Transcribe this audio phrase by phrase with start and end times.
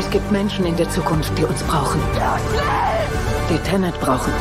[0.00, 2.00] Es gibt Menschen in der Zukunft, die uns brauchen.
[3.50, 4.32] Die Tenet brauchen.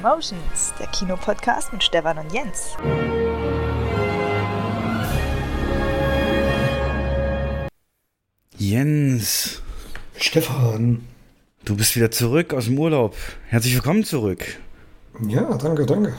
[0.00, 2.70] Cinemotions, der Kinopodcast mit Stefan und Jens.
[8.56, 9.60] Jens,
[10.16, 11.06] Stefan.
[11.66, 13.14] du bist wieder zurück aus dem Urlaub.
[13.48, 14.58] Herzlich willkommen zurück.
[15.28, 16.14] Ja, danke, danke.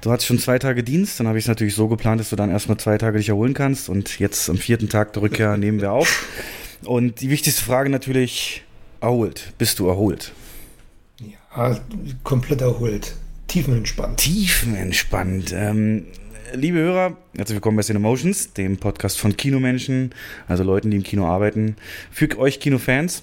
[0.00, 2.36] Du hattest schon zwei Tage Dienst, dann habe ich es natürlich so geplant, dass du
[2.36, 5.82] dann erstmal zwei Tage dich erholen kannst und jetzt am vierten Tag der Rückkehr nehmen
[5.82, 6.24] wir auf.
[6.84, 8.64] Und die wichtigste Frage natürlich,
[9.02, 9.52] erholt.
[9.58, 10.32] Bist du erholt?
[11.20, 11.78] Ja,
[12.22, 13.14] komplett erholt.
[13.48, 14.18] Tiefenentspannt.
[14.18, 15.54] Tiefenentspannt.
[15.56, 16.06] Ähm,
[16.52, 20.10] liebe Hörer, herzlich willkommen bei Cinemotions, dem Podcast von Kinomenschen,
[20.48, 21.76] also Leuten, die im Kino arbeiten,
[22.10, 23.22] für euch Kinofans.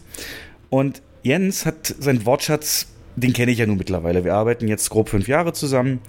[0.69, 4.23] Und Jens hat seinen Wortschatz, den kenne ich ja nun mittlerweile.
[4.23, 5.99] Wir arbeiten jetzt grob fünf Jahre zusammen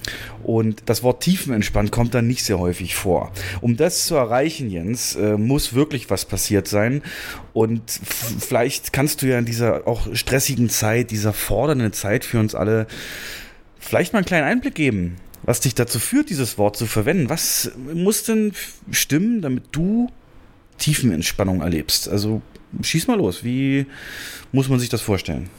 [0.45, 3.33] und das Wort tiefenentspannt kommt dann nicht sehr häufig vor.
[3.61, 7.03] Um das zu erreichen, Jens, äh, muss wirklich was passiert sein.
[7.53, 12.55] Und vielleicht kannst du ja in dieser auch stressigen Zeit, dieser fordernden Zeit für uns
[12.55, 12.87] alle
[13.85, 17.29] vielleicht mal einen kleinen Einblick geben, was dich dazu führt, dieses Wort zu verwenden.
[17.29, 18.53] Was muss denn
[18.91, 20.11] stimmen, damit du
[20.79, 22.09] Tiefenentspannung erlebst?
[22.09, 22.43] Also
[22.81, 23.45] schieß mal los.
[23.45, 23.87] Wie
[24.53, 25.51] muss man sich das vorstellen?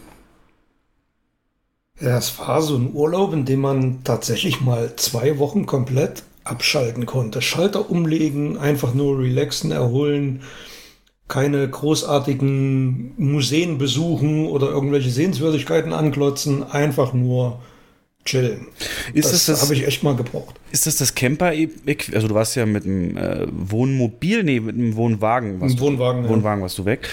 [1.97, 7.41] Es war so ein Urlaub, in dem man tatsächlich mal zwei Wochen komplett abschalten konnte.
[7.41, 10.41] Schalter umlegen, einfach nur relaxen, erholen,
[11.27, 17.61] keine großartigen Museen besuchen oder irgendwelche Sehenswürdigkeiten anklotzen, einfach nur
[18.25, 18.67] chillen.
[19.13, 20.55] Ist das das das- habe ich echt mal gebraucht.
[20.71, 21.51] Ist das das camper
[22.13, 25.61] Also du warst ja mit einem äh, Wohnmobil, nee, mit einem Wohnwagen.
[25.61, 26.33] warst Ein Wohnwagen, Du, ja.
[26.35, 27.07] Wohnwagen warst du weg.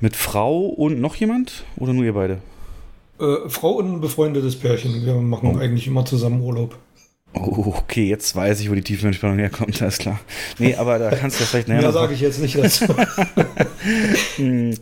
[0.00, 1.64] Mit Frau und noch jemand?
[1.76, 2.38] Oder nur ihr beide?
[3.20, 5.04] Äh, Frau und ein befreundetes Pärchen.
[5.06, 6.76] Wir machen eigentlich immer zusammen Urlaub.
[7.36, 10.20] Oh, okay, jetzt weiß ich, wo die Tiefenentspannung herkommt, alles klar.
[10.58, 12.84] Nee, aber da kannst du ja vielleicht Mehr noch- sage ich jetzt nicht dazu.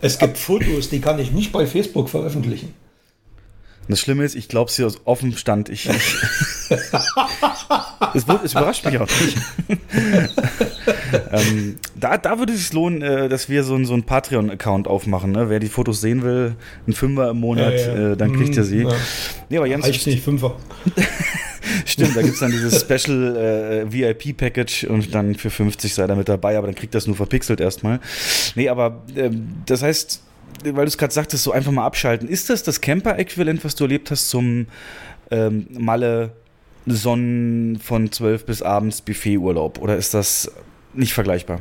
[0.00, 2.74] es gibt Fotos, die kann ich nicht bei Facebook veröffentlichen.
[3.88, 5.68] Das Schlimme ist, ich glaube es aus offenem Stand.
[5.68, 5.94] Ich, ich
[8.14, 9.36] es, es überrascht mich auch nicht.
[11.32, 14.88] ähm, da, da würde es sich lohnen, äh, dass wir so, ein- so einen Patreon-Account
[14.88, 15.32] aufmachen.
[15.32, 15.48] Ne?
[15.50, 18.12] Wer die Fotos sehen will, ein Fünfer im Monat, Ja, ja.
[18.12, 18.84] Äh, dann kriegt er sie.
[18.84, 18.96] Mhm, ja.
[19.48, 20.56] Nee, aber Jens, Reicht nicht, Fünfer.
[21.84, 23.36] stimmt, da gibt es dann dieses Special
[23.88, 27.16] äh, VIP-Package und dann für 50 sei er mit dabei, aber dann kriegt das nur
[27.16, 28.00] verpixelt erstmal.
[28.54, 30.22] Nee, aber ähm, das heißt,
[30.64, 32.28] weil du es gerade sagtest, so einfach mal abschalten.
[32.28, 34.66] Ist das das Camper-Äquivalent, was du erlebt hast zum
[35.30, 36.32] ähm, Malle
[36.86, 39.78] Sonnen von 12 bis abends Buffet-Urlaub?
[39.78, 40.50] Oder ist das
[40.94, 41.60] nicht vergleichbar?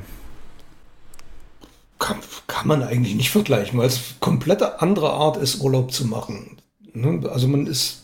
[1.99, 6.57] Kann, kann man eigentlich nicht vergleichen, weil es komplette andere Art ist, Urlaub zu machen.
[6.93, 7.27] Ne?
[7.29, 8.03] Also man ist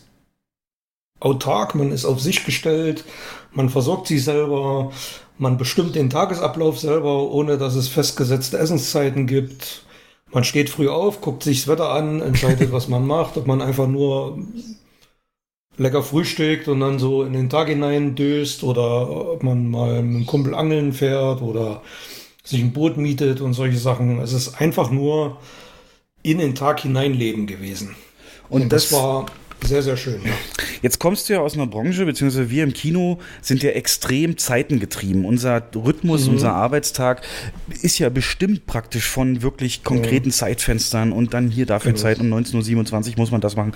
[1.20, 3.04] autark, man ist auf sich gestellt,
[3.52, 4.92] man versorgt sich selber,
[5.38, 9.84] man bestimmt den Tagesablauf selber, ohne dass es festgesetzte Essenszeiten gibt.
[10.32, 13.62] Man steht früh auf, guckt sich das Wetter an, entscheidet, was man macht, ob man
[13.62, 14.38] einfach nur
[15.78, 20.16] lecker frühstückt und dann so in den Tag hinein döst oder ob man mal mit
[20.16, 21.82] einem Kumpel angeln fährt oder
[22.44, 24.20] sich ein Boot mietet und solche Sachen.
[24.20, 25.38] Es ist einfach nur
[26.22, 27.96] in den Tag hineinleben gewesen.
[28.50, 29.26] Und Und, das, das- war
[29.64, 30.20] sehr, sehr schön.
[30.24, 30.32] Ja.
[30.82, 35.24] Jetzt kommst du ja aus einer Branche, beziehungsweise wir im Kino sind ja extrem zeitengetrieben.
[35.24, 37.22] Unser Rhythmus, unser Arbeitstag
[37.82, 42.02] ist ja bestimmt praktisch von wirklich konkreten Zeitfenstern und dann hier dafür Genau.
[42.02, 43.72] Zeit um 19.27 Uhr muss man das machen.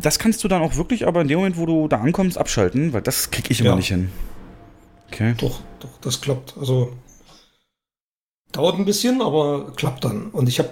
[0.00, 2.92] Das kannst du dann auch wirklich aber in dem Moment, wo du da ankommst, abschalten,
[2.92, 3.76] weil das krieg ich immer Ja.
[3.76, 4.10] nicht hin.
[5.08, 5.34] Okay.
[5.38, 6.54] Doch, doch, das klappt.
[6.58, 6.92] Also
[8.52, 10.26] dauert ein bisschen, aber klappt dann.
[10.28, 10.70] Und ich habe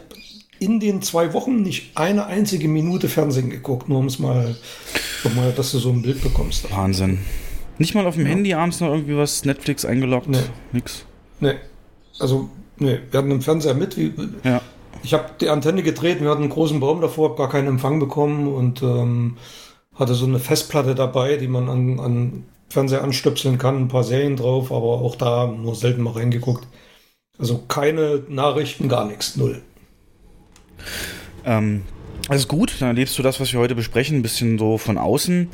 [0.62, 4.56] in den zwei Wochen nicht eine einzige Minute Fernsehen geguckt, nur um es mal,
[5.24, 6.70] um mal, dass du so ein Bild bekommst.
[6.70, 7.18] Wahnsinn.
[7.78, 10.28] Nicht mal auf dem Handy abends noch irgendwie was Netflix eingeloggt?
[10.28, 10.38] Nee.
[10.72, 11.04] Nix.
[11.40, 11.54] Nee,
[12.20, 12.48] also,
[12.78, 13.96] nee, wir hatten einen Fernseher mit.
[13.96, 14.12] Wie,
[14.44, 14.60] Ja.
[15.02, 17.98] Ich habe die Antenne gedreht, wir hatten einen großen Baum davor, hab gar keinen Empfang
[17.98, 19.36] bekommen und ähm,
[19.96, 24.36] hatte so eine Festplatte dabei, die man an, an Fernseher anstöpseln kann, ein paar Serien
[24.36, 26.68] drauf, aber auch da nur selten mal reingeguckt.
[27.38, 29.62] Also keine Nachrichten, gar nichts, null.
[31.44, 31.82] Ähm,
[32.28, 34.96] das ist gut, dann erlebst du das, was wir heute besprechen, ein bisschen so von
[34.96, 35.48] außen.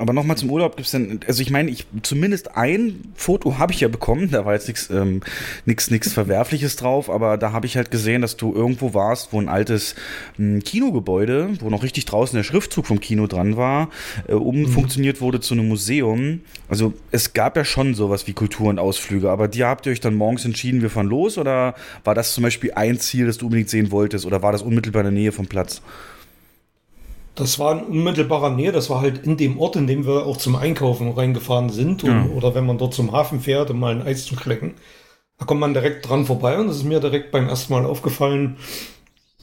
[0.00, 3.74] Aber nochmal zum Urlaub gibt es denn, also ich meine, ich zumindest ein Foto habe
[3.74, 5.20] ich ja bekommen, da war jetzt nichts ähm,
[5.66, 9.40] nix, nix Verwerfliches drauf, aber da habe ich halt gesehen, dass du irgendwo warst, wo
[9.40, 9.96] ein altes
[10.38, 13.90] ähm, Kinogebäude, wo noch richtig draußen der Schriftzug vom Kino dran war,
[14.26, 16.40] äh, umfunktioniert wurde zu einem Museum.
[16.66, 20.00] Also es gab ja schon sowas wie Kultur und Ausflüge, aber die habt ihr euch
[20.00, 21.74] dann morgens entschieden, wir fahren los oder
[22.04, 25.00] war das zum Beispiel ein Ziel, das du unbedingt sehen wolltest oder war das unmittelbar
[25.00, 25.82] in der Nähe vom Platz?
[27.34, 30.36] Das war in unmittelbarer Nähe, das war halt in dem Ort, in dem wir auch
[30.36, 32.04] zum Einkaufen reingefahren sind.
[32.04, 32.26] Und, ja.
[32.34, 34.74] Oder wenn man dort zum Hafen fährt, um mal ein Eis zu schlecken.
[35.38, 38.58] Da kommt man direkt dran vorbei und das ist mir direkt beim ersten Mal aufgefallen.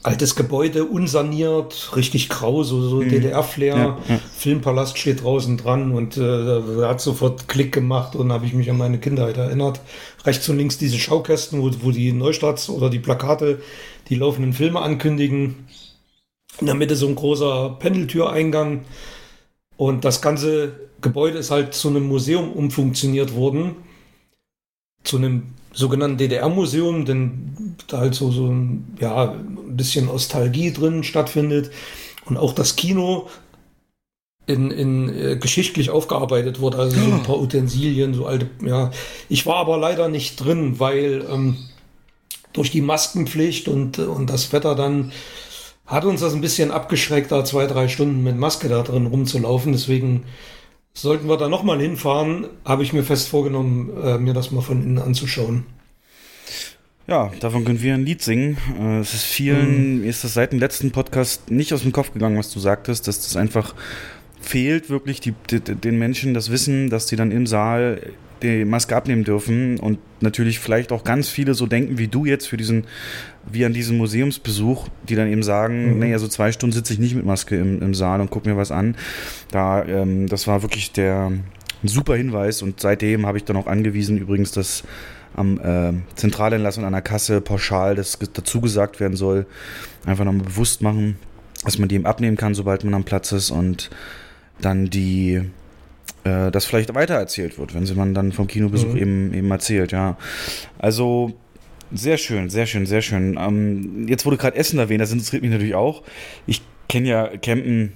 [0.04, 3.08] Altes Gebäude, unsaniert, richtig grau, so, so mhm.
[3.08, 3.76] DDR-Flair.
[3.76, 4.20] Ja, ja.
[4.36, 8.78] Filmpalast steht draußen dran und äh, hat sofort Klick gemacht und habe ich mich an
[8.78, 9.80] meine Kindheit erinnert.
[10.24, 13.60] Rechts und links diese Schaukästen, wo, wo die Neustarts oder die Plakate
[14.08, 15.66] die laufenden Filme ankündigen
[16.60, 18.84] in der Mitte so ein großer Pendeltüreingang.
[19.76, 23.76] Und das ganze Gebäude ist halt zu einem Museum umfunktioniert worden.
[25.04, 31.04] Zu einem sogenannten DDR-Museum, denn da halt so, so ein, ja, ein bisschen Nostalgie drin
[31.04, 31.70] stattfindet.
[32.24, 33.28] Und auch das Kino
[34.46, 38.90] in, in äh, geschichtlich aufgearbeitet wurde, also so ein paar Utensilien, so alte, ja.
[39.28, 41.58] Ich war aber leider nicht drin, weil ähm,
[42.54, 45.12] durch die Maskenpflicht und, und das Wetter dann
[45.88, 49.72] hat uns das ein bisschen abgeschreckt, da zwei, drei Stunden mit Maske da drin rumzulaufen.
[49.72, 50.24] Deswegen
[50.92, 54.82] sollten wir da nochmal hinfahren, habe ich mir fest vorgenommen, äh, mir das mal von
[54.82, 55.64] innen anzuschauen.
[57.06, 58.58] Ja, davon können wir ein Lied singen.
[58.78, 60.04] Äh, es ist vielen, mhm.
[60.04, 63.22] ist das seit dem letzten Podcast nicht aus dem Kopf gegangen, was du sagtest, dass
[63.22, 63.74] das einfach
[64.42, 68.12] fehlt, wirklich die, die, den Menschen das Wissen, dass die dann im Saal
[68.42, 72.46] die Maske abnehmen dürfen und natürlich vielleicht auch ganz viele so denken wie du jetzt
[72.46, 72.84] für diesen,
[73.50, 75.98] wie an diesem Museumsbesuch, die dann eben sagen, mhm.
[75.98, 78.56] nee, also zwei Stunden sitze ich nicht mit Maske im, im Saal und gucke mir
[78.56, 78.96] was an.
[79.50, 81.32] Da, ähm, das war wirklich der
[81.82, 84.84] super Hinweis und seitdem habe ich dann auch angewiesen, übrigens, dass
[85.36, 89.46] am äh, Zentralenlass und an der Kasse pauschal das dazu gesagt werden soll.
[90.04, 91.16] Einfach nochmal bewusst machen,
[91.64, 93.90] dass man die eben abnehmen kann, sobald man am Platz ist und
[94.60, 95.42] dann die
[96.28, 98.98] äh, das vielleicht weitererzählt wird, wenn sie man dann vom Kinobesuch mhm.
[98.98, 100.16] eben, eben erzählt, ja.
[100.78, 101.32] Also
[101.92, 103.38] sehr schön, sehr schön, sehr schön.
[103.40, 106.02] Ähm, jetzt wurde gerade Essen erwähnt, das interessiert mich natürlich auch.
[106.46, 107.92] Ich kenne ja Campen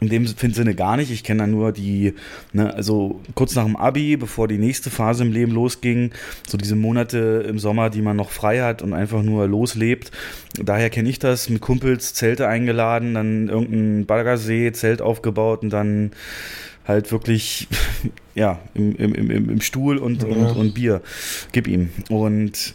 [0.00, 1.10] in dem Sinne gar nicht.
[1.10, 2.14] Ich kenne da nur die,
[2.52, 6.10] ne, also kurz nach dem Abi, bevor die nächste Phase im Leben losging,
[6.46, 10.10] so diese Monate im Sommer, die man noch frei hat und einfach nur loslebt.
[10.62, 16.10] Daher kenne ich das, mit Kumpels Zelte eingeladen, dann irgendein Baggersee, Zelt aufgebaut und dann
[16.86, 17.68] halt wirklich,
[18.34, 20.28] ja, im, im, im, im Stuhl und, ja.
[20.28, 21.02] und, und Bier.
[21.52, 21.90] Gib ihm.
[22.08, 22.74] Und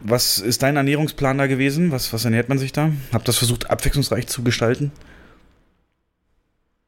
[0.00, 1.90] was ist dein Ernährungsplan da gewesen?
[1.90, 2.90] Was, was ernährt man sich da?
[3.12, 4.92] Habt das versucht, abwechslungsreich zu gestalten?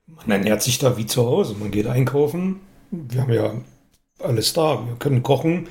[0.06, 1.54] Man ernährt sich da wie zu Hause.
[1.58, 2.60] Man geht einkaufen.
[2.90, 3.54] Wir haben ja
[4.18, 4.86] alles da.
[4.86, 5.68] Wir können kochen.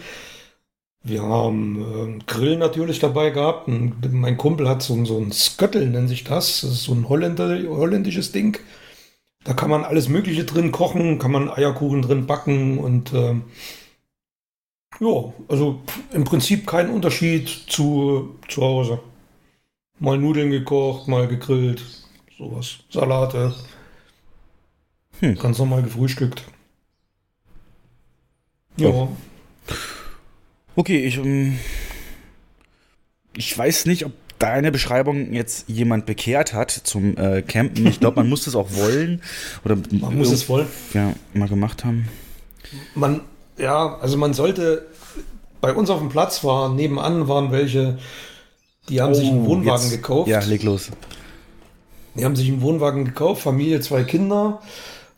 [1.04, 3.68] Wir haben äh, Grill natürlich dabei gehabt.
[3.68, 6.62] Und mein Kumpel hat so, so ein Sköttel, nennt sich das.
[6.62, 8.58] Das ist so ein Holländer, holländisches Ding.
[9.46, 13.36] Da kann man alles Mögliche drin kochen, kann man Eierkuchen drin backen und äh,
[15.00, 15.82] ja, also
[16.12, 19.00] im Prinzip kein Unterschied zu zu Hause.
[20.00, 21.84] Mal Nudeln gekocht, mal gegrillt,
[22.38, 22.80] sowas.
[22.90, 23.54] Salate.
[25.20, 25.36] Hm.
[25.36, 26.44] Ganz normal gefrühstückt.
[28.78, 28.90] Ja.
[28.90, 29.10] Oh.
[30.76, 31.60] Okay, ich, ähm,
[33.38, 37.86] ich weiß nicht, ob deine Beschreibung jetzt jemand bekehrt hat zum äh, Campen.
[37.88, 39.22] Ich glaube, man muss das auch wollen.
[39.64, 40.68] Oder man muss es wollen.
[40.94, 42.08] Ja, mal gemacht haben.
[42.94, 43.22] Man,
[43.58, 44.86] ja, also man sollte,
[45.62, 47.98] bei uns auf dem Platz war, nebenan waren welche,
[48.90, 50.30] die haben oh, sich einen oh, Wohnwagen jetzt, gekauft.
[50.30, 50.92] Ja, leg los.
[52.16, 54.62] Die haben sich einen Wohnwagen gekauft, Familie, zwei Kinder,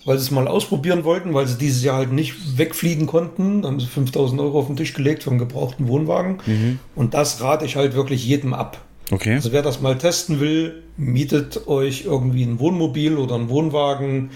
[0.05, 3.61] weil sie es mal ausprobieren wollten, weil sie dieses Jahr halt nicht wegfliegen konnten.
[3.61, 6.39] Da haben sie 5000 Euro auf den Tisch gelegt für einen gebrauchten Wohnwagen.
[6.45, 6.79] Mhm.
[6.95, 8.79] Und das rate ich halt wirklich jedem ab.
[9.11, 9.35] Okay.
[9.35, 14.31] Also wer das mal testen will, mietet euch irgendwie ein Wohnmobil oder einen Wohnwagen,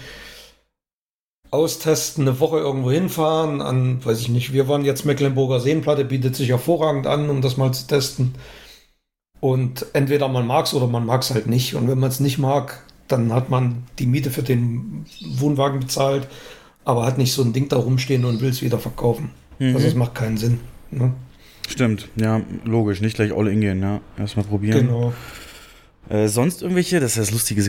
[1.50, 6.34] austesten, eine Woche irgendwo hinfahren, an, weiß ich nicht, wir waren jetzt Mecklenburger Seenplatte, bietet
[6.34, 8.34] sich hervorragend an, um das mal zu testen.
[9.40, 11.74] Und entweder man mag es oder man mag es halt nicht.
[11.74, 16.28] Und wenn man es nicht mag, dann hat man die Miete für den Wohnwagen bezahlt,
[16.84, 19.30] aber hat nicht so ein Ding da rumstehen und will es wieder verkaufen.
[19.58, 19.74] Mhm.
[19.74, 20.60] Also es macht keinen Sinn.
[20.90, 21.12] Ne?
[21.68, 24.00] Stimmt, ja, logisch, nicht gleich all in gehen, ja.
[24.18, 24.86] Erstmal probieren.
[24.86, 25.12] Genau.
[26.08, 27.64] Äh, sonst irgendwelche, das ist das Lustige,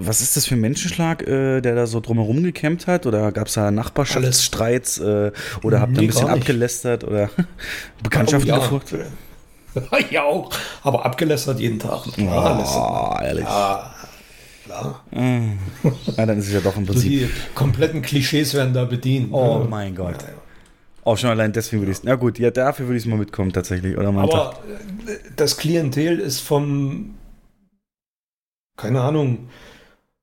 [0.00, 3.06] was ist das für ein Menschenschlag, äh, der da so drumherum gekämmt hat?
[3.06, 7.30] Oder gab es da Nachbarschaftsstreits äh, oder habt ihr ein bisschen abgelästert oder
[8.02, 8.60] Bekanntschaften oh, ja.
[8.60, 8.94] gefolgt?
[10.10, 10.50] ja, auch,
[10.82, 12.06] aber abgelästert jeden Tag.
[12.18, 13.44] Oh, ehrlich.
[13.44, 13.94] Ja.
[14.64, 15.04] Klar.
[15.14, 15.42] Ah.
[16.16, 17.10] Ja, dann ist es ja doch im So Prinzip.
[17.10, 19.28] die kompletten Klischees werden da bedient.
[19.32, 19.66] Oh ne?
[19.68, 20.22] mein Gott.
[20.22, 20.34] Ja, ja.
[21.06, 22.04] Auch schon allein deswegen würde ich es.
[22.04, 23.96] Na gut, ja, dafür würde ich es mal mitkommen tatsächlich.
[23.96, 24.08] Oder.
[24.08, 24.58] Aber
[25.06, 27.14] äh, das Klientel ist vom,
[28.76, 29.48] keine Ahnung,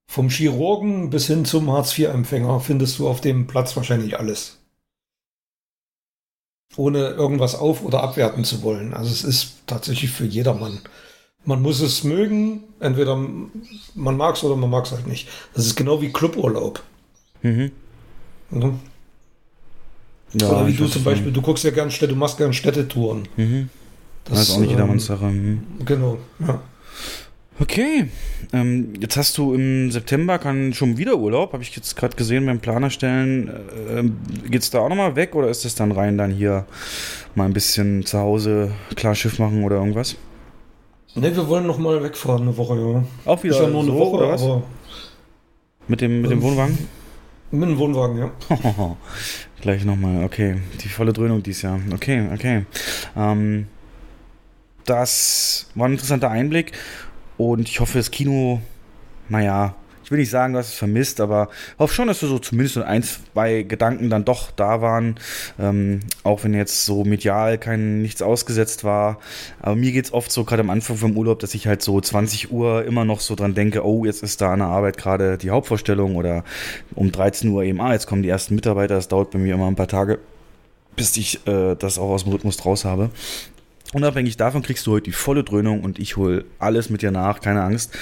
[0.07, 4.59] vom Chirurgen bis hin zum Hartz-IV-Empfänger findest du auf dem Platz wahrscheinlich alles.
[6.75, 8.93] Ohne irgendwas auf- oder abwerten zu wollen.
[8.93, 10.79] Also es ist tatsächlich für jedermann.
[11.45, 15.29] Man muss es mögen, entweder man mag es oder man mag es halt nicht.
[15.53, 16.83] Das ist genau wie Cluburlaub.
[17.41, 17.71] Mhm.
[18.49, 18.79] Ne?
[20.33, 21.03] Ja, oder wie ich du zum.
[21.03, 23.27] Beispiel, du guckst ja gern Städte, du machst gern Städtetouren.
[23.37, 23.69] Mhm.
[24.25, 25.25] Das, ist auch nicht ähm, jedermanns Sache.
[25.25, 25.63] Mhm.
[25.85, 26.61] Genau, ja.
[27.59, 28.07] Okay,
[28.51, 32.47] ähm, jetzt hast du im September kann schon wieder Urlaub, habe ich jetzt gerade gesehen
[32.47, 33.51] beim Planerstellen.
[33.89, 34.17] Ähm,
[34.49, 36.65] geht's da auch nochmal weg oder ist es dann rein dann hier
[37.35, 40.15] mal ein bisschen zu Hause klar Schiff machen oder irgendwas?
[41.13, 43.03] Ne, wir wollen noch mal wegfahren eine Woche, ja.
[43.31, 44.63] Auch wieder ja nur eine so, Woche, oder was?
[45.87, 46.77] Mit dem, mit dem Ähm, Wohnwagen?
[47.51, 48.31] mit dem Wohnwagen, ja.
[49.63, 50.57] Gleich nochmal, okay.
[50.81, 51.79] Die volle Dröhnung dieses Jahr.
[51.93, 52.65] Okay, okay.
[53.15, 53.67] Ähm,
[54.83, 56.73] das war ein interessanter Einblick
[57.37, 58.61] und ich hoffe, das Kino,
[59.29, 59.73] naja,
[60.13, 63.03] will nicht sagen, du hast es vermisst, aber hoffe schon, dass du so zumindest ein,
[63.03, 65.15] zwei Gedanken dann doch da waren,
[65.59, 69.19] ähm, auch wenn jetzt so medial kein nichts ausgesetzt war.
[69.59, 72.51] Aber mir geht's oft so, gerade am Anfang vom Urlaub, dass ich halt so 20
[72.51, 75.49] Uhr immer noch so dran denke, oh, jetzt ist da an der Arbeit gerade die
[75.49, 76.45] Hauptvorstellung oder
[76.95, 79.67] um 13 Uhr eben, ah, jetzt kommen die ersten Mitarbeiter, das dauert bei mir immer
[79.67, 80.19] ein paar Tage,
[80.95, 83.09] bis ich äh, das auch aus dem Rhythmus draus habe.
[83.93, 87.41] Unabhängig davon kriegst du heute die volle Dröhnung und ich hole alles mit dir nach,
[87.41, 87.95] keine Angst.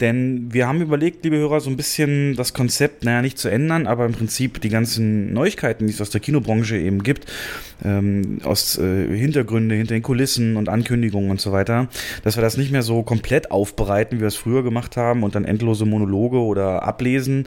[0.00, 3.86] Denn wir haben überlegt, liebe Hörer, so ein bisschen das Konzept, naja, nicht zu ändern,
[3.86, 7.30] aber im Prinzip die ganzen Neuigkeiten, die es aus der Kinobranche eben gibt,
[7.84, 11.88] ähm, aus äh, Hintergründe, hinter den Kulissen und Ankündigungen und so weiter,
[12.24, 15.34] dass wir das nicht mehr so komplett aufbereiten, wie wir es früher gemacht haben und
[15.34, 17.46] dann endlose Monologe oder ablesen,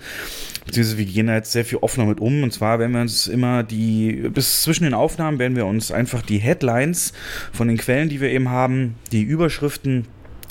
[0.67, 2.43] beziehungsweise wir gehen da jetzt sehr viel offener mit um.
[2.43, 6.22] Und zwar werden wir uns immer die, bis zwischen den Aufnahmen werden wir uns einfach
[6.22, 7.13] die Headlines
[7.51, 10.06] von den Quellen, die wir eben haben, die Überschriften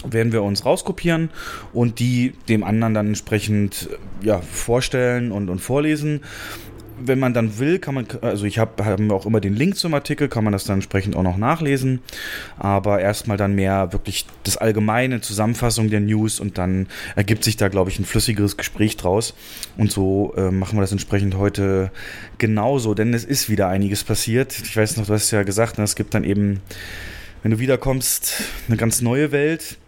[0.05, 1.31] werden wir uns rauskopieren
[1.73, 3.89] und die dem anderen dann entsprechend
[4.23, 6.21] ja, vorstellen und, und vorlesen.
[7.01, 9.95] Wenn man dann will, kann man, also ich habe wir auch immer den Link zum
[9.95, 12.01] Artikel, kann man das dann entsprechend auch noch nachlesen.
[12.59, 17.69] Aber erstmal dann mehr wirklich das allgemeine Zusammenfassung der News und dann ergibt sich da,
[17.69, 19.35] glaube ich, ein flüssigeres Gespräch draus.
[19.77, 21.93] Und so äh, machen wir das entsprechend heute
[22.39, 24.59] genauso, denn es ist wieder einiges passiert.
[24.61, 26.63] Ich weiß noch, du hast ja gesagt, ne, es gibt dann eben,
[27.43, 29.79] wenn du wiederkommst, eine ganz neue Welt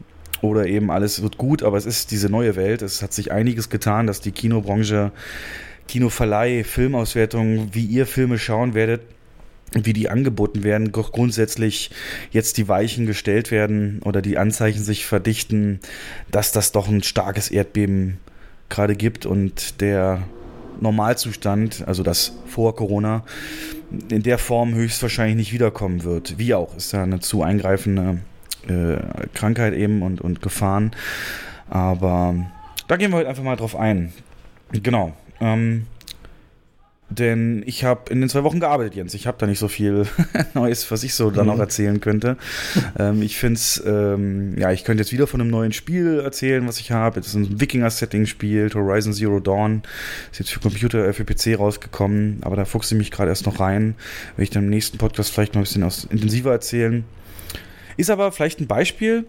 [0.42, 2.82] oder eben alles wird gut, aber es ist diese neue Welt.
[2.82, 5.12] Es hat sich einiges getan, dass die Kinobranche,
[5.88, 9.02] Kinoverleih, Filmauswertung, wie ihr Filme schauen werdet,
[9.72, 11.90] wie die angeboten werden, grundsätzlich
[12.30, 15.80] jetzt die Weichen gestellt werden oder die Anzeichen sich verdichten,
[16.30, 18.18] dass das doch ein starkes Erdbeben
[18.68, 20.22] gerade gibt und der
[20.80, 23.24] Normalzustand, also das vor Corona,
[24.10, 26.38] in der Form höchstwahrscheinlich nicht wiederkommen wird.
[26.38, 28.18] Wie auch, ist da eine zu eingreifende
[28.68, 28.96] äh,
[29.34, 30.92] Krankheit eben und, und Gefahren.
[31.68, 32.34] Aber
[32.88, 34.12] da gehen wir heute einfach mal drauf ein.
[34.72, 35.12] Genau.
[35.40, 35.86] Ähm,
[37.10, 39.14] denn ich habe in den zwei Wochen gearbeitet, Jens.
[39.14, 40.06] Ich habe da nicht so viel
[40.54, 42.36] Neues, was ich so dann noch erzählen könnte.
[42.98, 46.66] ähm, ich finde es, ähm, ja, ich könnte jetzt wieder von einem neuen Spiel erzählen,
[46.66, 47.20] was ich habe.
[47.20, 49.82] Es ist ein Wikinger-Setting-Spiel, Horizon Zero Dawn.
[50.30, 53.46] Ist jetzt für Computer, äh, für PC rausgekommen, aber da fuchse ich mich gerade erst
[53.46, 53.96] noch rein.
[54.36, 57.04] Werde ich dann im nächsten Podcast vielleicht noch ein bisschen aus, intensiver erzählen.
[57.96, 59.26] Ist aber vielleicht ein Beispiel,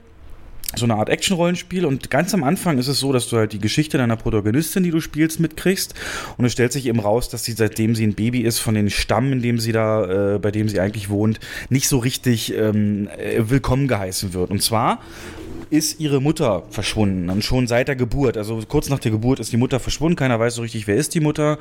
[0.75, 3.59] so eine Art Action-Rollenspiel und ganz am Anfang ist es so, dass du halt die
[3.59, 5.93] Geschichte deiner Protagonistin, die du spielst, mitkriegst
[6.37, 8.89] und es stellt sich eben raus, dass sie seitdem sie ein Baby ist, von den
[8.89, 13.09] Stamm, in dem sie da, äh, bei dem sie eigentlich wohnt, nicht so richtig ähm,
[13.17, 14.51] äh, willkommen geheißen wird.
[14.51, 15.01] Und zwar
[15.71, 19.51] ist ihre Mutter verschwunden und schon seit der Geburt, also kurz nach der Geburt ist
[19.51, 21.57] die Mutter verschwunden, keiner weiß so richtig, wer ist die Mutter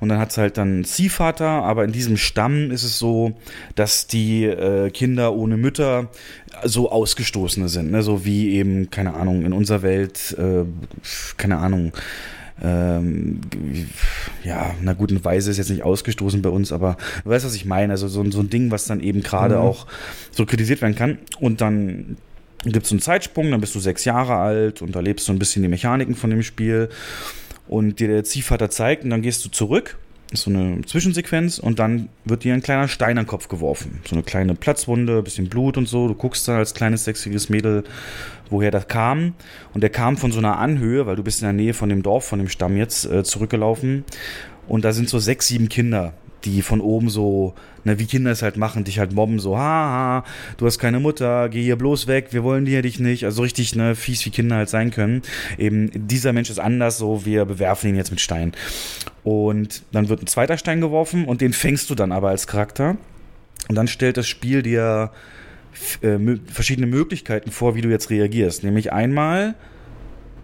[0.00, 3.32] und dann hat sie halt dann einen Ziehvater, aber in diesem Stamm ist es so,
[3.76, 6.08] dass die äh, Kinder ohne Mütter
[6.64, 8.02] so Ausgestoßene sind, ne?
[8.02, 10.64] so wie eben, keine Ahnung, in unserer Welt, äh,
[11.36, 11.92] keine Ahnung,
[12.62, 13.40] ähm,
[14.44, 17.54] ja, na gut, eine Weise ist jetzt nicht ausgestoßen bei uns, aber du weißt, was
[17.54, 17.92] ich meine.
[17.94, 19.62] Also so, so ein Ding, was dann eben gerade Mhm.
[19.62, 19.86] auch
[20.30, 21.18] so kritisiert werden kann.
[21.40, 22.18] Und dann
[22.64, 25.62] gibt es einen Zeitsprung, dann bist du sechs Jahre alt und erlebst so ein bisschen
[25.62, 26.88] die Mechaniken von dem Spiel
[27.68, 29.98] und dir der Ziehvater zeigt und dann gehst du zurück.
[30.30, 34.00] Ist so eine Zwischensequenz und dann wird dir ein kleiner Stein an den Kopf geworfen.
[34.08, 36.08] So eine kleine Platzwunde, bisschen Blut und so.
[36.08, 37.84] Du guckst da als kleines sexiges Mädel,
[38.48, 39.34] woher das kam.
[39.74, 42.02] Und der kam von so einer Anhöhe, weil du bist in der Nähe von dem
[42.02, 44.04] Dorf, von dem Stamm jetzt äh, zurückgelaufen.
[44.68, 46.14] Und da sind so sechs, sieben Kinder
[46.44, 50.24] die von oben so, ne, wie Kinder es halt machen, dich halt mobben, so, haha,
[50.56, 53.24] du hast keine Mutter, geh hier bloß weg, wir wollen dir dich nicht.
[53.24, 55.22] Also richtig, ne, fies wie Kinder halt sein können.
[55.58, 58.52] Eben, dieser Mensch ist anders, so, wir bewerfen ihn jetzt mit Stein.
[59.24, 62.96] Und dann wird ein zweiter Stein geworfen und den fängst du dann aber als Charakter.
[63.68, 65.10] Und dann stellt das Spiel dir
[66.02, 68.64] äh, verschiedene Möglichkeiten vor, wie du jetzt reagierst.
[68.64, 69.54] Nämlich einmal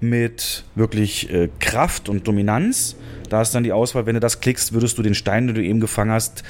[0.03, 2.97] mit wirklich äh, Kraft und Dominanz.
[3.29, 5.63] Da ist dann die Auswahl, wenn du das klickst, würdest du den Stein, den du
[5.63, 6.45] eben gefangen hast,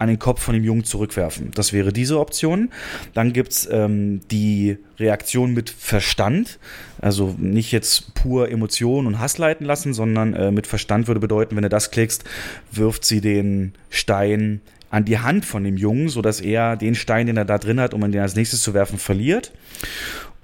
[0.00, 1.50] an den Kopf von dem Jungen zurückwerfen.
[1.54, 2.70] Das wäre diese Option.
[3.12, 6.58] Dann gibt's ähm, die Reaktion mit Verstand.
[7.02, 11.54] Also nicht jetzt pur Emotionen und Hass leiten lassen, sondern äh, mit Verstand würde bedeuten,
[11.54, 12.24] wenn du das klickst,
[12.72, 17.36] wirft sie den Stein an die Hand von dem Jungen, sodass er den Stein, den
[17.36, 19.52] er da drin hat, um ihn als nächstes zu werfen, verliert.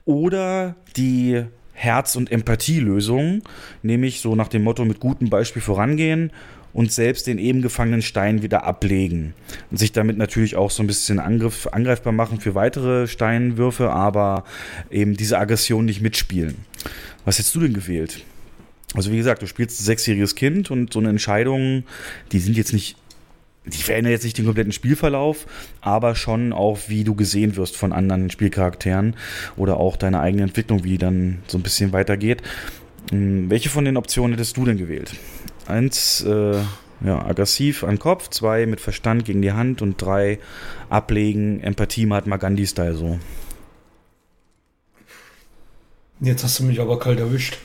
[0.05, 1.45] Oder die
[1.76, 3.42] Herz- und Empathielösung,
[3.83, 6.33] nämlich so nach dem Motto mit gutem Beispiel vorangehen
[6.73, 9.35] und selbst den eben gefangenen Stein wieder ablegen.
[9.71, 14.45] Und sich damit natürlich auch so ein bisschen Angriff, angreifbar machen für weitere Steinwürfe, aber
[14.90, 16.56] eben diese Aggression nicht mitspielen.
[17.26, 18.25] Was hättest du denn gewählt?
[18.95, 21.85] Also wie gesagt, du spielst ein sechsjähriges Kind und so eine Entscheidung,
[22.33, 22.97] die sind jetzt nicht
[23.67, 25.47] die verändern jetzt nicht den kompletten Spielverlauf,
[25.81, 29.15] aber schon auch, wie du gesehen wirst von anderen Spielcharakteren
[29.57, 32.43] oder auch deine eigene Entwicklung, wie die dann so ein bisschen weitergeht.
[33.11, 35.15] Hm, welche von den Optionen hättest du denn gewählt?
[35.67, 36.61] Eins, äh,
[37.05, 40.39] ja, aggressiv an Kopf, zwei mit Verstand gegen die Hand und drei
[40.89, 43.19] ablegen, Empathie Mahatma Gandhi-Style so.
[46.21, 47.59] Jetzt hast du mich aber kalt erwischt.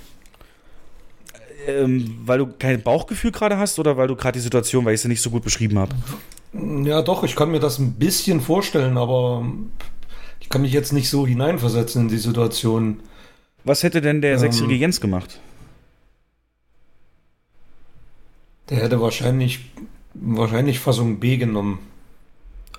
[1.68, 5.02] Ähm, weil du kein Bauchgefühl gerade hast oder weil du gerade die Situation, weil ich
[5.02, 5.94] sie nicht so gut beschrieben habe?
[6.54, 9.46] Ja, doch, ich kann mir das ein bisschen vorstellen, aber
[10.40, 13.00] ich kann mich jetzt nicht so hineinversetzen in die Situation.
[13.64, 15.40] Was hätte denn der ähm, sechsjährige Jens gemacht?
[18.70, 19.60] Der hätte wahrscheinlich,
[20.14, 21.80] wahrscheinlich Fassung B genommen.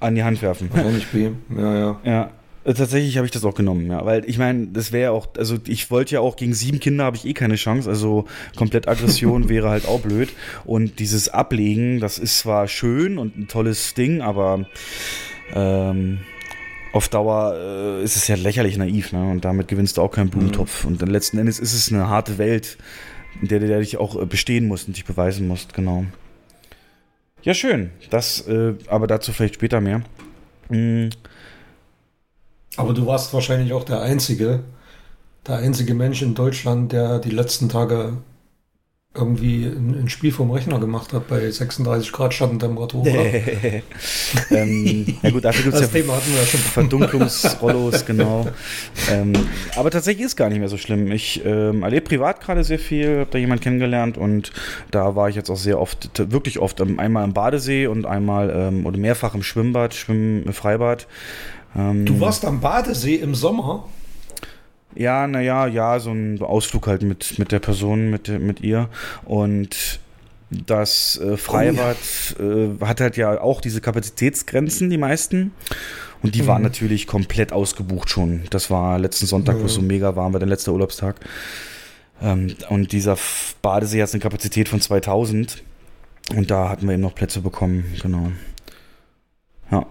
[0.00, 0.68] An die Hand werfen.
[0.72, 2.00] Wahrscheinlich B, ja, ja.
[2.04, 2.30] Ja.
[2.64, 5.58] Äh, tatsächlich habe ich das auch genommen, ja, weil ich meine, das wäre auch, also
[5.66, 8.26] ich wollte ja auch gegen sieben Kinder habe ich eh keine Chance, also
[8.56, 10.30] komplett Aggression wäre halt auch blöd
[10.64, 14.66] und dieses Ablegen, das ist zwar schön und ein tolles Ding, aber
[15.54, 16.20] ähm,
[16.92, 19.30] auf Dauer äh, ist es ja lächerlich naiv, ne?
[19.30, 20.84] Und damit gewinnst du auch keinen Blumentopf.
[20.84, 20.90] Mhm.
[20.90, 22.76] Und dann letzten Endes ist es eine harte Welt,
[23.40, 26.04] in der du dich auch äh, bestehen musst und dich beweisen musst, genau.
[27.42, 27.90] Ja, schön.
[28.10, 30.02] Das, äh, aber dazu vielleicht später mehr.
[30.68, 31.10] Mhm.
[32.76, 34.60] Aber du warst wahrscheinlich auch der Einzige,
[35.46, 38.18] der einzige Mensch in Deutschland, der die letzten Tage
[39.14, 43.06] irgendwie ein, ein, Spiel vom Rechner gemacht hat bei 36 Grad Schattentemperatur.
[44.50, 46.14] ähm, ja gut, dafür gibt es ja, ja
[46.46, 48.48] Verdunklungsrollos, genau.
[49.10, 49.34] Ähm,
[49.76, 51.12] aber tatsächlich ist gar nicht mehr so schlimm.
[51.12, 54.50] Ich ähm, erlebe privat gerade sehr viel, habe da jemanden kennengelernt und
[54.90, 58.50] da war ich jetzt auch sehr oft, wirklich oft, ähm, einmal im Badesee und einmal
[58.50, 61.06] ähm, oder mehrfach im Schwimmbad, Schwimmen im Freibad.
[61.76, 63.88] Ähm, du warst am Badesee im Sommer?
[64.94, 68.88] Ja, naja, ja, so ein Ausflug halt mit, mit der Person, mit, mit ihr.
[69.24, 70.00] Und
[70.50, 71.96] das äh, Freibad
[72.38, 72.64] oh, ja.
[72.64, 75.52] äh, hat halt ja auch diese Kapazitätsgrenzen, die meisten.
[76.22, 76.46] Und die mhm.
[76.46, 78.42] waren natürlich komplett ausgebucht schon.
[78.50, 81.16] Das war letzten Sonntag, wo es so mega warm war, der letzte Urlaubstag.
[82.20, 83.16] Ähm, und dieser
[83.62, 85.62] Badesee hat eine Kapazität von 2000.
[86.36, 88.30] Und da hatten wir eben noch Plätze bekommen, genau.
[89.70, 89.86] Ja.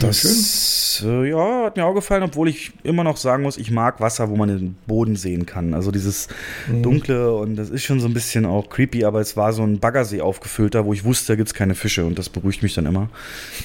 [0.00, 4.00] Das äh, ja, hat mir auch gefallen, obwohl ich immer noch sagen muss, ich mag
[4.00, 5.74] Wasser, wo man den Boden sehen kann.
[5.74, 6.26] Also dieses
[6.68, 6.82] mhm.
[6.82, 9.78] Dunkle und das ist schon so ein bisschen auch creepy, aber es war so ein
[9.78, 12.86] Baggersee aufgefüllter, wo ich wusste, da gibt es keine Fische und das beruhigt mich dann
[12.86, 13.10] immer.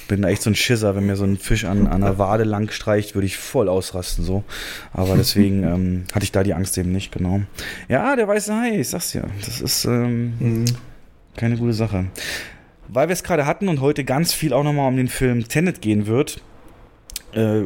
[0.07, 2.43] Bin da echt so ein Schisser, wenn mir so ein Fisch an, an einer Wade
[2.43, 4.43] lang streicht, würde ich voll ausrasten so.
[4.93, 7.41] Aber deswegen ähm, hatte ich da die Angst eben nicht, genau.
[7.89, 9.23] Ja, der weiße Hai, ich sag's ja.
[9.43, 10.65] Das ist ähm, mhm.
[11.35, 12.05] keine gute Sache
[12.93, 15.81] weil wir es gerade hatten und heute ganz viel auch nochmal um den Film Tenet
[15.81, 16.41] gehen wird.
[17.33, 17.63] Äh,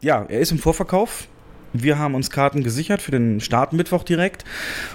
[0.00, 1.28] ja, er ist im Vorverkauf.
[1.74, 4.44] Wir haben uns Karten gesichert für den Startmittwoch direkt.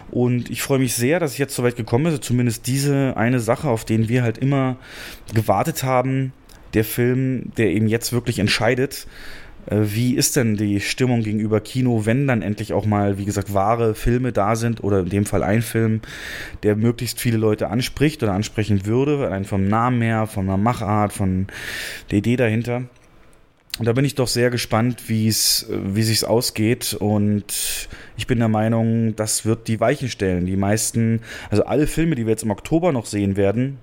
[0.10, 2.14] Und ich freue mich sehr, dass ich jetzt so weit gekommen bin.
[2.14, 4.78] Also zumindest diese eine Sache, auf den wir halt immer
[5.34, 6.34] gewartet haben.
[6.74, 9.06] Der Film, der eben jetzt wirklich entscheidet,
[9.70, 13.96] wie ist denn die Stimmung gegenüber Kino, wenn dann endlich auch mal, wie gesagt, wahre
[13.96, 16.02] Filme da sind oder in dem Fall ein Film,
[16.64, 21.14] der möglichst viele Leute anspricht oder ansprechen würde, allein vom Namen her, von der Machart,
[21.14, 21.48] von
[22.12, 22.84] der Idee dahinter.
[23.80, 26.94] Und da bin ich doch sehr gespannt, wie es, wie sich's ausgeht.
[26.94, 30.46] Und ich bin der Meinung, das wird die Weichen stellen.
[30.46, 33.80] Die meisten, also alle Filme, die wir jetzt im Oktober noch sehen werden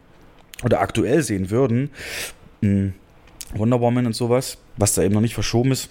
[0.62, 1.90] oder aktuell sehen würden,
[2.62, 2.92] hm,
[3.54, 5.90] Wonder Woman und sowas, was da eben noch nicht verschoben ist,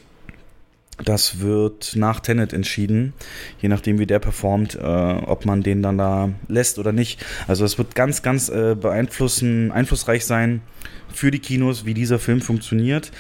[1.03, 3.13] Das wird nach Tenet entschieden,
[3.61, 7.25] je nachdem wie der performt, äh, ob man den dann da lässt oder nicht.
[7.47, 10.61] Also es wird ganz, ganz äh, beeinflussen, einflussreich sein
[11.13, 13.11] für die Kinos, wie dieser Film funktioniert.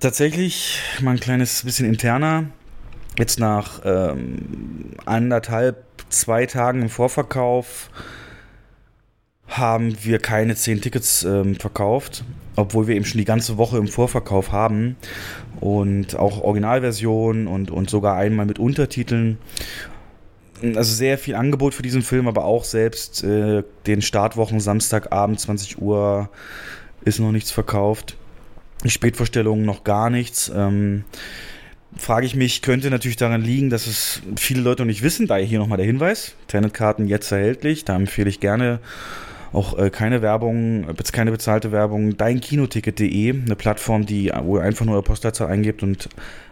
[0.00, 2.44] Tatsächlich mal ein kleines bisschen interner.
[3.18, 7.90] Jetzt nach ähm, anderthalb, zwei Tagen im Vorverkauf
[9.50, 12.24] haben wir keine zehn Tickets ähm, verkauft,
[12.56, 14.96] obwohl wir eben schon die ganze Woche im Vorverkauf haben
[15.60, 19.38] und auch Originalversion und, und sogar einmal mit Untertiteln.
[20.62, 25.80] Also sehr viel Angebot für diesen Film, aber auch selbst äh, den Startwochen Samstagabend 20
[25.80, 26.28] Uhr
[27.04, 28.16] ist noch nichts verkauft.
[28.84, 30.50] Die Spätvorstellungen noch gar nichts.
[30.54, 31.04] Ähm,
[31.96, 35.26] frage ich mich, könnte natürlich daran liegen, dass es viele Leute noch nicht wissen.
[35.26, 36.34] Daher hier nochmal der Hinweis.
[36.42, 37.84] Internetkarten jetzt erhältlich.
[37.84, 38.80] Da empfehle ich gerne
[39.52, 42.16] auch äh, keine Werbung, keine bezahlte Werbung.
[42.16, 46.08] Deinkinoticket.de, eine Plattform, die, wo ihr einfach nur eure Postleitzahl eingebt und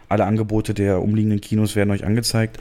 [0.09, 2.57] alle Angebote der umliegenden Kinos werden euch angezeigt.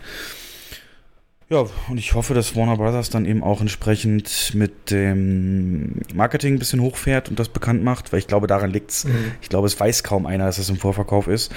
[1.51, 6.59] Ja, und ich hoffe, dass Warner Brothers dann eben auch entsprechend mit dem Marketing ein
[6.59, 9.05] bisschen hochfährt und das bekannt macht, weil ich glaube, daran liegt's.
[9.05, 9.33] Mhm.
[9.40, 11.51] Ich glaube, es weiß kaum einer, dass es im Vorverkauf ist.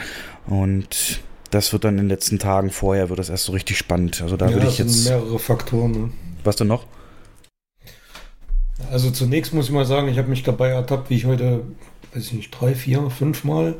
[0.48, 4.22] Und das wird dann in den letzten Tagen vorher, wird das erst so richtig spannend.
[4.22, 5.10] Also da ja, würde ich jetzt.
[5.10, 5.91] mehrere Faktoren.
[5.91, 6.10] Ne?
[6.46, 6.86] Was denn noch?
[8.89, 11.62] Also zunächst muss ich mal sagen, ich habe mich dabei ertappt, wie ich heute,
[12.13, 13.76] weiß ich nicht, drei, vier, fünf Mal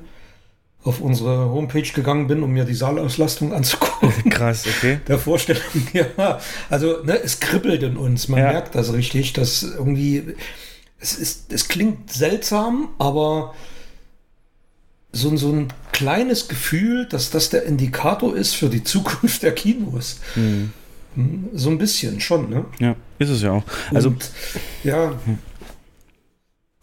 [0.84, 4.30] auf unsere Homepage gegangen bin, um mir die Saalauslastung anzugucken.
[4.30, 5.00] Krass, okay.
[5.08, 6.40] Der Vorstellung, ja.
[6.70, 8.28] Also, ne, es kribbelt in uns.
[8.28, 8.52] Man ja.
[8.52, 10.36] merkt das richtig, dass irgendwie,
[11.00, 13.54] es ist, es klingt seltsam, aber
[15.12, 20.20] so, so ein kleines Gefühl, dass das der Indikator ist für die Zukunft der Kinos.
[20.36, 20.72] Mhm.
[21.54, 22.66] So ein bisschen schon, ne?
[22.80, 23.64] Ja, ist es ja auch.
[23.94, 24.32] Also, Und,
[24.84, 25.14] ja.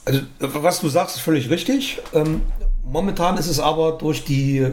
[0.05, 2.01] Also, was du sagst, ist völlig richtig.
[2.15, 2.43] Ähm,
[2.85, 4.67] momentan ist es aber durch die,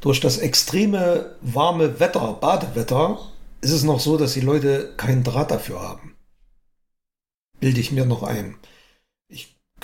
[0.00, 3.18] durch das extreme warme Wetter, Badewetter,
[3.60, 6.14] ist es noch so, dass die Leute keinen Draht dafür haben.
[7.58, 8.56] Bilde ich mir noch ein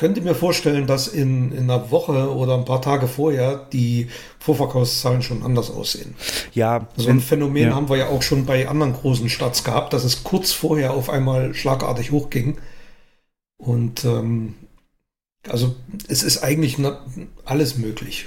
[0.02, 4.08] könnte mir vorstellen, dass in, in einer Woche oder ein paar Tage vorher die
[4.40, 6.16] Vorverkaufszahlen schon anders aussehen.
[6.54, 6.88] Ja.
[6.96, 7.74] So ein Phänomen ja.
[7.76, 11.08] haben wir ja auch schon bei anderen großen Starts gehabt, dass es kurz vorher auf
[11.08, 12.58] einmal schlagartig hochging.
[13.58, 14.56] Und ähm,
[15.48, 15.76] also
[16.08, 16.78] es ist eigentlich
[17.44, 18.26] alles möglich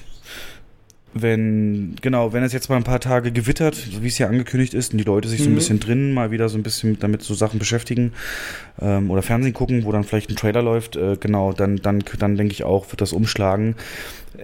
[1.18, 4.74] wenn, genau, wenn es jetzt mal ein paar Tage gewittert, so wie es ja angekündigt
[4.74, 5.56] ist, und die Leute sich so ein mhm.
[5.56, 8.12] bisschen drinnen mal wieder so ein bisschen damit so Sachen beschäftigen
[8.82, 12.36] ähm, oder Fernsehen gucken, wo dann vielleicht ein Trailer läuft, äh, genau, dann, dann, dann
[12.36, 13.76] denke ich auch, wird das umschlagen.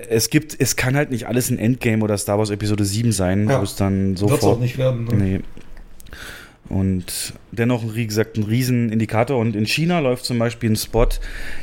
[0.09, 3.49] Es gibt, es kann halt nicht alles ein Endgame oder Star Wars Episode 7 sein,
[3.49, 3.59] ja.
[3.59, 4.41] wo es dann sofort.
[4.41, 5.03] Wird's auch nicht werden.
[5.05, 5.15] Ne?
[5.15, 5.39] Nee.
[6.71, 9.37] Und dennoch, wie gesagt, ein Riesenindikator.
[9.37, 11.07] Und in China läuft zum Beispiel ein Spot,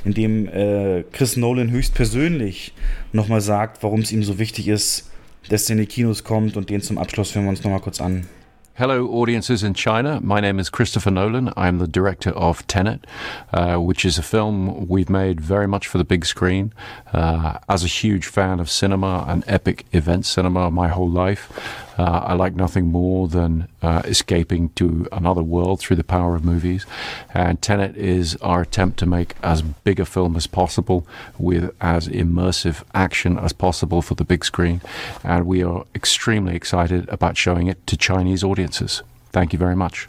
[0.04, 2.74] in dem äh, Chris Nolan höchstpersönlich
[3.12, 5.10] nochmal sagt, warum es ihm so wichtig ist,
[5.48, 6.58] dass er in die Kinos kommt.
[6.58, 8.26] Und den zum Abschluss hören wir uns nochmal kurz an.
[8.74, 10.20] Hello, audiences in China.
[10.22, 11.48] My name is Christopher Nolan.
[11.56, 13.06] I'm the director of Tenet,
[13.52, 16.72] uh, which is a film we've made very much for the big screen.
[17.12, 21.50] Uh, as a huge fan of cinema and epic event cinema my whole life,
[21.98, 26.44] uh, I like nothing more than uh, escaping to another world through the power of
[26.44, 26.86] movies.
[27.34, 31.06] And Tenet is our attempt to make as big a film as possible
[31.38, 34.80] with as immersive action as possible for the big screen.
[35.24, 39.02] And we are extremely excited about showing it to Chinese audiences.
[39.32, 40.08] Thank you very much.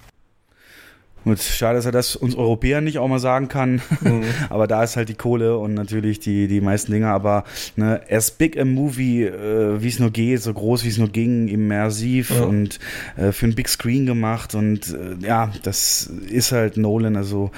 [1.30, 3.82] Und schade, dass er das uns Europäern nicht auch mal sagen kann.
[4.02, 4.24] Mhm.
[4.50, 7.08] aber da ist halt die Kohle und natürlich die, die meisten Dinge.
[7.08, 7.44] Aber
[7.76, 11.10] ne, as big a movie, äh, wie es nur geht, so groß wie es nur
[11.10, 12.44] ging, immersiv ja.
[12.44, 12.80] und
[13.18, 14.56] äh, für ein Big Screen gemacht.
[14.56, 17.16] Und äh, ja, das ist halt Nolan.
[17.16, 17.52] Also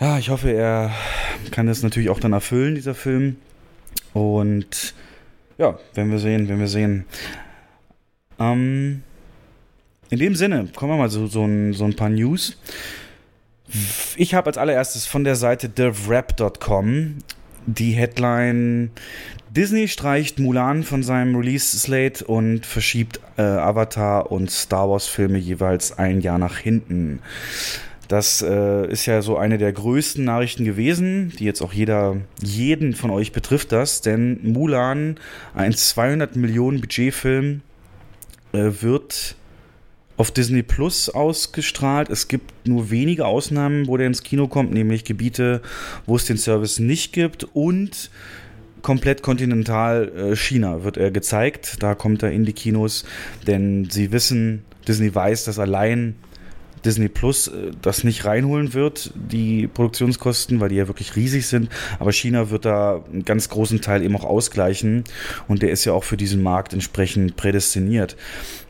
[0.00, 0.92] ja, ich hoffe, er
[1.50, 3.36] kann das natürlich auch dann erfüllen, dieser Film.
[4.12, 4.94] Und
[5.58, 7.04] ja, werden wir sehen, werden wir sehen.
[8.38, 9.02] Ähm,
[10.10, 12.56] in dem Sinne, kommen wir mal so, so, ein, so ein paar News.
[14.16, 17.16] Ich habe als allererstes von der Seite TheWrap.com
[17.66, 18.90] die Headline
[19.50, 26.20] Disney streicht Mulan von seinem Release-Slate und verschiebt äh, Avatar und Star Wars-Filme jeweils ein
[26.20, 27.20] Jahr nach hinten.
[28.08, 32.94] Das äh, ist ja so eine der größten Nachrichten gewesen, die jetzt auch jeder, jeden
[32.94, 35.16] von euch betrifft das, denn Mulan,
[35.54, 37.62] ein 200 Millionen Budgetfilm,
[38.52, 39.36] äh, wird
[40.16, 42.10] auf Disney Plus ausgestrahlt.
[42.10, 45.60] Es gibt nur wenige Ausnahmen, wo der ins Kino kommt, nämlich Gebiete,
[46.06, 48.10] wo es den Service nicht gibt und
[48.82, 51.82] komplett kontinental äh, China wird er gezeigt.
[51.82, 53.04] Da kommt er in die Kinos,
[53.46, 56.14] denn sie wissen, Disney weiß, dass allein
[56.86, 61.68] Disney Plus äh, das nicht reinholen wird, die Produktionskosten, weil die ja wirklich riesig sind.
[61.98, 65.04] Aber China wird da einen ganz großen Teil eben auch ausgleichen
[65.48, 68.16] und der ist ja auch für diesen Markt entsprechend prädestiniert.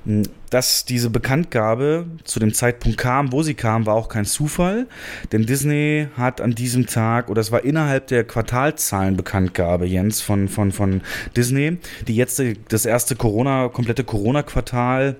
[0.06, 4.86] Hm, dass diese Bekanntgabe zu dem Zeitpunkt kam, wo sie kam, war auch kein Zufall,
[5.32, 10.70] denn Disney hat an diesem Tag, oder es war innerhalb der Quartalzahlenbekanntgabe, Jens, von, von,
[10.70, 11.00] von
[11.36, 15.16] Disney, die jetzt das erste Corona, komplette Corona-Quartal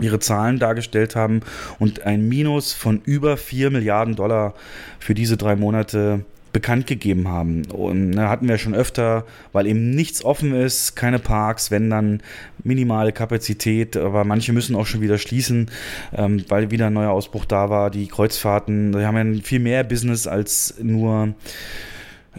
[0.00, 1.40] ihre Zahlen dargestellt haben
[1.78, 4.54] und ein Minus von über 4 Milliarden Dollar
[4.98, 7.66] für diese drei Monate bekannt gegeben haben.
[7.66, 12.22] Und da hatten wir schon öfter, weil eben nichts offen ist, keine Parks, wenn dann
[12.64, 15.70] minimale Kapazität, aber manche müssen auch schon wieder schließen,
[16.16, 17.90] ähm, weil wieder ein neuer Ausbruch da war.
[17.90, 21.34] Die Kreuzfahrten, die haben ja viel mehr Business als nur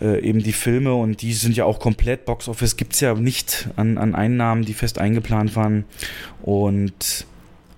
[0.01, 3.69] äh, eben die Filme und die sind ja auch komplett Boxoffice, gibt es ja nicht
[3.75, 5.85] an, an Einnahmen, die fest eingeplant waren.
[6.41, 7.25] Und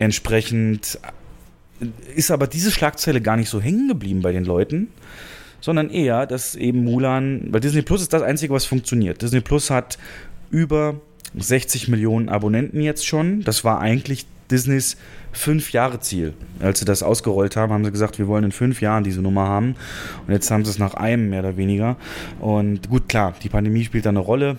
[0.01, 0.99] entsprechend
[2.15, 4.89] ist aber diese Schlagzeile gar nicht so hängen geblieben bei den Leuten,
[5.61, 9.21] sondern eher, dass eben Mulan, weil Disney Plus ist das Einzige, was funktioniert.
[9.21, 9.97] Disney Plus hat
[10.49, 10.99] über
[11.37, 13.43] 60 Millionen Abonnenten jetzt schon.
[13.43, 14.97] Das war eigentlich Disneys
[15.31, 16.33] fünf Jahre Ziel.
[16.59, 19.47] Als sie das ausgerollt haben, haben sie gesagt, wir wollen in fünf Jahren diese Nummer
[19.47, 19.75] haben.
[20.27, 21.95] Und jetzt haben sie es nach einem mehr oder weniger.
[22.39, 24.57] Und gut, klar, die Pandemie spielt da eine Rolle.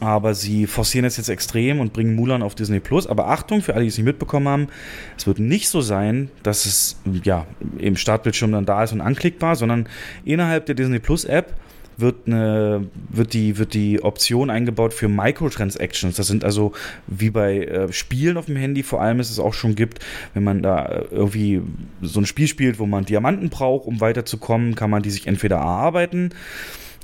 [0.00, 3.06] Aber sie forcieren es jetzt extrem und bringen Mulan auf Disney Plus.
[3.06, 4.68] Aber Achtung, für alle, die es nicht mitbekommen haben,
[5.16, 7.46] es wird nicht so sein, dass es ja
[7.78, 9.88] im Startbildschirm dann da ist und anklickbar, sondern
[10.24, 11.54] innerhalb der Disney Plus App
[11.96, 16.16] wird, eine, wird, die, wird die Option eingebaut für Microtransactions.
[16.16, 16.72] Das sind also
[17.06, 20.00] wie bei äh, Spielen auf dem Handy vor allem es es auch schon gibt,
[20.34, 21.62] wenn man da äh, irgendwie
[22.02, 25.56] so ein Spiel spielt, wo man Diamanten braucht, um weiterzukommen, kann man die sich entweder
[25.56, 26.30] erarbeiten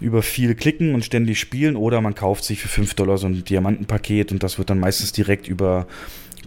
[0.02, 3.44] über viel klicken und ständig spielen oder man kauft sich für 5 Dollar so ein
[3.44, 5.86] Diamantenpaket und das wird dann meistens direkt über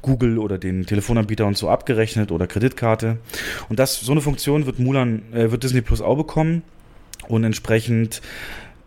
[0.01, 3.17] Google oder den Telefonanbieter und so abgerechnet oder Kreditkarte.
[3.69, 6.61] Und das, so eine Funktion wird Mulan, äh, wird Disney Plus auch bekommen
[7.27, 8.21] und entsprechend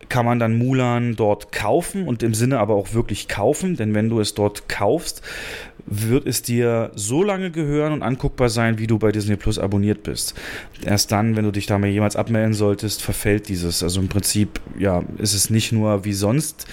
[0.09, 4.09] kann man dann Mulan dort kaufen und im Sinne aber auch wirklich kaufen, denn wenn
[4.09, 5.23] du es dort kaufst,
[5.87, 10.03] wird es dir so lange gehören und anguckbar sein, wie du bei Disney Plus abonniert
[10.03, 10.35] bist.
[10.85, 13.83] Erst dann, wenn du dich da mal jemals abmelden solltest, verfällt dieses.
[13.83, 16.67] Also im Prinzip, ja, ist es nicht nur wie sonst,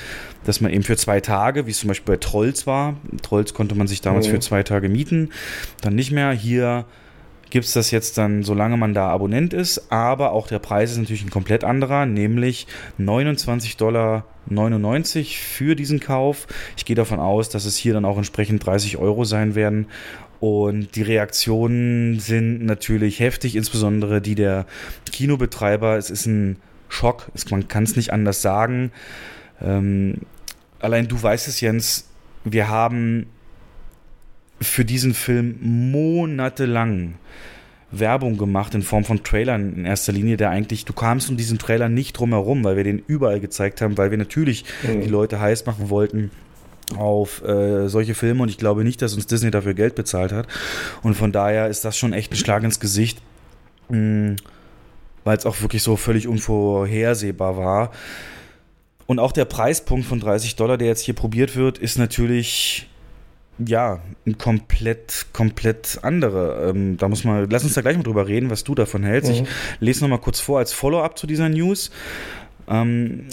[0.43, 3.75] dass man eben für zwei Tage, wie es zum Beispiel bei Trolls war, Trolls konnte
[3.75, 4.31] man sich damals mhm.
[4.31, 5.29] für zwei Tage mieten,
[5.81, 6.31] dann nicht mehr.
[6.31, 6.85] Hier
[7.55, 10.97] gibt es das jetzt dann, solange man da Abonnent ist, aber auch der Preis ist
[10.97, 12.67] natürlich ein komplett anderer, nämlich
[12.99, 14.25] 29,99 Dollar
[15.37, 16.47] für diesen Kauf.
[16.75, 19.87] Ich gehe davon aus, dass es hier dann auch entsprechend 30 Euro sein werden.
[20.41, 24.65] Und die Reaktionen sind natürlich heftig, insbesondere die der
[25.13, 25.95] Kinobetreiber.
[25.95, 26.57] Es ist ein
[26.89, 28.91] Schock, man kann es nicht anders sagen.
[29.61, 30.15] Ähm,
[30.81, 32.09] allein du weißt es, Jens,
[32.43, 33.27] wir haben
[34.61, 37.15] für diesen Film monatelang
[37.91, 41.59] Werbung gemacht in Form von Trailern in erster Linie, der eigentlich, du kamst um diesen
[41.59, 45.01] Trailer nicht drum herum, weil wir den überall gezeigt haben, weil wir natürlich mhm.
[45.01, 46.31] die Leute heiß machen wollten
[46.95, 50.47] auf äh, solche Filme und ich glaube nicht, dass uns Disney dafür Geld bezahlt hat.
[51.01, 53.21] Und von daher ist das schon echt ein Schlag ins Gesicht,
[53.89, 54.35] hm,
[55.23, 57.91] weil es auch wirklich so völlig unvorhersehbar war.
[59.07, 62.87] Und auch der Preispunkt von 30 Dollar, der jetzt hier probiert wird, ist natürlich
[63.57, 66.69] ja, ein komplett, komplett andere.
[66.69, 69.31] Ähm, da muss man, lass uns da gleich mal drüber reden, was du davon hältst.
[69.31, 69.37] Mhm.
[69.43, 71.91] Ich lese noch mal kurz vor als Follow-up zu dieser News.
[72.67, 73.27] Ähm,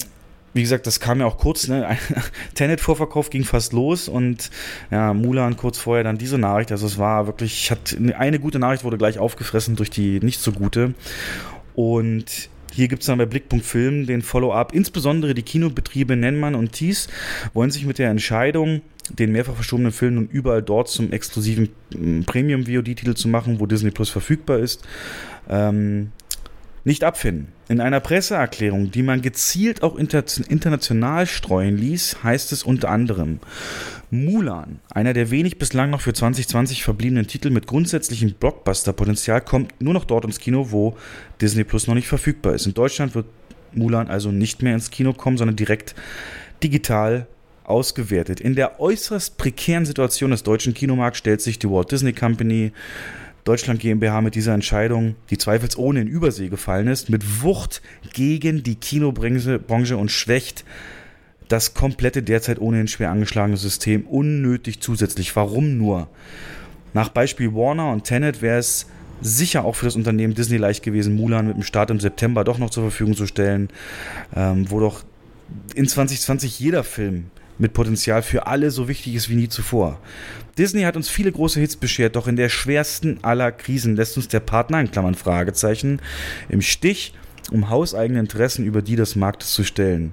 [0.54, 1.96] wie gesagt, das kam ja auch kurz, ne?
[2.54, 4.50] Tenet-Vorverkauf ging fast los und
[4.90, 6.70] ja, Mulan kurz vorher dann diese Nachricht.
[6.72, 10.52] Also es war wirklich, hat eine gute Nachricht wurde gleich aufgefressen durch die nicht so
[10.52, 10.94] gute.
[11.74, 14.74] Und hier gibt es dann bei Blickpunkt Film den Follow-up.
[14.74, 17.08] Insbesondere die Kinobetriebe Nennmann und Thies
[17.54, 22.22] wollen sich mit der Entscheidung den mehrfach verschobenen Film nun überall dort zum exklusiven mm,
[22.22, 24.86] Premium-VOD-Titel zu machen, wo Disney Plus verfügbar ist,
[25.48, 26.12] ähm,
[26.84, 27.48] nicht abfinden.
[27.68, 33.38] In einer Presseerklärung, die man gezielt auch inter international streuen ließ, heißt es unter anderem,
[34.10, 39.94] Mulan, einer der wenig bislang noch für 2020 verbliebenen Titel mit grundsätzlichem Blockbuster-Potenzial, kommt nur
[39.94, 40.96] noch dort ins Kino, wo
[41.40, 42.66] Disney Plus noch nicht verfügbar ist.
[42.66, 43.26] In Deutschland wird
[43.72, 45.94] Mulan also nicht mehr ins Kino kommen, sondern direkt
[46.62, 47.26] digital
[47.72, 48.38] ausgewertet.
[48.38, 52.72] In der äußerst prekären Situation des deutschen Kinomarkts stellt sich die Walt Disney Company
[53.44, 57.82] Deutschland GmbH mit dieser Entscheidung, die zweifelsohne in Übersee gefallen ist, mit Wucht
[58.12, 60.64] gegen die Kinobranche und schwächt
[61.48, 65.34] das komplette derzeit ohnehin schwer angeschlagene System unnötig zusätzlich.
[65.34, 66.08] Warum nur?
[66.94, 68.86] Nach Beispiel Warner und Tenet wäre es
[69.22, 72.58] sicher auch für das Unternehmen Disney leicht gewesen, Mulan mit dem Start im September doch
[72.58, 73.70] noch zur Verfügung zu stellen,
[74.36, 75.02] ähm, wo doch
[75.74, 79.98] in 2020 jeder Film mit Potenzial für alle so wichtig ist wie nie zuvor.
[80.58, 84.28] Disney hat uns viele große Hits beschert, doch in der schwersten aller Krisen lässt uns
[84.28, 86.00] der Partner, in Klammern Fragezeichen,
[86.48, 87.14] im Stich,
[87.50, 90.12] um hauseigene Interessen über die des Marktes zu stellen.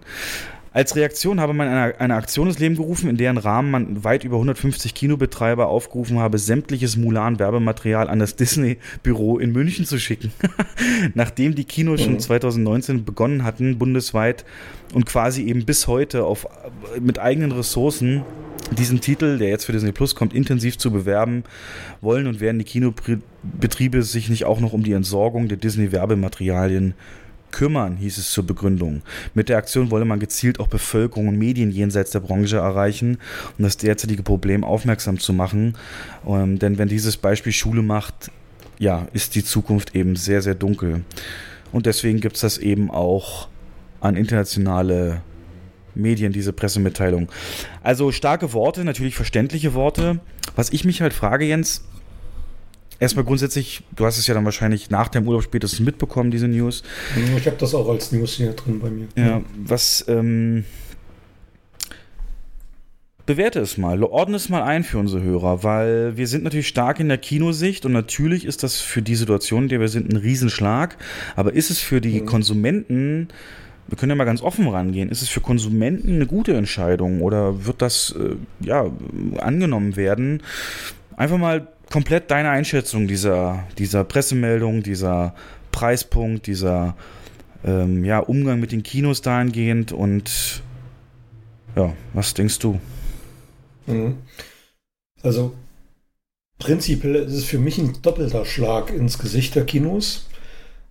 [0.79, 4.23] Als Reaktion habe man eine, eine, Aktion ins Leben gerufen, in deren Rahmen man weit
[4.23, 10.31] über 150 Kinobetreiber aufgerufen habe, sämtliches Mulan-Werbematerial an das Disney-Büro in München zu schicken.
[11.15, 13.03] Nachdem die Kinos schon 2019 mhm.
[13.03, 14.45] begonnen hatten, bundesweit
[14.93, 16.47] und quasi eben bis heute auf,
[17.01, 18.23] mit eigenen Ressourcen
[18.71, 21.43] diesen Titel, der jetzt für Disney Plus kommt, intensiv zu bewerben,
[21.99, 26.93] wollen und werden die Kinobetriebe sich nicht auch noch um die Entsorgung der Disney-Werbematerialien
[27.51, 29.01] kümmern, hieß es zur Begründung.
[29.33, 33.17] Mit der Aktion wolle man gezielt auch Bevölkerung und Medien jenseits der Branche erreichen,
[33.57, 35.75] um das derzeitige Problem aufmerksam zu machen.
[36.27, 38.31] Ähm, denn wenn dieses Beispiel Schule macht,
[38.77, 41.03] ja, ist die Zukunft eben sehr, sehr dunkel.
[41.71, 43.47] Und deswegen gibt es das eben auch
[44.01, 45.21] an internationale
[45.95, 47.29] Medien, diese Pressemitteilung.
[47.83, 50.19] Also starke Worte, natürlich verständliche Worte.
[50.55, 51.83] Was ich mich halt frage, Jens,
[52.99, 56.83] erstmal grundsätzlich, du hast es ja dann wahrscheinlich nach dem Urlaub spätestens mitbekommen, diese News.
[57.37, 59.07] Ich habe das auch als News hier drin bei mir.
[59.15, 60.65] Ja, was, ähm,
[63.29, 66.99] bewerte es mal, ordne es mal ein für unsere Hörer, weil wir sind natürlich stark
[66.99, 70.17] in der Kinosicht und natürlich ist das für die Situation, in der wir sind, ein
[70.17, 70.97] Riesenschlag.
[71.35, 72.25] Aber ist es für die mhm.
[72.25, 73.27] Konsumenten,
[73.87, 77.67] wir können ja mal ganz offen rangehen, ist es für Konsumenten eine gute Entscheidung oder
[77.67, 78.35] wird das äh,
[78.65, 78.89] ja
[79.37, 80.41] angenommen werden?
[81.15, 85.33] Einfach mal komplett deine Einschätzung dieser, dieser Pressemeldung, dieser
[85.71, 86.95] Preispunkt, dieser
[87.63, 90.61] ähm, ja, Umgang mit den Kinos dahingehend und
[91.75, 92.79] ja, was denkst du?
[93.87, 94.17] Mhm.
[95.21, 95.53] Also
[96.57, 100.29] prinzipiell ist es für mich ein doppelter Schlag ins Gesicht der Kinos,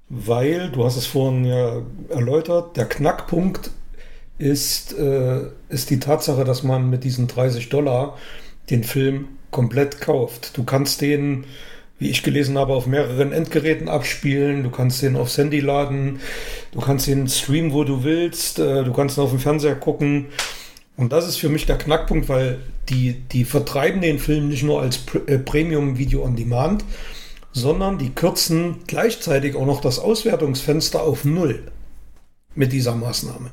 [0.09, 3.71] weil, du hast es vorhin ja erläutert, der Knackpunkt
[4.39, 8.17] ist, äh, ist die Tatsache, dass man mit diesen 30 Dollar
[8.71, 10.57] den Film komplett kauft.
[10.57, 11.45] Du kannst den,
[11.99, 16.21] wie ich gelesen habe, auf mehreren Endgeräten abspielen, du kannst den aufs Handy laden,
[16.73, 20.27] du kannst den streamen, wo du willst, äh, du kannst ihn auf dem Fernseher gucken.
[20.97, 22.59] Und das ist für mich der Knackpunkt, weil
[22.89, 26.85] die, die vertreiben den Film nicht nur als äh, Premium-Video on Demand,
[27.53, 31.63] sondern die kürzen gleichzeitig auch noch das Auswertungsfenster auf Null
[32.55, 33.53] mit dieser Maßnahme.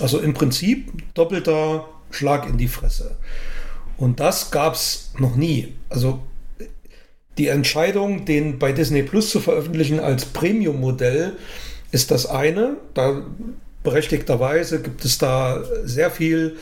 [0.00, 3.16] Also im Prinzip doppelter Schlag in die Fresse.
[3.96, 5.74] Und das gab es noch nie.
[5.88, 6.20] Also
[7.38, 11.36] die Entscheidung, den bei Disney Plus zu veröffentlichen als Premium-Modell,
[11.90, 12.76] ist das eine.
[12.94, 13.22] Da
[13.82, 16.56] berechtigterweise gibt es da sehr viel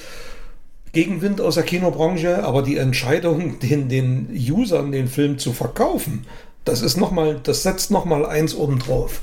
[0.92, 6.26] Gegenwind aus der Kinobranche, aber die Entscheidung, den, den Usern den Film zu verkaufen,
[6.64, 9.22] das ist noch mal, das setzt noch mal eins oben drauf.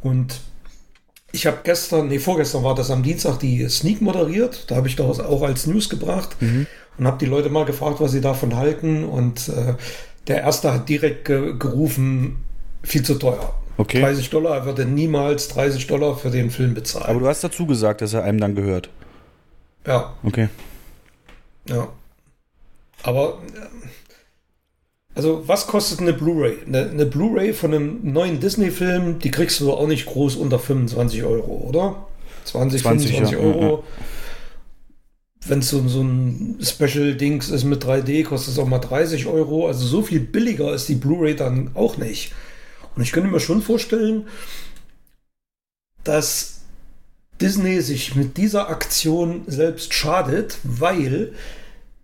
[0.00, 0.40] Und
[1.32, 4.64] ich habe gestern, nee, vorgestern war das am Dienstag die Sneak moderiert.
[4.68, 6.30] Da habe ich das auch als News gebracht.
[6.40, 6.66] Mhm
[6.98, 9.04] und habe die Leute mal gefragt, was sie davon halten.
[9.04, 9.74] Und äh,
[10.26, 12.44] der erste hat direkt ge gerufen,
[12.82, 13.54] viel zu teuer.
[13.76, 14.02] Okay.
[14.02, 17.06] 30 Dollar, er würde niemals 30 Dollar für den Film bezahlen.
[17.06, 18.90] Aber du hast dazu gesagt, dass er einem dann gehört.
[19.86, 20.12] Ja.
[20.22, 20.48] Okay.
[21.66, 21.88] Ja.
[23.02, 23.60] Aber, äh,
[25.14, 26.58] also, was kostet eine Blu-ray?
[26.66, 31.24] Eine, eine Blu-ray von einem neuen Disney-Film, die kriegst du auch nicht groß unter 25
[31.24, 32.06] Euro, oder?
[32.44, 33.38] 20, 20 25 ja.
[33.38, 33.76] Euro.
[33.76, 34.04] Ja
[35.46, 39.66] wenn es so, so ein Special-Dings ist mit 3D, kostet es auch mal 30 Euro.
[39.66, 42.32] Also so viel billiger ist die Blu-ray dann auch nicht.
[42.94, 44.26] Und ich könnte mir schon vorstellen,
[46.04, 46.60] dass
[47.40, 51.32] Disney sich mit dieser Aktion selbst schadet, weil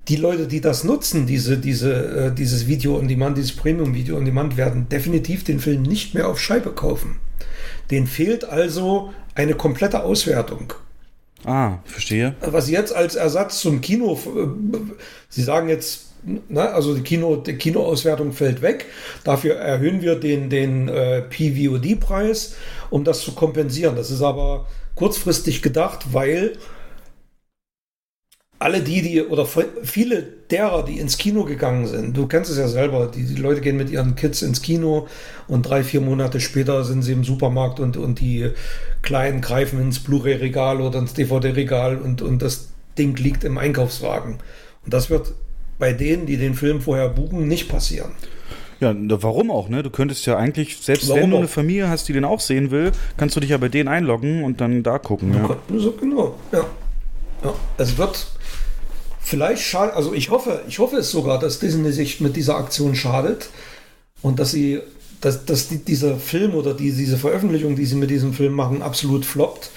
[0.08, 4.24] die Leute, die das nutzen, diese, diese, äh, dieses Video on Demand, dieses Premium-Video on
[4.24, 7.16] Demand, werden definitiv den Film nicht mehr auf Scheibe kaufen.
[7.90, 10.72] Den fehlt also eine komplette Auswertung.
[11.46, 12.34] Ah, verstehe.
[12.40, 14.76] Was jetzt als Ersatz zum Kino, äh,
[15.28, 18.86] Sie sagen jetzt, ne, also die, Kino, die Kinoauswertung fällt weg.
[19.22, 22.56] Dafür erhöhen wir den, den äh, PVOD-Preis,
[22.90, 23.94] um das zu kompensieren.
[23.94, 26.58] Das ist aber kurzfristig gedacht, weil
[28.58, 29.46] alle die, die, oder
[29.82, 33.60] viele derer, die ins Kino gegangen sind, du kennst es ja selber, die, die, Leute
[33.60, 35.08] gehen mit ihren Kids ins Kino
[35.46, 38.50] und drei, vier Monate später sind sie im Supermarkt und, und die
[39.02, 44.38] Kleinen greifen ins Blu-ray-Regal oder ins DVD-Regal und, und das Ding liegt im Einkaufswagen.
[44.84, 45.34] Und das wird
[45.78, 48.12] bei denen, die den Film vorher buchen, nicht passieren.
[48.80, 49.82] Ja, warum auch, ne?
[49.82, 52.70] Du könntest ja eigentlich, selbst warum wenn du eine Familie hast, die den auch sehen
[52.70, 55.34] will, kannst du dich ja bei denen einloggen und dann da gucken.
[55.34, 55.56] Ja.
[56.00, 56.64] Genau, ja.
[57.42, 57.54] ja.
[57.78, 58.26] Es wird
[59.26, 62.94] vielleicht schadet, also ich hoffe, ich hoffe es sogar, dass Disney sich mit dieser Aktion
[62.94, 63.48] schadet
[64.22, 64.80] und dass sie,
[65.20, 68.82] dass, dass die, dieser Film oder die, diese Veröffentlichung, die sie mit diesem Film machen,
[68.82, 69.70] absolut floppt,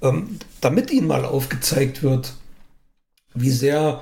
[0.00, 2.32] ähm, damit ihnen mal aufgezeigt wird,
[3.34, 4.00] wie sehr,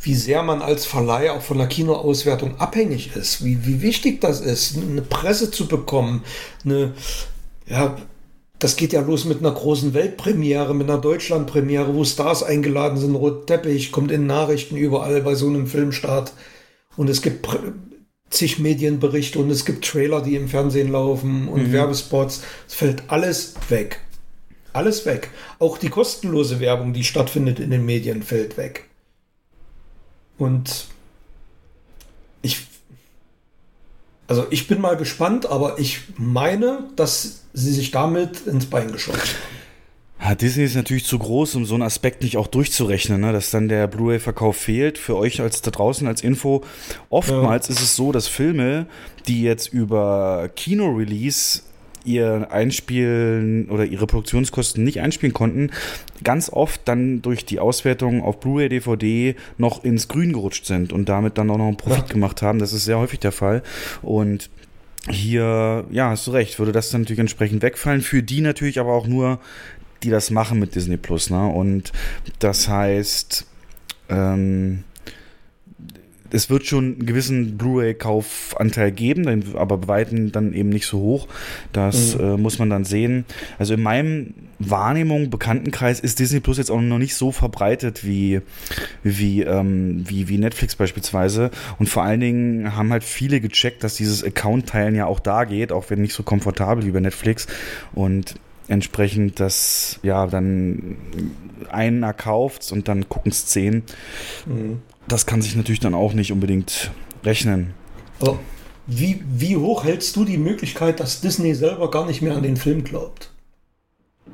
[0.00, 4.40] wie sehr man als Verleih auch von der Kinoauswertung abhängig ist, wie, wie wichtig das
[4.40, 6.22] ist, eine Presse zu bekommen,
[6.64, 6.94] eine,
[7.66, 7.96] ja,
[8.62, 13.16] das geht ja los mit einer großen Weltpremiere, mit einer Deutschlandpremiere, wo Stars eingeladen sind,
[13.16, 16.32] Rot Teppich, kommt in Nachrichten überall bei so einem Filmstart.
[16.96, 17.48] Und es gibt
[18.30, 21.72] zig Medienberichte und es gibt Trailer, die im Fernsehen laufen und mhm.
[21.72, 22.44] Werbespots.
[22.68, 23.98] Es fällt alles weg.
[24.72, 25.30] Alles weg.
[25.58, 28.84] Auch die kostenlose Werbung, die stattfindet in den Medien, fällt weg.
[30.38, 30.86] Und
[32.42, 32.68] ich,
[34.32, 39.20] also ich bin mal gespannt, aber ich meine, dass sie sich damit ins Bein geschossen
[39.20, 40.30] haben.
[40.30, 43.32] Ja, Disney ist natürlich zu groß, um so einen Aspekt nicht auch durchzurechnen, ne?
[43.32, 44.96] dass dann der Blu-ray-Verkauf fehlt.
[44.96, 46.64] Für euch als da draußen als Info.
[47.10, 47.74] Oftmals ja.
[47.74, 48.86] ist es so, dass Filme,
[49.26, 51.60] die jetzt über Kino-Release
[52.04, 55.70] ihr Einspielen oder ihre Produktionskosten nicht einspielen konnten,
[56.22, 61.08] ganz oft dann durch die Auswertung auf Blu-ray, DVD noch ins Grün gerutscht sind und
[61.08, 62.12] damit dann auch noch einen Profit ja.
[62.14, 62.58] gemacht haben.
[62.58, 63.62] Das ist sehr häufig der Fall.
[64.02, 64.50] Und
[65.10, 68.02] hier, ja, hast du recht, würde das dann natürlich entsprechend wegfallen.
[68.02, 69.40] Für die natürlich aber auch nur,
[70.02, 71.46] die das machen mit Disney Plus, ne?
[71.46, 71.92] Und
[72.38, 73.46] das heißt,
[74.08, 74.84] ähm,
[76.32, 81.28] es wird schon einen gewissen Blu-ray-Kaufanteil geben, aber bei weitem dann eben nicht so hoch.
[81.72, 82.20] Das mhm.
[82.20, 83.24] äh, muss man dann sehen.
[83.58, 88.40] Also in meinem Wahrnehmung, Bekanntenkreis ist Disney Plus jetzt auch noch nicht so verbreitet wie,
[89.02, 91.50] wie, ähm, wie, wie Netflix beispielsweise.
[91.78, 95.72] Und vor allen Dingen haben halt viele gecheckt, dass dieses Account-Teilen ja auch da geht,
[95.72, 97.46] auch wenn nicht so komfortabel wie bei Netflix.
[97.92, 98.36] Und
[98.68, 100.96] entsprechend das, ja, dann
[101.70, 103.82] einer kauft und dann gucken es zehn.
[104.46, 106.90] Mhm das kann sich natürlich dann auch nicht unbedingt
[107.24, 107.74] rechnen.
[108.20, 108.38] Aber
[108.86, 112.56] wie, wie hoch hältst du die Möglichkeit, dass Disney selber gar nicht mehr an den
[112.56, 113.30] Film glaubt?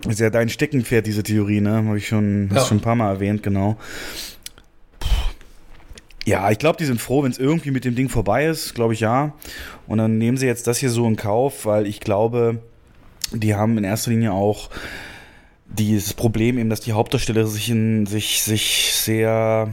[0.09, 1.85] Ist ja dein Steckenpferd, diese Theorie, ne?
[1.85, 2.65] Habe ich schon, ja.
[2.65, 3.77] schon ein paar Mal erwähnt, genau.
[6.25, 8.93] Ja, ich glaube, die sind froh, wenn es irgendwie mit dem Ding vorbei ist, glaube
[8.93, 9.33] ich ja.
[9.87, 12.63] Und dann nehmen sie jetzt das hier so in Kauf, weil ich glaube,
[13.33, 14.69] die haben in erster Linie auch
[15.67, 19.73] dieses Problem eben, dass die Hauptdarsteller sich in sich, sich sehr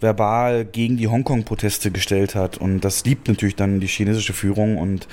[0.00, 2.58] verbal gegen die Hongkong-Proteste gestellt hat.
[2.58, 5.08] Und das liebt natürlich dann die chinesische Führung und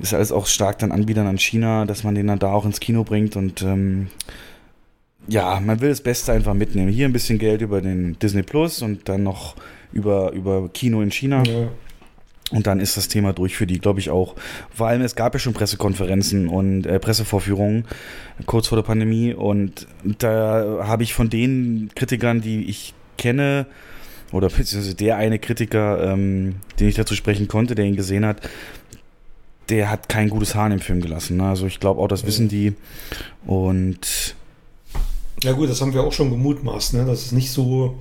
[0.00, 2.80] ist alles auch stark dann Anbietern an China, dass man den dann da auch ins
[2.80, 4.08] Kino bringt und ähm,
[5.28, 6.90] ja, man will das Beste einfach mitnehmen.
[6.90, 9.56] Hier ein bisschen Geld über den Disney Plus und dann noch
[9.92, 11.42] über, über Kino in China.
[11.44, 11.68] Ja.
[12.50, 14.34] Und dann ist das Thema durch für die, glaube ich auch.
[14.70, 17.86] Vor allem, es gab ja schon Pressekonferenzen und äh, Pressevorführungen
[18.44, 19.32] kurz vor der Pandemie.
[19.32, 19.86] Und
[20.18, 23.66] da habe ich von den Kritikern, die ich kenne,
[24.34, 28.40] oder beziehungsweise der eine Kritiker, ähm, den ich dazu sprechen konnte, der ihn gesehen hat,
[29.68, 31.36] der hat kein gutes Haar im Film gelassen.
[31.36, 31.44] Ne?
[31.44, 32.74] Also ich glaube auch, das wissen die.
[33.46, 34.34] Und
[35.42, 36.94] ja gut, das haben wir auch schon gemutmaßt.
[36.94, 37.04] Ne?
[37.06, 37.96] Das ist nicht so,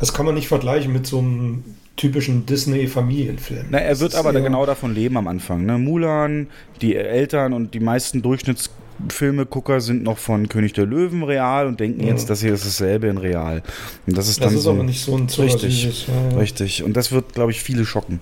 [0.00, 1.64] das kann man nicht vergleichen mit so einem
[1.96, 3.66] typischen Disney-Familienfilm.
[3.70, 5.64] Na, er wird aber genau davon leben am Anfang.
[5.64, 5.78] Ne?
[5.78, 6.48] Mulan,
[6.80, 8.70] die Eltern und die meisten Durchschnitts
[9.08, 12.08] Filmegucker sind noch von König der Löwen real und denken ja.
[12.08, 13.62] jetzt, dass hier ist dasselbe in real.
[14.06, 16.38] Und das ist dann das ist so, aber nicht so ein richtig, ja, ja.
[16.38, 16.82] richtig.
[16.82, 18.20] Und das wird, glaube ich, viele schocken,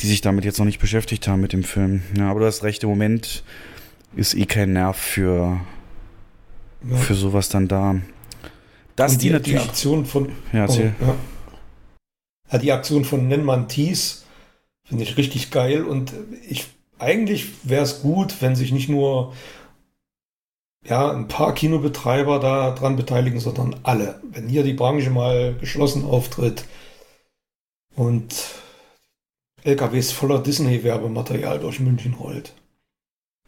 [0.00, 2.02] die sich damit jetzt noch nicht beschäftigt haben mit dem Film.
[2.16, 3.42] Ja, aber du hast recht, im Moment
[4.14, 5.60] ist eh kein Nerv für
[6.92, 7.96] für sowas dann da.
[8.96, 10.90] Dass die, die, natürlich die Aktion von ja, oh,
[12.52, 12.58] ja.
[12.58, 14.24] die Aktion von Nennmann Thies
[14.84, 16.12] finde ich richtig geil und
[16.48, 16.66] ich
[16.98, 19.34] eigentlich wäre es gut, wenn sich nicht nur
[20.84, 24.20] ja, ein paar Kinobetreiber da dran beteiligen, sondern alle.
[24.22, 26.64] Wenn hier die Branche mal geschlossen auftritt
[27.96, 28.34] und
[29.62, 32.54] LKWs voller Disney-Werbematerial durch München rollt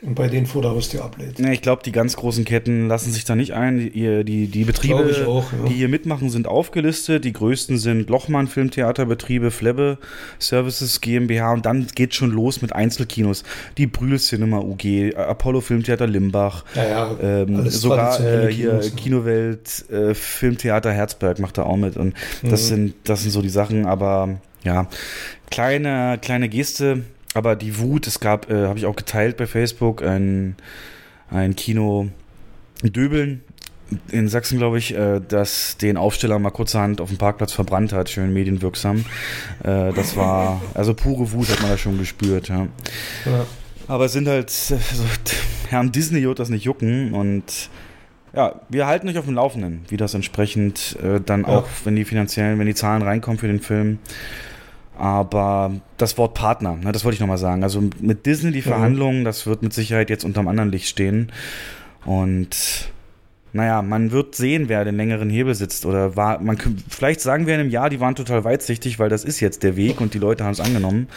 [0.03, 1.39] und bei denen vor der Haustür ablädt.
[1.39, 3.79] Ja, ich glaube, die ganz großen Ketten lassen sich da nicht ein.
[3.79, 5.69] Die, die, die Betriebe, auch, ja.
[5.71, 7.25] die hier mitmachen, sind aufgelistet.
[7.25, 9.97] Die größten sind Lochmann Filmtheaterbetriebe, Flebbe
[10.39, 13.43] Services GmbH und dann geht schon los mit Einzelkinos.
[13.79, 18.97] Die Brühl Cinema UG, Apollo Filmtheater Limbach, ja, ja, ähm, sogar äh, hier Kinos, ne?
[18.97, 21.97] Kinowelt äh, Filmtheater Herzberg macht da auch mit.
[21.97, 22.75] Und das, mhm.
[22.75, 24.89] sind, das sind so die Sachen, aber ja,
[25.51, 27.03] kleine, kleine Geste
[27.37, 30.57] aber die Wut, es gab, äh, habe ich auch geteilt bei Facebook, ein,
[31.31, 32.09] ein Kino
[32.83, 33.43] in Döbeln
[34.11, 38.11] in Sachsen, glaube ich, äh, das den Aufsteller mal kurzerhand auf dem Parkplatz verbrannt hat,
[38.11, 39.05] schön medienwirksam.
[39.63, 42.67] Äh, das war, also pure Wut hat man da schon gespürt, ja.
[43.27, 43.47] ja.
[43.89, 45.05] Aber es sind halt, also,
[45.69, 47.71] Herrn Disney wird das nicht jucken und
[48.35, 51.49] ja, wir halten euch auf dem Laufenden, wie das entsprechend äh, dann ja.
[51.49, 53.99] auch, wenn die finanziellen, wenn die Zahlen reinkommen für den Film,
[54.99, 57.63] aber das Wort Partner, ne, das wollte ich nochmal sagen.
[57.63, 58.65] Also mit Disney die mhm.
[58.65, 61.33] Verhandlungen, das wird mit Sicherheit jetzt unterm anderen Licht stehen.
[62.05, 62.91] Und
[63.53, 65.87] naja, man wird sehen, wer den längeren Hebel sitzt.
[65.87, 69.25] Oder war, man vielleicht sagen wir in einem Jahr, die waren total weitsichtig, weil das
[69.25, 71.09] ist jetzt der Weg und die Leute haben es angenommen.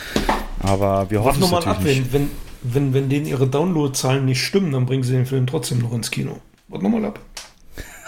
[0.59, 2.13] Aber wir hoffen es natürlich ab, nicht.
[2.13, 2.29] Wenn,
[2.63, 6.11] wenn, wenn denen ihre Downloadzahlen nicht stimmen, dann bringen sie den Film trotzdem noch ins
[6.11, 6.39] Kino.
[6.67, 7.19] Warte nochmal ab.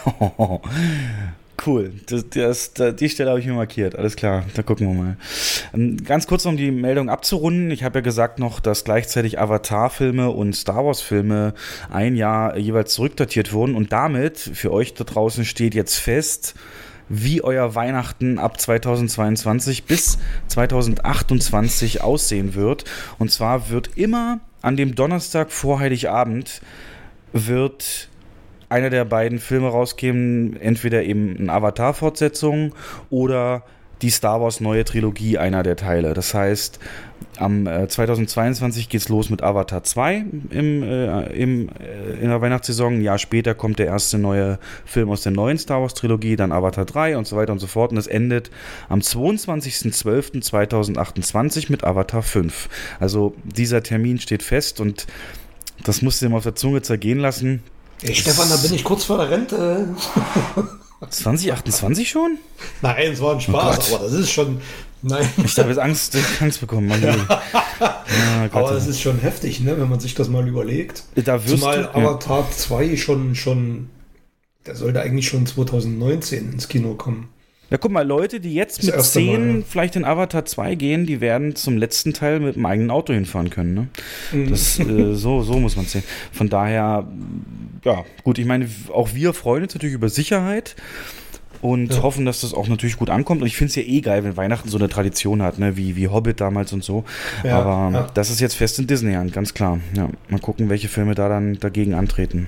[1.66, 3.96] Cool, das, das, die Stelle habe ich mir markiert.
[3.96, 5.18] Alles klar, da gucken wir mal.
[5.74, 7.70] Ähm, ganz kurz, um die Meldung abzurunden.
[7.70, 11.54] Ich habe ja gesagt noch, dass gleichzeitig Avatar-Filme und Star Wars-Filme
[11.92, 13.76] ein Jahr jeweils zurückdatiert wurden.
[13.76, 16.56] Und damit, für euch da draußen, steht jetzt fest,
[17.10, 22.86] wie euer Weihnachten ab 2022 bis 2028 aussehen wird.
[23.20, 26.62] Und zwar wird immer an dem Donnerstag vor Heiligabend
[27.34, 28.10] wird
[28.72, 32.74] einer der beiden Filme rauskämen, entweder eben eine Avatar-Fortsetzung
[33.10, 33.64] oder
[34.02, 36.16] die Star Wars neue Trilogie einer der Teile.
[36.16, 36.80] Das heißt,
[37.38, 42.96] am äh, 2022 geht's los mit Avatar 2 im, äh, im, äh, in der Weihnachtssaison.
[42.96, 46.54] Ein Jahr später kommt der erste neue Film aus der neuen Star Wars Trilogie, dann
[46.54, 47.92] Avatar 3 und so weiter und so fort.
[47.92, 48.50] Und es endet
[48.90, 52.70] am 22.12.2028 mit Avatar 5.
[53.00, 55.08] Also dieser Termin steht fest und
[55.84, 57.62] das musst du dir mal auf der Zunge zergehen lassen.
[58.04, 59.96] Ey, Stefan, da bin ich kurz vor der Rente.
[61.10, 62.38] 2028 schon?
[62.82, 64.62] Nein, es war ein Spaß, oh aber das ist schon.
[65.04, 65.28] Nein.
[65.44, 66.88] Ich habe jetzt Angst, Angst bekommen.
[66.88, 67.02] Mann.
[67.80, 71.04] ja, aber das ist schon heftig, ne, wenn man sich das mal überlegt.
[71.16, 72.52] Da wirst Zumal du, Avatar ja.
[72.52, 73.90] 2 schon, schon,
[74.68, 77.30] der sollte eigentlich schon 2019 ins Kino kommen.
[77.72, 79.64] Ja, guck mal, Leute, die jetzt das mit 10 ja.
[79.68, 83.50] vielleicht in Avatar 2 gehen, die werden zum letzten Teil mit dem eigenen Auto hinfahren
[83.50, 83.74] können.
[83.74, 83.88] Ne?
[84.34, 84.50] Mhm.
[84.50, 86.04] Das, äh, so, so muss man sehen.
[86.34, 87.08] Von daher,
[87.86, 90.76] ja, gut, ich meine, auch wir freuen uns natürlich über Sicherheit
[91.62, 92.02] und ja.
[92.02, 93.42] hoffen, dass das auch natürlich gut ankommt.
[93.42, 95.78] Und ich finde es ja eh geil, wenn Weihnachten so eine Tradition hat, ne?
[95.78, 97.06] wie, wie Hobbit damals und so.
[97.46, 98.08] Ja, Aber ja.
[98.14, 99.80] das ist jetzt fest in Disneyland, ganz klar.
[99.96, 102.48] Ja, mal gucken, welche Filme da dann dagegen antreten.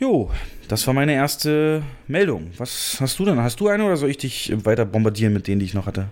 [0.00, 0.30] Jo,
[0.66, 2.52] das war meine erste Meldung.
[2.56, 3.38] Was hast du denn?
[3.38, 6.08] Hast du eine oder soll ich dich weiter bombardieren mit denen, die ich noch hatte?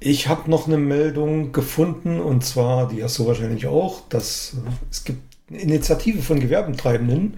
[0.00, 4.56] Ich habe noch eine Meldung gefunden und zwar, die hast du wahrscheinlich auch, dass
[4.90, 7.36] es gibt eine Initiative von Gewerbentreibenden,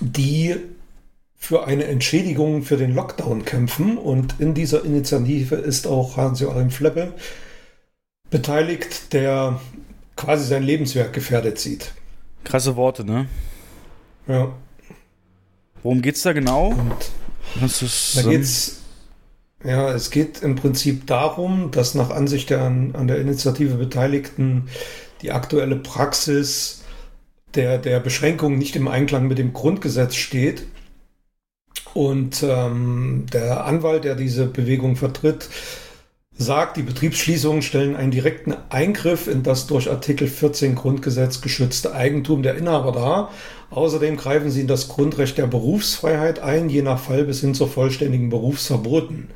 [0.00, 0.56] die
[1.34, 7.14] für eine Entschädigung für den Lockdown kämpfen und in dieser Initiative ist auch Hans-Joachim Fleppe
[8.28, 9.58] beteiligt, der
[10.14, 11.94] quasi sein Lebenswerk gefährdet sieht.
[12.44, 13.28] Krasse Worte, ne?
[14.28, 14.52] Ja.
[15.82, 16.68] Worum geht's da genau?
[16.68, 17.10] Und
[18.14, 18.82] da geht's,
[19.64, 24.68] ja, es geht im Prinzip darum, dass nach Ansicht der an, an der Initiative Beteiligten
[25.22, 26.82] die aktuelle Praxis
[27.54, 30.64] der, der Beschränkung nicht im Einklang mit dem Grundgesetz steht.
[31.94, 35.48] Und ähm, der Anwalt, der diese Bewegung vertritt,
[36.36, 42.42] sagt, die Betriebsschließungen stellen einen direkten Eingriff in das durch Artikel 14 Grundgesetz geschützte Eigentum
[42.42, 43.32] der Inhaber dar.
[43.70, 47.68] Außerdem greifen sie in das Grundrecht der Berufsfreiheit ein, je nach Fall bis hin zur
[47.68, 49.28] vollständigen Berufsverboten.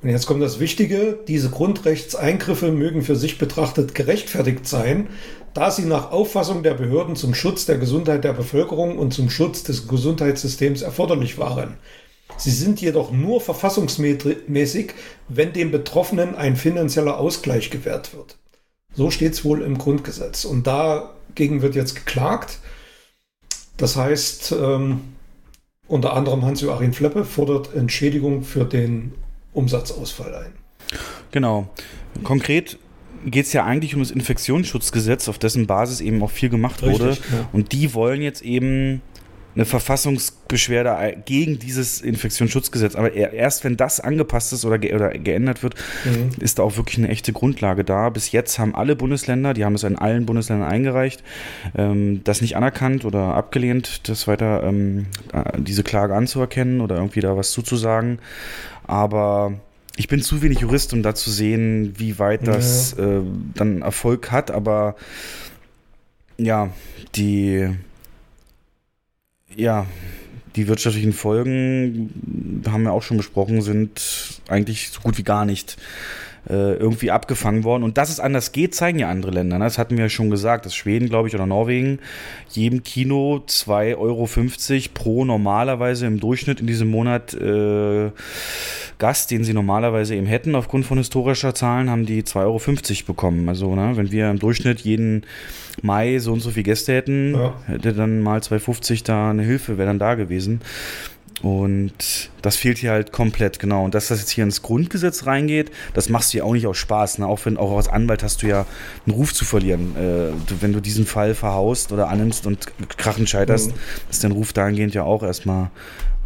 [0.00, 5.08] Und jetzt kommt das Wichtige, diese Grundrechtseingriffe mögen für sich betrachtet gerechtfertigt sein,
[5.54, 9.64] da sie nach Auffassung der Behörden zum Schutz der Gesundheit der Bevölkerung und zum Schutz
[9.64, 11.74] des Gesundheitssystems erforderlich waren.
[12.36, 14.92] Sie sind jedoch nur verfassungsmäßig,
[15.28, 18.36] wenn dem Betroffenen ein finanzieller Ausgleich gewährt wird.
[18.94, 20.44] So steht es wohl im Grundgesetz.
[20.44, 22.58] Und dagegen wird jetzt geklagt.
[23.78, 25.00] Das heißt, ähm,
[25.86, 29.14] unter anderem Hans-Joachim Fleppe fordert Entschädigung für den
[29.54, 30.52] Umsatzausfall ein.
[31.30, 31.68] Genau.
[32.22, 32.78] Konkret
[33.24, 37.00] geht es ja eigentlich um das Infektionsschutzgesetz, auf dessen Basis eben auch viel gemacht Richtig,
[37.00, 37.12] wurde.
[37.14, 37.48] Ja.
[37.52, 39.00] Und die wollen jetzt eben
[39.58, 42.94] eine Verfassungsbeschwerde gegen dieses Infektionsschutzgesetz.
[42.94, 46.30] Aber erst wenn das angepasst ist oder, ge oder geändert wird, mhm.
[46.40, 48.08] ist da auch wirklich eine echte Grundlage da.
[48.10, 51.24] Bis jetzt haben alle Bundesländer, die haben es in allen Bundesländern eingereicht,
[51.76, 57.20] ähm, das nicht anerkannt oder abgelehnt, das weiter ähm, äh, diese Klage anzuerkennen oder irgendwie
[57.20, 58.20] da was zuzusagen.
[58.86, 59.54] Aber
[59.96, 63.18] ich bin zu wenig Jurist, um da zu sehen, wie weit das ja.
[63.18, 63.22] äh,
[63.54, 64.52] dann Erfolg hat.
[64.52, 64.94] Aber
[66.36, 66.70] ja,
[67.16, 67.68] die
[69.58, 69.86] ja,
[70.56, 75.76] die wirtschaftlichen Folgen, haben wir auch schon besprochen, sind eigentlich so gut wie gar nicht
[76.48, 77.82] äh, irgendwie abgefangen worden.
[77.82, 79.58] Und dass es anders geht, zeigen ja andere Länder.
[79.58, 79.64] Ne?
[79.64, 81.98] Das hatten wir ja schon gesagt, dass Schweden, glaube ich, oder Norwegen
[82.50, 84.28] jedem Kino 2,50 Euro
[84.94, 88.10] pro normalerweise im Durchschnitt in diesem Monat äh,
[88.98, 92.60] Gast, den sie normalerweise eben hätten, aufgrund von historischer Zahlen, haben die 2,50 Euro
[93.06, 93.48] bekommen.
[93.48, 95.24] Also, ne, wenn wir im Durchschnitt jeden
[95.82, 97.54] Mai so und so viele Gäste hätten, ja.
[97.66, 100.60] hätte dann mal 2,50 da eine Hilfe, wäre dann da gewesen.
[101.42, 103.84] Und das fehlt hier halt komplett, genau.
[103.84, 106.76] Und dass das jetzt hier ins Grundgesetz reingeht, das machst du ja auch nicht aus
[106.76, 107.18] Spaß.
[107.18, 107.26] Ne?
[107.26, 108.66] Auch wenn auch als Anwalt hast du ja
[109.06, 109.94] einen Ruf zu verlieren.
[109.96, 112.66] Äh, wenn du diesen Fall verhaust oder annimmst und
[112.96, 113.80] krachend scheiterst, mhm.
[114.10, 115.70] ist dein Ruf dahingehend ja auch erstmal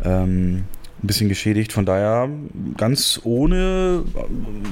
[0.02, 0.64] ähm,
[1.02, 1.72] ein bisschen geschädigt.
[1.72, 2.30] Von daher
[2.76, 4.04] ganz ohne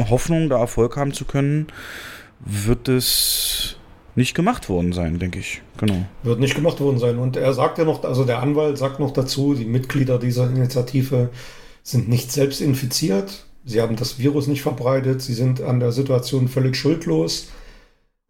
[0.08, 1.66] Hoffnung, da Erfolg haben zu können,
[2.40, 3.76] wird es
[4.16, 5.62] nicht gemacht worden sein, denke ich.
[5.78, 6.04] Genau.
[6.22, 7.18] Wird nicht gemacht worden sein.
[7.18, 11.30] Und er sagt ja noch, also der Anwalt sagt noch dazu, die Mitglieder dieser Initiative
[11.82, 13.46] sind nicht selbst infiziert.
[13.64, 15.22] Sie haben das Virus nicht verbreitet.
[15.22, 17.48] Sie sind an der Situation völlig schuldlos.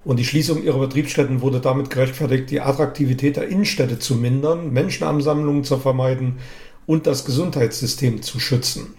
[0.02, 5.64] Und die Schließung ihrer Betriebsstätten wurde damit gerechtfertigt, die Attraktivität der Innenstädte zu mindern, Menschenansammlungen
[5.64, 6.38] zu vermeiden
[6.86, 8.94] und das Gesundheitssystem zu schützen.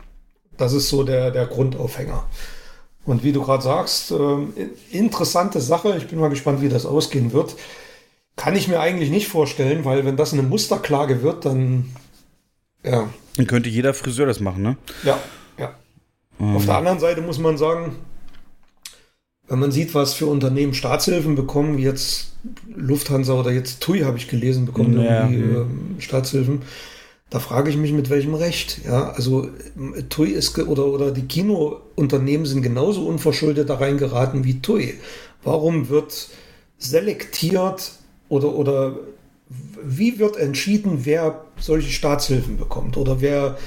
[0.57, 2.27] Das ist so der, der Grundaufhänger.
[3.05, 5.95] Und wie du gerade sagst, äh, interessante Sache.
[5.97, 7.55] Ich bin mal gespannt, wie das ausgehen wird.
[8.35, 11.91] Kann ich mir eigentlich nicht vorstellen, weil wenn das eine Musterklage wird, dann
[12.83, 13.09] ja.
[13.37, 14.77] Dann könnte jeder Friseur das machen, ne?
[15.03, 15.19] Ja,
[15.57, 15.75] ja.
[16.39, 16.55] Ähm.
[16.55, 17.95] Auf der anderen Seite muss man sagen,
[19.47, 22.33] wenn man sieht, was für Unternehmen Staatshilfen bekommen, wie jetzt
[22.73, 25.27] Lufthansa oder jetzt TUI habe ich gelesen, bekommen ja.
[25.27, 26.61] irgendwie äh, Staatshilfen.
[27.31, 28.81] Da frage ich mich, mit welchem Recht.
[28.85, 29.47] Ja, also
[30.09, 34.99] TUI ist oder, oder die Kinounternehmen sind genauso unverschuldet da reingeraten wie TUI.
[35.41, 36.27] Warum wird
[36.77, 37.93] selektiert
[38.27, 38.99] oder, oder
[39.81, 43.57] wie wird entschieden, wer solche Staatshilfen bekommt oder wer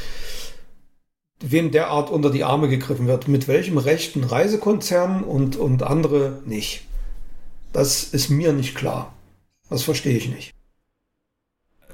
[1.41, 6.41] wem derart unter die Arme gegriffen wird, mit welchem Recht ein Reisekonzern und, und andere
[6.45, 6.83] nicht.
[7.73, 9.15] Das ist mir nicht klar.
[9.71, 10.53] Das verstehe ich nicht.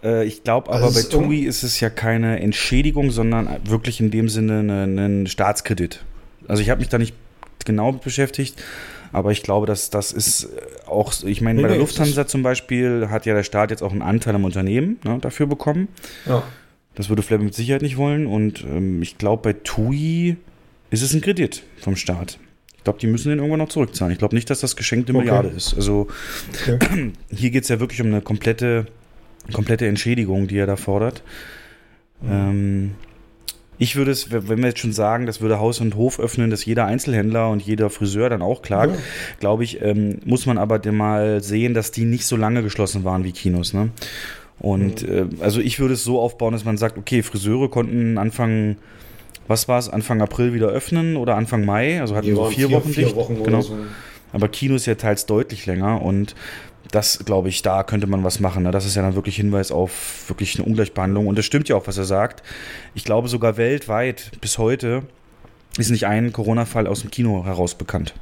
[0.02, 4.10] Äh, ich glaube aber also bei TUI ist es ja keine Entschädigung, sondern wirklich in
[4.10, 6.04] dem Sinne ein Staatskredit.
[6.48, 7.14] Also ich habe mich da nicht
[7.64, 8.62] genau mit beschäftigt,
[9.12, 10.48] aber ich glaube, dass das ist äh,
[10.88, 13.82] auch, ich meine, nee, bei der nee, Lufthansa zum Beispiel hat ja der Staat jetzt
[13.82, 15.88] auch einen Anteil am Unternehmen ne, dafür bekommen.
[16.26, 16.42] Ja.
[16.94, 20.36] Das würde Flabber mit Sicherheit nicht wollen und ähm, ich glaube, bei TUI
[20.90, 22.38] ist es ein Kredit vom Staat.
[22.76, 24.12] Ich glaube, die müssen den irgendwann noch zurückzahlen.
[24.12, 25.20] Ich glaube nicht, dass das geschenkte okay.
[25.20, 25.74] Milliarde ist.
[25.74, 26.08] Also
[26.48, 27.12] okay.
[27.30, 28.86] hier geht es ja wirklich um eine komplette
[29.52, 31.22] komplette Entschädigung, die er da fordert.
[32.28, 32.92] Ähm,
[33.78, 36.66] ich würde es, wenn wir jetzt schon sagen, das würde Haus und Hof öffnen, dass
[36.66, 39.00] jeder Einzelhändler und jeder Friseur dann auch klagt, ja.
[39.40, 43.24] glaube ich, ähm, muss man aber mal sehen, dass die nicht so lange geschlossen waren
[43.24, 43.72] wie Kinos.
[43.72, 43.88] Ne?
[44.58, 45.32] Und mhm.
[45.38, 48.76] äh, also ich würde es so aufbauen, dass man sagt, okay, Friseure konnten Anfang,
[49.48, 52.68] was war es, Anfang April wieder öffnen oder Anfang Mai, also hatten die so vier,
[52.68, 53.16] vier Wochen vier dicht.
[53.16, 53.62] Wochen genau.
[53.62, 53.78] So.
[54.32, 56.34] Aber Kinos ja teils deutlich länger und
[56.90, 58.62] das glaube ich, da könnte man was machen.
[58.62, 58.70] Ne?
[58.70, 61.26] Das ist ja dann wirklich Hinweis auf wirklich eine Ungleichbehandlung.
[61.26, 62.42] Und das stimmt ja auch, was er sagt.
[62.94, 65.02] Ich glaube sogar weltweit bis heute
[65.78, 68.14] ist nicht ein Corona-Fall aus dem Kino heraus bekannt.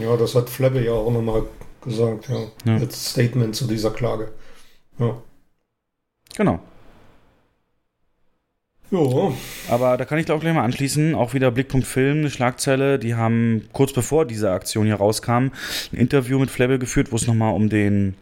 [0.00, 1.42] Ja, das hat Flebbe ja auch nochmal
[1.82, 2.76] gesagt, ja, ja.
[2.78, 4.32] Als Statement zu dieser Klage.
[4.98, 5.20] Ja.
[6.36, 6.60] Genau.
[8.92, 9.34] Jo.
[9.70, 11.14] Aber da kann ich glaube gleich mal anschließen.
[11.14, 12.98] Auch wieder Blickpunkt Film, eine Schlagzeile.
[12.98, 15.48] Die haben kurz bevor diese Aktion hier rauskam,
[15.92, 18.14] ein Interview mit Flebbe geführt, wo es nochmal um den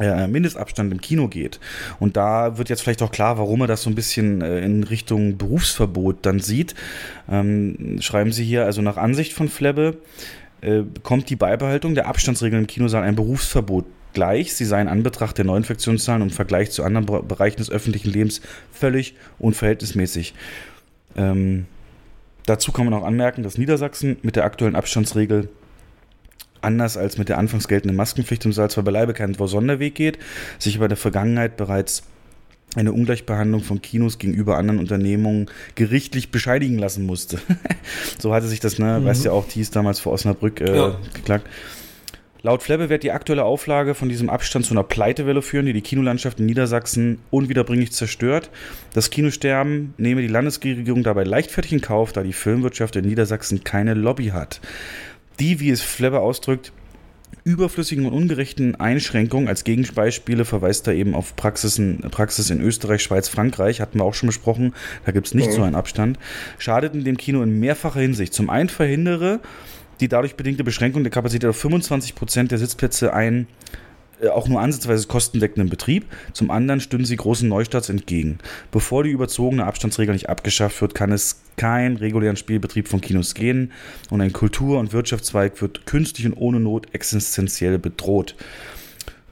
[0.00, 1.60] äh, Mindestabstand im Kino geht.
[2.00, 4.82] Und da wird jetzt vielleicht auch klar, warum er das so ein bisschen äh, in
[4.82, 6.74] Richtung Berufsverbot dann sieht.
[7.30, 9.98] Ähm, schreiben Sie hier also nach Ansicht von Flebbe
[10.62, 13.84] äh, bekommt die Beibehaltung der Abstandsregeln im Kinosaal ein Berufsverbot
[14.18, 14.54] gleich.
[14.54, 18.40] Sie seien in Anbetracht der Neuinfektionszahlen und im Vergleich zu anderen Bereichen des öffentlichen Lebens
[18.72, 20.34] völlig unverhältnismäßig.
[21.16, 21.66] Ähm,
[22.46, 25.48] dazu kann man auch anmerken, dass Niedersachsen mit der aktuellen Abstandsregel
[26.62, 30.18] anders als mit der anfangs geltenden Maskenpflicht im Saal zwar beileibe keinen Sonderweg geht,
[30.58, 32.02] sich aber in der Vergangenheit bereits
[32.74, 35.46] eine Ungleichbehandlung von Kinos gegenüber anderen Unternehmungen
[35.76, 37.38] gerichtlich bescheidigen lassen musste.
[38.18, 39.04] so hatte sich das, ne, mhm.
[39.04, 40.98] weißt ja auch, Thies damals vor Osnabrück äh, ja.
[41.14, 41.46] geklagt.
[42.42, 45.80] Laut Flebbe wird die aktuelle Auflage von diesem Abstand zu einer Pleitewelle führen, die die
[45.80, 48.50] Kinolandschaft in Niedersachsen unwiederbringlich zerstört.
[48.94, 53.94] Das Kinosterben nehme die Landesregierung dabei leichtfertig in Kauf, da die Filmwirtschaft in Niedersachsen keine
[53.94, 54.60] Lobby hat.
[55.40, 56.72] Die, wie es Flebbe ausdrückt,
[57.42, 63.28] überflüssigen und ungerechten Einschränkungen als Gegenbeispiele verweist er eben auf Praxisen, Praxis in Österreich, Schweiz,
[63.28, 64.74] Frankreich, hatten wir auch schon besprochen,
[65.06, 65.54] da gibt es nicht mhm.
[65.54, 66.18] so einen Abstand,
[66.58, 68.34] schadeten dem Kino in mehrfacher Hinsicht.
[68.34, 69.40] Zum einen verhindere
[70.00, 73.46] die dadurch bedingte Beschränkung der Kapazität auf 25 Prozent der Sitzplätze ein
[74.20, 76.06] äh, auch nur ansatzweise kostendeckenden Betrieb.
[76.32, 78.38] Zum anderen stünden sie großen Neustarts entgegen.
[78.70, 83.72] Bevor die überzogene Abstandsregel nicht abgeschafft wird, kann es keinen regulären Spielbetrieb von Kinos gehen
[84.10, 88.34] und ein Kultur- und Wirtschaftszweig wird künstlich und ohne Not existenziell bedroht.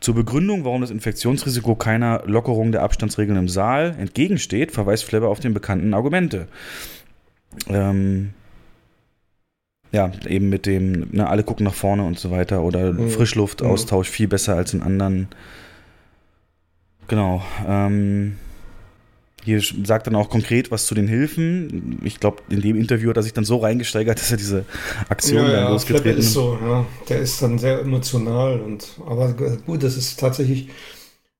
[0.00, 5.40] Zur Begründung, warum das Infektionsrisiko keiner Lockerung der Abstandsregeln im Saal entgegensteht, verweist Flebber auf
[5.40, 6.48] den bekannten Argumente.
[7.68, 8.34] Ähm,
[9.92, 13.10] ja, eben mit dem, ne, alle gucken nach vorne und so weiter oder mhm.
[13.10, 14.12] Frischluftaustausch mhm.
[14.12, 15.28] viel besser als in anderen.
[17.08, 17.42] Genau.
[17.66, 18.36] Ähm,
[19.46, 22.00] hier sagt dann auch konkret was zu den Hilfen.
[22.02, 24.64] Ich glaube, in dem Interview hat er sich dann so reingesteigert, dass er diese
[25.08, 26.84] Aktion ja, dann ja, losgetreten Fleppe ist so, ja.
[27.08, 30.68] Der ist dann sehr emotional und aber gut, das ist tatsächlich.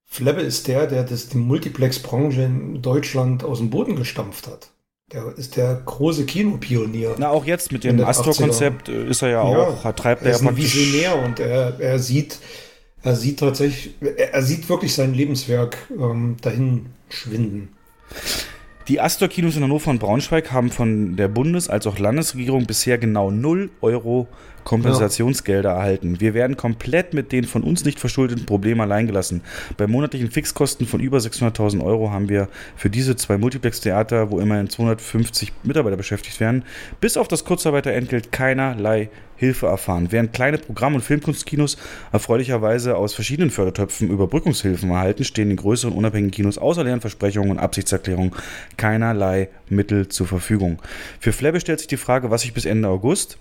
[0.09, 4.71] Fleppe ist der, der das, die Multiplex-Branche in Deutschland aus dem Boden gestampft hat.
[5.13, 7.15] Der ist der große Kinopionier.
[7.17, 10.27] Na, auch jetzt mit dem den Astor-Konzept äh, ist er ja auch, hat, treibt er
[10.27, 10.75] er ja ist ein praktisch.
[10.75, 12.41] Visionär und er, er sieht,
[13.05, 17.69] er sieht tatsächlich, er, er sieht wirklich sein Lebenswerk ähm, dahin schwinden.
[18.89, 23.31] Die Astor-Kinos in Hannover und Braunschweig haben von der Bundes- als auch Landesregierung bisher genau
[23.31, 24.27] 0 Euro
[24.67, 26.21] Kompensationsgelder erhalten.
[26.21, 29.41] Wir werden komplett mit den von uns nicht verschuldeten Problemen alleingelassen.
[29.77, 34.69] Bei monatlichen Fixkosten von über 600.000 Euro haben wir für diese zwei Multiplex-Theater, wo immerhin
[34.69, 36.65] 250 Mitarbeiter beschäftigt werden,
[37.01, 40.09] bis auf das Kurzarbeiterentgelt keinerlei Hilfe erfahren.
[40.11, 41.77] Während kleine Programm- und Filmkunstkinos
[42.11, 47.59] erfreulicherweise aus verschiedenen Fördertöpfen Überbrückungshilfen erhalten, stehen den größeren unabhängigen Kinos außer leeren Versprechungen und
[47.59, 48.33] Absichtserklärungen
[48.77, 50.83] keinerlei Mittel zur Verfügung.
[51.21, 53.39] Für Flebbe stellt sich die Frage, was sich bis Ende August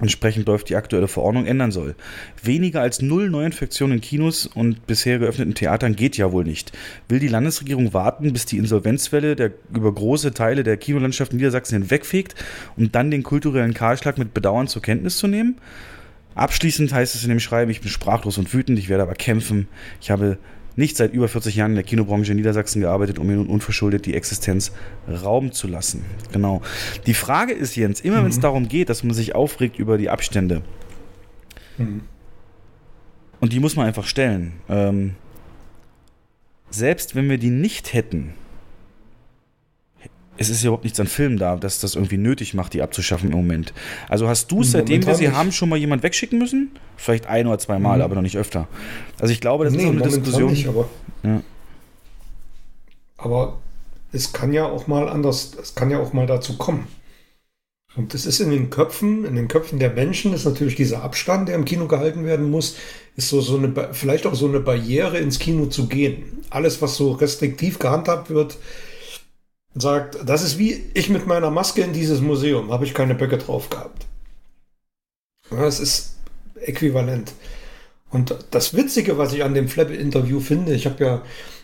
[0.00, 1.94] entsprechend läuft die aktuelle Verordnung ändern soll.
[2.42, 6.72] Weniger als null Neuinfektionen in Kinos und bisher geöffneten Theatern geht ja wohl nicht.
[7.08, 11.80] Will die Landesregierung warten, bis die Insolvenzwelle der über große Teile der Kinolandschaft in Niedersachsen
[11.80, 12.34] hinwegfegt,
[12.76, 15.56] um dann den kulturellen Kahlschlag mit Bedauern zur Kenntnis zu nehmen?
[16.34, 19.66] Abschließend heißt es in dem Schreiben, ich bin sprachlos und wütend, ich werde aber kämpfen.
[20.00, 20.38] Ich habe
[20.78, 24.06] nicht seit über 40 Jahren in der Kinobranche in Niedersachsen gearbeitet, um mir nun unverschuldet
[24.06, 24.72] die Existenz
[25.06, 26.04] rauben zu lassen.
[26.32, 26.62] Genau.
[27.06, 30.08] Die Frage ist, Jens, immer wenn es darum geht, dass man sich aufregt über die
[30.08, 30.62] Abstände,
[33.40, 35.14] und die muss man einfach stellen, ähm,
[36.70, 38.34] selbst wenn wir die nicht hätten,
[40.38, 43.30] es ist ja überhaupt nichts an Filmen da, dass das irgendwie nötig macht, die abzuschaffen
[43.30, 43.72] im Moment.
[44.08, 46.70] Also hast du, seitdem wir sie haben, schon mal jemand wegschicken müssen?
[46.96, 48.02] Vielleicht ein oder zwei Mal, Mhm.
[48.04, 48.68] aber noch nicht öfter.
[49.20, 50.50] Also ich glaube, das ist Nee, auch eine Diskussion.
[50.50, 50.88] nicht, aber,
[51.22, 51.42] Ja.
[53.16, 53.58] aber
[54.12, 56.86] es kann ja auch mal anders, es kann ja auch mal dazu kommen.
[57.96, 61.48] Und das ist in den Köpfen, in den Köpfen der Menschen ist natürlich dieser Abstand,
[61.48, 62.76] der im Kino gehalten werden muss,
[63.16, 66.22] ist so, so eine, vielleicht auch so eine Barriere ins Kino zu gehen.
[66.50, 68.58] Alles, was so restriktiv gehandhabt wird,
[69.78, 73.38] sagt, das ist wie ich mit meiner Maske in dieses Museum, habe ich keine Böcke
[73.38, 74.06] drauf gehabt.
[75.50, 76.16] Ja, es ist
[76.60, 77.32] äquivalent.
[78.10, 81.22] Und das Witzige, was ich an dem Flappe-Interview finde, ich habe ja,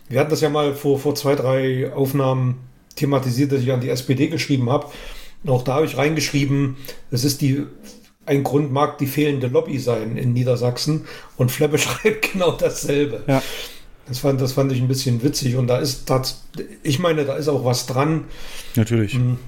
[0.08, 2.58] wir hatten das ja mal vor, vor zwei, drei Aufnahmen
[2.96, 4.88] thematisiert, dass ich an die SPD geschrieben habe.
[5.46, 6.76] Auch da habe ich reingeschrieben,
[7.10, 7.66] es ist die,
[8.26, 11.06] ein Grund mag die fehlende Lobby sein in Niedersachsen.
[11.36, 13.24] Und Flappe schreibt genau dasselbe.
[13.26, 13.42] Ja.
[14.06, 15.56] Das fand, das fand ich ein bisschen witzig.
[15.56, 16.44] Und da ist tats
[16.82, 18.24] ich meine, da ist auch was dran.
[18.76, 19.14] Natürlich.
[19.14, 19.38] Mhm.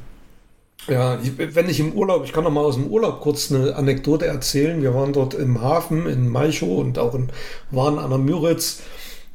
[0.88, 4.26] Ja, wenn ich im Urlaub, ich kann noch mal aus dem Urlaub kurz eine Anekdote
[4.26, 4.82] erzählen.
[4.82, 7.30] Wir waren dort im Hafen in Malchow und auch in,
[7.70, 8.82] waren an der Müritz.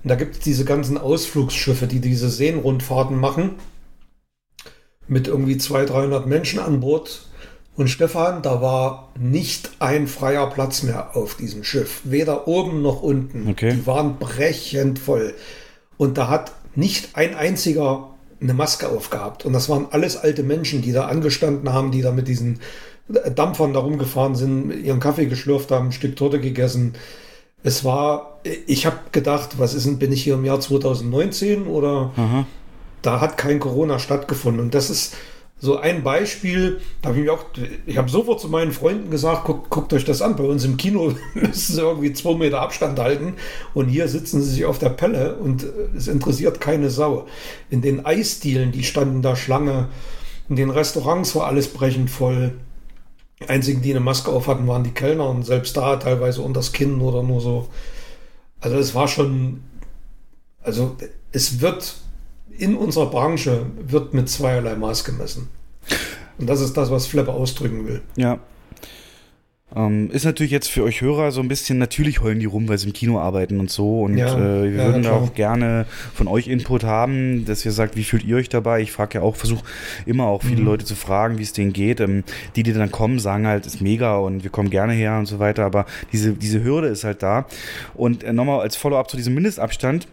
[0.03, 3.55] Und da gibt es diese ganzen Ausflugsschiffe, die diese Seenrundfahrten machen.
[5.07, 7.27] Mit irgendwie 200, 300 Menschen an Bord.
[7.75, 12.01] Und Stefan, da war nicht ein freier Platz mehr auf diesem Schiff.
[12.03, 13.47] Weder oben noch unten.
[13.49, 13.73] Okay.
[13.73, 15.33] Die waren brechend voll.
[15.97, 18.09] Und da hat nicht ein einziger
[18.41, 19.45] eine Maske aufgehabt.
[19.45, 22.59] Und das waren alles alte Menschen, die da angestanden haben, die da mit diesen
[23.07, 26.93] Dampfern da rumgefahren sind, ihren Kaffee geschlürft haben, ein Stück Torte gegessen.
[27.63, 32.11] Es war, ich habe gedacht, was ist denn, bin ich hier im Jahr 2019 oder
[32.15, 32.45] Aha.
[33.01, 34.61] da hat kein Corona stattgefunden.
[34.61, 35.13] Und das ist
[35.63, 37.45] so ein Beispiel, da habe ich auch,
[37.85, 40.35] ich habe sofort zu meinen Freunden gesagt, guckt, guckt euch das an.
[40.35, 43.35] Bei uns im Kino müssen sie irgendwie zwei Meter Abstand halten
[43.75, 47.27] und hier sitzen sie sich auf der Pelle und äh, es interessiert keine Sau.
[47.69, 49.89] In den Eisdielen, die standen da Schlange,
[50.49, 52.53] in den Restaurants war alles brechend voll.
[53.39, 56.71] Die einzigen, die eine Maske auf hatten, waren die Kellner und selbst da teilweise unters
[56.71, 57.67] Kinn oder nur so.
[58.59, 59.61] Also es war schon,
[60.63, 60.95] also
[61.31, 61.97] es wird
[62.57, 65.49] in unserer Branche wird mit zweierlei Maß gemessen.
[66.37, 68.01] Und das ist das, was Flapper ausdrücken will.
[68.15, 68.39] Ja.
[69.73, 72.77] Ähm, ist natürlich jetzt für euch Hörer so ein bisschen, natürlich heulen die rum, weil
[72.77, 74.01] sie im Kino arbeiten und so.
[74.01, 77.71] Und Ja, äh, wir ja, würden da auch gerne von euch Input haben, dass ihr
[77.71, 78.81] sagt, wie fühlt ihr euch dabei?
[78.81, 79.63] Ich frage ja auch, versuche
[80.05, 80.47] immer auch Mhm.
[80.49, 82.01] viele Leute zu fragen, wie es denen geht.
[82.01, 82.25] Ähm,
[82.57, 85.39] die, die dann kommen, sagen halt, ist mega und wir kommen gerne her und so
[85.39, 85.63] weiter.
[85.63, 87.45] Aber diese, diese Hürde ist halt da.
[87.93, 90.05] Und äh, nochmal als Follow-up zu diesem Mindestabstand.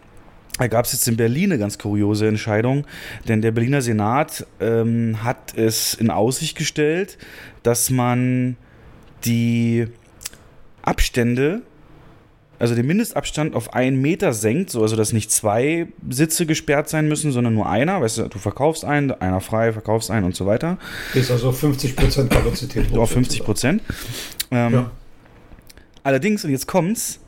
[0.59, 2.85] Da gab es jetzt in Berlin eine ganz kuriose Entscheidung,
[3.27, 7.17] denn der Berliner Senat ähm, hat es in Aussicht gestellt,
[7.63, 8.57] dass man
[9.23, 9.87] die
[10.81, 11.61] Abstände,
[12.59, 17.07] also den Mindestabstand auf einen Meter senkt, so also dass nicht zwei Sitze gesperrt sein
[17.07, 18.01] müssen, sondern nur einer.
[18.01, 20.77] Weißt du, du verkaufst einen, einer frei, verkaufst einen und so weiter.
[21.13, 22.93] Ist also 50% Kapazität.
[22.97, 23.81] Auf 50 Prozent.
[24.51, 24.91] Ähm, Ja.
[26.03, 27.19] Allerdings, und jetzt kommt's,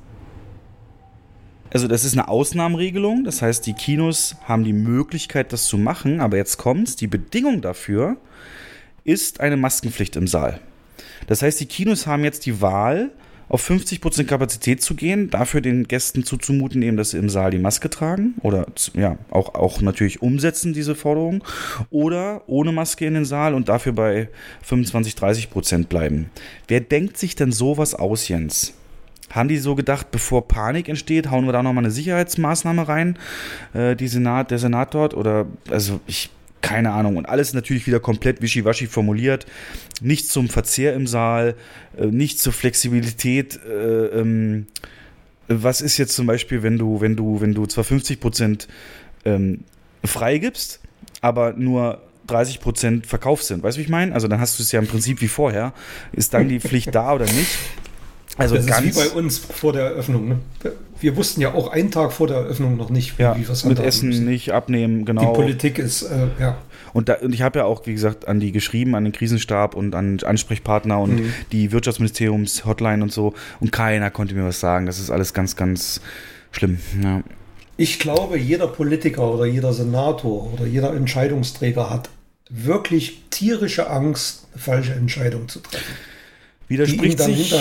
[1.72, 6.20] also das ist eine Ausnahmeregelung, das heißt, die Kinos haben die Möglichkeit, das zu machen,
[6.20, 8.18] aber jetzt kommt's, die Bedingung dafür
[9.04, 10.60] ist eine Maskenpflicht im Saal.
[11.28, 13.12] Das heißt, die Kinos haben jetzt die Wahl,
[13.52, 17.58] auf 50% Kapazität zu gehen, dafür den Gästen zuzumuten, eben, dass sie im Saal die
[17.58, 21.44] Maske tragen oder ja, auch, auch natürlich umsetzen, diese Forderung,
[21.90, 24.30] oder ohne Maske in den Saal und dafür bei
[24.64, 26.30] 25, 30% bleiben.
[26.70, 28.74] Wer denkt sich denn sowas aus, Jens?
[29.32, 33.18] Haben die so gedacht, bevor Panik entsteht, hauen wir da nochmal eine Sicherheitsmaßnahme rein,
[33.74, 35.14] äh, die Senat, der Senat dort?
[35.14, 36.30] Oder, also ich
[36.62, 37.18] keine Ahnung.
[37.18, 39.46] Und alles natürlich wieder komplett wischiwaschi formuliert.
[40.00, 41.56] Nichts zum Verzehr im Saal,
[41.98, 43.60] äh, nichts zur Flexibilität.
[43.68, 44.68] Äh, ähm,
[45.48, 48.68] was ist jetzt zum Beispiel, wenn du, wenn du, wenn du zwar 50 Prozent
[49.26, 49.66] ähm,
[50.04, 50.80] freigibst,
[51.20, 53.64] aber nur 30 Prozent verkauft sind?
[53.64, 54.14] Weißt du, wie ich meine?
[54.14, 55.74] Also dann hast du es ja im Prinzip wie vorher.
[56.14, 57.58] Ist dann die Pflicht da oder nicht?
[58.38, 60.30] Also das ganz ist wie bei uns vor der Eröffnung.
[60.30, 60.40] Ne?
[61.00, 63.50] Wir wussten ja auch einen Tag vor der Eröffnung noch nicht, wie, ja, wie wir
[63.50, 64.26] es Mit Essen müssen.
[64.26, 65.22] nicht abnehmen, genau.
[65.22, 66.58] Die Politik ist, äh, ja.
[66.94, 69.76] Und, da, und ich habe ja auch, wie gesagt, an die geschrieben, an den Krisenstab
[69.76, 71.34] und an Ansprechpartner und mhm.
[71.52, 73.34] die Wirtschaftsministeriums-Hotline und so.
[73.60, 74.86] Und keiner konnte mir was sagen.
[74.86, 76.02] Das ist alles ganz, ganz
[76.52, 76.80] schlimm.
[77.02, 77.24] Ja.
[77.78, 82.10] Ich glaube, jeder Politiker oder jeder Senator oder jeder Entscheidungsträger hat
[82.50, 85.96] wirklich tierische Angst, eine falsche Entscheidung zu treffen
[86.72, 87.54] widerspricht sich,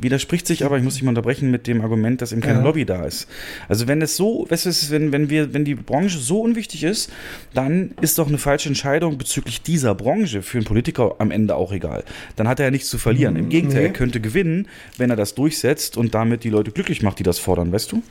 [0.00, 2.64] widerspricht sich aber, ich muss dich mal unterbrechen, mit dem Argument, dass eben keine ja.
[2.64, 3.28] Lobby da ist.
[3.68, 7.12] Also wenn es so, weißt du, wenn, wenn wir, wenn die Branche so unwichtig ist,
[7.52, 11.72] dann ist doch eine falsche Entscheidung bezüglich dieser Branche für einen Politiker am Ende auch
[11.72, 12.04] egal.
[12.36, 13.36] Dann hat er ja nichts zu verlieren.
[13.36, 13.86] Im Gegenteil, nee.
[13.88, 17.38] er könnte gewinnen, wenn er das durchsetzt und damit die Leute glücklich macht, die das
[17.38, 18.02] fordern, weißt du?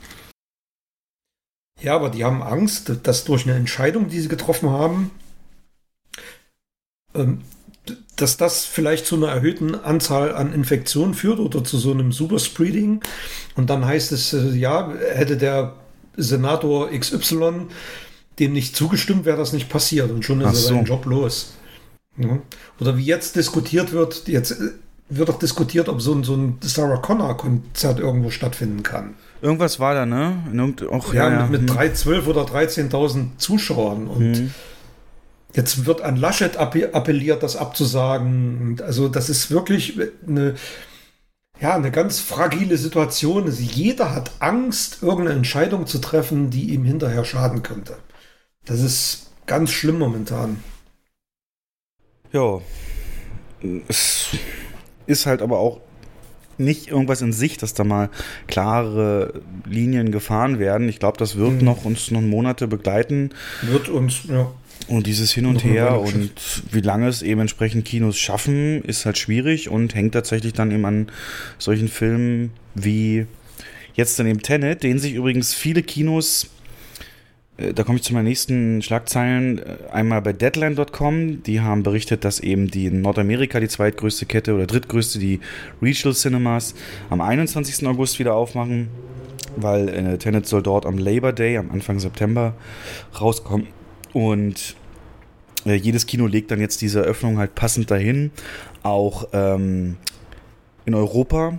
[1.82, 5.10] Ja, aber die haben Angst, dass durch eine Entscheidung, die sie getroffen haben,
[7.14, 7.42] ähm,
[8.16, 13.00] dass das vielleicht zu einer erhöhten Anzahl an Infektionen führt oder zu so einem Superspreading.
[13.56, 15.74] Und dann heißt es, äh, ja, hätte der
[16.16, 17.66] Senator XY
[18.38, 20.68] dem nicht zugestimmt, wäre das nicht passiert und schon ist er so.
[20.68, 21.54] seinen Job los.
[22.16, 22.38] Ja.
[22.80, 24.70] Oder wie jetzt diskutiert wird, jetzt äh,
[25.08, 29.14] wird doch diskutiert, ob so ein, so ein Sarah Connor-Konzert irgendwo stattfinden kann.
[29.42, 30.72] Irgendwas war da, ne?
[30.90, 31.94] Auch, ja, ja, mit, mit 3, hm.
[31.94, 34.50] 12 oder 13.000 Zuschauern und hm
[35.54, 38.80] Jetzt wird an Laschet appelliert, das abzusagen.
[38.84, 40.56] Also das ist wirklich eine,
[41.60, 43.44] ja, eine ganz fragile Situation.
[43.44, 47.96] Also jeder hat Angst, irgendeine Entscheidung zu treffen, die ihm hinterher schaden könnte.
[48.64, 50.62] Das ist ganz schlimm momentan.
[52.32, 52.60] Ja,
[53.86, 54.30] es
[55.06, 55.80] ist halt aber auch
[56.58, 58.10] nicht irgendwas in sich, dass da mal
[58.46, 60.88] klare Linien gefahren werden.
[60.88, 61.64] Ich glaube, das wird mhm.
[61.64, 63.30] noch uns noch Monate begleiten.
[63.62, 64.50] Wird uns, ja.
[64.86, 66.30] Und dieses Hin und Her und
[66.70, 70.84] wie lange es eben entsprechend Kinos schaffen, ist halt schwierig und hängt tatsächlich dann eben
[70.84, 71.06] an
[71.58, 73.26] solchen Filmen wie
[73.94, 76.50] jetzt dann eben Tenet, den sich übrigens viele Kinos,
[77.56, 82.24] äh, da komme ich zu meinen nächsten Schlagzeilen, äh, einmal bei Deadline.com, die haben berichtet,
[82.24, 85.40] dass eben die in Nordamerika die zweitgrößte Kette oder drittgrößte, die
[85.80, 86.74] Regional Cinemas,
[87.08, 87.86] am 21.
[87.86, 88.88] August wieder aufmachen,
[89.56, 92.54] weil äh, Tenet soll dort am Labor Day, am Anfang September
[93.18, 93.68] rauskommen.
[94.14, 94.76] Und
[95.66, 98.30] äh, jedes Kino legt dann jetzt diese Eröffnung halt passend dahin.
[98.82, 99.96] Auch ähm,
[100.86, 101.58] in Europa,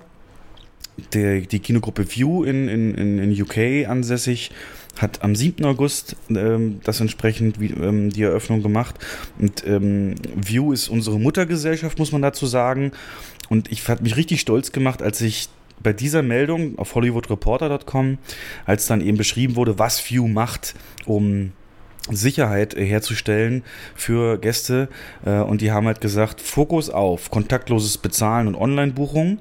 [1.13, 4.51] der, die Kinogruppe View in, in, in UK ansässig,
[4.97, 5.65] hat am 7.
[5.65, 8.95] August ähm, das entsprechend wie, ähm, die Eröffnung gemacht.
[9.37, 12.91] Und ähm, View ist unsere Muttergesellschaft, muss man dazu sagen.
[13.49, 15.49] Und ich hat mich richtig stolz gemacht, als ich
[15.83, 18.17] bei dieser Meldung auf hollywoodreporter.com,
[18.65, 20.75] als dann eben beschrieben wurde, was View macht,
[21.05, 21.51] um
[22.11, 23.63] Sicherheit herzustellen
[23.95, 24.89] für Gäste.
[25.25, 29.39] Äh, und die haben halt gesagt, Fokus auf kontaktloses Bezahlen und Online-Buchung,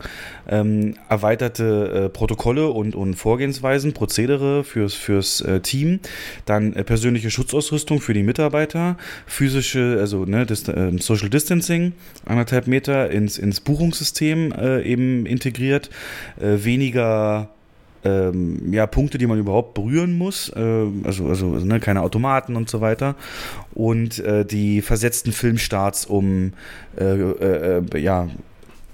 [0.49, 6.01] ähm, erweiterte äh, Protokolle und, und Vorgehensweisen, Prozedere fürs, fürs äh, Team,
[6.47, 8.97] dann äh, persönliche Schutzausrüstung für die Mitarbeiter,
[9.27, 11.93] physische, also ne, das, äh, Social Distancing,
[12.25, 15.91] anderthalb Meter ins, ins Buchungssystem äh, eben integriert,
[16.37, 17.54] weniger
[18.05, 22.69] ähm, ja, Punkte, die man überhaupt berühren muss, äh, also, also ne, keine Automaten und
[22.69, 23.17] so weiter.
[23.75, 26.53] Und äh, die versetzten Filmstarts, um
[26.99, 28.29] äh, äh, äh, ja,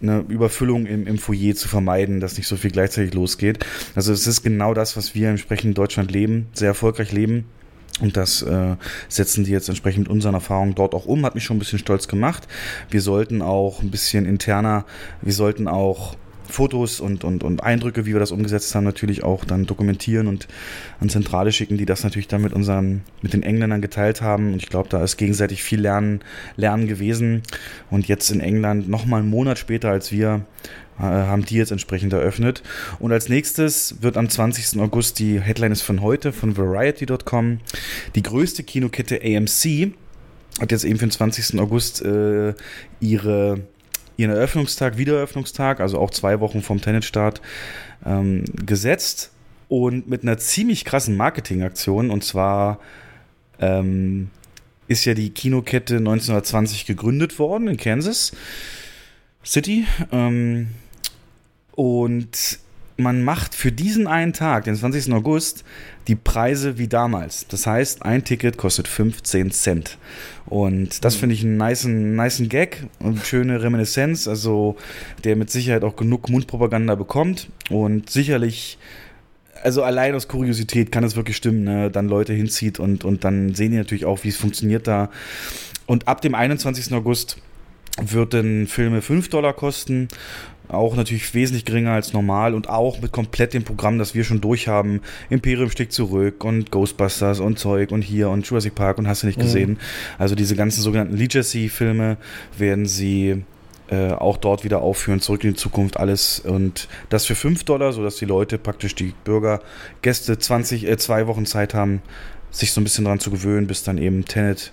[0.02, 3.64] eine Überfüllung im, im Foyer zu vermeiden, dass nicht so viel gleichzeitig losgeht.
[3.94, 7.44] Also es ist genau das, was wir entsprechend in Deutschland leben, sehr erfolgreich leben.
[8.00, 8.76] Und das äh,
[9.08, 11.26] setzen die jetzt entsprechend mit unseren Erfahrungen dort auch um.
[11.26, 12.48] Hat mich schon ein bisschen stolz gemacht.
[12.88, 14.86] Wir sollten auch ein bisschen interner,
[15.20, 16.16] wir sollten auch
[16.50, 20.48] Fotos und, und, und Eindrücke, wie wir das umgesetzt haben, natürlich auch dann dokumentieren und
[21.00, 24.52] an Zentrale schicken, die das natürlich dann mit unseren, mit den Engländern geteilt haben.
[24.52, 26.20] Und ich glaube, da ist gegenseitig viel Lernen,
[26.56, 27.42] Lernen gewesen.
[27.90, 30.44] Und jetzt in England nochmal einen Monat später als wir
[30.98, 32.62] äh, haben die jetzt entsprechend eröffnet.
[32.98, 34.80] Und als nächstes wird am 20.
[34.80, 37.60] August die Headline ist von heute von Variety.com
[38.14, 39.92] die größte Kinokette AMC
[40.60, 41.58] hat jetzt eben für den 20.
[41.58, 42.54] August äh,
[43.00, 43.60] ihre
[44.20, 47.40] ihren Eröffnungstag, Wiedereröffnungstag, also auch zwei Wochen vom Tennisstart,
[48.04, 49.30] ähm, gesetzt
[49.68, 52.10] und mit einer ziemlich krassen Marketingaktion.
[52.10, 52.80] Und zwar
[53.60, 54.30] ähm,
[54.88, 58.32] ist ja die Kinokette 1920 gegründet worden in Kansas
[59.44, 59.86] City.
[60.12, 60.68] Ähm,
[61.72, 62.58] und
[63.00, 65.12] man macht für diesen einen Tag, den 20.
[65.12, 65.64] August,
[66.08, 67.46] die Preise wie damals.
[67.48, 69.98] Das heißt, ein Ticket kostet 15 Cent.
[70.46, 74.76] Und das finde ich einen nice, nice Gag und schöne Reminiszenz, also
[75.24, 78.78] der mit Sicherheit auch genug Mundpropaganda bekommt und sicherlich
[79.62, 81.90] also allein aus Kuriosität kann es wirklich stimmen, ne?
[81.90, 85.10] dann Leute hinzieht und, und dann sehen die natürlich auch, wie es funktioniert da.
[85.86, 86.92] Und ab dem 21.
[86.94, 87.36] August
[88.00, 90.08] würden Filme 5 Dollar kosten
[90.70, 94.40] auch natürlich wesentlich geringer als normal und auch mit komplett dem Programm, das wir schon
[94.40, 95.00] durchhaben.
[95.28, 99.26] Imperium steckt zurück und Ghostbusters und Zeug und hier und Jurassic Park und hast du
[99.26, 99.42] nicht mhm.
[99.42, 99.78] gesehen.
[100.18, 102.16] Also diese ganzen sogenannten Legacy-Filme
[102.56, 103.44] werden sie
[103.90, 106.38] äh, auch dort wieder aufführen, zurück in die Zukunft, alles.
[106.40, 109.60] Und das für 5 Dollar, sodass die Leute praktisch die Bürger,
[110.02, 112.00] Gäste 20, äh, zwei Wochen Zeit haben,
[112.50, 114.72] sich so ein bisschen dran zu gewöhnen, bis dann eben Tenet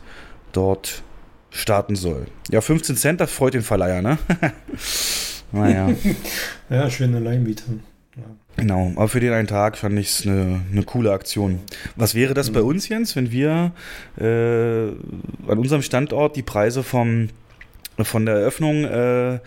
[0.52, 1.02] dort
[1.50, 2.28] starten soll.
[2.52, 4.18] Ja, 15 Cent, das freut den Verleiher, ne?
[5.52, 5.90] Naja.
[6.70, 7.64] ja, schöne Leihmiete.
[8.16, 8.24] Ja.
[8.56, 11.60] Genau, aber für den einen Tag fand ich es eine, eine coole Aktion.
[11.96, 12.54] Was wäre das mhm.
[12.54, 13.72] bei uns, Jens, wenn wir
[14.20, 14.88] äh,
[15.50, 17.30] an unserem Standort die Preise vom
[18.04, 19.40] von der Eröffnung äh, äh,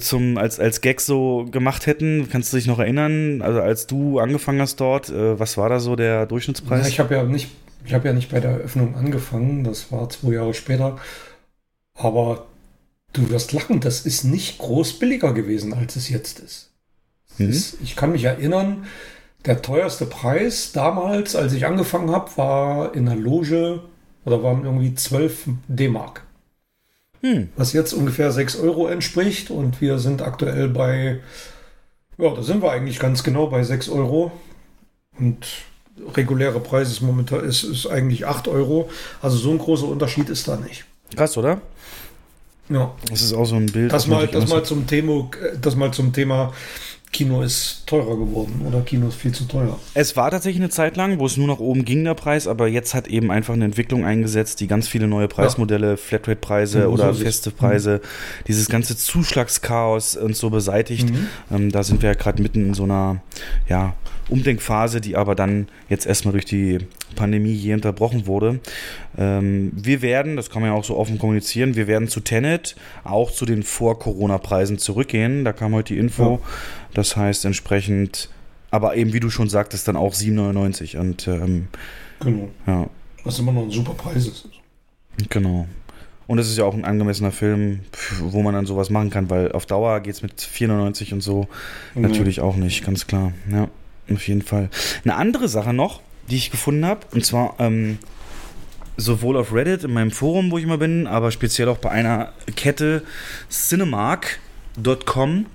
[0.00, 2.28] zum als als Gag so gemacht hätten.
[2.30, 3.42] Kannst du dich noch erinnern?
[3.42, 6.82] Also als du angefangen hast dort, äh, was war da so der Durchschnittspreis?
[6.82, 7.48] Ja, ich habe ja nicht
[7.84, 9.64] ich habe ja nicht bei der Eröffnung angefangen.
[9.64, 10.98] Das war zwei Jahre später.
[11.94, 12.47] Aber
[13.12, 16.70] Du wirst lachen, das ist nicht groß billiger gewesen, als es jetzt ist.
[17.38, 17.50] Mhm.
[17.50, 18.86] ist ich kann mich erinnern,
[19.44, 23.82] der teuerste Preis damals, als ich angefangen habe, war in der Loge
[24.24, 26.22] oder waren irgendwie 12 D-Mark.
[27.22, 27.48] Hm.
[27.56, 31.20] Was jetzt ungefähr 6 Euro entspricht und wir sind aktuell bei,
[32.16, 34.32] ja, da sind wir eigentlich ganz genau bei 6 Euro.
[35.18, 35.46] Und
[36.14, 38.88] reguläre Preis ist momentan ist, ist eigentlich 8 Euro.
[39.20, 40.84] Also so ein großer Unterschied ist da nicht.
[41.16, 41.60] Krass, oder?
[42.68, 42.92] Ja.
[43.08, 43.92] Das ist auch so ein Bild.
[43.92, 46.52] Das, mal, das, mal zum Thema, das mal zum Thema
[47.10, 49.78] Kino ist teurer geworden oder Kino ist viel zu teuer.
[49.94, 52.68] Es war tatsächlich eine Zeit lang, wo es nur nach oben ging, der Preis, aber
[52.68, 55.96] jetzt hat eben einfach eine Entwicklung eingesetzt, die ganz viele neue Preismodelle, ja.
[55.96, 58.44] Flatrate-Preise ja, oder so feste Preise, mhm.
[58.48, 61.10] dieses ganze Zuschlagschaos und so beseitigt.
[61.10, 61.28] Mhm.
[61.50, 63.22] Ähm, da sind wir ja gerade mitten in so einer,
[63.68, 63.94] ja,
[64.28, 66.78] Umdenkphase, die aber dann jetzt erstmal durch die
[67.16, 68.60] Pandemie je unterbrochen wurde.
[69.16, 72.76] Ähm, wir werden, das kann man ja auch so offen kommunizieren, wir werden zu Tenet
[73.04, 75.44] auch zu den Vor-Corona-Preisen zurückgehen.
[75.44, 76.40] Da kam heute die Info.
[76.42, 76.50] Ja.
[76.94, 78.30] Das heißt entsprechend,
[78.70, 81.68] aber eben wie du schon sagtest, dann auch 7,99 und ähm,
[82.20, 82.48] genau.
[82.66, 82.90] Ja.
[83.24, 84.48] Was immer noch ein super Preis ist.
[85.28, 85.66] Genau.
[86.26, 87.80] Und es ist ja auch ein angemessener Film,
[88.20, 91.48] wo man dann sowas machen kann, weil auf Dauer geht es mit 4,99 und so
[91.94, 92.02] mhm.
[92.02, 93.32] natürlich auch nicht, ganz klar.
[93.50, 93.68] Ja.
[94.12, 94.70] Auf jeden Fall.
[95.04, 96.00] Eine andere Sache noch,
[96.30, 97.98] die ich gefunden habe, und zwar ähm,
[98.96, 102.32] sowohl auf Reddit, in meinem Forum, wo ich immer bin, aber speziell auch bei einer
[102.56, 103.02] Kette
[103.50, 105.46] cinemark.com.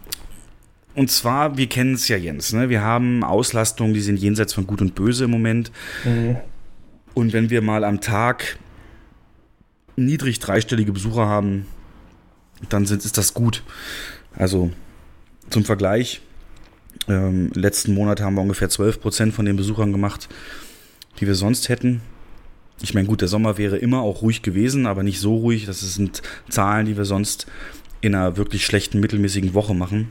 [0.96, 2.70] Und zwar, wir kennen es ja, Jens, ne?
[2.70, 5.72] wir haben Auslastungen, die sind jenseits von Gut und Böse im Moment.
[6.06, 6.38] Mhm.
[7.16, 8.58] Und wenn wir mal am Tag
[9.96, 11.66] niedrig dreistellige Besucher haben,
[12.70, 13.64] dann sind, ist das gut.
[14.36, 14.72] Also
[15.50, 16.22] zum Vergleich,
[17.08, 20.30] ähm, letzten Monat haben wir ungefähr 12 Prozent von den Besuchern gemacht,
[21.20, 22.02] die wir sonst hätten.
[22.82, 25.66] Ich meine, gut, der Sommer wäre immer auch ruhig gewesen, aber nicht so ruhig.
[25.66, 27.48] Das sind Zahlen, die wir sonst
[28.02, 30.10] in einer wirklich schlechten, mittelmäßigen Woche machen,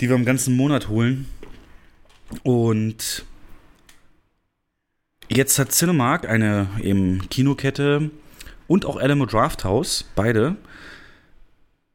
[0.00, 1.26] die wir im ganzen Monat holen.
[2.42, 3.24] Und
[5.28, 8.10] jetzt hat Cinemark, eine eben Kinokette
[8.66, 10.56] und auch Alamo Drafthouse, beide,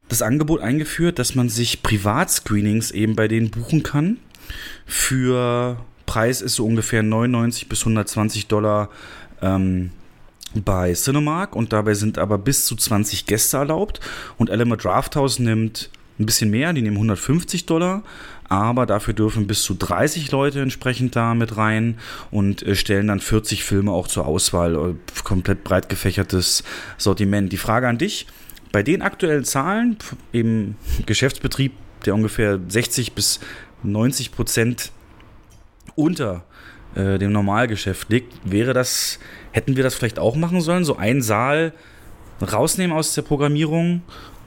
[0.08, 4.18] das Angebot eingeführt, dass man sich Privatscreenings eben bei denen buchen kann.
[4.86, 8.90] Für Preis ist so ungefähr 99 bis 120 Dollar
[9.40, 9.90] ähm,
[10.54, 14.00] bei Cinemark und dabei sind aber bis zu 20 Gäste erlaubt.
[14.36, 18.04] Und Element Drafthouse nimmt ein bisschen mehr, die nehmen 150 Dollar,
[18.48, 21.98] aber dafür dürfen bis zu 30 Leute entsprechend da mit rein
[22.30, 24.74] und äh, stellen dann 40 Filme auch zur Auswahl.
[24.74, 26.62] Äh, komplett breit gefächertes
[26.98, 27.52] Sortiment.
[27.52, 28.26] Die Frage an dich,
[28.74, 29.96] bei den aktuellen Zahlen
[30.32, 30.74] im
[31.06, 31.74] Geschäftsbetrieb
[32.06, 33.38] der ungefähr 60 bis
[33.84, 34.90] 90 Prozent
[35.94, 36.42] unter
[36.96, 38.32] äh, dem Normalgeschäft liegt.
[38.42, 39.20] Wäre das,
[39.52, 40.84] hätten wir das vielleicht auch machen sollen?
[40.84, 41.72] So einen Saal
[42.42, 44.02] rausnehmen aus der Programmierung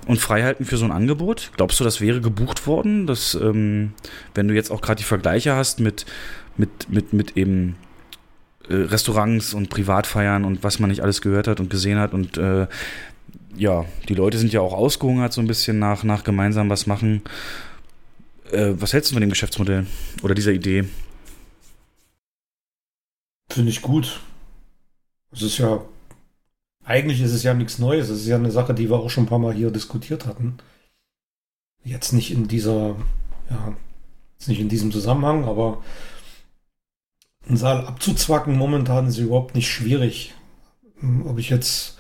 [0.07, 1.51] und freihalten für so ein Angebot?
[1.55, 3.07] Glaubst du, das wäre gebucht worden?
[3.07, 3.93] Dass, ähm,
[4.35, 6.05] wenn du jetzt auch gerade die Vergleiche hast mit,
[6.57, 7.77] mit, mit, mit eben
[8.67, 12.37] äh, Restaurants und Privatfeiern und was man nicht alles gehört hat und gesehen hat und
[12.37, 12.67] äh,
[13.57, 17.21] ja, die Leute sind ja auch ausgehungert so ein bisschen nach, nach gemeinsam was machen.
[18.51, 19.85] Äh, was hältst du von dem Geschäftsmodell
[20.23, 20.85] oder dieser Idee?
[23.49, 24.21] Finde ich gut.
[25.31, 25.81] Es ist ja,
[26.83, 28.09] eigentlich ist es ja nichts Neues.
[28.09, 30.57] Es ist ja eine Sache, die wir auch schon ein paar Mal hier diskutiert hatten.
[31.83, 32.95] Jetzt nicht in dieser,
[33.49, 33.75] ja,
[34.37, 35.83] jetzt nicht in diesem Zusammenhang, aber
[37.47, 40.33] einen Saal abzuzwacken momentan ist überhaupt nicht schwierig.
[41.25, 41.96] Ob ich jetzt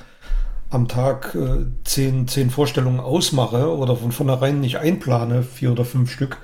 [0.69, 6.11] am Tag äh, zehn, zehn Vorstellungen ausmache oder von vornherein nicht einplane, vier oder fünf
[6.11, 6.37] Stück,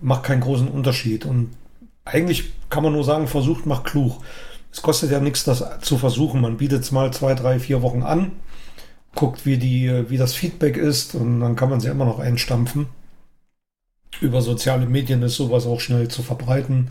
[0.00, 1.26] macht keinen großen Unterschied.
[1.26, 1.50] Und
[2.04, 4.20] eigentlich kann man nur sagen, versucht, macht klug.
[4.72, 6.40] Es kostet ja nichts, das zu versuchen.
[6.40, 8.32] Man bietet es mal zwei, drei, vier Wochen an,
[9.14, 12.86] guckt, wie, die, wie das Feedback ist und dann kann man sie immer noch einstampfen.
[14.20, 16.90] Über soziale Medien ist sowas auch schnell zu verbreiten.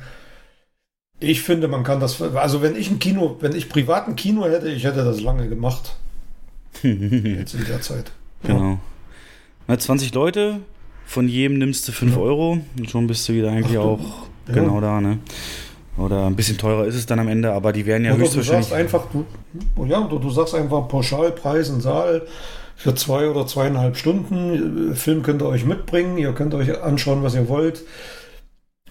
[1.20, 4.46] Ich finde, man kann das, also wenn ich ein Kino, wenn ich privat ein Kino
[4.46, 5.96] hätte, ich hätte das lange gemacht.
[6.84, 8.12] Jetzt in der Zeit.
[8.44, 8.80] Genau.
[9.68, 10.60] Na, 20 Leute,
[11.06, 12.22] von jedem nimmst du 5 ja.
[12.22, 14.00] Euro und schon bist du wieder eigentlich Ach, auch
[14.48, 14.54] ja.
[14.54, 15.20] genau da, ne?
[15.98, 18.68] Oder ein bisschen teurer ist es dann am Ende, aber die werden ja Oder höchstwahrscheinlich.
[18.68, 22.28] Du sagst einfach, du, ja, du, du sagst einfach Pauschalpreis in Saal
[22.76, 24.96] für zwei oder zweieinhalb Stunden.
[24.96, 27.84] Film könnt ihr euch mitbringen, ihr könnt euch anschauen, was ihr wollt.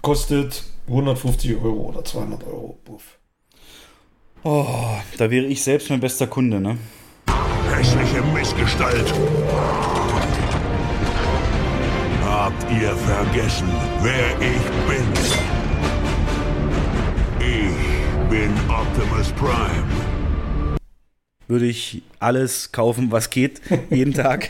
[0.02, 2.78] Kostet 150 Euro oder 200 Euro.
[2.84, 3.18] Buff.
[4.42, 4.66] Oh,
[5.18, 6.76] da wäre ich selbst mein bester Kunde, ne?
[7.76, 9.12] Hässliche Missgestalt.
[12.24, 13.68] Habt ihr vergessen,
[14.00, 15.04] wer ich bin?
[17.38, 19.84] Ich bin Optimus Prime.
[21.48, 23.60] Würde ich alles kaufen, was geht,
[23.90, 24.48] jeden Tag.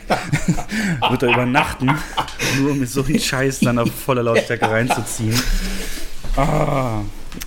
[1.09, 1.91] Würde er übernachten,
[2.59, 5.37] nur um so einen Scheiß dann auf voller Lautstärke reinzuziehen.
[6.37, 7.01] Ah,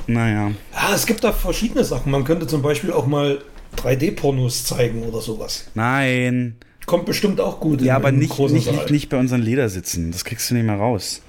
[0.07, 0.51] naja.
[0.75, 2.13] Ja, es gibt da verschiedene Sachen.
[2.13, 3.39] Man könnte zum Beispiel auch mal
[3.77, 5.69] 3D-Pornos zeigen oder sowas.
[5.75, 6.57] Nein.
[6.87, 7.81] Kommt bestimmt auch gut.
[7.83, 10.11] Ja, aber nicht, nicht, nicht, nicht, bei unseren Ledersitzen.
[10.11, 11.23] Das kriegst du nicht mehr raus.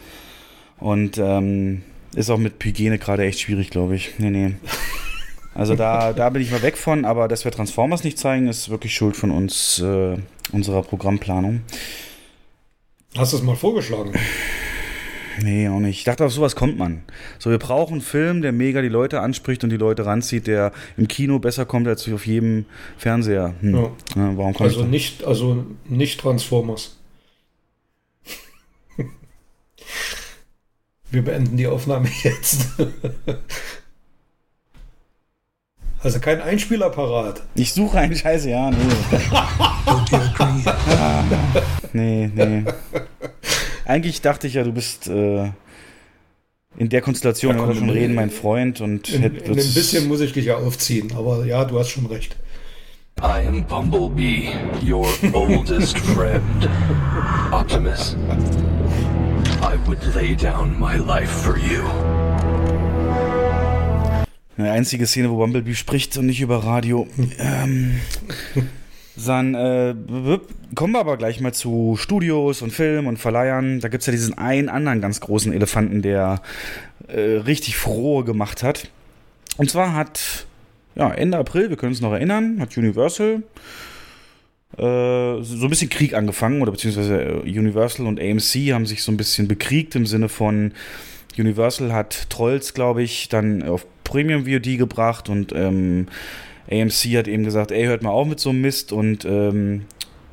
[0.79, 1.83] Und ähm,
[2.15, 4.13] ist auch mit Hygiene gerade echt schwierig, glaube ich.
[4.17, 4.55] Nee, nee.
[5.53, 8.69] Also da, da bin ich mal weg von, aber dass wir Transformers nicht zeigen, ist
[8.69, 10.17] wirklich Schuld von uns, äh,
[10.51, 11.61] unserer Programmplanung.
[13.15, 14.13] Hast du es mal vorgeschlagen?
[15.43, 15.97] Nee, auch nicht.
[15.99, 17.03] Ich dachte, auf sowas kommt man.
[17.39, 20.71] So, wir brauchen einen Film, der mega die Leute anspricht und die Leute ranzieht, der
[20.97, 22.65] im Kino besser kommt als auf jedem
[22.97, 23.55] Fernseher.
[23.61, 23.75] Hm.
[23.75, 23.91] Ja.
[24.15, 26.97] Ja, warum kommt also nicht, also nicht Transformers.
[31.11, 32.67] wir beenden die Aufnahme jetzt.
[36.03, 37.43] Also kein Einspielapparat.
[37.55, 38.77] Ich suche einen Scheiße, ja, nee.
[39.31, 41.23] ah,
[41.93, 42.63] nee, nee.
[43.85, 45.49] Eigentlich dachte ich ja, du bist äh,
[46.77, 50.21] in der Konstellation, wenn wir schon reden, mein Freund und in, in ein bisschen muss
[50.21, 52.37] ich dich ja aufziehen, aber ja, du hast schon recht.
[53.19, 54.49] I am Bumblebee,
[54.81, 56.69] your oldest friend.
[57.51, 58.15] Optimus.
[59.61, 61.83] I would lay down my life for you.
[64.57, 67.07] Eine einzige Szene, wo Bumblebee spricht und nicht über Radio.
[67.39, 67.99] Ähm,
[69.15, 69.93] dann äh,
[70.75, 73.79] kommen wir aber gleich mal zu Studios und Film und Verleihern.
[73.79, 76.41] Da gibt es ja diesen einen anderen ganz großen Elefanten, der
[77.07, 78.89] äh, richtig frohe gemacht hat.
[79.57, 80.45] Und zwar hat,
[80.95, 83.43] ja, Ende April, wir können uns noch erinnern, hat Universal
[84.77, 89.11] äh, so ein bisschen Krieg angefangen, oder beziehungsweise äh, Universal und AMC haben sich so
[89.11, 90.73] ein bisschen bekriegt im Sinne von
[91.37, 96.07] Universal hat Trolls, glaube ich, dann auf Premium VOD gebracht und ähm,
[96.69, 99.85] AMC hat eben gesagt, ey, hört mal auf mit so einem Mist und ähm,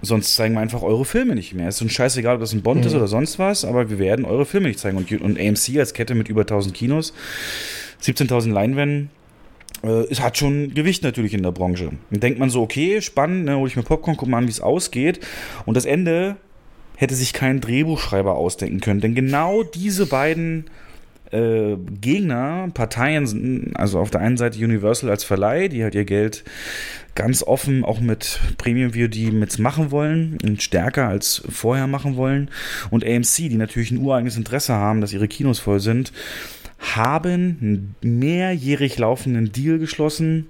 [0.03, 1.69] sonst zeigen wir einfach eure Filme nicht mehr.
[1.69, 2.87] Es ist uns scheißegal, ob das ein Bond mhm.
[2.87, 4.97] ist oder sonst was, aber wir werden eure Filme nicht zeigen.
[4.97, 7.13] Und, und AMC als Kette mit über 1000 Kinos,
[8.03, 9.11] 17.000 Leinwänden,
[9.83, 11.91] äh, es hat schon Gewicht natürlich in der Branche.
[12.11, 14.53] Dann denkt man so, okay, spannend, ne, hol ich mir Popcorn, guck mal an, wie
[14.53, 15.21] es ausgeht.
[15.67, 16.37] Und das Ende
[16.97, 20.65] hätte sich kein Drehbuchschreiber ausdenken können, denn genau diese beiden
[21.31, 26.45] äh, Gegner, Parteien, also auf der einen Seite Universal als Verleih, die halt ihr Geld
[27.15, 32.51] ganz offen auch mit Premium VOD mit machen wollen und stärker als vorher machen wollen.
[32.91, 36.13] Und AMC, die natürlich ein ureigenes Interesse haben, dass ihre Kinos voll sind,
[36.79, 40.47] haben einen mehrjährig laufenden Deal geschlossen,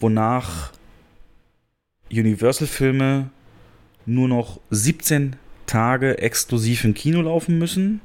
[0.00, 0.72] wonach
[2.10, 3.30] Universal-Filme
[4.06, 5.36] nur noch 17
[5.66, 8.00] Tage exklusiv im Kino laufen müssen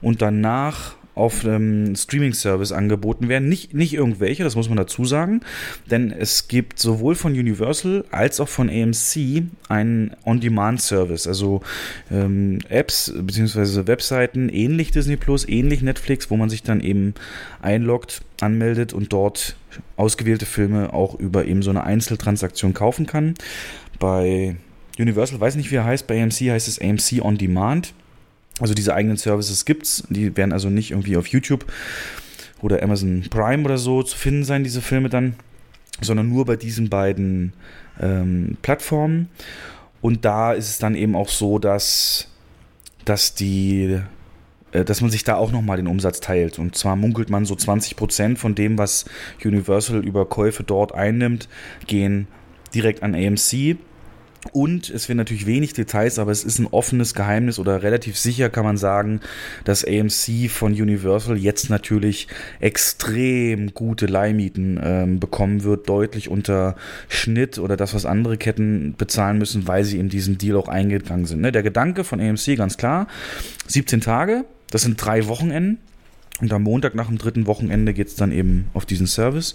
[0.00, 3.48] und danach auf einem Streaming-Service angeboten werden.
[3.48, 5.40] Nicht, nicht irgendwelche, das muss man dazu sagen,
[5.90, 11.60] denn es gibt sowohl von Universal als auch von AMC einen On-Demand-Service, also
[12.12, 13.88] ähm, Apps bzw.
[13.88, 17.14] Webseiten, ähnlich Disney Plus, ähnlich Netflix, wo man sich dann eben
[17.60, 19.56] einloggt, anmeldet und dort
[19.96, 23.34] ausgewählte Filme auch über eben so eine Einzeltransaktion kaufen kann.
[23.98, 24.54] Bei
[25.00, 27.92] Universal weiß nicht, wie er heißt, bei AMC heißt es AMC On Demand.
[28.60, 31.64] Also diese eigenen Services gibt's, die werden also nicht irgendwie auf YouTube
[32.60, 35.34] oder Amazon Prime oder so zu finden sein, diese Filme dann,
[36.00, 37.52] sondern nur bei diesen beiden
[38.00, 39.28] ähm, Plattformen.
[40.00, 42.28] Und da ist es dann eben auch so, dass,
[43.04, 44.00] dass die
[44.72, 46.58] äh, dass man sich da auch nochmal den Umsatz teilt.
[46.58, 49.04] Und zwar munkelt man so 20% von dem, was
[49.44, 51.48] Universal über Käufe dort einnimmt,
[51.86, 52.28] gehen
[52.74, 53.76] direkt an AMC
[54.52, 58.48] und es werden natürlich wenig Details, aber es ist ein offenes Geheimnis oder relativ sicher
[58.48, 59.20] kann man sagen,
[59.64, 62.28] dass AMC von Universal jetzt natürlich
[62.60, 66.76] extrem gute Leihmieten ähm, bekommen wird, deutlich unter
[67.08, 71.26] Schnitt oder das, was andere Ketten bezahlen müssen, weil sie in diesen Deal auch eingegangen
[71.26, 71.40] sind.
[71.40, 71.50] Ne?
[71.50, 73.08] Der Gedanke von AMC ganz klar,
[73.66, 75.78] 17 Tage, das sind drei Wochenenden.
[76.40, 79.54] Und am Montag nach dem dritten Wochenende geht es dann eben auf diesen Service.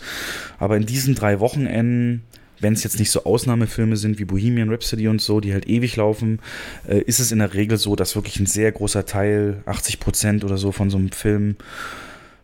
[0.59, 2.23] Aber in diesen drei Wochenenden
[2.59, 5.95] wenn es jetzt nicht so Ausnahmefilme sind wie Bohemian Rhapsody und so, die halt ewig
[5.95, 6.39] laufen,
[6.87, 10.43] äh, ist es in der Regel so, dass wirklich ein sehr großer Teil, 80 Prozent
[10.43, 11.55] oder so von so einem Film,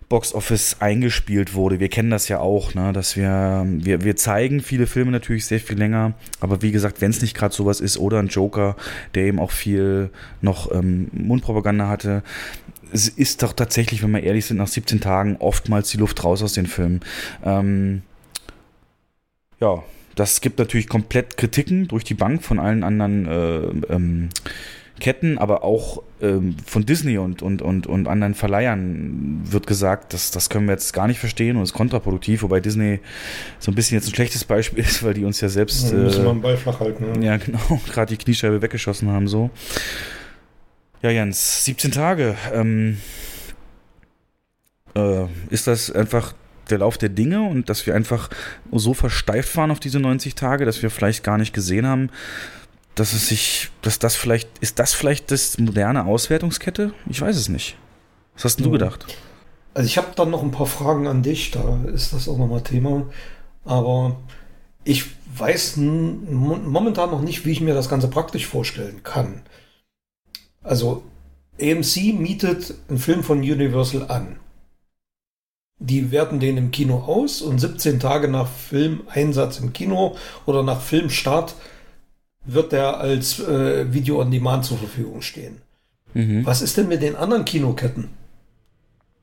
[0.10, 1.80] Box Office eingespielt wurde.
[1.80, 2.92] Wir kennen das ja auch, ne?
[2.94, 7.12] dass wir, wir, wir zeigen viele Filme natürlich sehr viel länger, aber wie gesagt, wenn
[7.12, 8.76] es nicht gerade sowas ist oder ein Joker,
[9.14, 10.10] der eben auch viel
[10.42, 12.24] noch ähm, Mundpropaganda hatte,
[12.92, 16.42] es ist doch tatsächlich, wenn wir ehrlich sind, nach 17 Tagen oftmals die Luft raus
[16.42, 17.02] aus den Filmen.
[17.46, 18.02] Ähm,
[19.60, 19.84] ja,
[20.20, 24.30] das gibt natürlich komplett Kritiken durch die Bank von allen anderen äh, ähm,
[25.00, 30.32] Ketten, aber auch ähm, von Disney und, und, und, und anderen Verleihern wird gesagt, dass
[30.32, 33.00] das können wir jetzt gar nicht verstehen und ist kontraproduktiv, wobei Disney
[33.60, 35.92] so ein bisschen jetzt ein schlechtes Beispiel ist, weil die uns ja selbst.
[35.92, 37.22] Ja, müssen äh, wir einen Ball flach halten.
[37.22, 39.50] Ja, genau, gerade die Kniescheibe weggeschossen haben, so.
[41.02, 42.36] Ja, Jens, 17 Tage.
[42.54, 42.98] Ähm,
[44.96, 46.34] äh, ist das einfach
[46.72, 48.30] der Lauf der Dinge und dass wir einfach
[48.72, 52.10] so versteift waren auf diese 90 Tage, dass wir vielleicht gar nicht gesehen haben,
[52.96, 56.94] dass es sich, dass das vielleicht, ist das vielleicht das moderne Auswertungskette?
[57.08, 57.78] Ich weiß es nicht.
[58.36, 59.06] Was hast denn du gedacht?
[59.74, 62.62] Also ich habe dann noch ein paar Fragen an dich, da ist das auch nochmal
[62.62, 63.06] Thema.
[63.64, 64.18] Aber
[64.84, 65.06] ich
[65.38, 69.44] weiß momentan noch nicht, wie ich mir das Ganze praktisch vorstellen kann.
[70.62, 71.04] Also
[71.62, 74.40] AMC mietet einen Film von Universal an
[75.80, 80.16] die werten den im Kino aus und 17 Tage nach Filmeinsatz im Kino
[80.46, 81.56] oder nach Filmstart
[82.46, 85.62] wird der als äh, Video on Demand zur Verfügung stehen.
[86.14, 86.46] Mhm.
[86.46, 88.10] Was ist denn mit den anderen Kinoketten?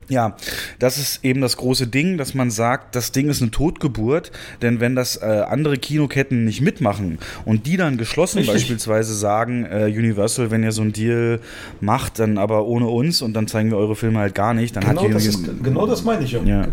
[0.09, 0.37] Ja,
[0.79, 4.31] das ist eben das große Ding, dass man sagt, das Ding ist eine Totgeburt,
[4.61, 8.55] denn wenn das äh, andere Kinoketten nicht mitmachen und die dann geschlossen Richtig.
[8.55, 11.41] beispielsweise sagen, äh, Universal, wenn ihr so einen Deal
[11.81, 14.85] macht, dann aber ohne uns und dann zeigen wir eure Filme halt gar nicht, dann
[14.85, 16.41] genau hat das ist, Genau das meine ich ja.
[16.43, 16.67] ja.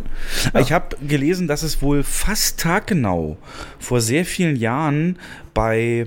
[0.52, 0.60] ja.
[0.60, 3.36] Ich habe gelesen, dass es wohl fast taggenau
[3.80, 5.18] vor sehr vielen Jahren
[5.54, 6.06] bei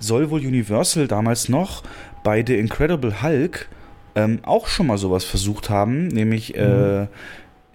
[0.00, 1.82] soll wohl Universal damals noch
[2.24, 3.68] bei The Incredible Hulk
[4.14, 6.60] ähm, auch schon mal sowas versucht haben, nämlich mhm.
[6.60, 7.06] äh,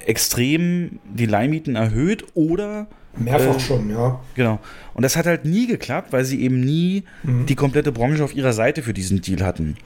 [0.05, 2.87] extrem die Leihmieten erhöht oder
[3.17, 4.19] Mehrfach äh, schon, ja.
[4.35, 4.59] Genau.
[4.93, 7.45] Und das hat halt nie geklappt, weil sie eben nie mhm.
[7.45, 9.77] die komplette Branche auf ihrer Seite für diesen Deal hatten.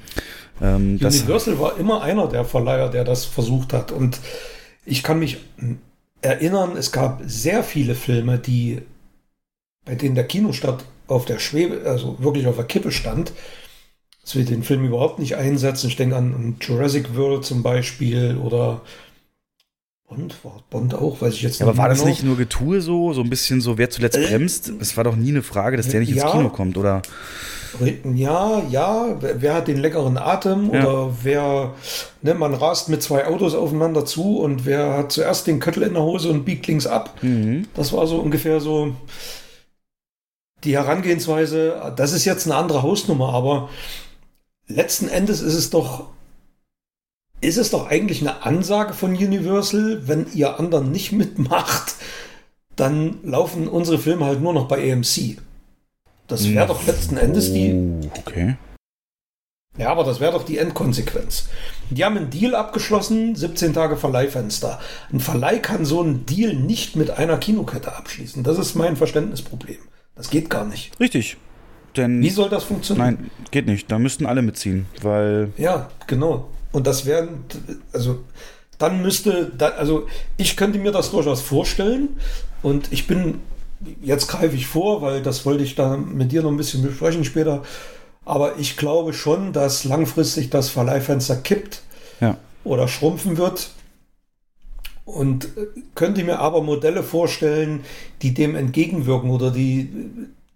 [0.61, 3.91] Ähm, Universal war immer einer der Verleiher, der das versucht hat.
[3.91, 4.19] Und
[4.85, 5.37] ich kann mich
[6.21, 8.81] erinnern, es gab sehr viele Filme, die
[9.85, 13.33] bei denen der Kinostart auf der Schwebe, also wirklich auf der Kippe stand,
[14.23, 15.87] dass wir den Film überhaupt nicht einsetzen.
[15.87, 18.81] Ich denke an Jurassic World zum Beispiel oder
[20.07, 21.67] Bond, war Bond auch, weiß ich jetzt nicht.
[21.67, 22.09] Aber war das genau.
[22.09, 24.71] nicht nur Getue so, so ein bisschen so, wer zuletzt äh, bremst?
[24.79, 27.01] Es war doch nie eine Frage, dass der nicht ja, ins Kino kommt, oder?
[28.03, 30.81] Ja, ja, wer hat den leckeren Atem ja.
[30.81, 31.73] oder wer,
[32.21, 35.95] ne, man rast mit zwei Autos aufeinander zu und wer hat zuerst den Köttel in
[35.95, 37.17] der Hose und biegt links ab.
[37.23, 37.67] Mhm.
[37.73, 38.93] Das war so ungefähr so
[40.63, 41.93] die Herangehensweise.
[41.95, 43.69] Das ist jetzt eine andere Hausnummer, aber
[44.73, 46.09] letzten Endes ist es doch,
[47.41, 51.95] ist es doch eigentlich eine Ansage von Universal, wenn ihr anderen nicht mitmacht,
[52.75, 55.37] dann laufen unsere Filme halt nur noch bei AMC.
[56.27, 57.73] Das wäre doch letzten Endes die.
[57.73, 58.55] Oh, okay.
[59.77, 61.49] Ja, aber das wäre doch die Endkonsequenz.
[61.89, 64.79] Die haben einen Deal abgeschlossen, 17 Tage Verleihfenster.
[65.11, 68.43] Ein Verleih kann so einen Deal nicht mit einer Kinokette abschließen.
[68.43, 69.79] Das ist mein Verständnisproblem.
[70.15, 70.99] Das geht gar nicht.
[70.99, 71.37] Richtig.
[71.97, 72.21] Denn.
[72.21, 73.17] Wie soll das funktionieren?
[73.19, 73.91] Nein, geht nicht.
[73.91, 75.51] Da müssten alle mitziehen, weil.
[75.57, 76.49] Ja, genau.
[76.71, 77.45] Und das wären,
[77.93, 78.19] also
[78.79, 80.07] dann müsste, also
[80.37, 82.09] ich könnte mir das durchaus vorstellen
[82.63, 83.39] und ich bin,
[84.01, 87.23] jetzt greife ich vor, weil das wollte ich da mit dir noch ein bisschen besprechen
[87.23, 87.61] später,
[88.25, 91.81] aber ich glaube schon, dass langfristig das Verleihfenster kippt
[92.19, 92.37] Ja.
[92.63, 93.69] oder schrumpfen wird.
[95.05, 97.81] Und äh, könnte mir aber Modelle vorstellen,
[98.21, 99.89] die dem entgegenwirken oder die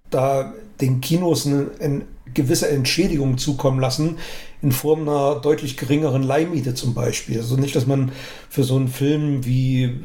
[0.10, 2.02] da den Kinos eine, eine
[2.34, 4.18] gewisse Entschädigung zukommen lassen,
[4.62, 7.38] in Form einer deutlich geringeren Leihmiete zum Beispiel.
[7.38, 8.12] Also nicht, dass man
[8.50, 9.96] für so einen Film wie,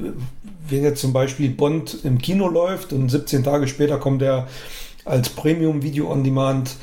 [0.68, 4.48] wenn jetzt zum Beispiel Bond im Kino läuft und 17 Tage später kommt er
[5.04, 6.76] als Premium Video on Demand,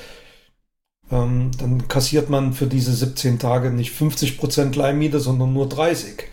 [1.12, 6.24] ähm, dann kassiert man für diese 17 Tage nicht 50% Leihmiete, sondern nur 30.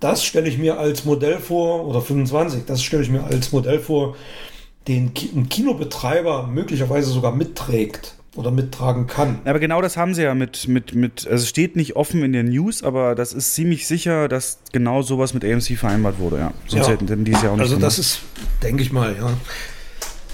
[0.00, 3.78] Das stelle ich mir als Modell vor, oder 25, das stelle ich mir als Modell
[3.78, 4.16] vor,
[4.88, 9.40] den Ki ein Kinobetreiber möglicherweise sogar mitträgt oder mittragen kann.
[9.44, 12.32] Aber genau das haben sie ja mit, mit, mit, also es steht nicht offen in
[12.32, 16.54] den News, aber das ist ziemlich sicher, dass genau sowas mit AMC vereinbart wurde, ja.
[16.66, 16.92] Sonst Ja.
[16.94, 17.98] hätten die es ja auch nicht Also das gemacht.
[17.98, 18.20] ist,
[18.62, 19.30] denke ich mal, ja.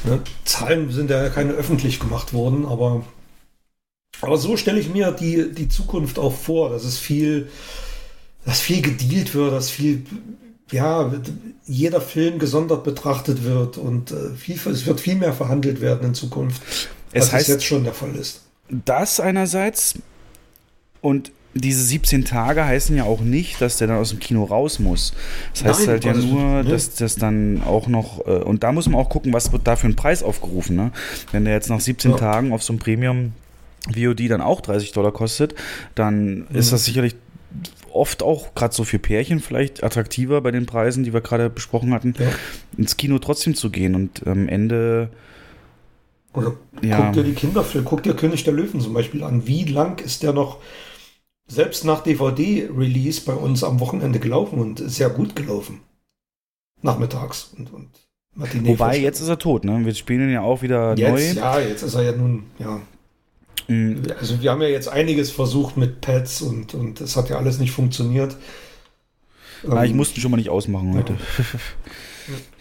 [0.05, 3.05] Ne, Zahlen sind ja keine öffentlich gemacht worden, aber,
[4.21, 7.49] aber so stelle ich mir die, die Zukunft auch vor, dass es viel,
[8.45, 10.05] dass viel gedealt wird, dass viel,
[10.71, 11.13] ja,
[11.67, 16.15] jeder Film gesondert betrachtet wird und äh, viel, es wird viel mehr verhandelt werden in
[16.15, 16.63] Zukunft,
[17.13, 18.43] Es als heißt- es jetzt schon der Fall ist.
[18.85, 19.95] Das einerseits
[21.01, 24.79] und diese 17 Tage heißen ja auch nicht, dass der dann aus dem Kino raus
[24.79, 25.15] muss.
[25.55, 26.65] Das heißt Nein, halt ja nur, ne.
[26.65, 29.75] dass das dann auch noch, äh, und da muss man auch gucken, was wird da
[29.75, 30.77] für ein Preis aufgerufen.
[30.77, 30.93] Ne?
[31.33, 32.17] Wenn der jetzt nach 17 Ja.
[32.19, 33.33] Tagen auf so einem Premium
[33.93, 35.55] VOD dann auch 30 Dollar kostet,
[35.95, 36.47] dann Mhm.
[36.53, 37.17] ist das sicherlich
[37.99, 41.93] oft auch gerade so für Pärchen vielleicht attraktiver bei den Preisen, die wir gerade besprochen
[41.93, 42.27] hatten, Ja.
[42.77, 45.11] ins Kino trotzdem zu gehen und am Ende
[46.35, 47.05] Oder Ja.
[47.07, 49.47] guck dir die Kinderfilme, guck dir König der Löwen zum Beispiel an.
[49.47, 50.59] Wie lang ist der noch
[51.51, 55.81] selbst nach DVD-Release bei uns am Wochenende gelaufen und sehr gut gelaufen.
[56.83, 57.89] Nachmittags und, und
[58.67, 59.85] Wobei, jetzt ist er tot, ne?
[59.85, 61.41] Wir spielen ihn ja auch wieder Jetzt, neu.
[61.41, 62.81] ja, jetzt ist er ja nun, ja.
[63.69, 67.37] Mm, Also wir haben ja jetzt einiges versucht mit Pads und, und das hat ja
[67.37, 68.37] alles nicht funktioniert.
[69.69, 71.15] Ah, ich Ähm, musste ihn schon mal nicht ausmachen heute.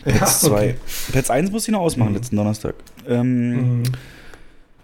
[0.06, 0.50] ja, Pets 2.
[0.52, 0.76] okay.
[1.12, 2.16] Pets 1 musste ich noch ausmachen Mhm.
[2.16, 2.76] letzten Donnerstag.
[3.08, 3.84] Ähm, Mhm.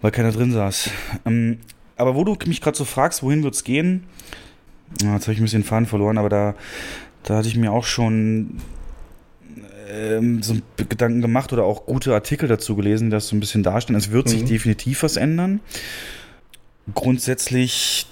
[0.02, 0.90] Weil keiner drin saß.
[1.26, 1.60] Ähm,
[1.96, 4.04] aber wo du mich gerade so fragst, wohin wird's gehen?
[5.02, 6.56] Ja, jetzt habe ich ein bisschen den Faden verloren, aber da,
[7.24, 8.58] da hatte ich mir auch schon
[9.94, 13.64] ähm, so Gedanken gemacht oder auch gute Artikel dazu gelesen, die das so ein bisschen
[13.64, 13.98] darstellen.
[13.98, 14.48] Es wird sich Mhm.
[14.48, 15.60] definitiv was ändern.
[16.94, 18.08] Grundsätzlich.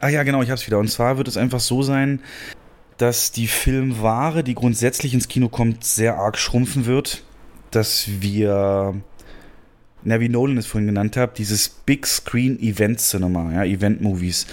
[0.00, 0.78] Ah ja, genau, ich hab's wieder.
[0.78, 2.20] Und zwar wird es einfach so sein,
[2.98, 7.22] dass die Filmware, die grundsätzlich ins Kino kommt, sehr arg schrumpfen wird.
[7.70, 8.94] Dass wir,
[10.02, 14.46] na, wie Nolan es vorhin genannt hat, dieses Big Screen Event Cinema, ja, Event Movies,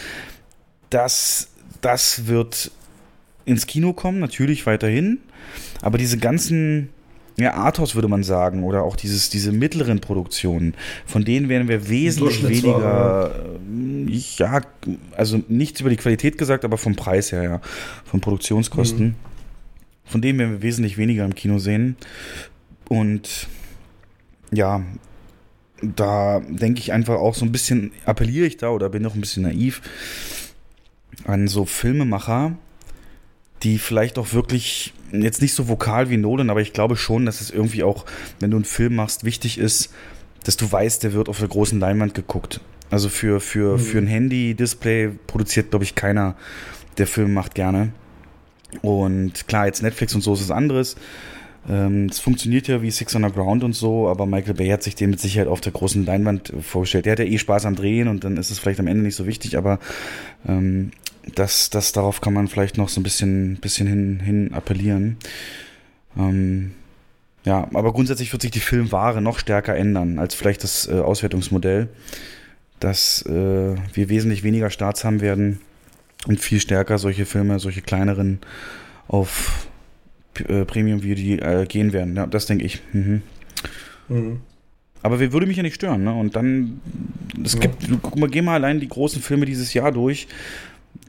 [0.89, 1.49] das,
[1.81, 2.71] das wird
[3.45, 5.19] ins Kino kommen, natürlich weiterhin.
[5.81, 6.89] Aber diese ganzen,
[7.37, 10.75] ja, Arthouse würde man sagen, oder auch dieses, diese mittleren Produktionen,
[11.05, 14.61] von denen werden wir wesentlich weniger, äh, ja,
[15.15, 17.61] also nichts über die Qualität gesagt, aber vom Preis her, ja,
[18.05, 19.15] von Produktionskosten.
[20.05, 21.95] Von denen werden wir wesentlich weniger im Kino sehen.
[22.89, 23.47] Und
[24.51, 24.83] ja,
[25.81, 29.21] da denke ich einfach auch so ein bisschen, appelliere ich da oder bin noch ein
[29.21, 29.81] bisschen naiv
[31.25, 32.57] an so Filmemacher,
[33.63, 37.41] die vielleicht auch wirklich jetzt nicht so vokal wie Nolan, aber ich glaube schon, dass
[37.41, 38.05] es irgendwie auch,
[38.39, 39.91] wenn du einen Film machst, wichtig ist,
[40.43, 42.59] dass du weißt, der wird auf der großen Leinwand geguckt.
[42.89, 43.79] Also für, für, Mhm.
[43.79, 46.35] für ein Handy-Display produziert, glaube ich, keiner,
[46.97, 47.91] der Film macht gerne.
[48.81, 50.95] Und klar, jetzt Netflix und so ist es anderes.
[51.69, 55.11] Ähm, Es funktioniert ja wie Six Underground und so, aber Michael Bay hat sich den
[55.11, 57.05] mit Sicherheit auf der großen Leinwand vorgestellt.
[57.05, 59.15] Der hat ja eh Spaß am Drehen und dann ist es vielleicht am Ende nicht
[59.15, 59.79] so wichtig, aber
[60.47, 60.91] ähm,
[61.35, 65.17] das, das darauf kann man vielleicht noch so ein bisschen, bisschen hin, hin appellieren.
[66.17, 66.71] Ähm,
[67.45, 71.89] ja, aber grundsätzlich wird sich die Filmware noch stärker ändern als vielleicht das äh, Auswertungsmodell,
[72.79, 73.31] dass äh,
[73.93, 75.59] wir wesentlich weniger Starts haben werden
[76.27, 78.39] und viel stärker solche Filme, solche kleineren
[79.07, 79.67] auf
[80.47, 82.15] äh, Premium VOD äh, gehen werden.
[82.15, 82.81] Ja, das denke ich.
[82.93, 83.21] Mhm.
[84.07, 84.39] Mhm.
[85.01, 86.13] Aber wir würde mich ja nicht stören, ne?
[86.13, 86.79] Und dann,
[87.43, 87.59] es Ja.
[87.59, 90.27] gibt, guck mal, geh mal allein die großen Filme dieses Jahr durch,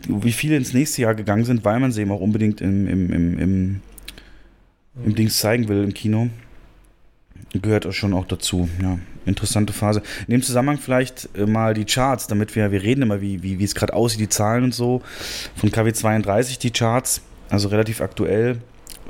[0.08, 3.12] wie viele ins nächste Jahr gegangen sind, weil man sie eben auch unbedingt im, im,
[3.12, 3.80] im, im,
[5.04, 6.28] im Dings zeigen will, im Kino.
[7.52, 8.98] Gehört auch schon auch dazu, ja.
[9.26, 10.02] Interessante Phase.
[10.26, 13.58] In dem Zusammenhang vielleicht äh, mal die Charts, damit wir, wir reden immer, wie, wie,
[13.58, 15.02] wie es gerade aussieht, die Zahlen und so.
[15.56, 18.58] Von KW32 die Charts, also relativ aktuell,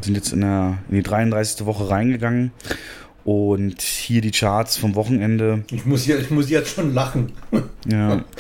[0.01, 1.67] sind jetzt in, der, in die 33.
[1.67, 2.53] Woche reingegangen.
[3.25, 5.65] Und hier die Charts vom Wochenende.
[5.73, 7.33] Ich muss, ich muss jetzt schon lachen.
[7.91, 8.23] Ja.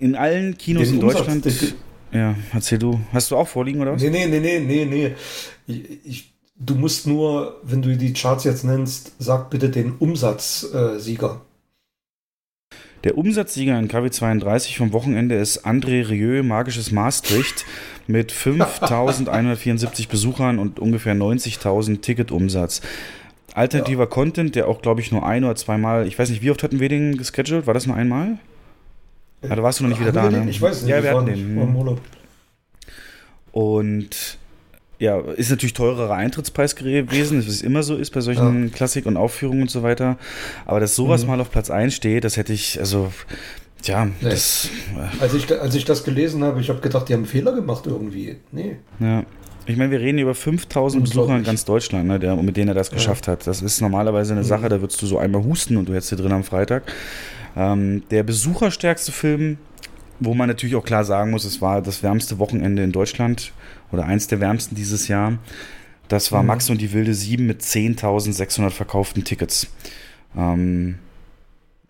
[0.00, 1.44] In allen Kinos Den in Umsatz, Deutschland.
[1.44, 1.74] den-
[2.12, 3.00] ja, erzähl du.
[3.12, 4.02] Hast du auch vorliegen oder was?
[4.02, 5.14] Nee, nee, nee, nee, nee, nee.
[5.66, 11.40] Ich, ich, du musst nur, wenn du die Charts jetzt nennst, sag bitte den Umsatzsieger.
[11.42, 11.44] Äh.
[13.04, 17.64] Der Umsatzsieger in KW32 vom Wochenende ist André Rieu, Magisches Maastricht,
[18.06, 18.32] mit
[19.26, 22.80] 5.174 Besuchern und ungefähr 90.000 Ticketumsatz.
[23.54, 26.62] Alternativer Content, der auch, glaube ich, nur ein oder zweimal, ich weiß nicht, wie oft
[26.62, 27.66] hatten wir den gescheduled?
[27.66, 28.38] War das nur einmal?
[29.42, 30.48] Ja, da warst du noch nicht wieder da, ne?
[30.50, 30.90] Ich weiß es nicht.
[30.90, 31.56] Ja, wir hatten den.
[31.56, 32.00] war im Urlaub.
[33.52, 34.38] Und
[34.98, 39.16] ja, ist natürlich teurerer Eintrittspreis gewesen, wie es immer so ist bei solchen Klassik- und
[39.16, 40.18] Aufführungen und so weiter.
[40.66, 41.28] Aber dass sowas Mhm.
[41.28, 43.12] mal auf Platz 1 steht, das hätte ich, also,
[43.84, 44.12] ja, Nee.
[44.22, 44.68] das,
[45.20, 47.84] Als ich, als ich das gelesen habe, ich habe gedacht, die haben einen Fehler gemacht
[47.86, 48.36] irgendwie.
[48.52, 48.76] Nee.
[48.98, 49.24] ja.
[49.66, 52.74] Ich meine, wir reden über 5000 Besucher in ganz Deutschland, ne, der, mit denen er
[52.74, 53.46] das geschafft hat.
[53.46, 56.16] Das ist normalerweise eine Sache, da würdest du so einmal husten und du hättest hier
[56.16, 56.90] drin am Freitag.
[57.56, 59.58] Ähm, der besucherstärkste Film,
[60.20, 63.52] wo man natürlich auch klar sagen muss, es war das wärmste Wochenende in Deutschland
[63.92, 65.38] oder eins der wärmsten dieses Jahr.
[66.08, 66.48] Das war Mhm.
[66.48, 69.68] Max und die wilde 7 mit 10.600 verkauften Tickets.
[70.36, 70.98] Ähm,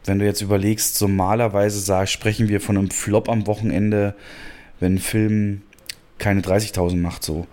[0.04, 4.14] wenn du jetzt überlegst, normalerweise sag, sprechen wir von einem Flop am Wochenende,
[4.80, 5.62] wenn ein Film
[6.18, 7.46] keine 30.000 macht so.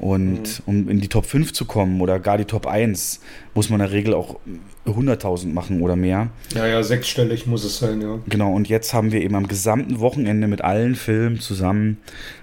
[0.00, 3.20] Und um in die Top 5 zu kommen oder gar die Top 1,
[3.54, 4.38] muss man in der Regel auch
[4.86, 6.28] 100.000 machen oder mehr.
[6.54, 8.20] Ja, ja, sechsstellig muss es sein, ja.
[8.28, 11.96] Genau, und jetzt haben wir eben am gesamten Wochenende mit allen Filmen zusammen,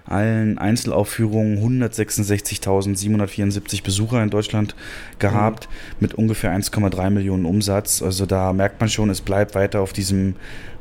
[0.06, 4.76] allen Einzelaufführungen 166.774 Besucher in Deutschland
[5.20, 5.70] gehabt,
[6.02, 8.02] mit ungefähr 1,3 Millionen Umsatz.
[8.02, 10.36] Also da merkt man schon, es bleibt weiter auf diesem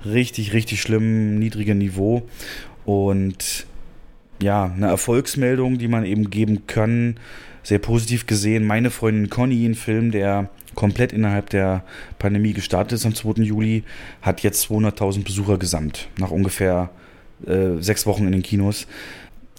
[0.04, 2.22] richtig, richtig schlimmen, niedrigen Niveau.
[2.84, 3.66] Und
[4.44, 7.16] ja, eine Erfolgsmeldung, die man eben geben kann,
[7.62, 8.66] sehr positiv gesehen.
[8.66, 11.82] Meine Freundin Conny, ein Film, der komplett innerhalb der
[12.18, 13.42] Pandemie gestartet ist am 2.
[13.42, 13.84] Juli,
[14.20, 16.90] hat jetzt 200.000 Besucher gesamt, nach ungefähr
[17.46, 18.86] äh, sechs Wochen in den Kinos.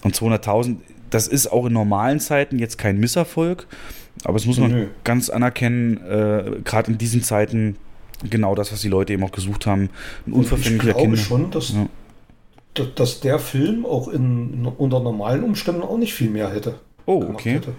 [0.04, 0.76] Und 200.000,
[1.10, 3.66] das ist auch in normalen Zeiten jetzt kein Misserfolg,
[4.24, 4.88] aber es muss man Nö.
[5.04, 7.78] ganz anerkennen, äh, gerade in diesen Zeiten
[8.30, 9.90] genau das, was die Leute eben auch gesucht haben, ein
[10.28, 11.18] ich unverfänglicher glaube Kinder.
[11.18, 11.88] schon, dass, Ja.
[12.96, 16.76] Dass, der Film auch in, unter normalen Umständen auch nicht viel mehr hätte.
[17.06, 17.56] Oh, okay.
[17.56, 17.74] Hätte.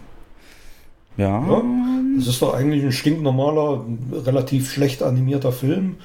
[1.17, 1.47] Ja.
[1.47, 1.63] Ja,
[2.19, 5.97] es ist doch eigentlich ein stinknormaler, relativ schlecht animierter Film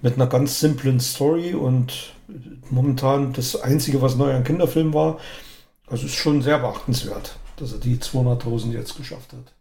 [0.00, 2.12] mit einer ganz simplen Story und
[2.70, 5.18] momentan das Einzige, was neu an Kinderfilm war.
[5.86, 9.52] Also ist schon sehr beachtenswert, dass er die 200.000 jetzt geschafft hat.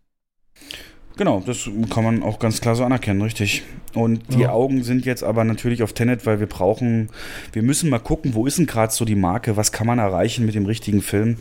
[1.16, 3.64] Genau, das kann man auch ganz klar so anerkennen, richtig.
[3.94, 4.50] Und die Ja.
[4.50, 7.10] Augen sind jetzt aber natürlich auf Tenet, weil wir brauchen,
[7.52, 10.46] wir müssen mal gucken, wo ist denn gerade so die Marke, was kann man erreichen
[10.46, 11.38] mit dem richtigen Film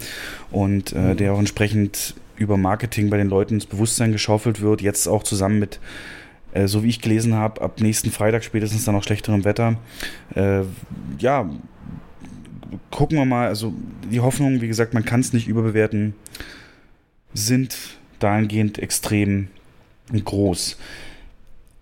[0.50, 5.06] und äh, der auch entsprechend über Marketing bei den Leuten ins Bewusstsein geschaufelt wird, jetzt
[5.06, 5.80] auch zusammen mit,
[6.52, 9.76] äh, so wie ich gelesen habe, ab nächsten Freitag spätestens dann auch schlechterem Wetter.
[10.34, 10.62] Äh,
[11.18, 11.48] ja,
[12.90, 13.72] gucken wir mal, also
[14.10, 16.12] die Hoffnung, wie gesagt, man kann es nicht überbewerten,
[17.32, 17.74] sind
[18.18, 19.48] dahingehend extrem
[20.20, 20.76] groß.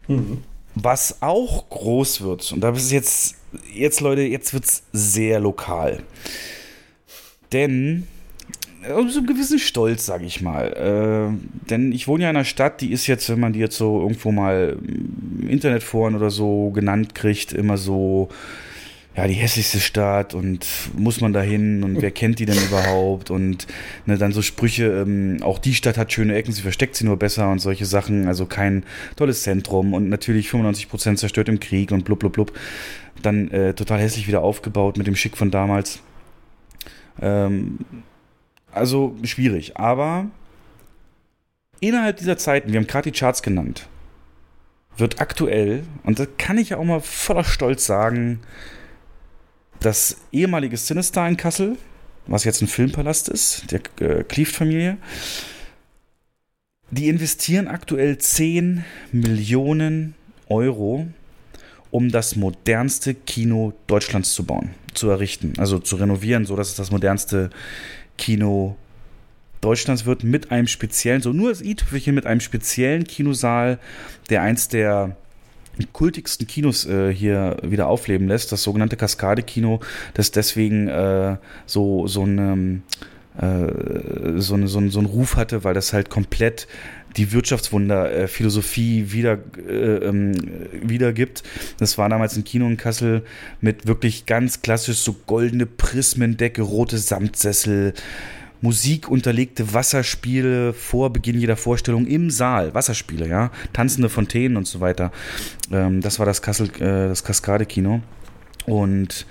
[0.09, 0.43] Mhm.
[0.75, 3.37] Was auch groß wird, und da ist jetzt,
[3.75, 6.03] jetzt Leute, jetzt wird es sehr lokal.
[7.53, 8.07] Denn,
[8.83, 10.73] äh, so einen gewissen Stolz, sage ich mal.
[11.33, 13.77] Äh, denn ich wohne ja in einer Stadt, die ist jetzt, wenn man die jetzt
[13.77, 18.29] so irgendwo mal im Internetforen oder so genannt kriegt, immer so,
[19.21, 20.67] ja, die hässlichste Stadt und
[20.97, 23.67] muss man da hin und wer kennt die denn überhaupt und
[24.07, 27.19] ne, dann so Sprüche, ähm, auch die Stadt hat schöne Ecken, sie versteckt sie nur
[27.19, 28.83] besser und solche Sachen, also kein
[29.17, 32.59] tolles Zentrum und natürlich 95% zerstört im Krieg und blub blub blub.
[33.21, 36.01] Dann äh, total hässlich wieder aufgebaut mit dem Schick von damals.
[37.21, 37.81] Ähm,
[38.73, 40.31] also schwierig, aber
[41.81, 43.87] innerhalb dieser Zeiten, wir haben gerade die Charts genannt,
[44.97, 48.41] wird aktuell, und das kann ich ja auch mal voller Stolz sagen,
[49.81, 51.77] das ehemalige Cinestar in Kassel,
[52.27, 54.99] was jetzt ein Filmpalast ist, der äh, Klieft-Familie,
[56.91, 60.15] die investieren aktuell 10 Millionen
[60.49, 61.07] Euro,
[61.91, 66.77] um das modernste Kino Deutschlands zu bauen, zu errichten, also zu renovieren, so dass es
[66.77, 67.51] das modernste
[68.19, 68.77] Kino
[69.61, 73.79] Deutschlands wird, mit einem speziellen, so nur das i-Tüpfelchen mit einem speziellen Kinosaal,
[74.31, 75.17] der eins der
[75.87, 79.81] kultigsten Kinos äh, hier wieder aufleben lässt, das sogenannte Kaskade-Kino,
[80.15, 81.37] das deswegen äh,
[81.67, 82.83] so, so, eine,
[83.39, 86.67] äh, so, eine, so, einen, so einen Ruf hatte, weil das halt komplett
[87.17, 89.39] die Wirtschaftswunder-Philosophie wieder,
[89.69, 90.33] äh, ähm,
[90.83, 91.43] wiedergibt.
[91.79, 93.25] Das war damals ein Kino in Kassel
[93.61, 97.95] mit wirklich ganz klassisch so goldene Prismendecke, rote Samtsessel,
[98.61, 102.75] Musik unterlegte Wasserspiele vor Beginn jeder Vorstellung im Saal.
[102.75, 103.51] Wasserspiele, ja.
[103.73, 105.13] Tanzende Fontänen und so weiter.
[105.73, 108.01] Ähm, das war das Kassel, äh, das Kaskade-Kino.
[108.67, 109.27] Und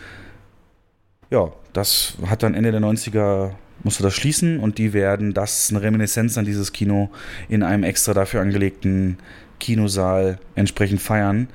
[1.30, 3.52] ja, das hat dann Ende der 90er
[3.84, 7.10] musste das schließen und die werden das eine Reminiszenz an dieses Kino
[7.48, 9.18] in einem extra dafür angelegten
[9.60, 11.48] Kinosaal entsprechend feiern.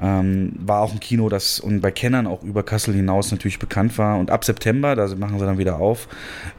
[0.00, 3.98] Ähm, war auch ein Kino, das und bei Kennern auch über Kassel hinaus natürlich bekannt
[3.98, 4.18] war.
[4.18, 6.08] Und ab September, da machen sie dann wieder auf,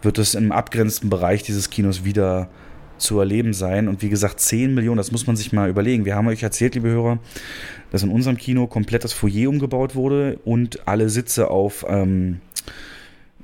[0.01, 2.49] wird es im abgrenzten Bereich dieses Kinos wieder
[2.97, 3.87] zu erleben sein.
[3.87, 6.05] Und wie gesagt, 10 Millionen, das muss man sich mal überlegen.
[6.05, 7.19] Wir haben euch erzählt, liebe Hörer,
[7.91, 12.41] dass in unserem Kino komplett das Foyer umgebaut wurde und alle Sitze auf ähm,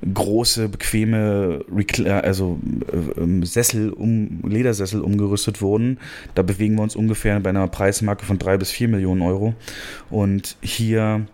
[0.02, 2.58] große, bequeme Recl also
[2.92, 5.98] äh, Sessel, um, Ledersessel umgerüstet wurden.
[6.34, 9.54] Da bewegen wir uns ungefähr bei einer Preismarke von drei bis vier Millionen Euro.
[10.10, 11.26] Und hier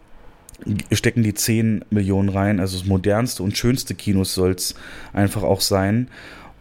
[0.93, 2.61] stecken die 10 Millionen rein.
[2.61, 4.75] Also das modernste und schönste Kinos soll es
[5.13, 6.09] einfach auch sein.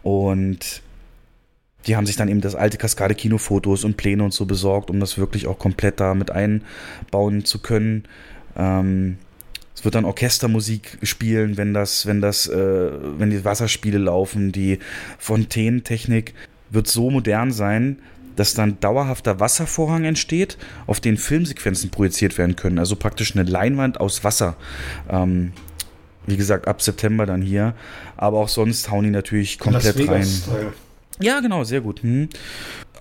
[0.02, 0.82] Und
[1.86, 5.18] die haben sich dann eben das alte Kaskade-Kino-Fotos und Pläne und so besorgt, um das
[5.18, 8.04] wirklich auch komplett da mit einbauen zu können.
[8.56, 9.18] Ähm,
[9.74, 14.52] es wird dann Orchestermusik spielen, wenn das, wenn das, äh, wenn die Wasserspiele laufen.
[14.52, 14.78] Die
[15.18, 16.34] Fontänentechnik
[16.70, 17.98] wird so modern sein,
[18.36, 22.78] dass dann dauerhafter Wasservorhang entsteht, auf den Filmsequenzen projiziert werden können.
[22.78, 24.56] Also praktisch eine Leinwand aus Wasser.
[25.08, 25.52] Ähm,
[26.26, 27.74] wie gesagt, ab September dann hier.
[28.16, 30.26] Aber auch sonst hauen die natürlich komplett rein.
[31.20, 32.02] Ja, genau, sehr gut.
[32.02, 32.28] Hm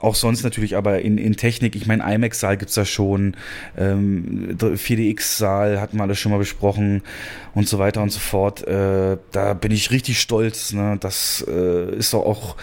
[0.01, 3.35] auch sonst natürlich aber in, in Technik, ich meine, IMAX-Saal gibt es da schon,
[3.77, 7.01] ähm, 4DX-Saal hatten wir alles schon mal besprochen
[7.53, 8.67] und so weiter und so fort.
[8.67, 10.73] Äh, da bin ich richtig stolz.
[10.73, 10.97] Ne?
[10.99, 12.55] Das äh, ist doch auch,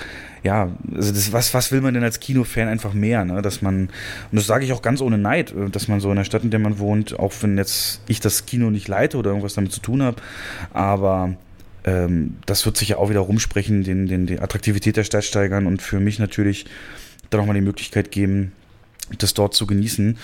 [0.43, 3.43] ja, also das, was, was will man denn als Kinofan einfach mehr, ne?
[3.43, 3.89] Dass man,
[4.31, 6.44] und das sage ich auch ganz ohne Neid, äh, dass man so in der Stadt,
[6.44, 9.73] in der man wohnt, auch wenn jetzt ich das Kino nicht leite oder irgendwas damit
[9.73, 10.16] zu tun habe,
[10.73, 11.35] aber
[11.85, 15.66] ähm, das wird sich ja auch wieder rumsprechen, den, den, die Attraktivität der Stadt steigern
[15.66, 16.66] und für mich natürlich
[17.31, 18.53] dann nochmal die Möglichkeit geben,
[19.19, 20.19] das dort zu genießen.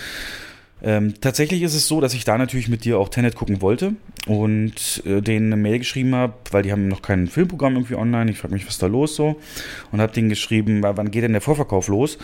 [0.83, 3.95] Ähm, tatsächlich ist es so, dass ich da natürlich mit dir auch Tenet gucken wollte
[4.27, 8.31] und äh, denen eine Mail geschrieben habe, weil die haben noch kein Filmprogramm irgendwie online.
[8.31, 9.41] Ich frage mich, was da los so
[9.93, 12.19] und habe denen geschrieben, wann geht denn der Vorverkauf los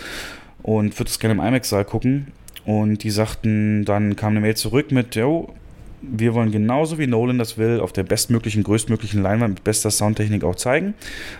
[0.62, 2.28] und würde es gerne im IMAX-Saal gucken.
[2.66, 5.54] Und die sagten, dann kam eine Mail zurück mit, jo,
[6.02, 10.44] wir wollen genauso wie Nolan das will, auf der bestmöglichen, größtmöglichen Leinwand mit bester Soundtechnik
[10.44, 10.94] auch zeigen.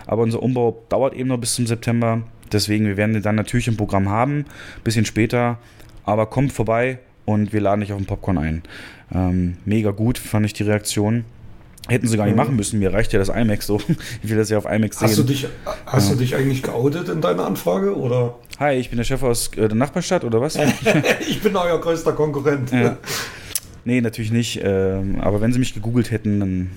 [0.07, 2.23] Aber unser Umbau dauert eben noch bis zum September.
[2.51, 4.45] Deswegen, wir werden den dann natürlich im Programm haben,
[4.83, 5.57] bisschen später.
[6.03, 8.63] Aber kommt vorbei und wir laden dich auf den Popcorn ein.
[9.13, 11.25] Ähm, mega gut, fand ich die Reaktion.
[11.87, 12.79] Hätten sie gar nicht machen müssen.
[12.79, 13.81] Mir reicht ja das IMAX so.
[14.23, 15.09] Ich will das ja auf IMAX sehen.
[15.09, 15.47] Hast du dich,
[15.85, 16.13] hast ja.
[16.13, 17.97] du dich eigentlich geoutet in deiner Anfrage?
[17.97, 18.35] Oder?
[18.59, 20.57] Hi, ich bin der Chef aus äh, der Nachbarstadt, oder was?
[21.27, 22.71] ich bin euer größter Konkurrent.
[22.71, 22.97] Ja.
[23.83, 24.61] Nee, natürlich nicht.
[24.63, 26.71] Ähm, aber wenn sie mich gegoogelt hätten, dann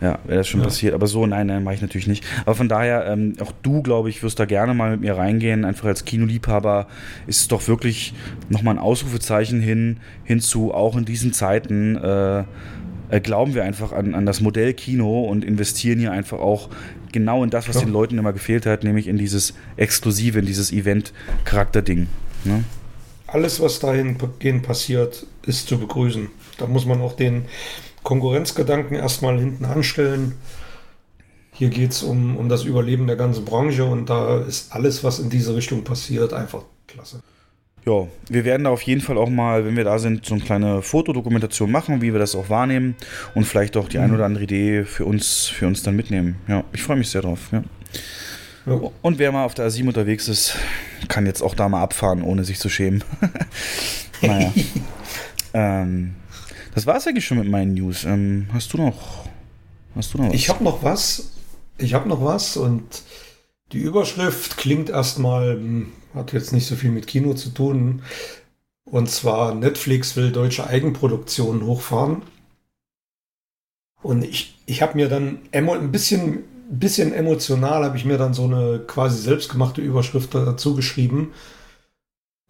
[0.00, 0.66] ja, wäre das schon ja.
[0.66, 0.94] passiert.
[0.94, 2.24] Aber so, nein, nein, mache ich natürlich nicht.
[2.42, 5.64] Aber von daher, ähm, auch du, glaube ich, wirst da gerne mal mit mir reingehen.
[5.64, 6.86] Einfach als Kinoliebhaber
[7.26, 8.14] ist es doch wirklich
[8.48, 11.96] nochmal ein Ausrufezeichen hin, hinzu, auch in diesen Zeiten.
[11.96, 12.44] Äh,
[13.10, 16.68] äh, glauben wir einfach an, an das Modell Kino und investieren hier einfach auch
[17.12, 17.82] genau in das, was ja.
[17.82, 22.06] den Leuten immer gefehlt hat, nämlich in dieses Exklusive, in dieses Event-Charakter-Ding.
[22.44, 22.64] Ne?
[23.26, 24.16] Alles, was dahin
[24.62, 26.28] passiert, ist zu begrüßen.
[26.58, 27.44] Da muss man auch den
[28.08, 30.32] Konkurrenzgedanken erstmal hinten anstellen.
[31.52, 35.18] Hier geht es um, um das Überleben der ganzen Branche und da ist alles, was
[35.18, 37.20] in diese Richtung passiert, einfach klasse.
[37.84, 40.42] Ja, wir werden da auf jeden Fall auch mal, wenn wir da sind, so eine
[40.42, 42.96] kleine Fotodokumentation machen, wie wir das auch wahrnehmen
[43.34, 44.04] und vielleicht auch die mhm.
[44.04, 46.36] ein oder andere Idee für uns, für uns dann mitnehmen.
[46.48, 47.50] Ja, ich freue mich sehr drauf.
[47.52, 47.62] Ja.
[48.64, 48.80] Ja.
[49.02, 50.56] Und wer mal auf der A7 unterwegs ist,
[51.08, 53.04] kann jetzt auch da mal abfahren, ohne sich zu schämen.
[54.22, 54.50] naja.
[55.52, 56.14] ähm,
[56.78, 58.04] das war es eigentlich schon mit meinen News.
[58.04, 59.26] Ähm, hast du noch?
[59.96, 60.34] Hast du noch was?
[60.34, 61.32] Ich habe noch was.
[61.76, 63.02] Ich habe noch was und
[63.72, 68.02] die Überschrift klingt erstmal, hm, hat jetzt nicht so viel mit Kino zu tun.
[68.84, 72.22] Und zwar Netflix will deutsche Eigenproduktionen hochfahren.
[74.00, 78.44] Und ich, ich habe mir dann ein bisschen, bisschen emotional, habe ich mir dann so
[78.44, 81.32] eine quasi selbstgemachte Überschrift dazu geschrieben.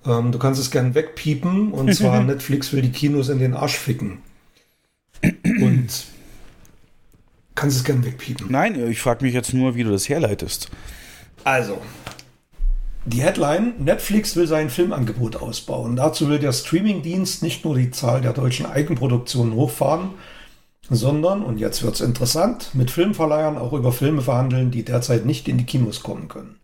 [0.09, 3.77] Ähm, du kannst es gern wegpiepen und zwar Netflix will die Kinos in den Arsch
[3.77, 4.23] ficken.
[5.23, 6.07] Und
[7.55, 8.47] kannst es gern wegpiepen.
[8.51, 10.71] Nein, ich frage mich jetzt nur, wie du das herleitest.
[11.45, 11.81] Also,
[13.05, 15.97] die Headline: Netflix will sein Filmangebot ausbauen.
[15.97, 20.11] Dazu will der Streamingdienst nicht nur die Zahl der deutschen Eigenproduktionen hochfahren,
[20.89, 25.49] sondern, und jetzt wird es interessant, mit Filmverleihern auch über Filme verhandeln, die derzeit nicht
[25.49, 26.57] in die Kinos kommen können.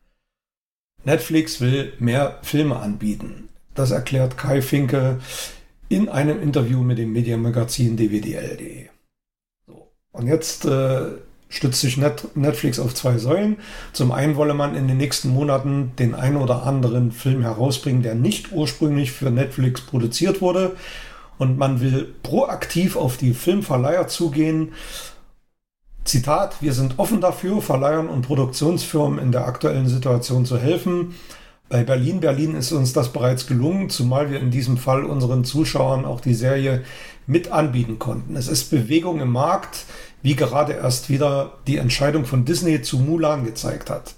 [1.04, 3.48] Netflix will mehr Filme anbieten.
[3.74, 5.18] Das erklärt Kai Finke
[5.88, 8.86] in einem Interview mit dem Medienmagazin dwdl.de.
[9.66, 9.90] So.
[10.12, 11.02] Und jetzt äh,
[11.48, 13.58] stützt sich Net Netflix auf zwei Säulen.
[13.92, 18.14] Zum einen wolle man in den nächsten Monaten den einen oder anderen Film herausbringen, der
[18.14, 20.76] nicht ursprünglich für Netflix produziert wurde.
[21.36, 24.72] Und man will proaktiv auf die Filmverleiher zugehen.
[26.04, 31.14] Zitat, wir sind offen dafür, Verleihern und Produktionsfirmen in der aktuellen Situation zu helfen.
[31.70, 36.04] Bei Berlin Berlin ist uns das bereits gelungen, zumal wir in diesem Fall unseren Zuschauern
[36.04, 36.84] auch die Serie
[37.26, 38.36] mit anbieten konnten.
[38.36, 39.84] Es ist Bewegung im Markt,
[40.20, 44.14] wie gerade erst wieder die Entscheidung von Disney zu Mulan gezeigt hat.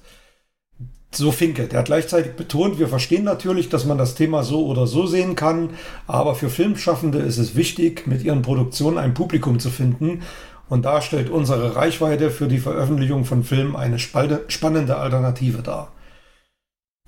[1.13, 4.89] So Finke, der hat gleichzeitig betont, wir verstehen natürlich, dass man das Thema so oder
[4.89, 5.71] so sehen kann,
[6.09, 10.23] aber für Filmschaffende ist es wichtig, mit ihren Produktionen ein Publikum zu finden
[10.69, 15.93] und da stellt unsere Reichweite für die Veröffentlichung von Filmen eine spannende Alternative dar.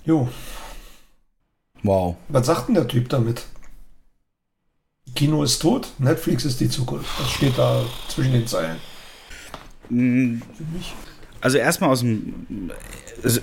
[0.05, 0.29] Jo.
[1.83, 2.17] Wow.
[2.29, 3.43] Was sagt denn der Typ damit?
[5.15, 7.09] Kino ist tot, Netflix ist die Zukunft.
[7.19, 8.77] Das steht da zwischen den Zeilen.
[9.89, 10.41] Mm.
[11.41, 12.69] Also erstmal aus dem.
[13.23, 13.41] Also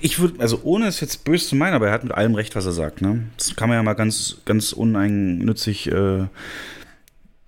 [0.00, 2.54] ich würde, also ohne es jetzt böse zu meinen, aber er hat mit allem recht,
[2.54, 3.02] was er sagt.
[3.02, 3.28] Ne?
[3.36, 6.26] Das kann man ja mal ganz, ganz uneigennützig äh,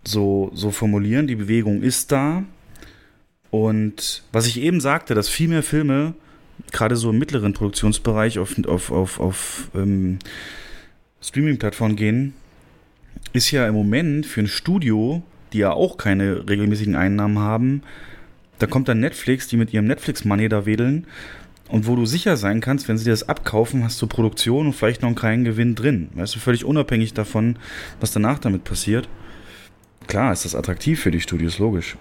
[0.09, 1.27] so, so formulieren.
[1.27, 2.45] Die Bewegung ist da.
[3.51, 6.15] Und was ich eben sagte, dass viel mehr Filme
[6.73, 10.19] gerade so im mittleren Produktionsbereich auf, auf, auf, auf ähm,
[11.21, 12.35] Streaming-Plattformen gehen,
[13.33, 15.23] ist ja im Moment für ein Studio,
[15.53, 17.83] die ja auch keine regelmäßigen Einnahmen haben,
[18.59, 21.07] da kommt dann Netflix, die mit ihrem Netflix-Money da wedeln
[21.69, 24.73] und wo du sicher sein kannst, wenn sie dir das abkaufen, hast du Produktion und
[24.73, 26.09] vielleicht noch einen kleinen Gewinn drin.
[26.15, 27.57] Weißt du, völlig unabhängig davon,
[28.01, 29.09] was danach damit passiert.
[30.07, 31.97] Klar ist das attraktiv für die Studios, logisch.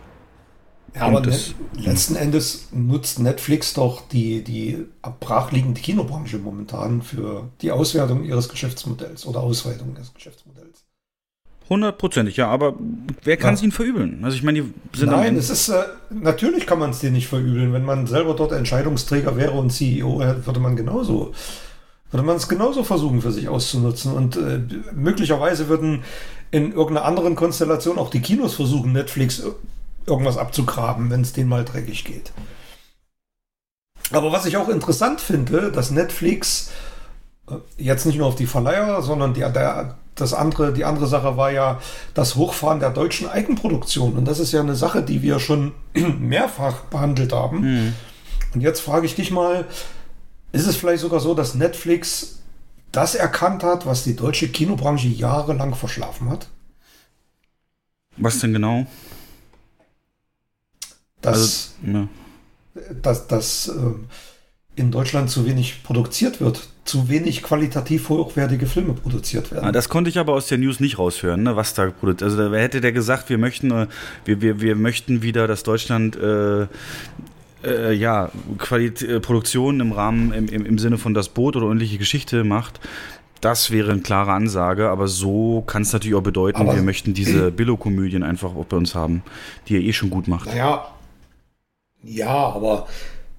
[0.95, 4.85] Ja, aber das, letzten Endes nutzt Netflix doch die, die
[5.19, 10.85] brachliegende Kinobranche momentan für die Auswertung ihres Geschäftsmodells oder Ausweitung des Geschäftsmodells.
[11.69, 12.75] Hundertprozentig, ja, aber
[13.23, 14.23] wer kann es ihnen verübeln?
[14.23, 17.27] Also ich meine, die sind Nein, es ist äh, natürlich kann man es dir nicht
[17.27, 17.73] verübeln.
[17.73, 21.33] Wenn man selber dort Entscheidungsträger wäre und CEO, würde man genauso
[22.11, 24.13] würde man es genauso versuchen für sich auszunutzen.
[24.13, 24.61] Und äh,
[24.93, 26.03] möglicherweise würden
[26.51, 29.43] in irgendeiner anderen Konstellation auch die Kinos versuchen, Netflix
[30.05, 32.31] irgendwas abzugraben, wenn es denen mal dreckig geht.
[34.11, 36.71] Aber was ich auch interessant finde, dass Netflix
[37.49, 41.35] äh, jetzt nicht nur auf die Verleiher, sondern die, der, das andere, die andere Sache
[41.35, 41.79] war ja
[42.13, 44.13] das Hochfahren der deutschen Eigenproduktion.
[44.13, 45.73] Und das ist ja eine Sache, die wir schon
[46.19, 47.59] mehrfach behandelt haben.
[47.61, 47.93] Mhm.
[48.53, 49.65] Und jetzt frage ich dich mal,
[50.53, 52.36] ist es vielleicht sogar so, dass Netflix
[52.91, 56.47] das erkannt hat, was die deutsche Kinobranche jahrelang verschlafen hat?
[58.17, 58.87] Was denn genau?
[61.21, 62.07] dass, also, ja.
[63.01, 63.71] dass, dass äh,
[64.75, 69.65] in Deutschland zu wenig produziert wird, zu wenig qualitativ hochwertige Filme produziert werden.
[69.65, 72.23] Ah, das konnte ich aber aus der News nicht raushören, ne, was da produziert.
[72.29, 73.87] Also wer hätte der gesagt, wir möchten, äh,
[74.25, 76.67] wir, wir, wir möchten wieder, dass Deutschland äh,
[77.63, 81.67] äh, ja, Qualit äh, Produktion im Rahmen, im, im, im Sinne von das Boot oder
[81.67, 82.79] ähnliche Geschichte macht.
[83.41, 87.13] Das wäre eine klare Ansage, aber so kann es natürlich auch bedeuten, aber wir möchten
[87.13, 89.21] diese Billo-Komödien einfach auch bei uns haben,
[89.67, 90.47] die er eh schon gut macht.
[90.47, 90.87] Naja,
[92.03, 92.87] ja, aber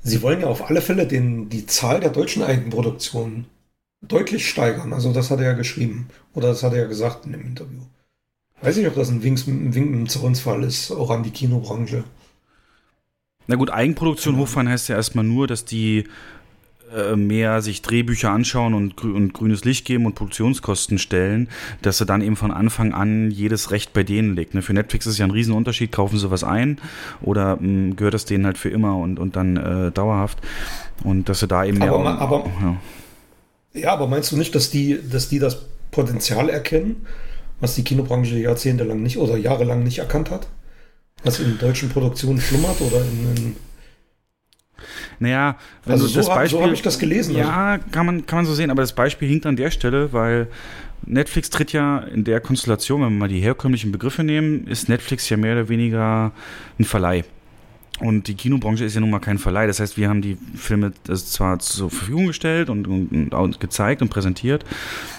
[0.03, 3.47] sie wollen ja auf alle Fälle den, die Zahl der deutschen Eigenproduktionen
[4.03, 4.93] deutlich steigern.
[4.93, 6.09] Also das hat er ja geschrieben.
[6.35, 7.81] Oder das hat er ja gesagt in dem Interview.
[8.61, 12.05] Weiß nicht, ob das ein Wink, ein Wink im Zornsfall ist, auch an die Kinobranche.
[13.49, 16.05] Na gut, Eigenproduktion hochfahren heißt ja erstmal nur, dass die
[16.95, 21.49] äh, mehr sich Drehbücher anschauen und, und, grünes Licht geben und Produktionskosten stellen,
[21.81, 24.55] dass sie dann eben von Anfang an jedes Recht bei denen liegt.
[24.55, 24.61] Ne?
[24.61, 26.79] Für Netflix ist ja ein Riesenunterschied, kaufen sie was ein
[27.23, 30.39] oder mh, hm, gehört das denen halt für immer und, und dann äh, dauerhaft.
[31.05, 32.19] Und dass sie da eben aber, mehr.
[32.19, 32.77] Aber, ja.
[33.81, 37.07] ja, aber meinst du nicht, dass die, dass die das Potenzial erkennen,
[37.61, 40.49] was die Kinobranche jahrzehntelang nicht oder jahrelang nicht erkannt hat?
[41.25, 43.57] Was in deutschen Produktionen schlummert oder in, in
[45.19, 46.59] naja, wenn also du so das Beispiel.
[46.59, 47.37] So habe ich das gelesen.
[47.37, 47.85] Ja, also.
[47.91, 50.47] kann, man, kann man so sehen, aber das Beispiel hinkt an der Stelle, weil
[51.05, 55.29] Netflix tritt ja in der Konstellation, wenn wir mal die herkömmlichen Begriffe nehmen, ist Netflix
[55.29, 56.33] ja mehr oder weniger
[56.79, 57.25] ein Verleih.
[58.01, 59.67] Und die Kinobranche ist ja nun mal kein Verleih.
[59.67, 64.09] Das heißt, wir haben die Filme zwar zur Verfügung gestellt und, und, und, gezeigt und
[64.09, 64.65] präsentiert,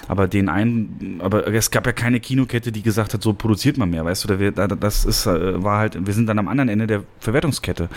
[0.07, 3.89] aber den einen, aber es gab ja keine Kinokette, die gesagt hat, so produziert man
[3.89, 4.51] mehr, weißt du?
[4.80, 7.89] Das ist, äh, war halt, wir sind dann am anderen Ende der Verwertungskette.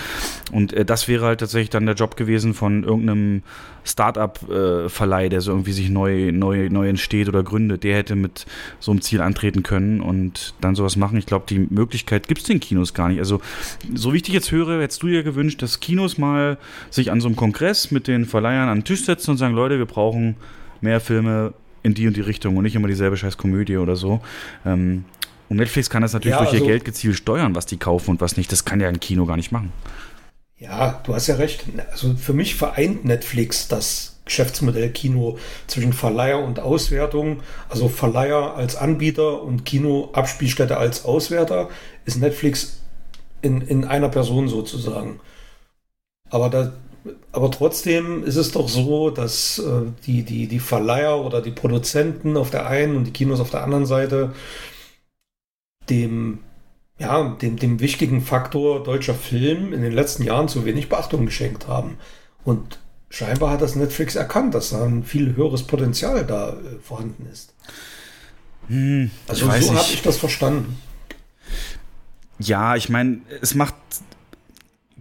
[0.51, 3.43] Und äh, das wäre halt tatsächlich dann der Job gewesen von irgendeinem
[3.85, 7.85] Start-up-Verleih, der so irgendwie sich neu, neu, neu entsteht oder gründet.
[7.85, 8.47] Der hätte mit
[8.79, 11.19] so einem Ziel antreten können und dann sowas machen.
[11.19, 13.19] Ich glaube, die Möglichkeit gibt es den Kinos gar nicht.
[13.19, 13.41] Also,
[13.95, 16.59] so wie ich dich jetzt höre, hättest du dir gewünscht, dass Kinos mal
[16.91, 19.79] sich an so einem Kongress mit den Verleihern an den Tisch setzen und sagen, Leute,
[19.79, 20.37] wir brauchen
[20.81, 24.21] mehr Filme in die und die Richtung und nicht immer dieselbe scheiß Komödie oder so.
[24.65, 25.05] Ähm,
[25.49, 28.11] und Netflix kann das natürlich ja, durch also, ihr Geld gezielt steuern, was die kaufen
[28.11, 28.51] und was nicht.
[28.53, 29.73] Das kann ja ein Kino gar nicht machen.
[30.59, 31.65] Ja, du hast ja recht.
[31.91, 37.41] Also für mich vereint Netflix das Geschäftsmodell Kino zwischen Verleiher und Auswertung.
[37.69, 41.69] Also Verleiher als Anbieter und Kino-Abspielstätte als Auswerter
[42.05, 42.82] ist Netflix
[43.43, 45.21] in, in einer Person sozusagen.
[46.31, 46.73] Aber, da,
[47.33, 52.37] aber trotzdem ist es doch so, dass äh, die, die, die Verleiher oder die Produzenten
[52.37, 54.33] auf der einen und die Kinos auf der anderen Seite
[55.91, 56.39] dem
[56.99, 61.67] ja, dem, dem wichtigen Faktor deutscher Film in den letzten Jahren zu wenig Beachtung geschenkt
[61.67, 61.99] haben.
[62.45, 62.79] Und
[63.11, 67.55] scheinbar hat das Netflix erkannt, dass da ein viel höheres Potenzial da äh, vorhanden ist.
[68.69, 70.79] Hm, also so habe ich das verstanden.
[72.43, 73.75] Ja, ich meine, es macht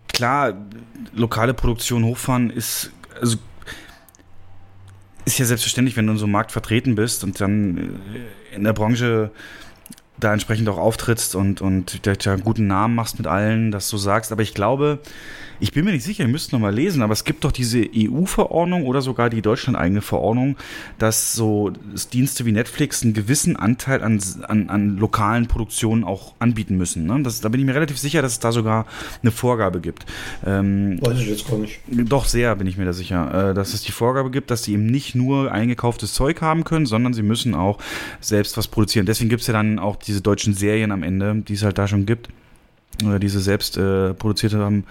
[0.08, 0.54] klar,
[1.14, 3.38] lokale Produktion hochfahren ist, also
[5.26, 7.78] ist ja selbstverständlich, wenn du in so einem Markt vertreten bist und dann
[8.52, 9.32] äh, in der Branche
[10.20, 13.98] da entsprechend auch auftrittst und, und da einen guten Namen machst mit allen, dass du
[13.98, 14.32] sagst.
[14.32, 15.00] Aber ich glaube,
[15.62, 17.86] ich bin mir nicht sicher, ihr müsst noch mal lesen, aber es gibt doch diese
[17.96, 20.58] EU-Verordnung oder sogar die Deutschland-eigene Verordnung,
[20.98, 21.72] dass so
[22.12, 27.06] Dienste wie Netflix einen gewissen Anteil an, an, an lokalen Produktionen auch anbieten müssen.
[27.06, 27.22] Ne?
[27.22, 28.88] Das, da bin ich mir relativ sicher, dass es da sogar
[29.22, 30.06] eine Vorgabe gibt.
[30.46, 31.80] Ähm, Weiß ich jetzt gar nicht.
[31.88, 34.74] Doch, sehr bin ich mir da sicher, äh, dass es die Vorgabe gibt, dass sie
[34.74, 37.78] eben nicht nur eingekauftes Zeug haben können, sondern sie müssen auch
[38.20, 39.06] selbst was produzieren.
[39.06, 41.88] Deswegen gibt es ja dann auch diese deutschen Serien am Ende, die es halt da
[41.88, 42.30] schon gibt,
[43.06, 44.86] oder diese selbst äh, produzierte haben.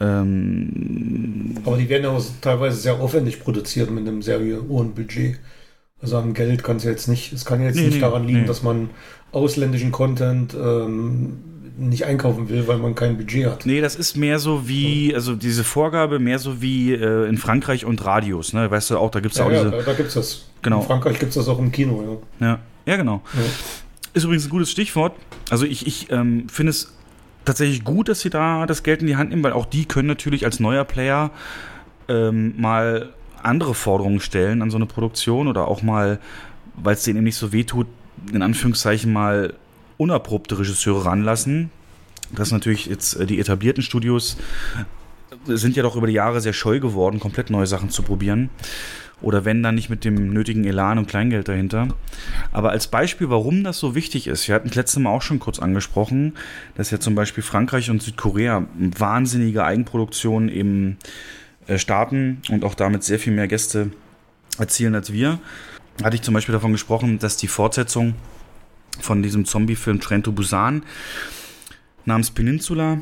[0.00, 5.38] Ähm, Aber die werden auch teilweise sehr aufwendig produziert mit einem sehr hohen Budget.
[6.02, 8.40] Also am Geld kann es jetzt nicht, es kann jetzt nee, nicht nee, daran liegen,
[8.42, 8.46] nee.
[8.46, 8.90] dass man
[9.32, 11.38] ausländischen Content ähm,
[11.76, 13.66] nicht einkaufen will, weil man kein Budget hat.
[13.66, 17.84] Nee, das ist mehr so wie, also diese Vorgabe, mehr so wie äh, in Frankreich
[17.84, 18.70] und Radios, ne?
[18.70, 19.70] Weißt du auch, da gibt es ja, auch ja, diese.
[19.70, 20.46] Da, da gibt es das.
[20.62, 20.80] Genau.
[20.80, 22.46] In Frankreich gibt es das auch im Kino, ja.
[22.46, 23.22] Ja, ja genau.
[23.34, 23.40] Ja.
[24.12, 25.14] Ist übrigens ein gutes Stichwort.
[25.50, 26.92] Also ich, ich ähm, finde es
[27.44, 30.08] tatsächlich gut, dass sie da das Geld in die Hand nehmen, weil auch die können
[30.08, 31.30] natürlich als neuer Player
[32.08, 33.10] ähm, mal
[33.42, 36.18] andere Forderungen stellen an so eine Produktion oder auch mal,
[36.74, 37.86] weil es denen eben nicht so wehtut,
[38.32, 39.54] in Anführungszeichen mal
[39.96, 41.70] unerprobte Regisseure ranlassen.
[42.32, 44.36] Das natürlich jetzt äh, die etablierten Studios
[45.46, 48.50] sind ja doch über die Jahre sehr scheu geworden, komplett neue Sachen zu probieren.
[49.22, 51.88] Oder wenn dann nicht mit dem nötigen Elan und Kleingeld dahinter.
[52.52, 55.38] Aber als Beispiel, warum das so wichtig ist, wir hatten das letzte Mal auch schon
[55.38, 56.34] kurz angesprochen,
[56.74, 60.96] dass ja zum Beispiel Frankreich und Südkorea wahnsinnige Eigenproduktionen eben
[61.66, 63.90] äh, starten und auch damit sehr viel mehr Gäste
[64.58, 65.38] erzielen als wir.
[66.02, 68.14] Hatte ich zum Beispiel davon gesprochen, dass die Fortsetzung
[69.00, 70.82] von diesem Zombie-Film Train Busan
[72.04, 72.98] namens Peninsula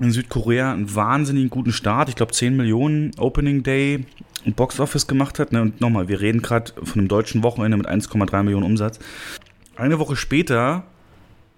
[0.00, 2.08] in Südkorea einen wahnsinnig guten Start.
[2.08, 4.04] Ich glaube 10 Millionen Opening Day
[4.54, 5.52] Box Office gemacht hat.
[5.52, 5.62] Ne?
[5.62, 8.98] Und nochmal, wir reden gerade von einem deutschen Wochenende mit 1,3 Millionen Umsatz.
[9.76, 10.84] Eine Woche später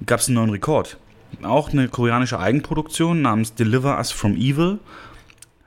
[0.06, 0.98] gab es einen neuen Rekord.
[1.43, 4.78] Auch eine koreanische Eigenproduktion namens Deliver Us from Evil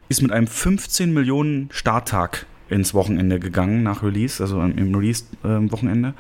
[0.10, 6.14] ist mit einem 15 Millionen Starttag ins Wochenende gegangen nach Release, also im Release-Wochenende, äh,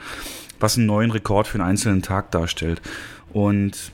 [0.59, 2.81] was einen neuen Rekord für einen einzelnen Tag darstellt.
[3.33, 3.91] Und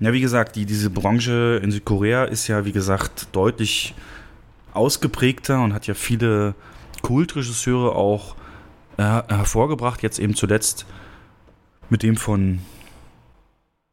[0.00, 3.94] ja, wie gesagt, die, diese Branche in Südkorea ist ja, wie gesagt, deutlich
[4.74, 6.54] ausgeprägter und hat ja viele
[7.02, 8.36] Kultregisseure auch
[8.96, 10.02] äh, hervorgebracht.
[10.02, 10.86] Jetzt eben zuletzt
[11.90, 12.60] mit dem von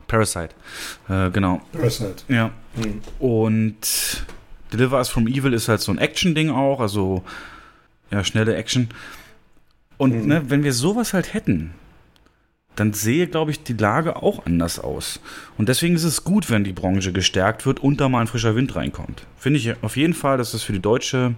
[0.07, 0.49] Parasite.
[1.09, 1.61] Äh, genau.
[1.71, 2.23] Parasite.
[2.27, 2.51] Ja.
[2.75, 3.01] Mhm.
[3.19, 4.25] Und
[4.73, 7.23] Deliver Us from Evil ist halt so ein Action-Ding auch, also
[8.09, 8.89] ja, schnelle Action.
[9.97, 10.27] Und mhm.
[10.27, 11.73] ne, wenn wir sowas halt hätten,
[12.76, 15.19] dann sehe, glaube ich, die Lage auch anders aus.
[15.57, 18.56] Und deswegen ist es gut, wenn die Branche gestärkt wird und da mal ein frischer
[18.56, 19.26] Wind reinkommt.
[19.38, 21.35] Finde ich auf jeden Fall, dass das für die deutsche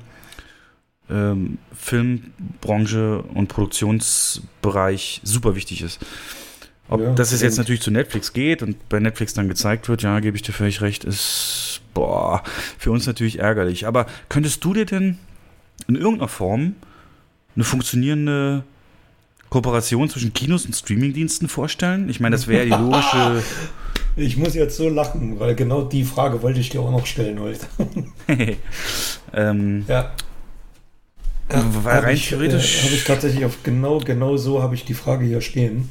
[1.09, 5.99] ähm, Filmbranche und Produktionsbereich super wichtig ist.
[6.89, 10.19] Ob ja, das jetzt natürlich zu Netflix geht und bei Netflix dann gezeigt wird, ja,
[10.19, 12.43] gebe ich dir völlig recht, ist boah,
[12.77, 13.87] für uns natürlich ärgerlich.
[13.87, 15.17] Aber könntest du dir denn
[15.87, 16.75] in irgendeiner Form
[17.55, 18.63] eine funktionierende
[19.53, 22.09] Kooperation zwischen Kinos und Streamingdiensten vorstellen?
[22.09, 23.43] Ich meine, das wäre die logische.
[24.15, 27.39] Ich muss jetzt so lachen, weil genau die Frage wollte ich dir auch noch stellen
[27.39, 27.65] heute.
[29.33, 30.11] ähm, ja.
[31.49, 32.77] weil rein ich, theoretisch.
[32.77, 35.89] Äh, habe ich tatsächlich auf genau, genau so habe ich die Frage hier stehen.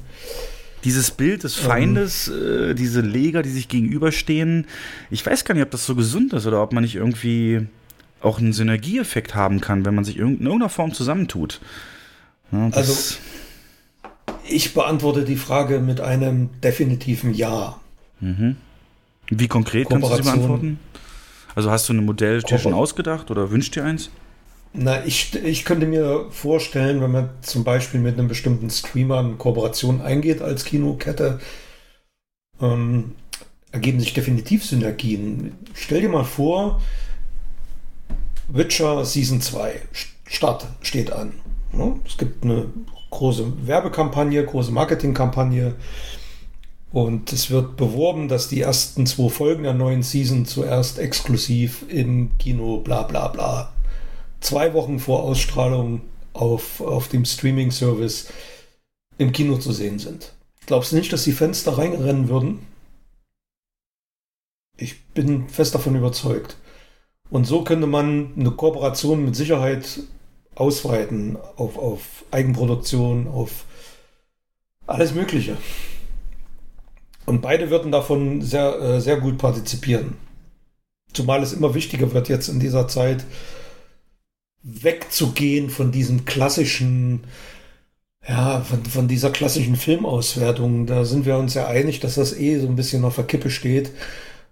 [0.84, 4.68] Dieses Bild des Feindes, ähm, äh, diese Leger, die sich gegenüberstehen,
[5.10, 7.66] ich weiß gar nicht, ob das so gesund ist oder ob man nicht irgendwie
[8.20, 11.60] auch einen Synergieeffekt haben kann, wenn man sich in irgendeiner Form zusammentut.
[12.52, 13.16] Ja, also
[14.48, 17.80] ich beantworte die Frage mit einem definitiven Ja.
[18.20, 18.56] Mhm.
[19.28, 20.78] Wie konkret kannst du sie beantworten?
[21.54, 24.10] Also hast du ein Modell dir schon ausgedacht oder wünschst dir eins?
[24.74, 29.34] Na, ich, ich könnte mir vorstellen, wenn man zum Beispiel mit einem bestimmten Streamer eine
[29.34, 31.40] Kooperation eingeht als Kinokette,
[32.60, 33.12] ähm,
[33.70, 35.52] ergeben sich definitiv Synergien.
[35.74, 36.80] Stell dir mal vor,
[38.48, 39.80] Witcher Season 2
[40.26, 41.34] Start steht an.
[42.06, 42.66] Es gibt eine
[43.12, 45.74] große Werbekampagne, große Marketingkampagne.
[46.90, 52.36] Und es wird beworben, dass die ersten zwei Folgen der neuen Season zuerst exklusiv im
[52.38, 53.72] Kino bla bla bla.
[54.40, 56.02] Zwei Wochen vor Ausstrahlung
[56.32, 58.28] auf, auf dem Streaming-Service
[59.18, 60.32] im Kino zu sehen sind.
[60.66, 62.66] Glaubst du nicht, dass die Fans da reinrennen würden?
[64.76, 66.56] Ich bin fest davon überzeugt.
[67.30, 70.00] Und so könnte man eine Kooperation mit Sicherheit
[70.54, 73.64] ausweiten auf, auf Eigenproduktion, auf
[74.86, 75.56] alles Mögliche.
[77.24, 80.16] Und beide würden davon sehr, äh, sehr gut partizipieren.
[81.12, 83.24] Zumal es immer wichtiger wird, jetzt in dieser Zeit
[84.62, 87.24] wegzugehen von diesem klassischen,
[88.26, 90.86] ja, von, von dieser klassischen Filmauswertung.
[90.86, 93.50] Da sind wir uns ja einig, dass das eh so ein bisschen auf der Kippe
[93.50, 93.92] steht,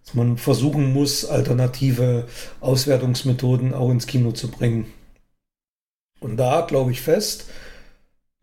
[0.04, 2.26] dass man versuchen muss, alternative
[2.60, 4.86] Auswertungsmethoden auch ins Kino zu bringen.
[6.20, 7.50] Und da glaube ich fest,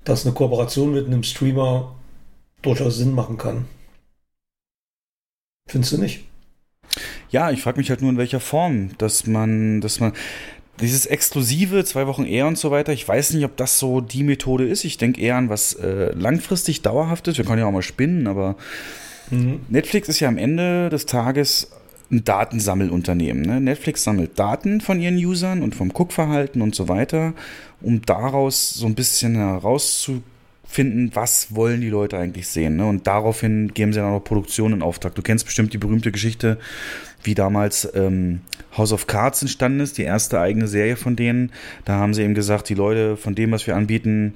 [0.03, 1.95] dass eine Kooperation mit einem Streamer
[2.61, 3.65] durchaus Sinn machen kann.
[5.69, 6.25] Findest du nicht?
[7.29, 10.13] Ja, ich frage mich halt nur in welcher Form, dass man, dass man
[10.79, 12.93] dieses exklusive zwei Wochen eher und so weiter.
[12.93, 14.85] Ich weiß nicht, ob das so die Methode ist.
[14.85, 17.37] Ich denke eher an was äh, langfristig dauerhaftes.
[17.37, 18.55] Wir können ja auch mal spinnen, aber
[19.29, 19.61] mhm.
[19.69, 21.71] Netflix ist ja am Ende des Tages
[22.11, 23.41] ein Datensammelunternehmen.
[23.41, 23.59] Ne?
[23.59, 27.33] Netflix sammelt Daten von ihren Usern und vom Guckverhalten und so weiter,
[27.81, 32.77] um daraus so ein bisschen herauszufinden, was wollen die Leute eigentlich sehen.
[32.77, 32.85] Ne?
[32.85, 35.15] Und daraufhin geben sie dann auch Produktionen in Auftrag.
[35.15, 36.59] Du kennst bestimmt die berühmte Geschichte,
[37.23, 38.41] wie damals ähm,
[38.77, 41.51] House of Cards entstanden ist, die erste eigene Serie von denen.
[41.83, 44.35] Da haben sie eben gesagt, die Leute von dem, was wir anbieten,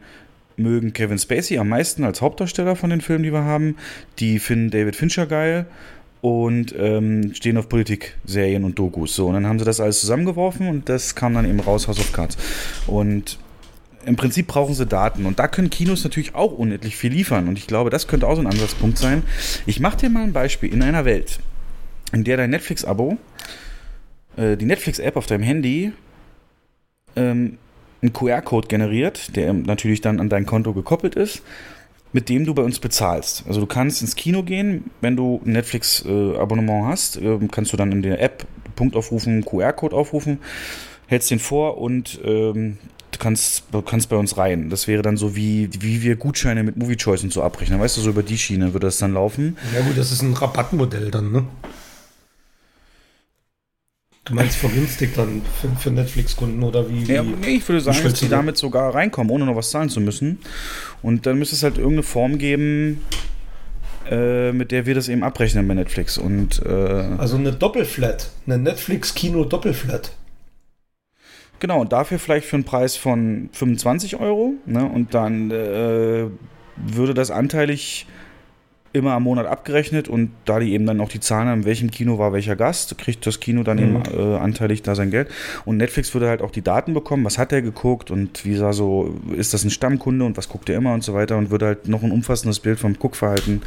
[0.58, 3.78] mögen Kevin Spacey am meisten als Hauptdarsteller von den Filmen, die wir haben.
[4.20, 5.68] Die finden David Fincher geil
[6.22, 9.16] und ähm, stehen auf Politik, Serien und Dokus.
[9.16, 12.00] So, und dann haben sie das alles zusammengeworfen und das kam dann eben raus, House
[12.00, 12.38] of Cards.
[12.88, 13.40] Und
[14.06, 17.58] im Prinzip brauchen sie Daten und da können Kinos natürlich auch unendlich viel liefern und
[17.58, 19.24] ich glaube, das könnte auch so ein Ansatzpunkt sein.
[19.66, 20.72] Ich mache dir mal ein Beispiel.
[20.72, 21.40] In einer Welt,
[22.12, 23.18] in der dein Netflix-Abo,
[24.38, 25.92] äh, die Netflix-App auf deinem Handy
[27.16, 27.58] ähm,
[28.02, 31.44] einen QR-Code generiert, der natürlich dann an dein Konto gekoppelt ist
[32.14, 33.44] mit dem du bei uns bezahlst.
[33.48, 37.92] Also du kannst ins Kino gehen, wenn du ein Netflix-Abonnement hast, äh, kannst du dann
[37.92, 40.40] in der App Punkt aufrufen, QR-Code aufrufen,
[41.08, 42.78] hältst den vor und ähm,
[43.12, 44.70] du kannst, kannst bei uns rein.
[44.70, 47.80] Das wäre dann so wie, wie wir Gutscheine mit Movie Choice und so abrechnen.
[47.80, 49.58] Weißt du, so über die Schiene würde das dann laufen.
[49.76, 51.46] Ja gut, das ist ein Rabattmodell dann, ne?
[54.26, 57.04] Du meinst vergünstigt dann für, für Netflix-Kunden oder wie?
[57.12, 60.00] Ja, nee, ich würde sagen, dass die damit sogar reinkommen, ohne noch was zahlen zu
[60.00, 60.40] müssen.
[61.02, 63.02] Und dann müsste es halt irgendeine Form geben,
[64.10, 66.20] äh, mit der wir das eben abrechnen bei Netflix.
[66.20, 70.12] Und, äh, also eine Doppelflat, eine Netflix-Kino-Doppelflat.
[71.60, 74.54] Genau, und dafür vielleicht für einen Preis von 25 Euro.
[74.68, 74.86] Ne?
[74.86, 76.26] Und dann äh,
[76.76, 78.06] würde das anteilig
[78.94, 81.92] immer am Monat abgerechnet und da die eben dann auch die Zahlen haben, in welchem
[81.92, 83.84] Kino war welcher Gast, kriegt das Kino dann mhm.
[83.84, 85.30] eben äh, anteilig da sein Geld.
[85.66, 88.74] Und Netflix würde halt auch die Daten bekommen, was hat er geguckt und wie sah
[88.74, 91.68] so, ist das ein Stammkunde und was guckt er immer und so weiter und würde
[91.68, 93.62] halt noch ein umfassendes Bild vom Guckverhalten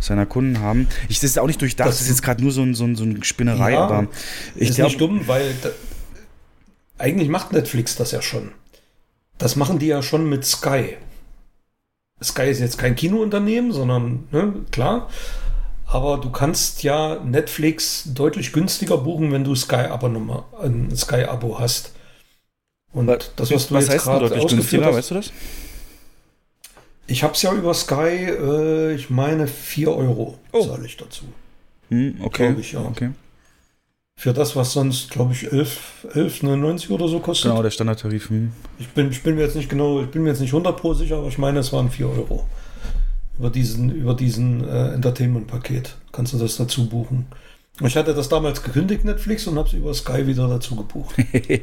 [0.00, 0.88] seiner Kunden haben.
[1.08, 2.84] Ich, das ist auch nicht durchdacht, das, das ist jetzt gerade nur so, ein, so,
[2.84, 4.08] ein, so eine Spinnerei, ja, aber
[4.56, 5.70] ich ist glaub, nicht dumm, weil da,
[6.98, 8.50] eigentlich macht Netflix das ja schon.
[9.38, 10.96] Das machen die ja schon mit Sky.
[12.22, 15.08] Sky ist jetzt kein Kinounternehmen, sondern, ne, klar.
[15.86, 20.06] Aber du kannst ja Netflix deutlich günstiger buchen, wenn du Sky-Abo
[20.60, 21.92] ein Sky-Abo hast.
[22.92, 25.32] Und was, das, was du was jetzt gerade ausgeführt hast, weißt du das?
[27.06, 30.66] Ich habe es ja über Sky, äh, ich meine 4 Euro oh.
[30.66, 31.24] zahle ich dazu.
[31.90, 32.56] Hm, okay.
[32.58, 32.80] Ich, ja.
[32.80, 33.10] okay.
[34.18, 37.50] Für das, was sonst, glaube ich, 11, 11,99 oder so kostet.
[37.50, 38.30] Genau, der Standardtarif.
[38.30, 38.50] Hm.
[38.78, 40.94] Ich, bin, ich bin mir jetzt nicht genau, ich bin mir jetzt nicht 100 pro
[40.94, 42.46] sicher, aber ich meine, es waren 4 Euro.
[43.38, 47.26] Über diesen, über diesen äh, Entertainment-Paket kannst du das dazu buchen.
[47.82, 51.14] Ich hatte das damals gekündigt, Netflix, und habe es über Sky wieder dazu gebucht.
[51.18, 51.60] okay.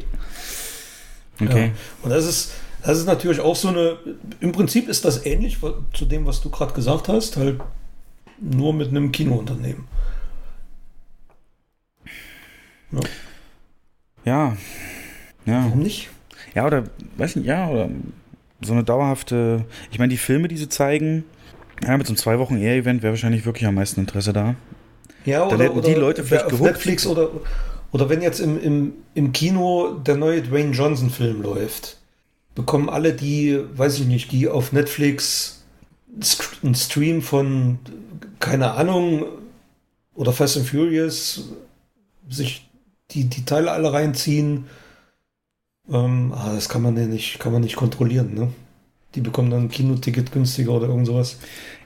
[1.40, 1.72] Ja.
[2.04, 2.52] Und das ist,
[2.84, 3.98] das ist natürlich auch so eine,
[4.42, 5.58] im Prinzip ist das ähnlich
[5.94, 7.60] zu dem, was du gerade gesagt hast, halt
[8.40, 9.86] nur mit einem Kinounternehmen.
[14.26, 14.56] Ja.
[15.46, 15.66] ja.
[15.66, 16.10] Warum nicht?
[16.56, 16.84] Ja, oder,
[17.18, 17.90] weiß nicht, ja, oder
[18.62, 19.66] so eine dauerhafte.
[19.92, 21.26] Ich meine, die Filme, die sie zeigen,
[21.84, 24.56] ja, mit so einem zwei Wochen Ehe-Event wäre wahrscheinlich wirklich am meisten Interesse da.
[25.26, 27.30] Ja, oder, hätten die Leute vielleicht auf Netflix oder,
[27.92, 31.98] oder wenn jetzt im, im, im Kino der neue Dwayne Johnson-Film läuft,
[32.56, 35.64] bekommen alle die, weiß ich nicht, die auf Netflix
[36.62, 37.80] einen Stream von,
[38.40, 39.26] keine Ahnung,
[40.16, 41.50] oder Fast and Furious
[42.30, 42.70] sich
[43.14, 44.66] die, die Teile alle reinziehen.
[45.92, 48.50] Ähm, ah, das kann man ja nicht, kann man nicht kontrollieren, ne?
[49.16, 51.38] Die bekommen dann ein Kinoticket günstiger oder irgend sowas.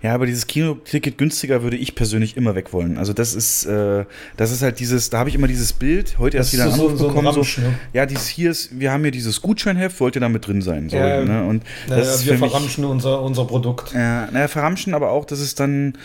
[0.02, 2.98] Ja, aber dieses Kinoticket günstiger würde ich persönlich immer weg wollen.
[2.98, 4.06] Also das ist, äh,
[4.38, 6.98] das ist halt dieses, da habe ich immer dieses Bild, heute erst wieder einen Anruf
[6.98, 7.78] so ein bekommen, so, Ramsch, ne?
[7.92, 10.90] ja, dieses hier ist, wir haben hier dieses Gutscheinheft, wollt ihr da mit drin sein?
[10.90, 11.44] So, Ja, ne?
[11.44, 13.94] Und Naja, das ist wir für mich, verramschen unser, unser Produkt.
[13.94, 15.98] Ja, naja, verramschen, aber auch, dass es dann,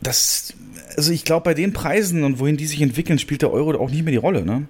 [0.00, 0.54] das,
[0.96, 3.90] also ich glaube, bei den Preisen und wohin die sich entwickeln, spielt der Euro auch
[3.90, 4.66] nicht mehr die Rolle, ne?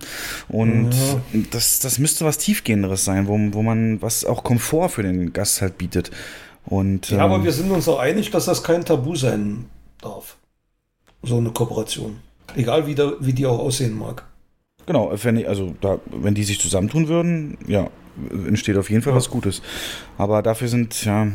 [0.48, 1.42] Und Ja.
[1.50, 5.62] das, das müsste was Tiefgehenderes sein, wo, wo man was auch Komfort für den Gast
[5.62, 6.10] halt bietet.
[6.64, 9.66] Und, Ja, aber ähm, wir sind uns auch einig, dass das kein Tabu sein
[10.00, 10.36] darf.
[11.22, 12.16] So eine Kooperation.
[12.56, 14.24] Egal wie, da, wie die auch aussehen mag.
[14.86, 17.88] Genau, wenn, ich- also da, wenn die sich zusammentun würden, ja,
[18.46, 19.16] entsteht auf jeden Fall Ja.
[19.16, 19.62] was Gutes.
[20.18, 21.28] Aber dafür sind ja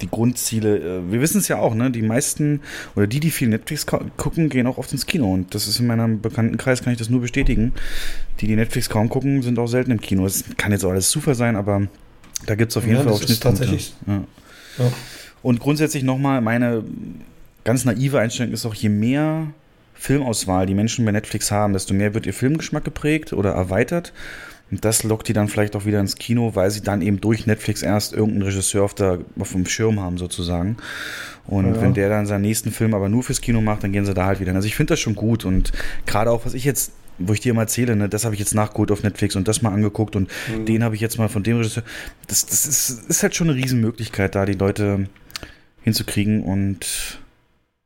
[0.00, 1.90] die Grundziele, äh, wir wissen es ja auch, ne?
[1.90, 2.60] Die meisten
[2.96, 5.32] oder die, die viel Netflix gucken, gehen auch oft ins Kino.
[5.32, 7.72] Und das ist in meinem Bekanntenkreis, kann ich das nur bestätigen.
[8.40, 10.26] Die, die Netflix kaum gucken, sind auch selten im Kino.
[10.26, 11.82] Es kann jetzt auch alles Zufall sein, aber
[12.46, 13.60] da gibt es auf jeden Ja, Fall auch Schnittpunkte.
[13.64, 14.22] tatsächlich- Ja.
[14.78, 14.92] Ja.
[15.42, 16.84] Und grundsätzlich nochmal, meine
[17.64, 19.48] ganz naive Einstellung ist auch, je mehr
[19.94, 24.12] Filmauswahl die Menschen bei Netflix haben, desto mehr wird ihr Filmgeschmack geprägt oder erweitert.
[24.70, 27.46] Und das lockt die dann vielleicht auch wieder ins Kino, weil sie dann eben durch
[27.46, 30.76] Netflix erst irgendeinen Regisseur auf, der, auf dem Schirm haben, sozusagen.
[31.46, 31.80] Und Ja.
[31.80, 34.26] wenn der dann seinen nächsten Film aber nur fürs Kino macht, dann gehen sie da
[34.26, 34.56] halt wieder hin.
[34.56, 35.44] Also ich finde das schon gut.
[35.46, 35.72] Und
[36.04, 38.54] gerade auch, was ich jetzt, wo ich dir mal erzähle, ne, das habe ich jetzt
[38.54, 40.66] nachgeholt auf Netflix und das mal angeguckt und Mhm.
[40.66, 41.82] den habe ich jetzt mal von dem Regisseur.
[42.26, 45.08] Das, das ist, ist halt schon eine Riesenmöglichkeit, da die Leute
[45.82, 47.18] hinzukriegen und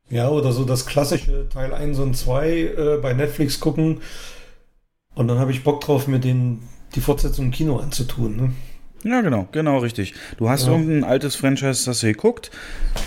[0.09, 4.01] Ja, oder so das klassische Teil 1 und 2 äh, bei Netflix gucken.
[5.15, 6.59] Und dann habe ich Bock drauf, mir den,
[6.95, 8.35] die Fortsetzung im Kino anzutun.
[8.35, 8.51] Ne?
[9.03, 10.13] Ja, genau, genau richtig.
[10.37, 10.71] Du hast Ja.
[10.71, 12.51] irgendein altes Franchise, das du geguckt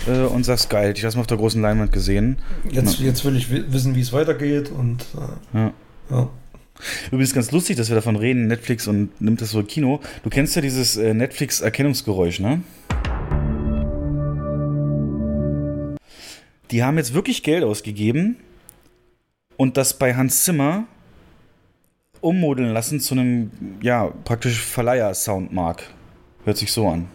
[0.07, 2.37] äh, und sagst, geil, ich habe mal auf der großen Leinwand gesehen.
[2.69, 4.69] Jetzt, jetzt will ich wi- wissen, wie es weitergeht.
[4.69, 5.05] Und
[5.53, 5.73] äh, Ja.
[6.11, 6.29] ja.
[7.07, 9.99] Übrigens ganz lustig, dass wir davon reden, Netflix und nimmt das so Kino.
[10.23, 12.61] Du kennst ja dieses äh, Netflix-Erkennungsgeräusch, ne?
[16.71, 18.35] Die haben jetzt wirklich Geld ausgegeben
[19.55, 20.85] und das bei Hans Zimmer
[22.27, 23.51] ummodeln lassen zu einem,
[23.81, 25.83] ja, praktisch Verleiher-Soundmark.
[26.43, 27.07] Hört sich so an.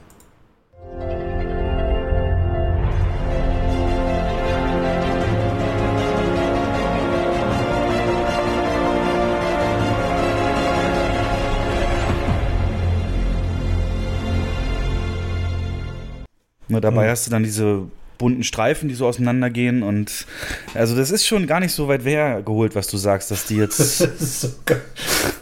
[16.68, 17.10] Ne, dabei Hm.
[17.10, 17.82] hast du dann diese
[18.22, 20.26] bunten Streifen, die so auseinandergehen und
[20.74, 23.78] also das ist schon gar nicht so weit hergeholt, was du sagst, dass die jetzt
[24.40, 24.48] so.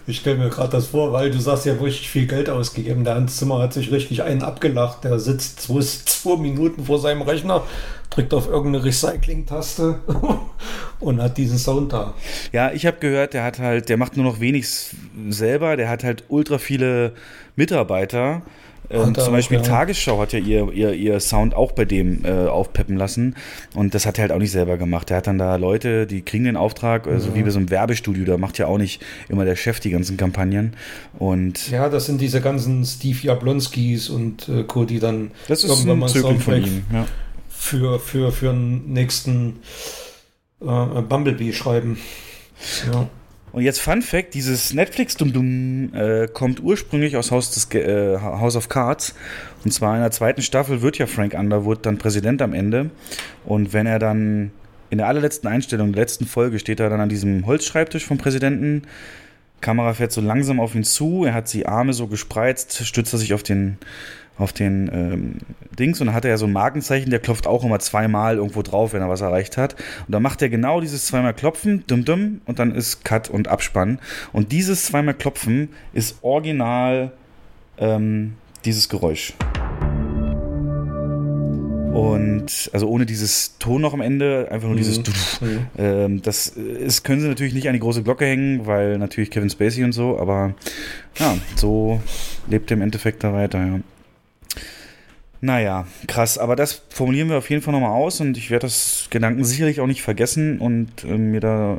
[0.07, 3.05] Ich stelle mir gerade das vor, weil du sagst, ja richtig viel Geld ausgegeben.
[3.05, 5.05] Der Hans Zimmer hat sich richtig einen abgelacht.
[5.05, 7.65] Der sitzt zwei, zwei Minuten vor seinem Rechner,
[8.09, 10.01] drückt auf irgendeine Recycling-Taste
[11.01, 12.15] und hat diesen Sound da.
[12.51, 14.66] Ja, ich habe gehört, der hat halt, der macht nur noch wenig
[15.28, 17.12] selber, der hat halt ultra viele
[17.57, 18.40] Mitarbeiter.
[18.91, 19.62] Ähm, er zum auch, Beispiel ja.
[19.62, 23.37] Tagesschau hat ja ihr, ihr, ihr Sound auch bei dem äh, aufpeppen lassen
[23.75, 25.11] und das hat er halt auch nicht selber gemacht.
[25.11, 28.25] Der hat dann da Leute, die kriegen den Auftrag, also wie bei so einem Werbestudio,
[28.25, 30.75] da macht ja auch nicht immer der Chef die ganzen Kampagnen
[31.19, 35.71] und Ja, das sind diese ganzen Steve Jablonskis und äh, Co., die dann das ist
[35.71, 36.85] irgendwann ein mal Zirkel von Soundtrack ihm.
[36.93, 37.07] Ja.
[37.49, 39.61] für, für, für einen nächsten
[40.61, 41.99] äh, Bumblebee schreiben.
[42.93, 43.09] Ja.
[43.52, 48.18] Und jetzt Fun Fact, dieses Netflix Dum Dum äh, kommt ursprünglich aus Haus, des, äh,
[48.18, 49.14] House of Cards.
[49.64, 52.90] Und zwar in der zweiten Staffel wird ja Frank Underwood dann Präsident am Ende.
[53.44, 54.52] Und wenn er dann
[54.90, 58.82] in der allerletzten Einstellung, der letzten Folge, steht er dann an diesem Holzschreibtisch vom Präsidenten.
[59.60, 63.18] Kamera fährt so langsam auf ihn zu, er hat die Arme so gespreizt, stützt er
[63.18, 63.77] sich auf den,
[64.41, 65.35] auf den ähm,
[65.79, 68.62] Dings und dann hat er ja so ein Markenzeichen, der klopft auch immer zweimal irgendwo
[68.62, 69.75] drauf, wenn er was erreicht hat.
[70.07, 73.49] Und dann macht er genau dieses zweimal Klopfen, dumm dumm, und dann ist Cut und
[73.49, 73.99] Abspann.
[74.33, 77.12] Und dieses zweimal Klopfen ist original
[77.79, 78.35] ähm,
[78.65, 79.35] dieses Geräusch.
[81.93, 85.05] Und also ohne dieses Ton noch am Ende, einfach nur dieses Mhm.
[85.41, 85.67] Mhm.
[85.79, 89.51] ähm, das ist, können sie natürlich nicht an die große Glocke hängen, weil natürlich Kevin
[89.51, 90.55] Spacey und so, aber
[91.19, 92.01] ja, so
[92.49, 93.81] lebt er im Endeffekt da weiter, ja.
[95.43, 99.06] Naja, krass, aber das formulieren wir auf jeden Fall nochmal aus und ich werde das
[99.09, 101.78] Gedanken sicherlich auch nicht vergessen und äh, mir da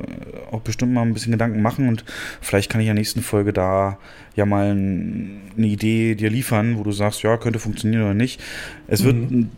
[0.49, 2.03] auch bestimmt mal ein bisschen Gedanken machen und
[2.41, 3.99] vielleicht kann ich in der nächsten Folge da
[4.35, 8.41] ja mal ein, eine Idee dir liefern, wo du sagst, ja, könnte funktionieren oder nicht.
[8.88, 9.15] Es wird,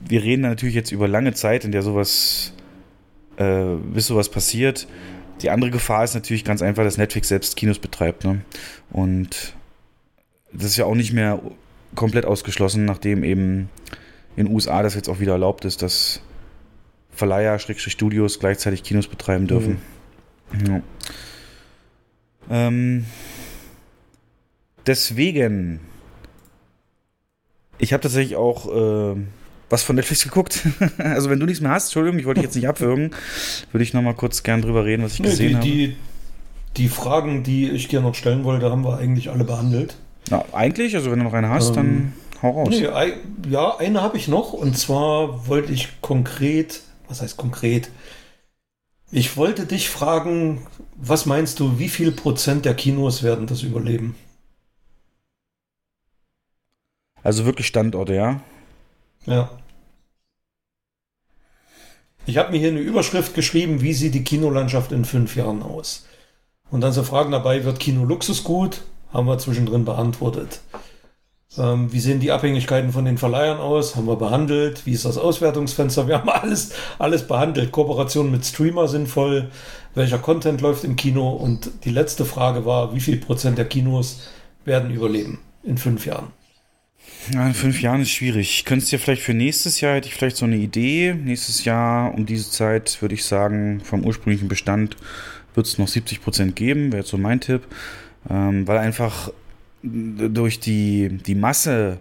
[0.09, 2.51] wir reden da natürlich jetzt über lange Zeit, in der sowas,
[3.37, 4.85] äh, bis sowas passiert.
[5.41, 8.41] Die andere Gefahr ist natürlich ganz einfach, dass Netflix selbst Kinos betreibt, ne?
[8.91, 9.53] Und
[10.51, 11.39] das ist ja auch nicht mehr
[11.95, 13.69] komplett ausgeschlossen, nachdem eben
[14.35, 16.21] in den USA das jetzt auch wieder erlaubt ist, dass
[17.11, 19.77] Verleiher, Studios gleichzeitig Kinos betreiben dürfen.
[20.67, 20.81] Ja.
[22.49, 23.05] Ähm,
[24.85, 25.79] deswegen,
[27.77, 29.15] ich habe tatsächlich auch äh,
[29.69, 30.67] was von Netflix geguckt.
[30.97, 33.11] also wenn du nichts mehr hast, Entschuldigung, ich wollte dich jetzt nicht abwürgen,
[33.71, 35.65] würde ich noch mal kurz gern drüber reden, was ich Nee, gesehen die, habe.
[35.67, 35.95] die,
[36.77, 39.97] die Fragen, die ich dir noch stellen wollte, haben wir eigentlich alle behandelt.
[40.29, 42.69] Na, eigentlich, also wenn du noch eine hast, dann Ähm, hau raus.
[42.69, 42.87] Nee,
[43.49, 44.53] ja, eine habe ich noch.
[44.53, 47.89] Und zwar wollte ich konkret, was heißt konkret?
[49.11, 54.15] Ich wollte dich fragen, was meinst du, wie viel Prozent der Kinos werden das überleben?
[57.21, 58.41] Also wirklich Standorte, ja?
[59.25, 59.49] Ja.
[62.25, 66.05] Ich habe mir hier eine Überschrift geschrieben, wie sieht die Kinolandschaft in fünf Jahren aus?
[66.71, 68.81] Und dann so Fragen dabei, wird Kino Luxusgut?
[69.13, 70.61] Haben wir zwischendrin beantwortet.
[71.57, 73.95] Ähm, wie sehen die Abhängigkeiten von den Verleihern aus?
[73.95, 74.85] Haben wir behandelt.
[74.85, 76.07] Wie ist das Auswertungsfenster?
[76.07, 77.71] Wir haben alles, alles behandelt.
[77.71, 79.49] Kooperation mit Streamer sinnvoll.
[79.93, 81.29] Welcher Content läuft im Kino?
[81.29, 84.21] Und die letzte Frage war, wie viel Prozent der Kinos
[84.65, 86.27] werden überleben in fünf Jahren?
[87.31, 88.65] Ja, in fünf Jahren ist schwierig.
[88.65, 91.13] Könntest dir vielleicht für nächstes Jahr, hätte ich vielleicht so eine Idee.
[91.13, 94.97] Nächstes Jahr um diese Zeit würde ich sagen, vom ursprünglichen Bestand
[95.53, 97.61] wird es noch 70 Prozent geben, wäre jetzt so mein Tipp.
[98.29, 99.31] Ähm, weil einfach
[99.81, 101.99] durch die, die Masse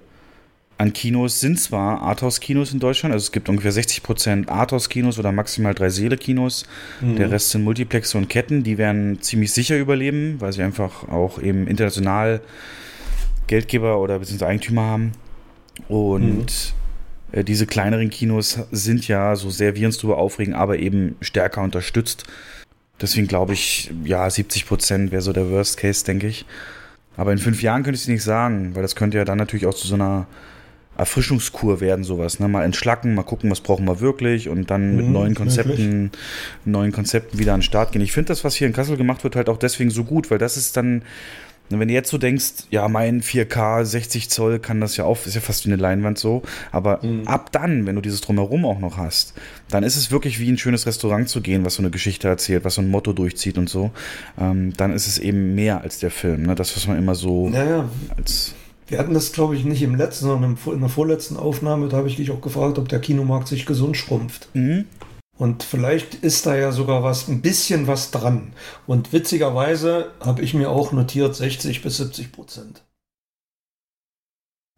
[0.78, 5.31] an Kinos sind zwar Arthouse-Kinos in Deutschland, also es gibt ungefähr 60 Prozent Arthouse-Kinos oder
[5.31, 6.65] maximal drei Seele-Kinos.
[7.01, 11.40] Der Rest sind Multiplexe und Ketten, die werden ziemlich sicher überleben, weil sie einfach auch
[11.40, 12.40] eben international
[13.47, 15.12] Geldgeber oder beziehungsweise Eigentümer haben.
[15.89, 16.74] Und
[17.32, 21.62] äh, diese kleineren Kinos sind ja, so sehr wir uns darüber aufregen, aber eben stärker
[21.62, 22.24] unterstützt.
[23.01, 26.47] Deswegen glaube ich, ja, 70 Prozent wäre so der Worst Case, denke ich.
[27.16, 29.66] Aber in fünf Jahren könnte ich es nicht sagen, weil das könnte ja dann natürlich
[29.66, 30.27] auch zu so einer
[30.97, 32.39] Erfrischungskur werden, sowas.
[32.39, 32.48] Ne?
[32.48, 35.39] Mal entschlacken, mal gucken, was brauchen wir wirklich und dann mit Mhm, neuen wirklich.
[35.56, 36.10] Konzepten,
[36.64, 38.02] neuen Konzepten wieder an den Start gehen.
[38.02, 40.39] Ich finde das, was hier in Kassel gemacht wird, halt auch deswegen so gut, weil
[40.39, 41.02] das ist dann,
[41.78, 45.35] wenn du jetzt so denkst, ja, mein 4K 60 Zoll kann das ja auch, ist
[45.35, 48.97] ja fast wie eine Leinwand so, aber ab dann, wenn du dieses Drumherum auch noch
[48.97, 49.35] hast,
[49.70, 52.65] dann ist es wirklich wie ein schönes Restaurant zu gehen, was so eine Geschichte erzählt,
[52.65, 53.90] was so ein Motto durchzieht und so.
[54.39, 56.55] Ähm, dann ist es eben mehr als der Film, ne?
[56.55, 58.55] Das, was man immer so Naja, als
[58.89, 61.89] Wir hatten das, glaube ich, nicht im letzten, sondern in der vorletzten Aufnahme.
[61.89, 64.49] Da habe ich dich auch gefragt, ob der Kinomarkt sich gesund schrumpft.
[64.55, 64.85] Mhm.
[65.39, 68.53] Und vielleicht ist da ja sogar was, ein bisschen was dran.
[68.87, 72.85] Und witzigerweise habe ich mir auch notiert 60 bis 70 Prozent.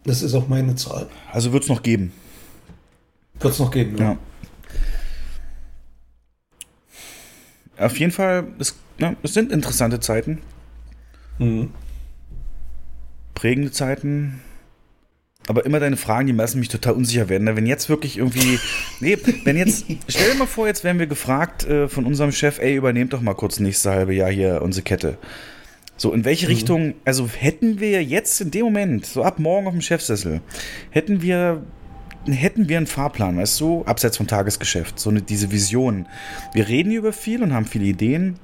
[0.04, 1.08] Das ist auch meine Zahl.
[1.32, 2.12] Also wird es noch geben.
[3.40, 4.16] Wird es noch geben, Ja.
[7.76, 10.40] Auf jeden Fall, es, ne, es sind interessante Zeiten,
[11.40, 11.72] Mhm.
[13.34, 14.40] prägende Zeiten.
[15.46, 17.44] Aber immer deine Fragen, die lassen mich total unsicher werden.
[17.44, 17.56] ne?
[17.56, 18.58] Wenn jetzt wirklich irgendwie.
[19.00, 19.84] Nee, wenn jetzt.
[20.08, 23.20] Stell dir mal vor, jetzt werden wir gefragt äh, von unserem Chef, ey, übernehmt doch
[23.20, 25.18] mal kurz nächste halbe Jahr hier unsere Kette.
[25.96, 29.72] So, in welche Richtung, also hätten wir jetzt in dem Moment, so ab morgen auf
[29.72, 30.40] dem Chefsessel,
[30.90, 31.62] hätten wir,
[32.26, 36.06] hätten wir einen Fahrplan, weißt du, abseits vom Tagesgeschäft, so eine, diese Vision.
[36.52, 38.40] Wir reden hier über viel und haben viele Ideen,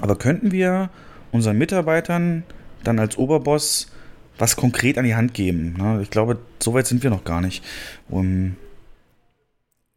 [0.00, 0.90] aber könnten wir
[1.30, 2.42] unseren Mitarbeitern
[2.82, 3.92] dann als Oberboss
[4.38, 5.74] was konkret an die Hand geben?
[5.78, 6.00] Ne?
[6.02, 7.62] Ich glaube, so weit sind wir noch gar nicht.
[8.08, 8.56] Und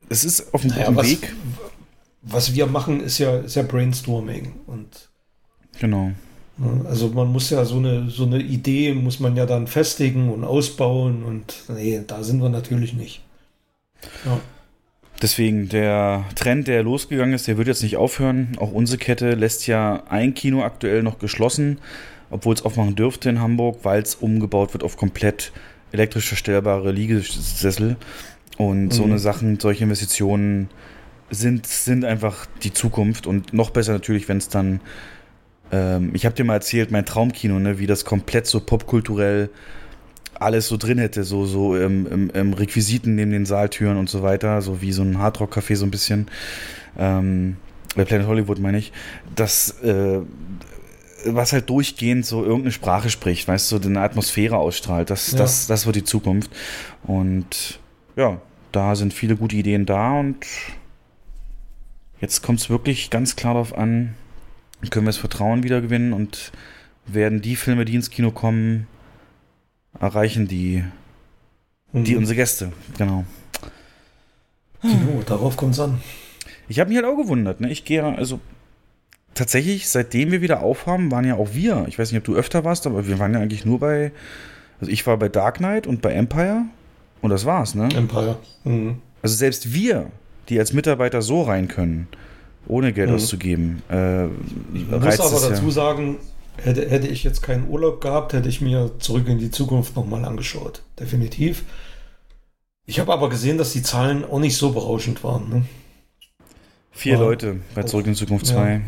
[0.10, 1.34] es ist auf einem Naja, guten was, Weg.
[2.22, 4.54] was wir machen, ist ja, ist ja Brainstorming.
[4.68, 5.10] Und
[5.80, 6.12] Genau.
[6.58, 10.30] ne, also man muss ja so eine, so eine Idee, muss man ja dann festigen
[10.30, 11.24] und ausbauen.
[11.24, 13.22] Und nee, da sind wir natürlich nicht.
[14.26, 14.40] Ja.
[15.22, 18.58] Deswegen, der Trend, der losgegangen ist, der wird jetzt nicht aufhören.
[18.60, 21.78] Auch unsere Kette lässt ja ein Kino aktuell noch geschlossen,
[22.32, 25.52] obwohl es aufmachen dürfte in Hamburg, weil es umgebaut wird auf komplett
[25.92, 27.98] elektrisch verstellbare Liegesessel.
[28.58, 29.12] Und so Mhm.
[29.12, 30.70] eine Sachen, solche Investitionen
[31.30, 33.28] sind, sind einfach die Zukunft.
[33.28, 34.82] Und noch besser natürlich, wenn es dann,
[35.72, 39.50] ähm, ich habe dir mal erzählt, mein Traumkino, ne, wie das komplett so popkulturell
[40.36, 44.24] alles so drin hätte, so, so ähm, ähm, ähm, Requisiten neben den Saaltüren und so
[44.24, 46.28] weiter, so wie so ein Hardrock-Café so ein bisschen.
[46.98, 47.58] Ähm,
[47.96, 48.92] bei Planet Hollywood meine ich,
[49.36, 50.20] das, äh,
[51.26, 55.38] was halt durchgehend so irgendeine Sprache spricht, weißt du, so eine Atmosphäre ausstrahlt, das, Ja.
[55.40, 56.52] das, das wird die Zukunft.
[57.04, 57.80] Und
[58.16, 58.42] ja,
[58.72, 60.46] da sind viele gute Ideen da und
[62.20, 64.16] jetzt kommt es wirklich ganz klar darauf an,
[64.90, 66.52] können wir das Vertrauen wieder gewinnen und
[67.06, 68.88] werden die Filme, die ins Kino kommen,
[70.00, 70.84] erreichen die,
[71.94, 72.20] die Mhm.
[72.20, 72.72] unsere Gäste.
[72.98, 73.26] Genau.
[74.82, 76.02] So, darauf kommt es an.
[76.68, 77.60] Ich habe mich halt auch gewundert.
[77.62, 77.70] Ne?
[77.70, 78.40] Ich gehe also
[79.34, 81.86] tatsächlich, seitdem wir wieder aufhaben, waren ja auch wir.
[81.88, 84.12] Ich weiß nicht, ob du öfter warst, aber wir waren ja eigentlich nur bei.
[84.80, 86.64] Also ich war bei Dark Knight und bei Empire
[87.22, 87.76] und das war's.
[87.76, 87.90] Ne?
[87.96, 88.38] Empire.
[88.64, 88.98] Mhm.
[89.22, 90.08] Also selbst wir
[90.50, 92.08] die als Mitarbeiter so rein können,
[92.68, 93.16] ohne Geld Mhm.
[93.16, 95.72] auszugeben, äh, Ich muss aber dazu ja.
[95.72, 96.18] sagen,
[96.58, 100.26] hätte, hätte ich jetzt keinen Urlaub gehabt, hätte ich mir zurück in die Zukunft nochmal
[100.26, 100.82] angeschaut.
[101.00, 101.64] Definitiv.
[102.86, 105.50] Ich habe aber gesehen, dass die Zahlen auch nicht so berauschend waren.
[105.50, 105.62] Ne?
[106.92, 107.20] Vier Ja.
[107.20, 108.82] Leute bei Zurück in Zukunft 2.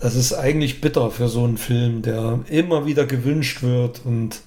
[0.00, 4.40] Das ist eigentlich bitter für so einen Film, der immer wieder gewünscht wird und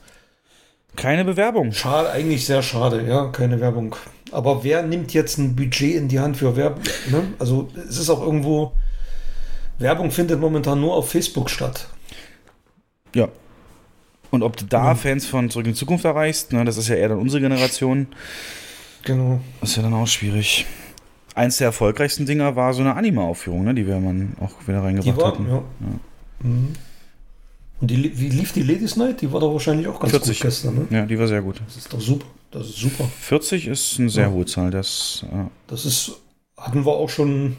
[0.96, 1.72] Keine Bewerbung.
[1.72, 3.96] schade, eigentlich sehr schade, ja, keine Werbung.
[4.32, 6.82] Aber wer nimmt jetzt ein Budget in die Hand für Werbung?
[7.12, 7.24] Ne?
[7.40, 8.74] Also es ist auch irgendwo,
[9.78, 11.88] Werbung findet momentan nur auf Facebook statt.
[13.16, 13.28] Ja.
[14.32, 14.98] Und ob du da Mhm.
[14.98, 18.08] Fans von Zurück in Zukunft erreichst, ne, das ist ja eher dann unsere Generation,
[19.04, 19.40] Genau.
[19.62, 20.66] ist ja dann auch schwierig.
[21.36, 24.86] Eins der erfolgreichsten Dinger war so eine Anime-Aufführung, ne, die wir man auch wieder Die
[24.86, 25.48] reingebracht war, hatten.
[25.50, 25.64] ja.
[26.42, 26.74] Mhm.
[27.82, 29.22] Und die, wie lief die Ladies Night?
[29.22, 30.38] Die war doch wahrscheinlich auch ganz 40.
[30.40, 30.88] gut gestern, ne?
[30.90, 31.60] Ja, die war sehr gut.
[31.66, 32.26] Das ist doch super.
[32.52, 33.10] Das ist super.
[33.20, 34.32] 40 ist eine sehr Ja.
[34.32, 34.70] hohe Zahl.
[34.72, 35.36] Das, äh,
[35.68, 36.12] Das ist,
[36.56, 37.58] hatten wir auch schon,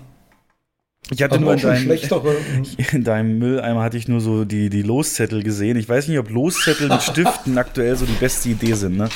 [1.10, 2.36] ich hatte nur in deinem, schlechtere.
[2.92, 5.76] in deinem Mülleimer hatte ich nur so die, die Loszettel gesehen.
[5.76, 8.96] Ich weiß nicht, ob Loszettel mit Stiften aktuell so die beste Idee sind.
[8.96, 9.08] Ne?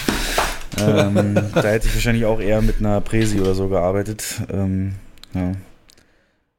[0.76, 4.42] Ähm, da hätte ich wahrscheinlich auch eher mit einer Präsi oder so gearbeitet.
[4.52, 4.94] Ähm,
[5.34, 5.52] ja.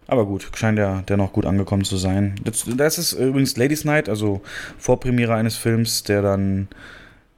[0.08, 2.36] Aber gut, scheint ja dennoch gut angekommen zu sein.
[2.44, 4.42] Das, das ist übrigens Ladies Night, also
[4.80, 6.68] Vorpremiere eines Films, der dann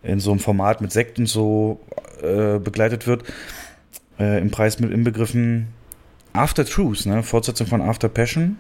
[0.04, 1.82] in so einem Format mit Sekt und so
[2.22, 3.24] äh, begleitet wird.
[4.20, 5.68] Äh, Im Preis mit inbegriffen
[6.34, 7.24] After Truth, ne?
[7.24, 8.58] Fortsetzung von After Passion.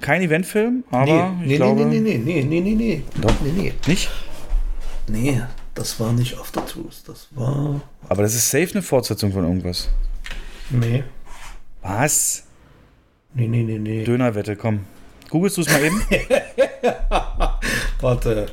[0.00, 1.84] Kein Eventfilm, aber nee, ich nee, glaube.
[1.86, 3.34] nee, nee, nee, nee, nee, nee, Doch.
[3.42, 3.72] nee, nee.
[3.86, 4.10] Nicht?
[5.08, 5.42] Nee,
[5.74, 7.02] das war nicht After Truth.
[7.06, 7.80] Das war.
[8.08, 9.88] Aber das ist safe eine Fortsetzung von irgendwas.
[10.70, 11.04] Nee.
[11.82, 12.44] Was?
[13.34, 14.04] Nee, nee, nee, nee.
[14.04, 14.80] Dönerwette, komm.
[15.28, 16.00] Googlest du es mal eben?
[18.00, 18.46] Warte.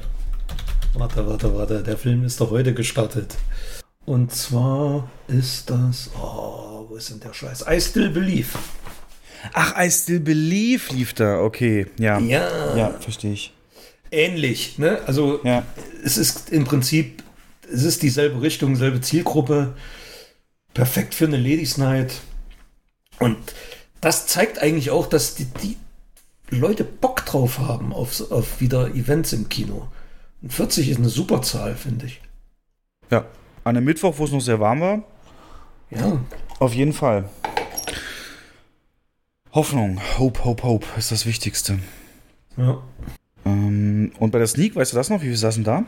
[0.93, 1.83] Warte, warte, warte.
[1.83, 3.35] Der Film ist doch heute gestartet.
[4.05, 6.09] Und zwar ist das.
[6.19, 7.65] Oh, wo ist denn der Scheiß?
[7.69, 8.57] I Still Believe.
[9.53, 11.41] Ach, I Still Believe lief da.
[11.41, 12.19] Okay, ja.
[12.19, 12.75] Ja.
[12.75, 13.53] Ja, verstehe ich.
[14.11, 15.01] Ähnlich, ne?
[15.05, 15.63] Also, Ja.
[16.03, 17.23] es ist im Prinzip.
[17.71, 19.75] Es ist dieselbe Richtung, selbe Zielgruppe.
[20.73, 22.21] Perfekt für eine Ladies Night.
[23.19, 23.37] Und
[23.99, 25.75] das zeigt eigentlich auch, dass die, die
[26.49, 29.87] Leute Bock drauf haben auf, auf wieder Events im Kino.
[30.41, 32.21] Und 40 ist eine super Zahl, finde ich.
[33.09, 33.25] Ja.
[33.63, 35.03] An einem Mittwoch, wo es noch sehr warm war.
[35.89, 36.21] Ja.
[36.59, 37.29] Auf jeden Fall.
[39.51, 39.99] Hoffnung.
[40.17, 41.79] Hope, Hope, Hope ist das Wichtigste.
[42.55, 42.81] Ja.
[43.47, 45.21] Ähm, und bei der Sneak, weißt du das noch?
[45.21, 45.83] Wie viel saßen da?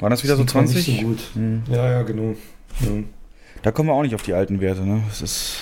[0.00, 0.88] Waren das wieder so Sieht man 20?
[0.88, 1.18] Nicht so gut.
[1.34, 1.62] Hm.
[1.70, 2.34] Ja, ja, genau.
[2.80, 2.88] Ja.
[3.62, 5.02] Da kommen wir auch nicht auf die alten Werte, ne?
[5.08, 5.56] Das ist.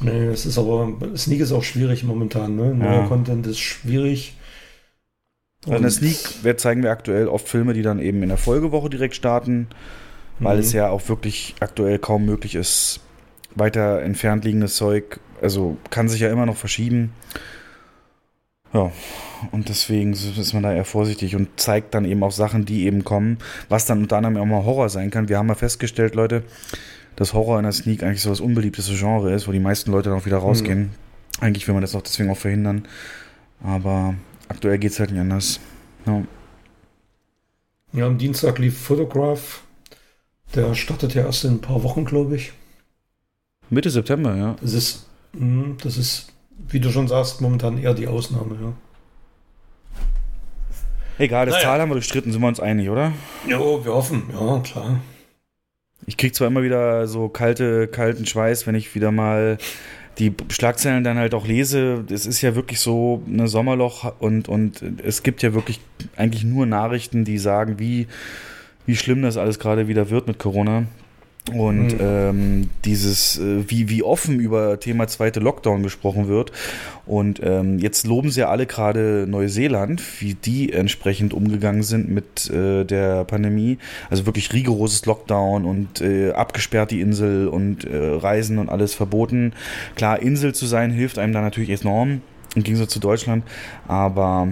[0.00, 2.74] Nee, es ist aber, Sneak ist auch schwierig momentan, ne?
[2.74, 3.06] Neuer Ja.
[3.06, 4.36] Content ist schwierig.
[5.64, 8.90] Also in der Sneak zeigen wir aktuell oft Filme, die dann eben in der Folgewoche
[8.90, 9.68] direkt starten,
[10.40, 10.62] weil Mhm.
[10.62, 13.00] es ja auch wirklich aktuell kaum möglich ist,
[13.54, 17.12] weiter entfernt liegendes Zeug, also kann sich ja immer noch verschieben.
[18.74, 18.90] Ja,
[19.50, 23.04] und deswegen ist man da eher vorsichtig und zeigt dann eben auch Sachen, die eben
[23.04, 23.38] kommen,
[23.68, 25.28] was dann unter anderem auch mal Horror sein kann.
[25.28, 26.44] Wir haben ja festgestellt, Leute,
[27.16, 30.10] dass Horror in der Sneak eigentlich so das unbeliebteste Genre ist, wo die meisten Leute
[30.10, 30.90] dann auch wieder rausgehen.
[31.40, 32.86] Eigentlich will man das auch deswegen auch verhindern.
[33.62, 34.14] Aber
[34.48, 35.60] aktuell geht es halt nicht anders.
[36.06, 36.22] Ja.
[37.92, 39.62] Ja, am Dienstag lief Photograph.
[40.54, 42.52] Der startet ja erst in ein paar Wochen, glaube ich.
[43.70, 44.56] Mitte September, ja.
[44.60, 46.32] Das ist, mh, das ist,
[46.68, 48.72] wie du schon sagst, momentan eher die Ausnahme, ja.
[51.22, 51.68] Egal, das Naja.
[51.68, 53.12] Tal haben wir durchstritten, sind wir uns einig, oder?
[53.46, 55.00] Jo, wir hoffen, ja, klar.
[56.04, 59.56] Ich krieg zwar immer wieder so kalte, kalten Schweiß, wenn ich wieder mal
[60.18, 62.04] die Schlagzeilen dann halt auch lese.
[62.10, 65.80] Es ist ja wirklich so ein Sommerloch und, und es gibt ja wirklich
[66.16, 68.08] eigentlich nur Nachrichten, die sagen, wie,
[68.84, 70.86] wie schlimm das alles gerade wieder wird mit Corona.
[71.50, 71.98] Und Mhm.
[72.00, 76.52] ähm, dieses, äh, wie, wie offen über Thema zweite Lockdown gesprochen wird.
[77.04, 82.48] Und ähm, jetzt loben sie ja alle gerade Neuseeland, wie die entsprechend umgegangen sind mit
[82.48, 83.78] äh, der Pandemie.
[84.08, 89.52] Also wirklich rigoroses Lockdown und äh, abgesperrt die Insel und äh, Reisen und alles verboten.
[89.96, 92.20] Klar, Insel zu sein hilft einem da natürlich enorm,
[92.54, 93.42] im Gegensatz zu Deutschland.
[93.88, 94.46] Aber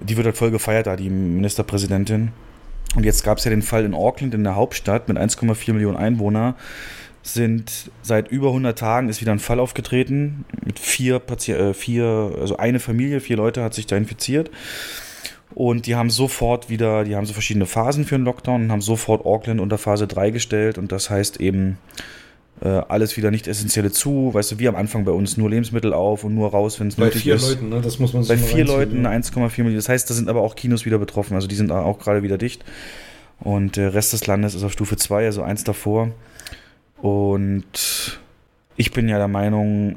[0.00, 2.30] die wird halt voll gefeiert da, die Ministerpräsidentin.
[2.94, 5.96] Und jetzt gab es ja den Fall in Auckland, in der Hauptstadt mit 1,4 Millionen
[5.96, 6.54] Einwohner.
[7.22, 12.32] Sind seit über 100 Tagen ist wieder ein Fall aufgetreten mit vier, Pati äh, vier,
[12.38, 14.50] also eine Familie, vier Leute hat sich da infiziert.
[15.54, 18.80] Und die haben sofort wieder, die haben so verschiedene Phasen für den Lockdown und haben
[18.80, 20.78] sofort Auckland unter Phase 3 gestellt.
[20.78, 21.78] Und das heißt eben
[22.60, 24.32] äh, alles wieder nicht essentielle zu.
[24.32, 26.96] Weißt du, wie am Anfang bei uns nur Lebensmittel auf und nur raus, wenn es
[26.96, 27.48] Bei nötig vier ist.
[27.48, 27.80] Leuten, ne?
[27.80, 29.10] Das muss man sich Bei vier Leuten ja.
[29.10, 29.76] 1,4 Millionen.
[29.76, 31.34] Das heißt, da sind aber auch Kinos wieder betroffen.
[31.34, 32.64] Also die sind auch gerade wieder dicht.
[33.40, 36.10] Und der Rest des Landes ist auf Stufe 2, also eins davor.
[37.02, 38.18] Und
[38.76, 39.96] Ich bin ja der Meinung,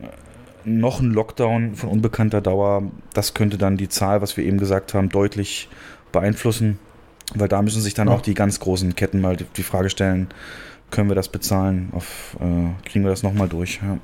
[0.66, 4.94] noch ein Lockdown von unbekannter Dauer, das könnte dann die Zahl, was wir eben gesagt
[4.94, 5.68] haben, deutlich
[6.12, 6.78] beeinflussen.
[7.34, 8.14] Weil da müssen sich dann Ja.
[8.14, 10.28] auch die ganz großen Ketten mal die, die Frage stellen,
[10.92, 11.90] können wir das bezahlen?
[11.92, 13.80] Auf, äh, kriegen wir das nochmal durch?
[13.82, 13.98] Ja.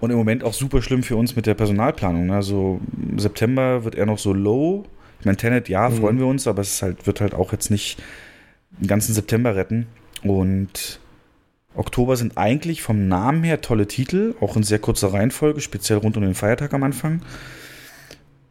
[0.00, 2.26] Und im Moment auch super schlimm für uns mit der Personalplanung.
[2.26, 2.34] ne?
[2.34, 2.80] Also
[3.16, 4.84] September wird er noch so low.
[5.20, 5.94] Ich meine, Tenet, ja, Mhm.
[5.96, 7.98] freuen wir uns, aber es halt, wird halt auch jetzt nicht
[8.78, 9.86] den ganzen September retten.
[10.22, 11.00] Und
[11.74, 16.16] Oktober sind eigentlich vom Namen her tolle Titel, auch in sehr kurzer Reihenfolge, speziell rund
[16.16, 17.22] um den Feiertag am Anfang.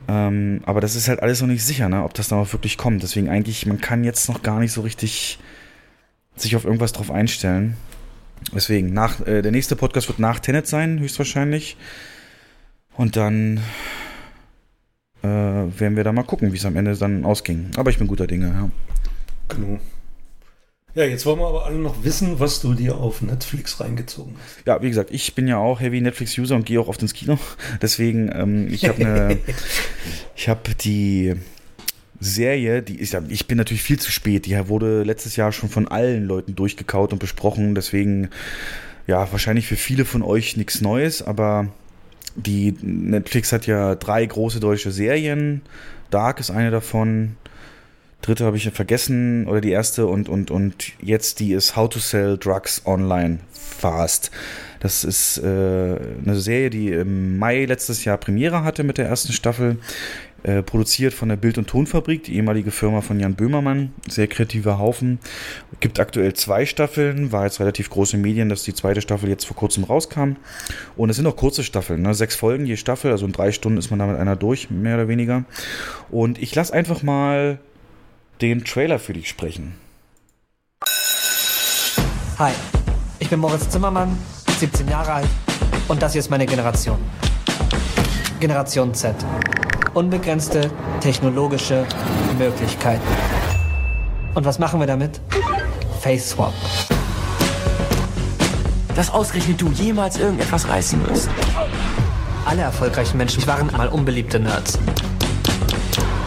[0.08, 2.78] Ähm, aber das ist halt alles noch nicht sicher, ne, ob das dann auch wirklich
[2.78, 3.02] kommt.
[3.04, 5.40] Deswegen eigentlich, man kann jetzt noch gar nicht so richtig
[6.36, 7.78] sich auf irgendwas drauf einstellen.
[8.54, 11.78] Deswegen, nach, äh, der nächste Podcast wird nach Tenet sein, höchstwahrscheinlich.
[12.96, 13.62] Und dann
[15.24, 17.72] äh, werden wir da mal gucken, wie es am Ende dann ausging.
[17.76, 18.70] Aber ich bin guter Dinge, ja.
[19.48, 19.80] Genau.
[20.96, 24.66] Ja, jetzt wollen wir aber alle noch wissen, was du dir auf Netflix reingezogen hast.
[24.66, 27.38] Ja, wie gesagt, ich bin ja auch Heavy Netflix-User und gehe auch oft ins Kino.
[27.82, 29.38] Deswegen, ähm, ich habe eine,
[30.36, 31.36] ich habe die
[32.20, 34.46] Serie, die ja, ich bin natürlich viel zu spät.
[34.46, 37.76] Die wurde letztes Jahr schon von allen Leuten durchgekaut und besprochen.
[37.76, 38.30] Deswegen,
[39.08, 41.68] ja, wahrscheinlich für viele von euch nichts Neues, aber
[42.36, 45.62] die Netflix hat ja drei große deutsche Serien.
[46.10, 47.38] Dark ist eine davon.
[48.22, 51.90] Dritte habe ich ja vergessen oder die erste und und und jetzt die ist How
[51.90, 54.32] to Sell Drugs Online Fast.
[54.80, 59.32] Das ist äh, eine Serie, die im Mai letztes Jahr Premiere hatte mit der ersten
[59.32, 59.78] Staffel.
[60.46, 63.94] Äh, produziert von der Bild- und Tonfabrik, die ehemalige Firma von Jan Böhmermann.
[64.08, 65.18] Sehr kreativer Haufen.
[65.80, 67.32] Gibt aktuell zwei Staffeln.
[67.32, 70.36] War jetzt relativ große Medien, dass die zweite Staffel jetzt vor kurzem rauskam.
[70.96, 72.04] Und es sind auch kurze Staffeln.
[72.04, 72.14] Ne?
[72.14, 73.12] Sechs Folgen je Staffel.
[73.12, 75.46] Also in drei Stunden ist man damit einer durch, mehr oder weniger.
[76.12, 77.58] Und ich lasse einfach mal
[78.40, 79.74] den Trailer für dich sprechen.
[82.38, 82.52] Hi,
[83.18, 84.16] ich bin Moritz Zimmermann,
[84.60, 85.30] 17 Jahre alt
[85.88, 87.00] und das hier ist meine Generation.
[88.40, 89.16] Generation Z.
[89.96, 90.70] Unbegrenzte
[91.00, 91.86] technologische
[92.38, 93.08] Möglichkeiten.
[94.34, 95.22] Und was machen wir damit?
[96.02, 96.54] Face Swap.
[98.94, 101.30] Dass ausgerechnet du jemals irgendetwas reißen wirst.
[102.44, 104.78] Alle erfolgreichen Menschen waren mal unbeliebte Nerds.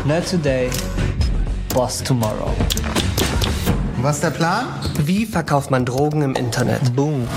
[0.07, 0.71] Nerd Today,
[1.75, 2.55] Boss Tomorrow.
[4.01, 4.65] Was ist der Plan?
[5.05, 6.97] Wie verkauft man Drogen im Internet?
[6.97, 7.29] Boom.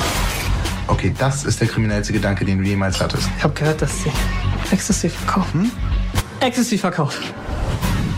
[0.87, 3.29] Okay, das ist der kriminellste Gedanke, den du jemals hattest.
[3.37, 4.11] Ich habe gehört, dass sie
[4.71, 5.69] Ecstasy verkaufen.
[6.41, 7.23] Ecstasy verkaufen.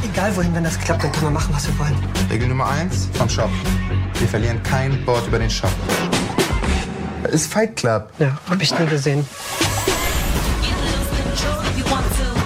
[0.01, 1.95] Egal wohin, wenn das klappt, dann können wir machen, was wir wollen.
[2.29, 3.49] Regel Nummer eins vom Shop.
[4.17, 5.71] Wir verlieren kein Wort über den Shop.
[7.23, 8.09] Das ist Fight Club.
[8.19, 9.27] Ja, hab ich nie gesehen.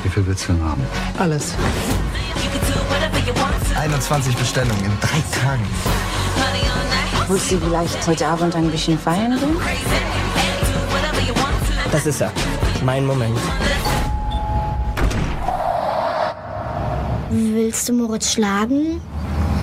[0.01, 0.81] Wie viel willst du denn haben?
[1.19, 1.53] Alles.
[3.79, 5.67] 21 Bestellungen in drei Tagen.
[7.27, 9.57] Willst du vielleicht heute Abend ein bisschen feiern gehen?
[11.91, 12.31] Das ist er.
[12.83, 13.37] Mein Moment.
[17.29, 19.01] Willst du Moritz schlagen?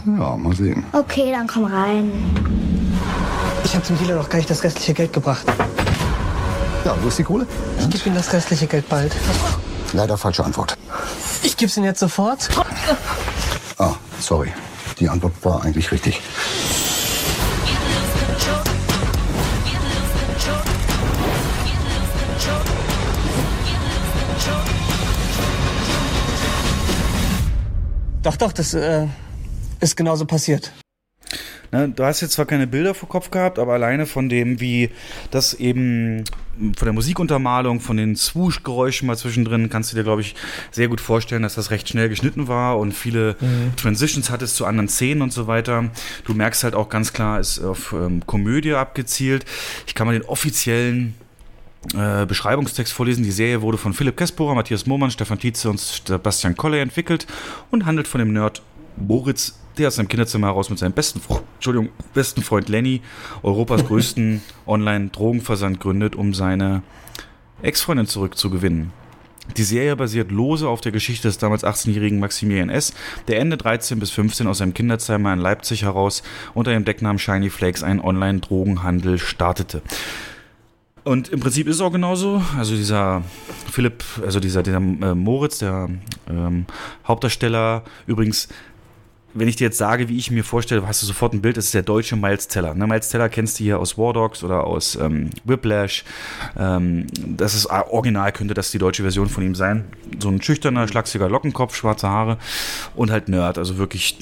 [0.06, 0.84] Ja, mal sehen.
[0.92, 2.12] Okay, dann komm rein.
[3.64, 5.46] Ich habe zum Dealer noch gar nicht das restliche Geld gebracht.
[6.84, 7.46] Ja, wo ist die Kohle?
[7.78, 9.14] Ich gebe ihm das restliche Geld bald.
[9.94, 10.76] Leider falsche Antwort.
[11.42, 12.48] Ich geb's ihm jetzt sofort.
[13.78, 14.52] Ah, sorry.
[14.98, 16.20] Die Antwort war eigentlich richtig.
[28.24, 29.06] Doch, doch, das äh,
[29.80, 30.72] ist genauso passiert.
[31.72, 34.88] Ne, du hast jetzt zwar keine Bilder vor Kopf gehabt, aber alleine von dem, wie
[35.30, 36.24] das eben
[36.56, 40.36] von der Musikuntermalung, von den Swoosh-Geräuschen mal zwischendrin, kannst du dir, glaube ich,
[40.70, 43.36] sehr gut vorstellen, dass das recht schnell geschnitten war und viele
[43.76, 45.90] Transitions hattest zu anderen Szenen und so weiter.
[46.24, 49.44] Du merkst halt auch ganz klar, ist auf ähm, Komödie abgezielt.
[49.86, 51.14] Ich kann mal den offiziellen
[51.92, 53.24] äh, Beschreibungstext vorlesen.
[53.24, 57.26] Die Serie wurde von Philipp Kesporer, Matthias Mohmann, Stefan Tietze und Sebastian Koller entwickelt
[57.70, 58.62] und handelt von dem Nerd
[58.96, 61.20] Moritz, der aus seinem Kinderzimmer heraus mit seinem besten,
[61.54, 63.02] Entschuldigung, besten Freund Lenny
[63.42, 66.82] Europas größten Online-Drogenversand gründet, um seine
[67.62, 68.92] Ex-Freundin zurückzugewinnen.
[69.56, 72.94] Die Serie basiert lose auf der Geschichte des damals 18-jährigen Maximilian S.,
[73.28, 76.22] der Ende 13 bis 15 aus seinem Kinderzimmer in Leipzig heraus
[76.54, 79.82] unter dem Decknamen Shiny Flakes einen Online-Drogenhandel startete.
[81.04, 82.42] Und im Prinzip ist es auch genauso.
[82.58, 83.22] Also dieser
[83.70, 85.90] Philipp, also dieser, dieser äh, Moritz, der
[86.28, 86.64] ähm,
[87.06, 88.48] Hauptdarsteller, übrigens,
[89.34, 91.66] wenn ich dir jetzt sage, wie ich mir vorstelle, hast du sofort ein Bild, das
[91.66, 92.72] ist der deutsche Miles Teller.
[92.74, 92.86] Ne?
[92.86, 96.04] Miles Teller kennst du hier aus War Dogs oder aus ähm, Whiplash.
[96.56, 99.84] Ähm, das ist äh, original, könnte das die deutsche Version von ihm sein.
[100.20, 102.38] So ein schüchterner, schlachsiger Lockenkopf, schwarze Haare
[102.94, 104.18] und halt Nerd, also wirklich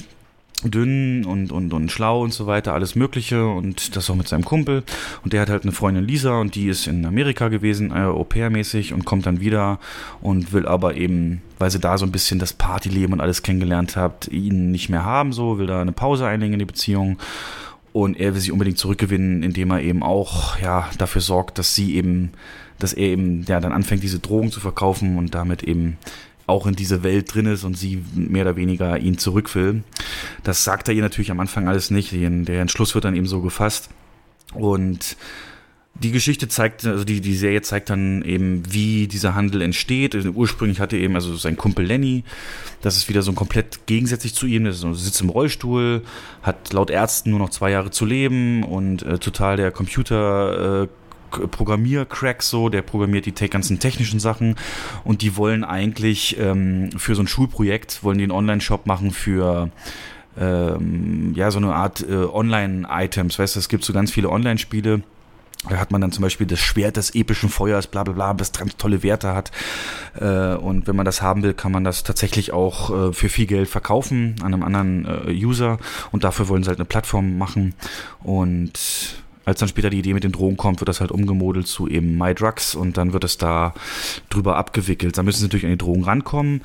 [0.69, 4.45] dünn und, und, und schlau und so weiter, alles Mögliche und das auch mit seinem
[4.45, 4.83] Kumpel.
[5.23, 8.93] Und der hat halt eine Freundin Lisa und die ist in Amerika gewesen, äh, Au-pair-mäßig
[8.93, 9.79] und kommt dann wieder
[10.21, 13.95] und will aber eben, weil sie da so ein bisschen das Partyleben und alles kennengelernt
[13.95, 17.17] hat, ihn nicht mehr haben, so, will da eine Pause einlegen in die Beziehung.
[17.91, 21.95] Und er will sie unbedingt zurückgewinnen, indem er eben auch ja, dafür sorgt, dass sie
[21.95, 22.31] eben,
[22.79, 25.97] dass er eben ja, dann anfängt, diese Drogen zu verkaufen und damit eben
[26.45, 29.83] auch in diese Welt drin ist und sie mehr oder weniger ihn zurück will.
[30.43, 32.11] Das sagt er ihr natürlich am Anfang alles nicht.
[32.11, 33.89] Der Entschluss wird dann eben so gefasst.
[34.53, 35.17] Und
[35.95, 40.15] die Geschichte zeigt, also die, die Serie zeigt dann eben, wie dieser Handel entsteht.
[40.15, 42.23] Ursprünglich hatte eben also sein Kumpel Lenny,
[42.81, 46.01] das ist wieder so ein komplett gegensätzlich zu ihm, er sitzt im Rollstuhl,
[46.41, 50.87] hat laut Ärzten nur noch zwei Jahre zu leben und äh, total der Computer äh,
[51.39, 54.55] Programmiercrack so, der programmiert die ganzen technischen Sachen
[55.03, 59.69] und die wollen eigentlich ähm, für so ein Schulprojekt, wollen einen Online-Shop machen für
[60.39, 65.03] ähm, ja, so eine Art äh, Online-Items, weißt du, es gibt so ganz viele Online-Spiele,
[65.69, 68.51] da hat man dann zum Beispiel das Schwert des epischen Feuers, bla bla bla, das
[68.51, 69.51] ganz tolle Werte hat.
[70.19, 73.45] Äh, und wenn man das haben will, kann man das tatsächlich auch äh, für viel
[73.45, 75.79] Geld verkaufen an einem anderen äh, User.
[76.11, 77.75] Und dafür wollen sie halt eine Plattform machen.
[78.21, 81.87] Und als dann später die Idee mit den Drogen kommt, wird das halt umgemodelt zu
[81.87, 83.73] eben My Drugs und dann wird es da
[84.29, 85.17] drüber abgewickelt.
[85.17, 86.61] Da müssen sie natürlich an die Drogen rankommen.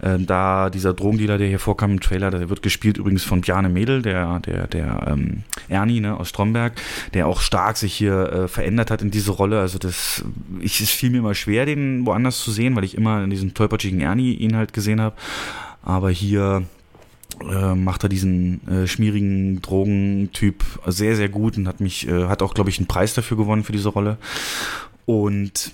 [0.00, 3.68] Äh, da dieser Drogendealer, der hier vorkam im Trailer, der wird gespielt übrigens von Bjarne
[3.68, 6.72] Mädel, der, der, der ähm, Ernie ne, aus Stromberg,
[7.14, 9.60] der auch stark sich hier äh, verändert hat in diese Rolle.
[9.60, 10.24] Also das,
[10.60, 13.54] ich, es fiel mir immer schwer, den woanders zu sehen, weil ich immer in diesem
[13.54, 15.16] tollpatschigen Ernie ihn halt gesehen habe.
[15.82, 16.64] Aber hier
[17.40, 22.42] äh, macht er diesen äh, schmierigen Drogentyp sehr, sehr gut und hat mich, äh, hat
[22.42, 24.18] auch, glaube ich, einen Preis dafür gewonnen für diese Rolle.
[25.06, 25.72] Und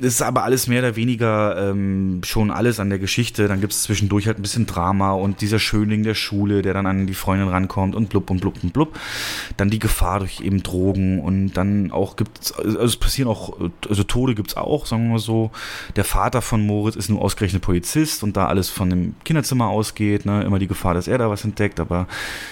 [0.00, 3.48] das ist aber alles mehr oder weniger ähm, schon alles an der Geschichte.
[3.48, 6.86] Dann gibt es zwischendurch halt ein bisschen Drama und dieser Schönling der Schule, der dann
[6.86, 8.98] an die Freundin rankommt und blub und blub und blub.
[9.56, 13.58] Dann die Gefahr durch eben Drogen und dann auch gibt es, also es passieren auch,
[13.88, 15.50] also Tode gibt es auch, sagen wir mal so.
[15.96, 20.26] Der Vater von Moritz ist nur ausgerechnet Polizist und da alles von dem Kinderzimmer ausgeht,
[20.26, 22.06] ne, immer die Gefahr, dass er da was entdeckt, aber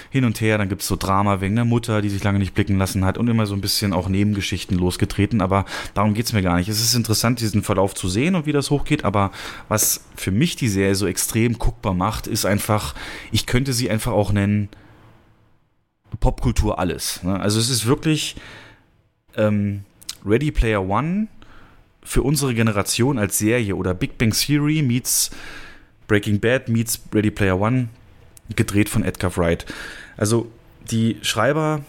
[0.09, 2.53] hin und her, dann gibt es so Drama wegen der Mutter, die sich lange nicht
[2.53, 6.33] blicken lassen hat und immer so ein bisschen auch Nebengeschichten losgetreten, aber darum geht es
[6.33, 6.69] mir gar nicht.
[6.69, 9.05] Es ist interessant, diesen Verlauf zu sehen und wie das hochgeht.
[9.05, 9.31] Aber
[9.67, 12.95] was für mich die Serie so extrem guckbar macht, ist einfach,
[13.31, 14.69] ich könnte sie einfach auch nennen
[16.19, 17.23] Popkultur alles.
[17.23, 17.39] Ne?
[17.39, 18.35] Also es ist wirklich
[19.35, 19.83] ähm,
[20.25, 21.27] Ready Player One
[22.03, 25.31] für unsere Generation als Serie oder Big Bang Theory meets
[26.07, 27.89] Breaking Bad meets Ready Player One
[28.55, 29.65] gedreht von Edgar Wright.
[30.15, 30.49] Also
[30.89, 31.81] die Schreiber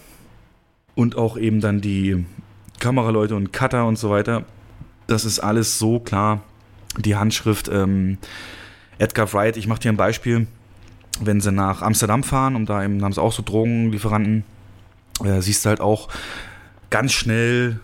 [0.95, 2.25] und auch eben dann die
[2.79, 4.45] Kameraleute und Cutter und so weiter
[5.09, 6.41] das ist alles so klar.
[6.97, 8.17] Die Handschrift ähm,
[8.97, 10.47] Edgar Wright, ich mache dir ein Beispiel.
[11.21, 14.43] Wenn sie nach Amsterdam fahren, und da eben haben sie auch so Drogenlieferanten,
[15.23, 16.09] äh, siehst du halt auch
[16.89, 17.79] ganz schnell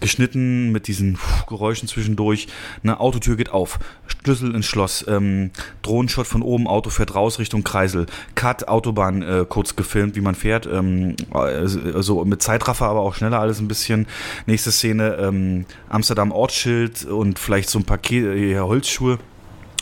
[0.00, 1.18] geschnitten mit diesen
[1.48, 2.48] Geräuschen zwischendurch.
[2.82, 5.50] Eine Autotür geht auf, Schlüssel ins Schloss, ähm,
[5.82, 10.34] Drohnenshot von oben, Auto fährt raus Richtung Kreisel, Cut, Autobahn äh, kurz gefilmt, wie man
[10.34, 14.06] fährt, ähm, also mit Zeitraffer, aber auch schneller alles ein bisschen.
[14.46, 19.18] Nächste Szene, ähm, Amsterdam Ortsschild und vielleicht so ein Paket, äh, Holzschuhe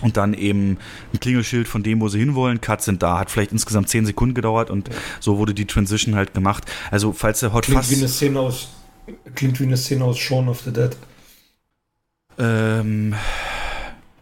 [0.02, 0.78] und dann eben
[1.12, 2.60] ein Klingelschild von dem, wo sie hinwollen.
[2.60, 3.18] Cuts sind da.
[3.18, 4.90] Hat vielleicht insgesamt 10 Sekunden gedauert und
[5.20, 6.64] so wurde die Transition halt gemacht.
[6.90, 7.90] Also, falls der Hot Klingt Fuzz.
[7.90, 8.68] wie eine Szene aus
[9.34, 10.96] Klingt wie eine Szene aus Shaun of the Dead.
[12.38, 13.14] Ähm,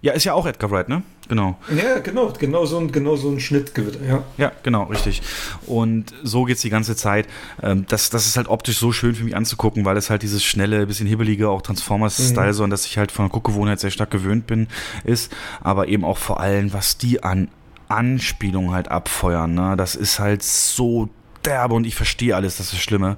[0.03, 1.03] ja, ist ja auch Edgar Wright, ne?
[1.29, 1.59] Genau.
[1.75, 4.23] Ja, genau, genau so ein, genau so ein Schnittgewitter, ja.
[4.37, 5.23] Ja, genau, richtig.
[5.67, 7.27] Und so geht's die ganze Zeit.
[7.63, 10.45] Ähm, das, das ist halt optisch so schön für mich anzugucken, weil es halt dieses
[10.45, 12.53] schnelle, bisschen hibbelige, auch Transformers-Style, mhm.
[12.53, 14.69] so, an das ich halt von der Guckgewohnheit sehr stark gewöhnt bin,
[15.03, 15.35] ist.
[15.61, 17.49] Aber eben auch vor allem, was die an
[17.89, 19.75] Anspielungen halt abfeuern, ne?
[19.77, 21.09] Das ist halt so
[21.47, 23.17] derbe und ich verstehe alles, das ist das Schlimme.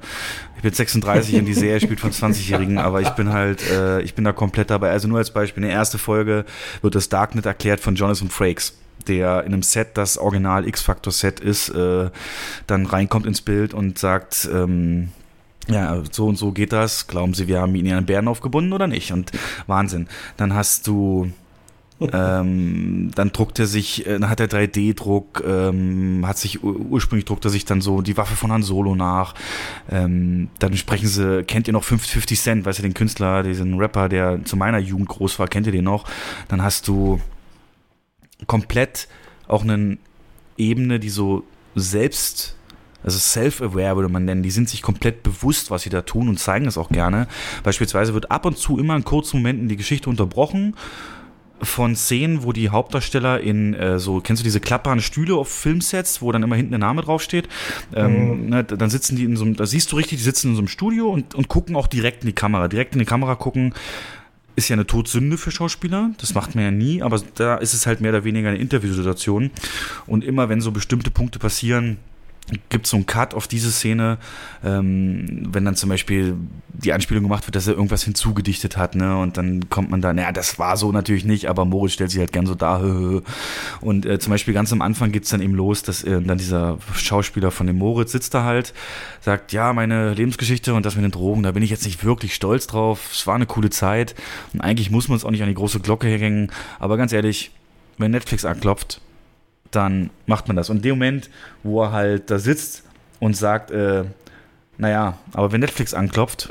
[0.56, 4.14] Ich bin 36 und die Serie spielt von 20-Jährigen, aber ich bin halt, äh, ich
[4.14, 4.90] bin da komplett dabei.
[4.90, 6.44] Also nur als Beispiel, in der ersten Folge
[6.82, 8.74] wird das Darknet erklärt von Jonathan Frakes
[9.06, 12.10] der in einem Set, das Original X-Factor-Set ist, äh,
[12.66, 15.08] dann reinkommt ins Bild und sagt, ähm,
[15.68, 17.06] ja, so und so geht das.
[17.06, 19.12] Glauben Sie, wir haben ihn in einen Bären aufgebunden oder nicht?
[19.12, 19.32] Und
[19.66, 20.08] Wahnsinn.
[20.36, 21.30] Dann hast du
[22.00, 27.44] ähm, dann druckt er sich, äh, dann hat er 3D-Druck, ähm, hat sich ursprünglich druckt
[27.44, 29.34] er sich dann so die Waffe von Han Solo nach.
[29.90, 34.08] Ähm, dann sprechen sie, kennt ihr noch 50 Cent, weißt du, den Künstler, diesen Rapper,
[34.08, 36.04] der zu meiner Jugend groß war, kennt ihr den noch?
[36.46, 37.20] Dann hast du
[38.46, 39.08] komplett
[39.48, 39.98] auch eine
[40.56, 41.44] Ebene, die so
[41.74, 42.54] selbst
[43.04, 46.38] also self-aware würde man nennen, die sind sich komplett bewusst, was sie da tun und
[46.38, 47.28] zeigen es auch gerne.
[47.62, 50.74] Beispielsweise wird ab und zu immer in kurzen Momenten die Geschichte unterbrochen
[51.62, 56.22] von Szenen, wo die Hauptdarsteller in äh, so, kennst du diese klappbaren Stühle auf Filmsets,
[56.22, 57.48] wo dann immer hinten der Name draufsteht?
[57.94, 58.48] Ähm, Mhm.
[58.48, 60.60] ne, dann sitzen die in so einem, da siehst du richtig, die sitzen in so
[60.60, 62.68] einem Studio und, und gucken auch direkt in die Kamera.
[62.68, 63.74] Direkt in die Kamera gucken
[64.56, 66.10] ist ja eine Todsünde für Schauspieler.
[66.20, 69.50] Das macht man ja nie, aber da ist es halt mehr oder weniger eine Interviewsituation.
[70.06, 71.98] Und immer wenn so bestimmte Punkte passieren,
[72.68, 74.18] gibt so einen Cut auf diese Szene,
[74.64, 76.36] ähm, wenn dann zum Beispiel
[76.68, 79.18] die Anspielung gemacht wird, dass er irgendwas hinzugedichtet hat, ne?
[79.18, 82.20] Und dann kommt man da, naja, das war so natürlich nicht, aber Moritz stellt sich
[82.20, 82.78] halt gern so da.
[83.80, 86.78] Und äh, zum Beispiel ganz am Anfang geht's dann eben los, dass äh, dann dieser
[86.94, 88.74] Schauspieler von dem Moritz sitzt da halt,
[89.20, 92.34] sagt, ja, meine Lebensgeschichte und das mit den Drogen, da bin ich jetzt nicht wirklich
[92.34, 93.10] stolz drauf.
[93.12, 94.14] Es war eine coole Zeit.
[94.52, 96.50] Und eigentlich muss man es auch nicht an die große Glocke hängen.
[96.78, 97.50] Aber ganz ehrlich,
[97.98, 99.00] wenn Netflix anklopft,
[99.70, 100.70] dann macht man das.
[100.70, 101.30] Und in dem Moment,
[101.62, 102.84] wo er halt da sitzt
[103.20, 104.04] und sagt, äh,
[104.76, 106.48] naja, aber wenn Netflix anklopft,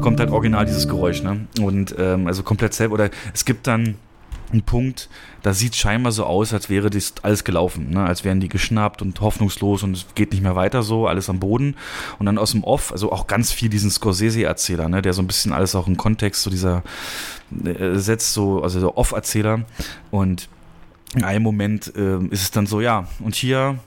[0.00, 1.46] kommt halt original dieses Geräusch, ne?
[1.60, 2.94] Und ähm, also komplett selber.
[2.94, 3.96] Oder es gibt dann
[4.52, 5.08] einen Punkt,
[5.42, 8.04] da sieht scheinbar so aus, als wäre das alles gelaufen, ne?
[8.04, 11.38] als wären die geschnappt und hoffnungslos und es geht nicht mehr weiter so, alles am
[11.38, 11.76] Boden.
[12.18, 15.02] Und dann aus dem Off, also auch ganz viel diesen Scorsese-Erzähler, ne?
[15.02, 16.82] der so ein bisschen alles auch in Kontext, so dieser
[17.64, 19.62] äh, setzt so, also der Off-Erzähler
[20.10, 20.48] und
[21.14, 23.78] in einem Moment äh, ist es dann so, ja, und hier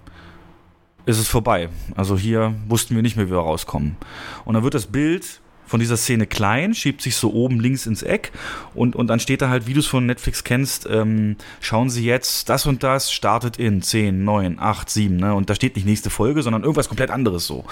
[1.06, 1.70] ist es vorbei.
[1.96, 3.98] Also hier wussten wir nicht mehr, wie wir rauskommen.
[4.46, 8.04] Und dann wird das Bild von dieser Szene klein, schiebt sich so oben links ins
[8.04, 8.32] Eck
[8.76, 12.06] und, und dann steht da halt, wie du es von Netflix kennst, ähm, schauen Sie
[12.06, 15.34] jetzt, das und das startet in 10, 9, 8, 7, ne?
[15.34, 17.66] Und da steht nicht nächste Folge, sondern irgendwas komplett anderes so.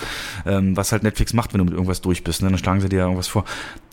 [0.46, 2.50] Ähm, was halt Netflix macht, wenn du mit irgendwas durch bist, ne?
[2.50, 3.46] Dann schlagen sie dir irgendwas vor.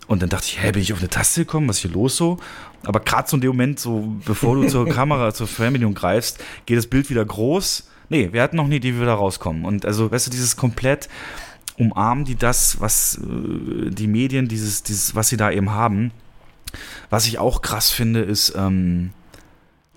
[0.06, 1.68] Und dann dachte ich, hä, bin ich auf eine Taste gekommen?
[1.68, 2.38] Was ist hier los so?
[2.84, 6.78] Aber gerade so in dem Moment, so bevor du zur Kamera, zur Fernbedienung greifst, geht
[6.78, 7.88] das Bild wieder groß.
[8.08, 9.64] Nee, wir hatten noch eine Idee, wie wir da rauskommen.
[9.64, 11.08] Und also, weißt du, dieses komplett
[11.78, 16.10] umarmen die das, was äh, die Medien, dieses, dieses, was sie da eben haben.
[17.08, 19.10] Was ich auch krass finde, ist, ähm,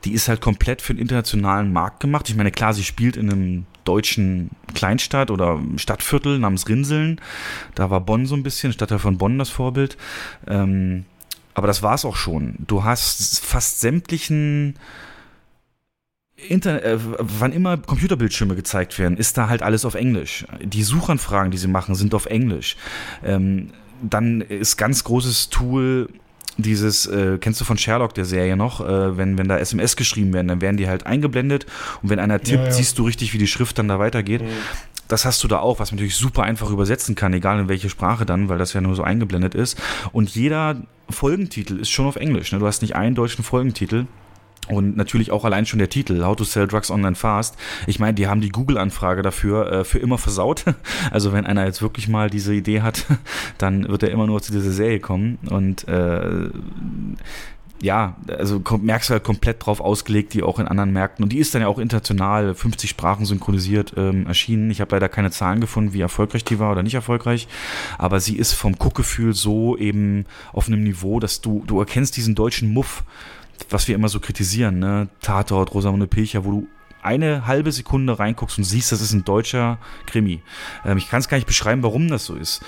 [0.05, 2.29] die ist halt komplett für den internationalen Markt gemacht.
[2.29, 7.19] Ich meine, klar, sie spielt in einem deutschen Kleinstadt oder Stadtviertel namens Rinseln.
[7.75, 9.97] Da war Bonn so ein bisschen, Stadtteil von Bonn das Vorbild.
[10.47, 11.05] Ähm,
[11.53, 12.55] aber das war's auch schon.
[12.59, 14.75] Du hast fast sämtlichen
[16.47, 20.45] Internet, äh, wann immer Computerbildschirme gezeigt werden, ist da halt alles auf Englisch.
[20.63, 22.77] Die Suchanfragen, die sie machen, sind auf Englisch.
[23.23, 23.71] Ähm,
[24.01, 26.09] dann ist ganz großes Tool
[26.57, 30.33] dieses, äh, kennst du von Sherlock der Serie noch, äh, wenn, wenn da SMS geschrieben
[30.33, 31.65] werden, dann werden die halt eingeblendet
[32.01, 32.71] und wenn einer tippt, Ja, ja.
[32.71, 34.43] siehst du richtig, wie die Schrift dann da weitergeht.
[35.07, 37.89] Das hast du da auch, was man natürlich super einfach übersetzen kann, egal in welche
[37.89, 39.77] Sprache dann, weil das ja nur so eingeblendet ist.
[40.13, 42.51] Und jeder Folgentitel ist schon auf Englisch.
[42.51, 42.59] Ne?
[42.59, 44.05] Du hast nicht einen deutschen Folgentitel.
[44.67, 47.57] Und natürlich auch allein schon der Titel, How to Sell Drugs Online Fast.
[47.87, 50.65] Ich meine, die haben die Google-Anfrage dafür äh, für immer versaut.
[51.11, 53.05] Also wenn einer jetzt wirklich mal diese Idee hat,
[53.57, 55.39] dann wird er immer nur zu dieser Serie kommen.
[55.49, 56.49] Und äh,
[57.81, 61.23] ja, also merkst du halt komplett drauf ausgelegt, die auch in anderen Märkten.
[61.23, 64.69] Und die ist dann ja auch international, 50 Sprachen synchronisiert ähm, erschienen.
[64.69, 67.47] Ich habe leider keine Zahlen gefunden, wie erfolgreich die war oder nicht erfolgreich.
[67.97, 72.35] Aber sie ist vom Guckgefühl so eben auf einem Niveau, dass du, du erkennst diesen
[72.35, 73.03] deutschen Muff,
[73.69, 75.09] was wir immer so kritisieren, ne?
[75.21, 76.67] Tatort, Rosamunde Pilcher, wo du
[77.01, 80.41] eine halbe Sekunde reinguckst und siehst, das ist ein deutscher Krimi.
[80.85, 82.61] Ähm, ich kann es gar nicht beschreiben, warum das so ist.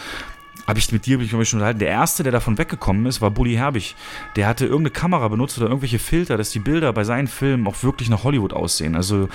[0.68, 1.80] Habe ich mit dir bin ich mich schon unterhalten.
[1.80, 3.96] Der erste, der davon weggekommen ist, war Bully Herbig.
[4.36, 7.84] Der hatte irgendeine Kamera benutzt oder irgendwelche Filter, dass die Bilder bei seinen Filmen auch
[7.84, 8.96] wirklich nach Hollywood aussehen.
[8.96, 9.28] Also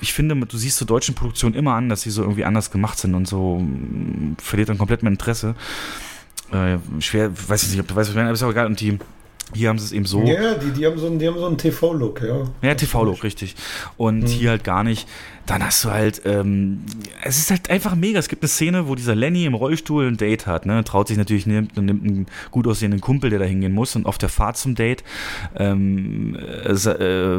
[0.00, 2.98] ich finde, du siehst so deutschen Produktionen immer an, dass sie so irgendwie anders gemacht
[2.98, 5.54] sind und so mm, verliert dann komplett mein Interesse.
[6.52, 8.66] Äh, schwer, weiß ich nicht, ob du weißt, was ich meine, aber ist auch egal.
[8.66, 8.98] Und die,
[9.54, 10.22] hier haben sie es eben so.
[10.22, 12.44] Ja, die, die haben so einen, die haben so einen TV-Look, ja.
[12.62, 13.54] Ja, TV-Look, richtig.
[13.96, 15.08] Und hier halt gar nicht.
[15.46, 16.80] Dann hast du halt, ähm,
[17.22, 18.18] es ist halt einfach mega.
[18.18, 20.84] Es gibt eine Szene, wo dieser Lenny im Rollstuhl ein Date hat, ne?
[20.84, 23.96] Traut sich natürlich, nimmt, nimmt einen gut aussehenden Kumpel, der da hingehen muss.
[23.96, 25.02] Und auf der Fahrt zum Date,
[25.56, 27.38] ähm, es, äh,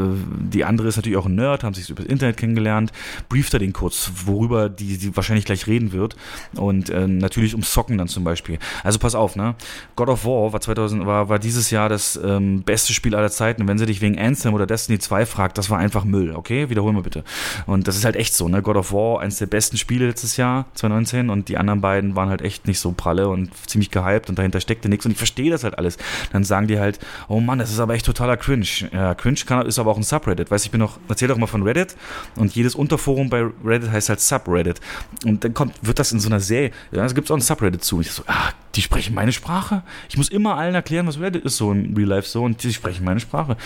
[0.52, 2.92] die andere ist natürlich auch ein Nerd, haben sich über das Internet kennengelernt,
[3.30, 6.16] brieft er den kurz, worüber die, die wahrscheinlich gleich reden wird.
[6.56, 8.60] Und äh, natürlich um Socken dann zum Beispiel.
[8.84, 9.56] Also pass auf, ne?
[9.96, 13.62] God of War war 2000, war, war dieses Jahr das ähm, beste Spiel aller Zeiten.
[13.62, 16.70] Und wenn sie dich wegen Anthem oder Destiny 2 fragt, das war einfach Müll, okay?
[16.70, 17.24] Wiederholen wir bitte.
[17.66, 18.62] Und das ist halt echt so, ne?
[18.62, 22.30] God of War, eines der besten Spiele letztes Jahr, 2019, und die anderen beiden waren
[22.30, 25.06] halt echt nicht so pralle und ziemlich gehypt und dahinter steckte nichts.
[25.06, 25.98] Und ich verstehe das halt alles.
[26.32, 28.66] Dann sagen die halt, oh Mann, das ist aber echt totaler Cringe.
[28.94, 30.50] Ja, Cringe kann, ist aber auch ein Subreddit.
[30.50, 31.98] Weißt du, ich bin noch, erzähl doch mal von Reddit
[32.38, 34.80] und jedes Unterforum bei Reddit heißt halt Subreddit.
[35.26, 37.84] Und dann kommt, wird das in so einer Serie, ja, es gibt auch ein Subreddit
[37.84, 37.98] zu.
[37.98, 39.84] Und ich so, ah, die sprechen meine Sprache.
[40.08, 42.74] Ich muss immer allen erklären, was Reddit ist, so im Real Life so, und die
[42.74, 43.58] sprechen meine Sprache.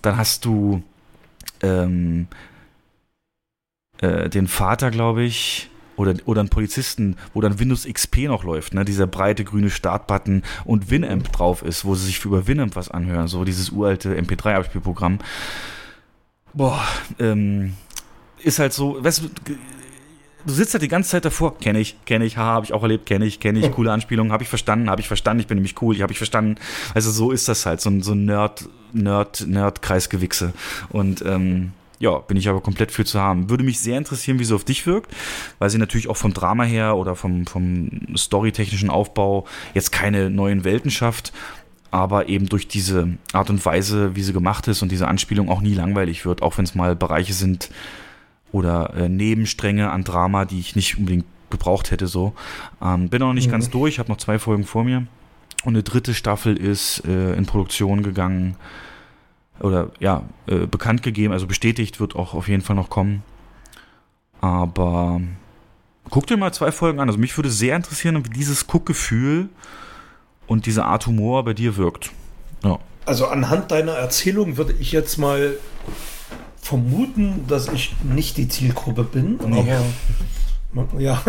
[0.00, 0.82] Dann hast du
[1.62, 2.28] ähm,
[4.00, 8.74] äh, den Vater, glaube ich, oder, oder einen Polizisten, wo dann Windows XP noch läuft,
[8.74, 8.84] ne?
[8.84, 13.28] dieser breite grüne Startbutton und Winamp drauf ist, wo sie sich über Winamp was anhören,
[13.28, 15.18] so dieses uralte MP3-Abspielprogramm.
[16.52, 16.86] Boah,
[17.18, 17.74] ähm,
[18.42, 19.54] ist halt so, weißt du,
[20.46, 22.82] du sitzt halt die ganze Zeit davor, kenne ich, kenne ich, haha, habe ich auch
[22.82, 25.56] erlebt, kenne ich, kenne ich, coole Anspielung, habe ich verstanden, habe ich verstanden, ich bin
[25.56, 26.56] nämlich cool, ich habe ich verstanden.
[26.94, 30.52] Also so ist das halt, so ein, so ein Nerd, Nerd, Nerd-Kreisgewichse.
[30.90, 33.48] Und ähm, ja, bin ich aber komplett für zu haben.
[33.50, 35.12] Würde mich sehr interessieren, wie sie auf dich wirkt,
[35.58, 40.64] weil sie natürlich auch vom Drama her oder vom, vom storytechnischen Aufbau jetzt keine neuen
[40.64, 41.32] Welten schafft,
[41.90, 45.60] aber eben durch diese Art und Weise, wie sie gemacht ist und diese Anspielung auch
[45.60, 47.70] nie langweilig wird, auch wenn es mal Bereiche sind
[48.52, 52.32] oder äh, Nebenstränge an Drama, die ich nicht unbedingt gebraucht hätte so.
[52.82, 53.52] Ähm, bin auch noch nicht Mhm.
[53.52, 55.06] ganz durch, habe noch zwei Folgen vor mir.
[55.64, 58.56] Und eine dritte Staffel ist äh, in Produktion gegangen
[59.60, 63.22] oder ja, äh, bekannt gegeben, also bestätigt, wird auch auf jeden Fall noch kommen.
[64.40, 65.20] Aber
[66.10, 67.08] guck dir mal zwei Folgen an.
[67.08, 69.48] Also mich würde sehr interessieren, wie dieses Guckgefühl
[70.46, 72.10] und diese Art Humor bei dir wirkt.
[72.62, 72.78] Ja.
[73.04, 75.56] Also anhand deiner Erzählung würde ich jetzt mal
[76.60, 79.38] vermuten, dass ich nicht die Zielgruppe bin.
[79.46, 79.60] Nee.
[79.60, 79.84] Aber
[80.72, 81.22] man, ja,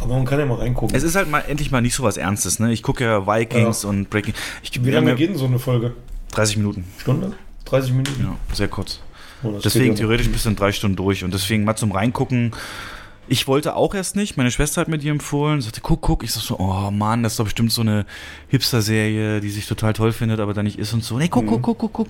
[0.00, 0.96] aber man kann ja mal reingucken.
[0.96, 2.72] Es ist halt mal endlich mal nicht so was Ernstes, ne?
[2.72, 3.88] Ich gucke ja Vikings Ja.
[3.88, 4.34] und Breaking.
[4.62, 5.94] Ich, Wie lange ja geht denn so eine Folge?
[6.32, 6.84] 30 Minuten.
[6.98, 7.32] Stunde?
[7.66, 8.22] 30 Minuten?
[8.22, 9.00] Ja, sehr kurz.
[9.42, 11.22] Oh, Deswegen theoretisch bis in drei Stunden durch.
[11.24, 12.52] Und deswegen mal zum Reingucken.
[13.28, 14.36] Ich wollte auch erst nicht.
[14.36, 15.60] Meine Schwester hat mir die empfohlen.
[15.60, 16.24] Sagte, guck, guck.
[16.24, 18.06] Ich sag so, oh Mann, das ist doch bestimmt so eine
[18.48, 21.18] Hipster-Serie, die sich total toll findet, aber dann nicht ist und so.
[21.18, 21.48] Nee, guck, Mhm.
[21.48, 22.08] guck, guck, guck, guck.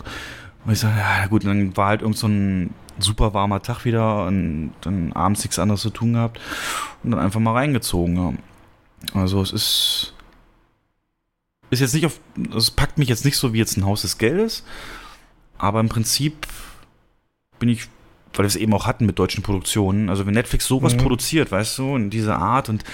[0.65, 3.85] Und ich sage, ja gut, und dann war halt irgend so ein super warmer Tag
[3.85, 6.40] wieder und dann abends nichts anderes zu tun gehabt
[7.03, 8.16] und dann einfach mal reingezogen.
[9.15, 9.20] Ja.
[9.20, 10.15] Also es ist
[11.70, 12.20] ist jetzt nicht auf,
[12.57, 14.65] es packt mich jetzt nicht so wie jetzt ein Haus des Geldes,
[15.59, 16.47] aber im Prinzip
[17.59, 17.89] bin ich,
[18.32, 20.99] weil wir es eben auch hatten mit deutschen Produktionen, also wenn Netflix sowas Mhm.
[20.99, 22.85] produziert, weißt du, in dieser Art und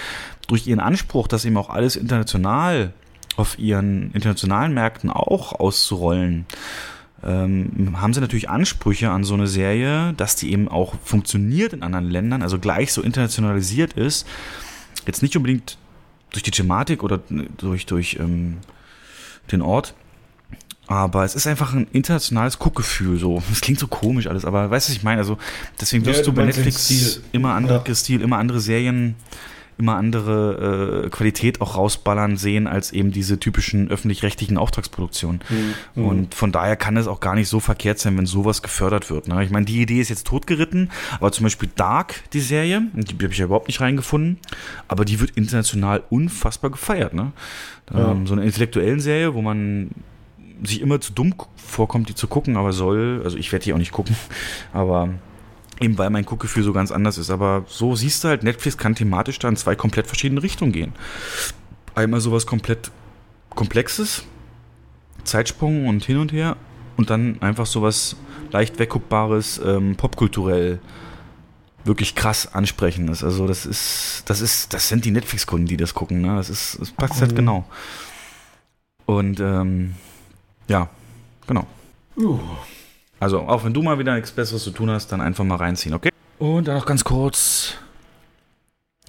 [0.48, 2.92] durch ihren Anspruch, das eben auch alles international
[3.36, 6.46] auf ihren internationalen Märkten auch auszurollen,
[7.22, 11.82] ähm, haben sie natürlich Ansprüche an so eine Serie, dass die eben auch funktioniert in
[11.82, 14.26] anderen Ländern, also gleich so internationalisiert ist.
[15.06, 15.78] Jetzt nicht unbedingt
[16.34, 17.20] durch die Thematik oder
[17.58, 18.58] durch, durch ähm,
[19.52, 19.94] den Ort,
[20.88, 23.42] aber es ist einfach ein internationales Guckgefühl so.
[23.52, 25.18] Es klingt so komisch alles, aber weißt du, was ich meine?
[25.18, 25.38] Also
[25.80, 27.94] deswegen wirst Ja, du du bei Netflix immer andere Ja.
[27.94, 29.14] Stil, immer andere Serien,
[29.78, 35.40] immer andere äh, Qualität auch rausballern sehen als eben diese typischen öffentlich-rechtlichen Auftragsproduktionen.
[35.94, 36.04] Mhm.
[36.04, 39.28] Und von daher kann es auch gar nicht so verkehrt sein, wenn sowas gefördert wird.
[39.28, 39.42] Ne?
[39.44, 43.32] Ich meine, die Idee ist jetzt totgeritten, aber zum Beispiel Dark, die Serie, die habe
[43.32, 44.38] ich ja überhaupt nicht reingefunden,
[44.88, 47.14] aber die wird international unfassbar gefeiert.
[47.14, 47.32] Ne?
[47.92, 48.12] Ja.
[48.12, 49.90] Ähm, so eine intellektuellen Serie, wo man
[50.62, 53.78] sich immer zu dumm vorkommt, die zu gucken, aber soll, also ich werde die auch
[53.78, 54.16] nicht gucken,
[54.72, 55.10] aber
[55.80, 57.30] eben weil mein Guckgefühl so ganz anders ist.
[57.30, 60.92] Aber so siehst du halt, Netflix kann thematisch da in zwei komplett verschiedene Richtungen gehen.
[61.94, 62.90] Einmal sowas komplett
[63.50, 64.24] Komplexes,
[65.22, 66.56] Zeitsprung und hin und her
[66.96, 68.16] und dann einfach sowas
[68.50, 70.80] leicht wegguckbares, ähm, popkulturell
[71.84, 73.22] wirklich krass ansprechendes.
[73.22, 76.22] Also das ist, das ist, das sind die Netflix-Kunden, die das gucken.
[76.22, 76.34] Ne?
[76.36, 77.36] Das ist, das passt halt Mhm.
[77.36, 77.64] genau.
[79.06, 79.94] Und ähm,
[80.66, 80.88] ja,
[81.46, 81.66] genau.
[82.16, 82.40] Uh.
[83.24, 85.94] Also, auch wenn du mal wieder nichts Besseres zu tun hast, dann einfach mal reinziehen,
[85.94, 86.10] okay?
[86.38, 87.72] Und dann noch ganz kurz.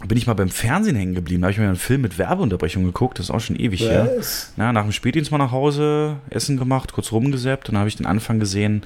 [0.07, 1.41] Bin ich mal beim Fernsehen hängen geblieben.
[1.41, 3.19] Da habe ich mir einen Film mit Werbeunterbrechung geguckt.
[3.19, 4.09] Das ist auch schon ewig her.
[4.15, 4.53] Was?
[4.55, 7.67] Ja, nach dem Spätdienst mal nach Hause, Essen gemacht, kurz rumgesäppt.
[7.67, 8.83] Dann habe ich den Anfang gesehen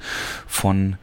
[0.48, 0.96] von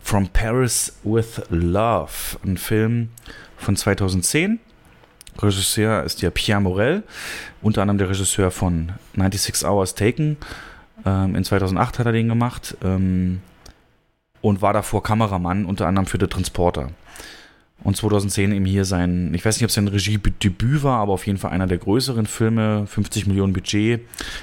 [0.00, 2.38] From Paris with Love.
[2.44, 3.08] Ein Film
[3.56, 4.60] von 2010.
[5.40, 7.02] Regisseur ist ja Pierre Morel.
[7.62, 10.36] Unter anderem der Regisseur von 96 Hours Taken.
[11.04, 12.76] Ähm, in 2008 hat er den gemacht.
[12.84, 13.40] Ähm,
[14.42, 16.90] und war davor Kameramann, unter anderem für The Transporter.
[17.84, 21.26] Und 2010 eben hier sein, ich weiß nicht, ob es sein Regiedebüt war, aber auf
[21.26, 24.02] jeden Fall einer der größeren Filme, 50 Millionen Budget,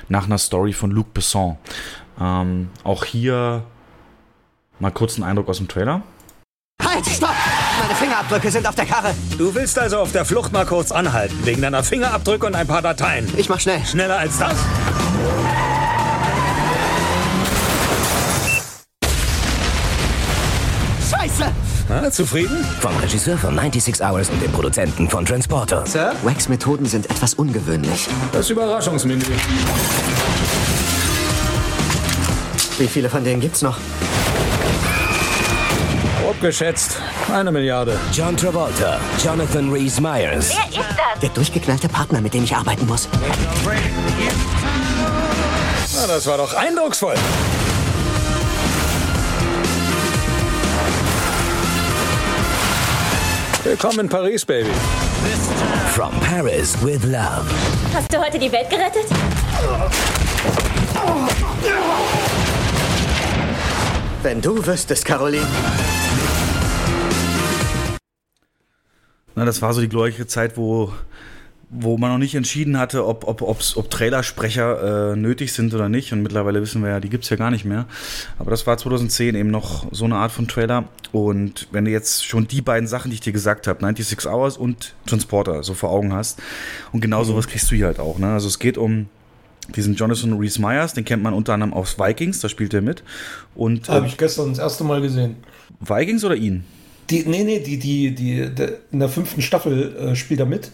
[0.09, 1.57] nach einer Story von Luc Besson.
[2.19, 3.63] Ähm, auch hier
[4.79, 6.01] mal kurz einen Eindruck aus dem Trailer.
[6.83, 7.35] Halt, stopp!
[7.81, 9.13] Meine Fingerabdrücke sind auf der Karre.
[9.37, 12.81] Du willst also auf der Flucht mal kurz anhalten, wegen deiner Fingerabdrücke und ein paar
[12.81, 13.27] Dateien.
[13.37, 13.85] Ich mach schnell.
[13.85, 14.55] Schneller als das?
[21.89, 22.63] Na, zufrieden?
[22.81, 25.83] Vom Regisseur von 96 Hours und dem Produzenten von Transporter.
[25.87, 26.13] Sir?
[26.21, 28.07] Wax-Methoden sind etwas ungewöhnlich.
[28.31, 29.23] Das Überraschungsmenü.
[32.77, 33.75] Wie viele von denen gibt's noch?
[36.21, 36.97] Grob geschätzt,
[37.33, 37.99] eine Milliarde.
[38.13, 40.51] John Travolta, Jonathan Rhys Myers.
[40.51, 41.19] Wer ist das?
[41.21, 43.09] Der durchgeknallte Partner, mit dem ich arbeiten muss.
[45.95, 47.15] Na, das war doch eindrucksvoll.
[53.65, 54.69] Willkommen in Paris, Baby.
[55.93, 57.45] From Paris with Love.
[57.93, 59.05] Hast du heute die Welt gerettet?
[64.23, 65.45] Wenn du wüsstest, Caroline.
[69.35, 70.93] Na, das war so die glorreiche Zeit, wo,
[71.71, 75.87] wo man noch nicht entschieden hatte, ob, ob, ob's, ob Trailersprecher äh, nötig sind oder
[75.87, 76.11] nicht.
[76.11, 77.85] Und mittlerweile wissen wir ja, die gibt's ja gar nicht mehr.
[78.39, 80.85] Aber das war 2010 eben noch so eine Art von Trailer.
[81.11, 84.57] Und wenn du jetzt schon die beiden Sachen, die ich dir gesagt habe, 96 Hours
[84.57, 86.39] und Transporter, so vor Augen hast,
[86.91, 88.17] und genau sowas kriegst du hier halt auch.
[88.17, 88.33] Ne?
[88.33, 89.07] Also es geht um
[89.75, 93.03] diesen Jonathan Rhys Myers, den kennt man unter anderem aus Vikings, da spielt er mit.
[93.53, 95.35] Und Habe äh, ich gestern das erste Mal gesehen.
[95.79, 96.63] Vikings oder ihn?
[97.11, 100.71] Die, nee, nee, die, die, die, der, in der fünften Staffel äh, spielt er mit.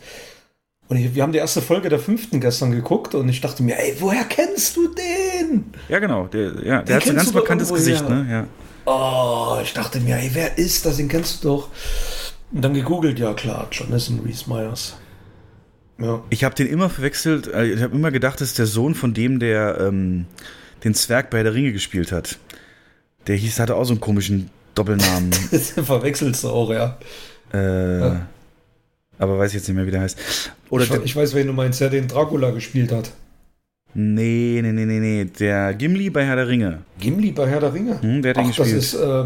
[0.87, 3.77] Und ich, wir haben die erste Folge der fünften gestern geguckt und ich dachte mir,
[3.79, 5.65] ey, woher kennst du den?
[5.89, 6.27] Ja, genau.
[6.27, 7.73] Der, ja, der hat so ein ganz bekanntes.
[7.73, 8.27] Gesicht, ne?
[8.29, 8.47] Ja.
[8.85, 10.97] Oh, ich dachte mir, ey, wer ist das?
[10.97, 11.69] Den kennst du doch.
[12.51, 14.95] Und dann gegoogelt, ja klar, Jonathan Rhys Myers.
[15.97, 16.21] Ja.
[16.29, 19.13] Ich habe den immer verwechselt, äh, ich habe immer gedacht, das ist der Sohn von
[19.13, 20.25] dem, der ähm,
[20.83, 22.37] den Zwerg bei der Ringe gespielt hat.
[23.25, 25.33] Der hieß, hatte auch so einen komischen Doppelnamen.
[25.83, 26.97] Verwechselst du auch, ja.
[27.53, 28.27] äh, Ja.
[29.19, 30.51] Aber weiß jetzt nicht mehr, wie der heißt.
[30.69, 33.11] Oder ich, ich weiß, wen du meinst, der den Dracula gespielt hat.
[33.93, 35.25] nee, nee, nee, nee, nee.
[35.25, 36.79] Der Gimli bei Herr der Ringe.
[36.99, 38.01] Gimli bei Herr der Ringe?
[38.01, 38.77] Hm, der hat den Ach, das gespielt.
[38.77, 39.23] ist, äh,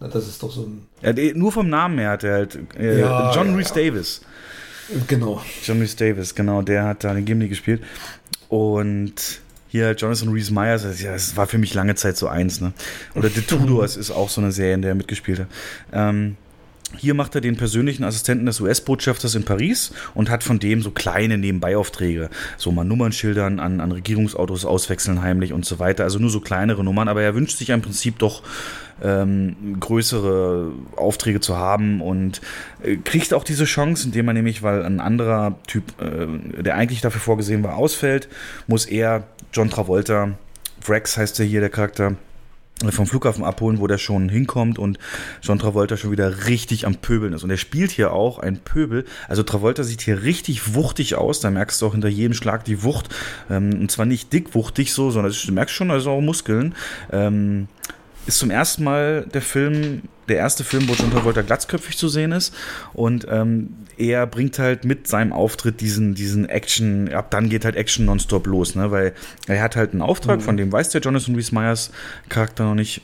[0.00, 0.86] na, das ist doch so ein.
[1.02, 2.58] Ja, nur vom Namen her hat er halt.
[2.78, 3.72] Äh, Ja, John ja, Rhys.
[3.72, 4.20] Davis.
[5.06, 5.40] Genau.
[5.64, 7.82] John Rhys Davis, genau, der hat da den Gimli gespielt.
[8.48, 12.26] Und hier halt Jonathan Rhys Myers, das, ja, das war für mich lange Zeit so
[12.26, 12.72] eins, ne?
[13.14, 15.46] Oder The Tudors ist auch so eine Serie, in der er mitgespielt hat.
[15.92, 16.36] Ähm,
[16.96, 20.90] hier macht er den persönlichen Assistenten des US-Botschafters in Paris und hat von dem so
[20.90, 22.30] kleine Nebenbeiaufträge.
[22.56, 26.04] So mal Nummernschildern an, an Regierungsautos auswechseln heimlich und so weiter.
[26.04, 28.42] Also nur so kleinere Nummern, aber er wünscht sich im Prinzip doch
[29.02, 32.40] ähm, größere Aufträge zu haben und
[32.82, 37.00] äh, kriegt auch diese Chance, indem er nämlich, weil ein anderer Typ, äh, der eigentlich
[37.00, 38.28] dafür vorgesehen war, ausfällt,
[38.66, 40.32] muss er John Travolta,
[40.80, 42.16] Vrax heißt er hier, der Charakter,
[42.88, 44.98] vom Flughafen abholen, wo der schon hinkommt und
[45.42, 47.44] John Travolta schon wieder richtig am Pöbeln ist.
[47.44, 49.04] Und er spielt hier auch ein Pöbel.
[49.28, 51.40] Also Travolta sieht hier richtig wuchtig aus.
[51.40, 53.08] Da merkst du auch hinter jedem Schlag die Wucht.
[53.50, 56.74] Ähm, und zwar nicht dick wuchtig so, sondern du merkst schon, also auch Muskeln.
[57.12, 57.68] Ähm,
[58.26, 62.32] ist zum ersten Mal der Film, der erste Film, wo John Travolta glatzköpfig zu sehen
[62.32, 62.54] ist.
[62.94, 67.76] Und ähm, er bringt halt mit seinem Auftritt diesen, diesen Action, ab dann geht halt
[67.76, 68.90] Action nonstop los, ne?
[68.90, 69.12] Weil
[69.46, 70.44] er hat halt einen Auftrag, Mhm.
[70.44, 71.90] von dem weiß der Jonathan Rhys Meyers
[72.30, 73.02] Charakter noch nicht,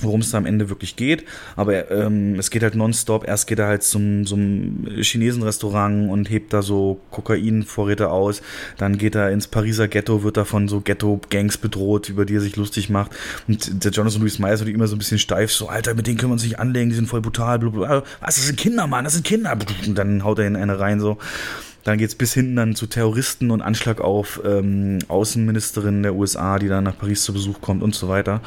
[0.00, 1.24] worum es da am Ende wirklich geht.
[1.56, 3.26] Aber ähm, es geht halt nonstop.
[3.26, 8.42] Erst geht er halt zum, zum Chinesen-Restaurant und hebt da so Kokainvorräte aus.
[8.76, 12.40] Dann geht er ins Pariser Ghetto, wird da von so Ghetto-Gangs bedroht, über die er
[12.40, 13.12] sich lustig macht.
[13.46, 16.18] Und der Jonathan Rhys Meyers wird immer so ein bisschen steif, so, Alter, mit denen
[16.18, 17.58] können wir uns nicht anlegen, die sind voll brutal.
[17.58, 18.02] Blablabla.
[18.20, 19.56] Was, das sind Kinder, Mann, das sind Kinder.
[19.86, 21.18] Und dann haut er in eine rein, so.
[21.84, 26.68] Dann geht's bis hinten dann zu Terroristen und Anschlag auf ähm, Außenministerin der USA, die
[26.68, 28.40] dann nach Paris zu Besuch kommt und so weiter.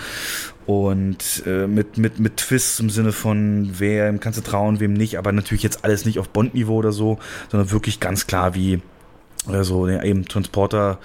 [0.66, 5.18] Und äh, mit, mit, mit Twists im Sinne von, wem kannst du trauen, wem nicht,
[5.18, 8.82] aber natürlich jetzt alles nicht auf Bond-Niveau oder so, sondern wirklich ganz klar wie
[9.48, 11.00] also eben Transporter,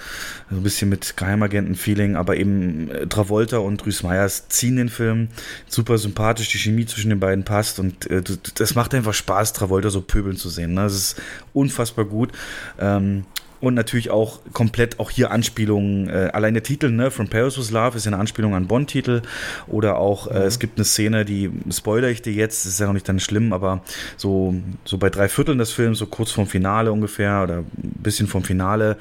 [0.50, 5.28] so ein bisschen mit Geheimagenten-Feeling, aber eben äh, Travolta und Rhys Meyers ziehen den Film.
[5.68, 8.22] Super sympathisch, die Chemie zwischen den beiden passt und äh,
[8.54, 10.74] das macht einfach Spaß, Travolta so pöbeln zu sehen.
[10.74, 10.82] Ne?
[10.82, 11.22] Das ist
[11.52, 12.32] unfassbar gut.
[12.78, 13.24] Ähm,
[13.62, 17.70] und natürlich auch komplett auch hier Anspielungen, äh, allein der Titel, ne, From Paris with
[17.70, 19.22] Love ist ja eine Anspielung an Bond-Titel.
[19.68, 22.92] Oder auch, äh, es gibt eine Szene, die spoiler ich dir jetzt, ist ja noch
[22.92, 23.82] nicht dann schlimm, aber
[24.16, 28.26] so, so bei drei Vierteln des Films, so kurz vorm Finale ungefähr, oder ein bisschen
[28.26, 28.96] vom Finale,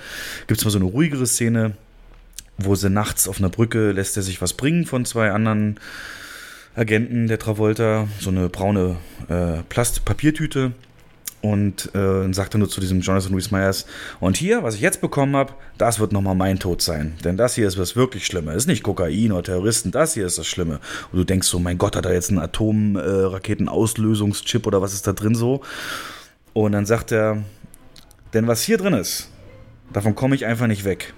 [0.46, 1.72] gibt's mal so eine ruhigere Szene,
[2.60, 5.80] wo sie nachts auf einer Brücke lässt er sich was bringen von zwei anderen
[6.76, 10.74] Agenten der Travolta, so eine braune äh, Plast Papiertüte
[11.42, 13.86] und äh, dann sagt er nur zu diesem Jonathan Rhys Meyers,
[14.20, 17.16] und hier, was ich jetzt bekommen habe, das wird nochmal mein Tod sein.
[17.24, 18.56] Denn das hier ist was wirklich Schlimmes.
[18.56, 20.80] Ist nicht Kokain oder Terroristen, das hier ist das Schlimme.
[21.12, 25.14] Und du denkst so, mein Gott, hat er jetzt einen Atomraketenauslösungschip oder was ist da
[25.14, 25.62] drin so?
[26.54, 27.44] Und dann sagt er,
[28.34, 29.30] denn was hier drin ist,
[29.94, 31.14] davon komme ich einfach nicht weg.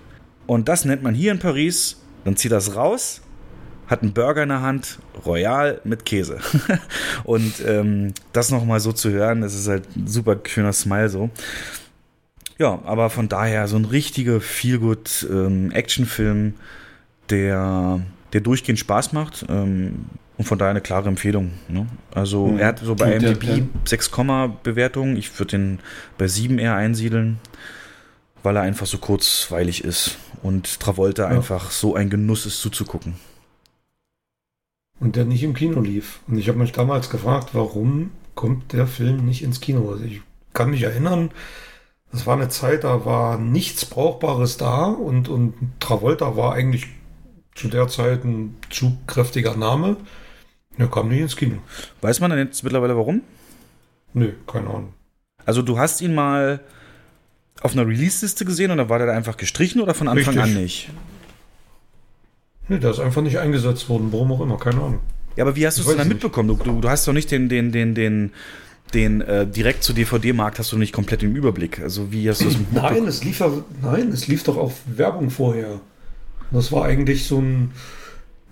[0.48, 3.22] Und das nennt man hier in Paris, dann zieht das raus,
[3.88, 6.40] hat einen Burger in der Hand, Royal mit Käse.
[7.24, 11.30] und ähm, das nochmal so zu hören, das ist halt ein super schöner Smile so.
[12.58, 16.54] Ja, aber von daher so ein richtiger Feelgood ähm, Actionfilm,
[17.30, 18.00] der,
[18.32, 20.06] der durchgehend Spaß macht ähm,
[20.38, 21.52] und von daher eine klare Empfehlung.
[21.68, 21.88] Ne?
[22.14, 22.60] Also Mhm.
[22.60, 23.36] er hat so bei der-
[23.86, 24.12] 6,
[24.64, 25.16] Bewertung.
[25.18, 25.80] Ich würde den
[26.18, 27.40] bei 7 eher einsiedeln,
[28.44, 31.30] weil er einfach so kurzweilig ist und Travolta Ja.
[31.30, 33.16] einfach so ein Genuss ist zuzugucken.
[35.00, 36.22] Und der nicht im Kino lief.
[36.28, 39.92] Und ich habe mich damals gefragt, warum kommt der Film nicht ins Kino.
[39.92, 40.22] Also ich
[40.54, 41.32] kann mich erinnern,
[42.12, 46.88] das war eine Zeit, da war nichts Brauchbares da und, und Travolta war eigentlich
[47.56, 49.98] zu der Zeit ein zu kräftiger Name.
[50.78, 51.58] Er kam nicht ins Kino.
[52.02, 53.22] Weiß man denn jetzt mittlerweile warum?
[54.14, 54.94] Nö, keine Ahnung.
[55.46, 56.62] Also du hast ihn mal
[57.62, 60.56] auf einer Release-Liste gesehen oder war der da einfach gestrichen oder von Anfang Richtig.
[60.56, 60.90] an nicht?
[62.70, 65.00] Nee, der ist einfach nicht eingesetzt worden, warum auch immer, keine Ahnung.
[65.36, 66.48] Ja, aber wie hast du es denn dann mitbekommen?
[66.50, 68.32] Du, du, du hast doch nicht den, den, den, den,
[68.94, 71.82] den äh, direkt zu DVD-Markt hast du nicht komplett im Überblick.
[71.82, 73.52] Also wie hast du es Nein, es lief ja,
[73.82, 75.80] nein, es lief doch auf Werbung vorher.
[76.52, 77.72] Das war eigentlich so ein,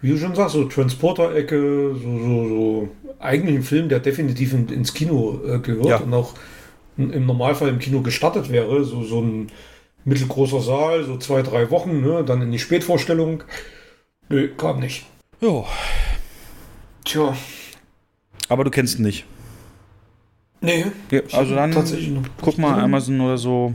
[0.01, 4.67] wie du schon sagst, so Transporter-Ecke, so, so, so eigentlich ein Film, der definitiv in,
[4.69, 5.97] ins Kino äh, gehört Ja.
[5.97, 6.33] und auch
[6.97, 8.83] im Normalfall im Kino gestattet wäre.
[8.83, 9.47] So, so ein
[10.03, 12.23] mittelgroßer Saal, so zwei, drei Wochen, ne?
[12.25, 13.43] dann in die Spätvorstellung.
[14.31, 15.05] Nö, kam nicht.
[15.41, 15.65] Ja.
[17.03, 17.35] Tja.
[18.47, 19.25] Aber du kennst ihn nicht.
[20.61, 20.85] Nee.
[21.09, 21.75] Ja, also dann
[22.41, 22.79] guck mal.
[22.79, 23.73] Amazon oder so.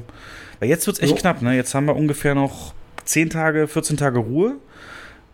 [0.59, 1.19] Weil jetzt wird es echt Jo.
[1.19, 1.55] knapp, ne?
[1.55, 2.73] Jetzt haben wir ungefähr noch
[3.05, 4.57] 10 Tage, 14 Tage Ruhe.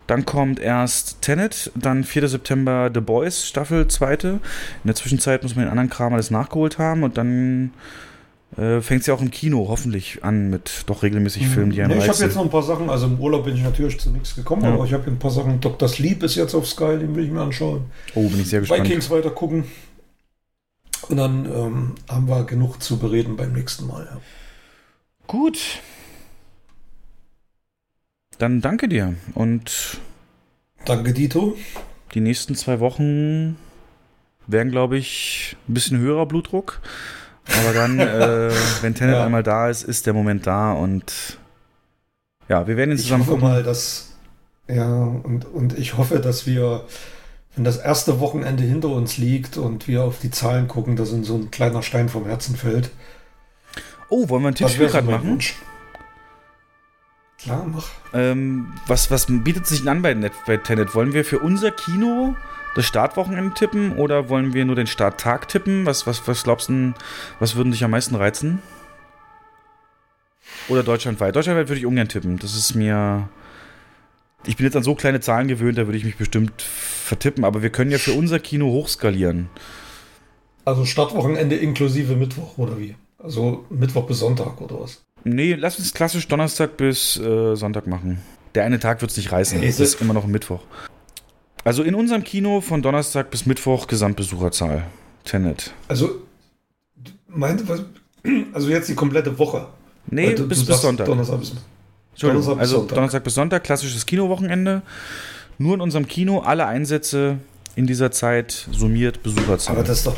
[0.07, 2.27] Dann kommt erst Tenet, dann 4.
[2.27, 4.13] September The Boys, Staffel 2.
[4.13, 4.39] In
[4.83, 7.71] der Zwischenzeit muss man den anderen Kram alles nachgeholt haben und dann
[8.57, 11.97] äh, fängt es ja auch im Kino hoffentlich an mit doch regelmäßig Filmen, die einen
[11.97, 14.09] Nee, ich habe jetzt noch ein paar Sachen, also im Urlaub bin ich natürlich zu
[14.11, 14.73] nichts gekommen, Ja.
[14.73, 15.59] aber ich habe ein paar Sachen.
[15.59, 15.87] Dr.
[15.87, 17.85] Sleep ist jetzt auf Sky, den will ich mir anschauen.
[18.15, 18.83] Oh, bin ich sehr gespannt.
[18.85, 19.65] Vikings weiter gucken.
[21.09, 24.07] Und dann ähm, haben wir genug zu bereden beim nächsten Mal.
[24.09, 24.21] Ja.
[25.27, 25.59] Gut.
[28.37, 29.99] Dann danke dir und
[30.85, 31.55] Danke, Dito.
[32.13, 33.57] die nächsten zwei Wochen
[34.47, 36.81] werden, glaube ich, ein bisschen höherer Blutdruck.
[37.47, 39.25] Aber dann, äh, wenn Tenet Ja.
[39.25, 41.37] einmal da ist, ist der Moment da und
[42.49, 43.47] ja, wir werden ihn Ich zusammen hoffe gucken.
[43.49, 44.09] mal, dass.
[44.67, 46.85] Ja, und, und ich hoffe, dass wir,
[47.55, 51.27] wenn das erste Wochenende hinter uns liegt und wir auf die Zahlen gucken, dass uns
[51.27, 52.89] so ein kleiner Stein vom Herzen fällt.
[54.09, 55.27] Oh, wollen wir ein Tippspiel gerade machen?
[55.31, 55.55] Wunsch.
[57.39, 57.87] Klar, mach.
[58.13, 60.95] Ähm, was, was bietet sich denn an bei, Net, bei Tenet?
[60.95, 62.35] Wollen wir für unser Kino
[62.75, 65.85] das Startwochenende tippen oder wollen wir nur den Starttag tippen?
[65.85, 66.93] Was, was, was glaubst du, denn,
[67.39, 68.61] was würden dich am meisten reizen?
[70.69, 71.35] Oder deutschlandweit?
[71.35, 72.39] Deutschlandweit würde ich ungern tippen.
[72.39, 73.29] Das ist mir.
[74.45, 77.61] Ich bin jetzt an so kleine Zahlen gewöhnt, da würde ich mich bestimmt vertippen, aber
[77.61, 79.49] wir können ja für unser Kino hochskalieren.
[80.65, 82.95] Also Startwochenende inklusive Mittwoch oder wie?
[83.19, 85.01] Also Mittwoch bis Sonntag oder was?
[85.23, 88.21] Nee, lass uns klassisch Donnerstag bis äh, Sonntag machen.
[88.55, 89.59] Der eine Tag wird es nicht reißen.
[89.59, 90.61] Hey, Es ist immer noch ein Mittwoch.
[91.63, 94.83] Also in unserem Kino von Donnerstag bis Mittwoch Gesamtbesucherzahl.
[95.23, 95.73] Tenet.
[95.87, 96.09] Also,
[97.27, 97.83] meinte was?
[98.53, 99.67] Also jetzt die komplette Woche.
[100.07, 101.05] Nee, du- bis, bis Sonntag.
[101.05, 101.53] Donnerstag bis,
[102.11, 102.95] Entschuldigung, Donnerstag bis also Sonntag.
[102.95, 104.81] Donnerstag bis Sonntag, klassisches Kinowochenende.
[105.57, 107.37] Nur in unserem Kino alle Einsätze
[107.75, 109.75] in dieser Zeit summiert Besucherzahl.
[109.77, 110.17] Aber das ist doch,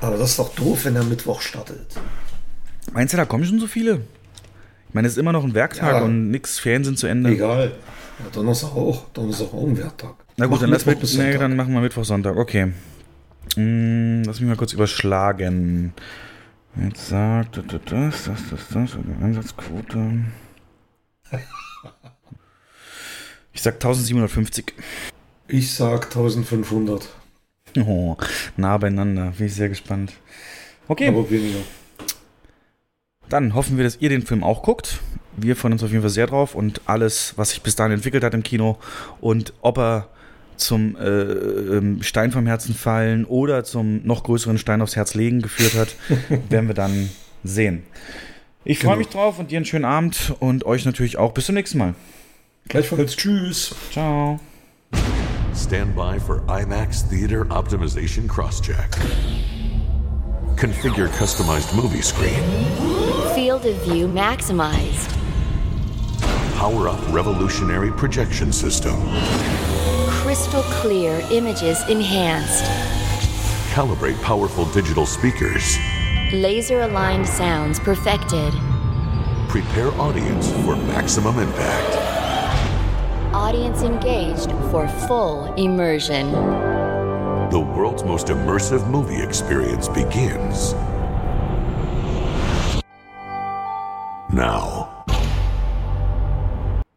[0.00, 1.86] aber das ist doch doof, wenn er Mittwoch startet.
[2.92, 4.02] Meinst du, da kommen schon so viele?
[4.88, 6.02] Ich meine, es ist immer noch ein Werktag Ja.
[6.02, 7.30] und nix, Ferien sind zu Ende.
[7.30, 7.72] Egal.
[8.18, 9.04] Ja, Donnerstag auch.
[9.14, 10.14] Donnerstag auch ein Werttag.
[10.36, 12.36] Na gut, Mach dann, lass Mittwoch mit, bis nee, dann machen wir Mittwoch, Sonntag.
[12.36, 12.72] Okay.
[13.54, 15.92] Hm, lass mich mal kurz überschlagen.
[16.80, 20.24] Jetzt sagt das, das, das, das, das, das, Einsatzquote.
[23.54, 24.72] Ich sag 1750.
[25.46, 27.06] Ich sag 1500.
[27.86, 28.16] Oh,
[28.56, 29.34] nah beieinander.
[29.36, 30.14] Bin ich sehr gespannt.
[30.88, 31.08] Okay.
[31.08, 31.60] Aber weniger.
[33.28, 35.00] Dann hoffen wir, dass ihr den Film auch guckt.
[35.36, 38.24] Wir freuen uns auf jeden Fall sehr drauf und alles, was sich bis dahin entwickelt
[38.24, 38.78] hat im Kino
[39.20, 40.08] und ob er
[40.56, 45.42] zum äh, ähm, Stein vom Herzen fallen oder zum noch größeren Stein aufs Herz legen
[45.42, 45.94] geführt hat,
[46.50, 47.10] werden wir dann
[47.44, 47.82] sehen.
[48.64, 48.98] Ich freue Genau.
[48.98, 51.32] mich drauf und dir einen schönen Abend und euch natürlich auch.
[51.32, 51.94] Bis zum nächsten Mal.
[52.68, 53.16] Gleichfalls.
[53.16, 53.74] Tschüss.
[53.90, 54.38] Ciao.
[55.54, 58.88] Stand by for IMAX Theater Optimization Crosscheck.
[60.56, 62.40] Configure customized movie screen.
[63.34, 65.10] Field of view maximized.
[66.56, 68.94] Power up revolutionary projection system.
[70.32, 72.64] Crystal clear images enhanced.
[73.74, 75.76] Calibrate powerful digital speakers.
[76.32, 78.50] Laser aligned sounds perfected.
[79.50, 83.34] Prepare audience for maximum impact.
[83.34, 86.32] Audience engaged for full immersion.
[87.50, 90.72] The world's most immersive movie experience begins
[94.32, 94.91] now.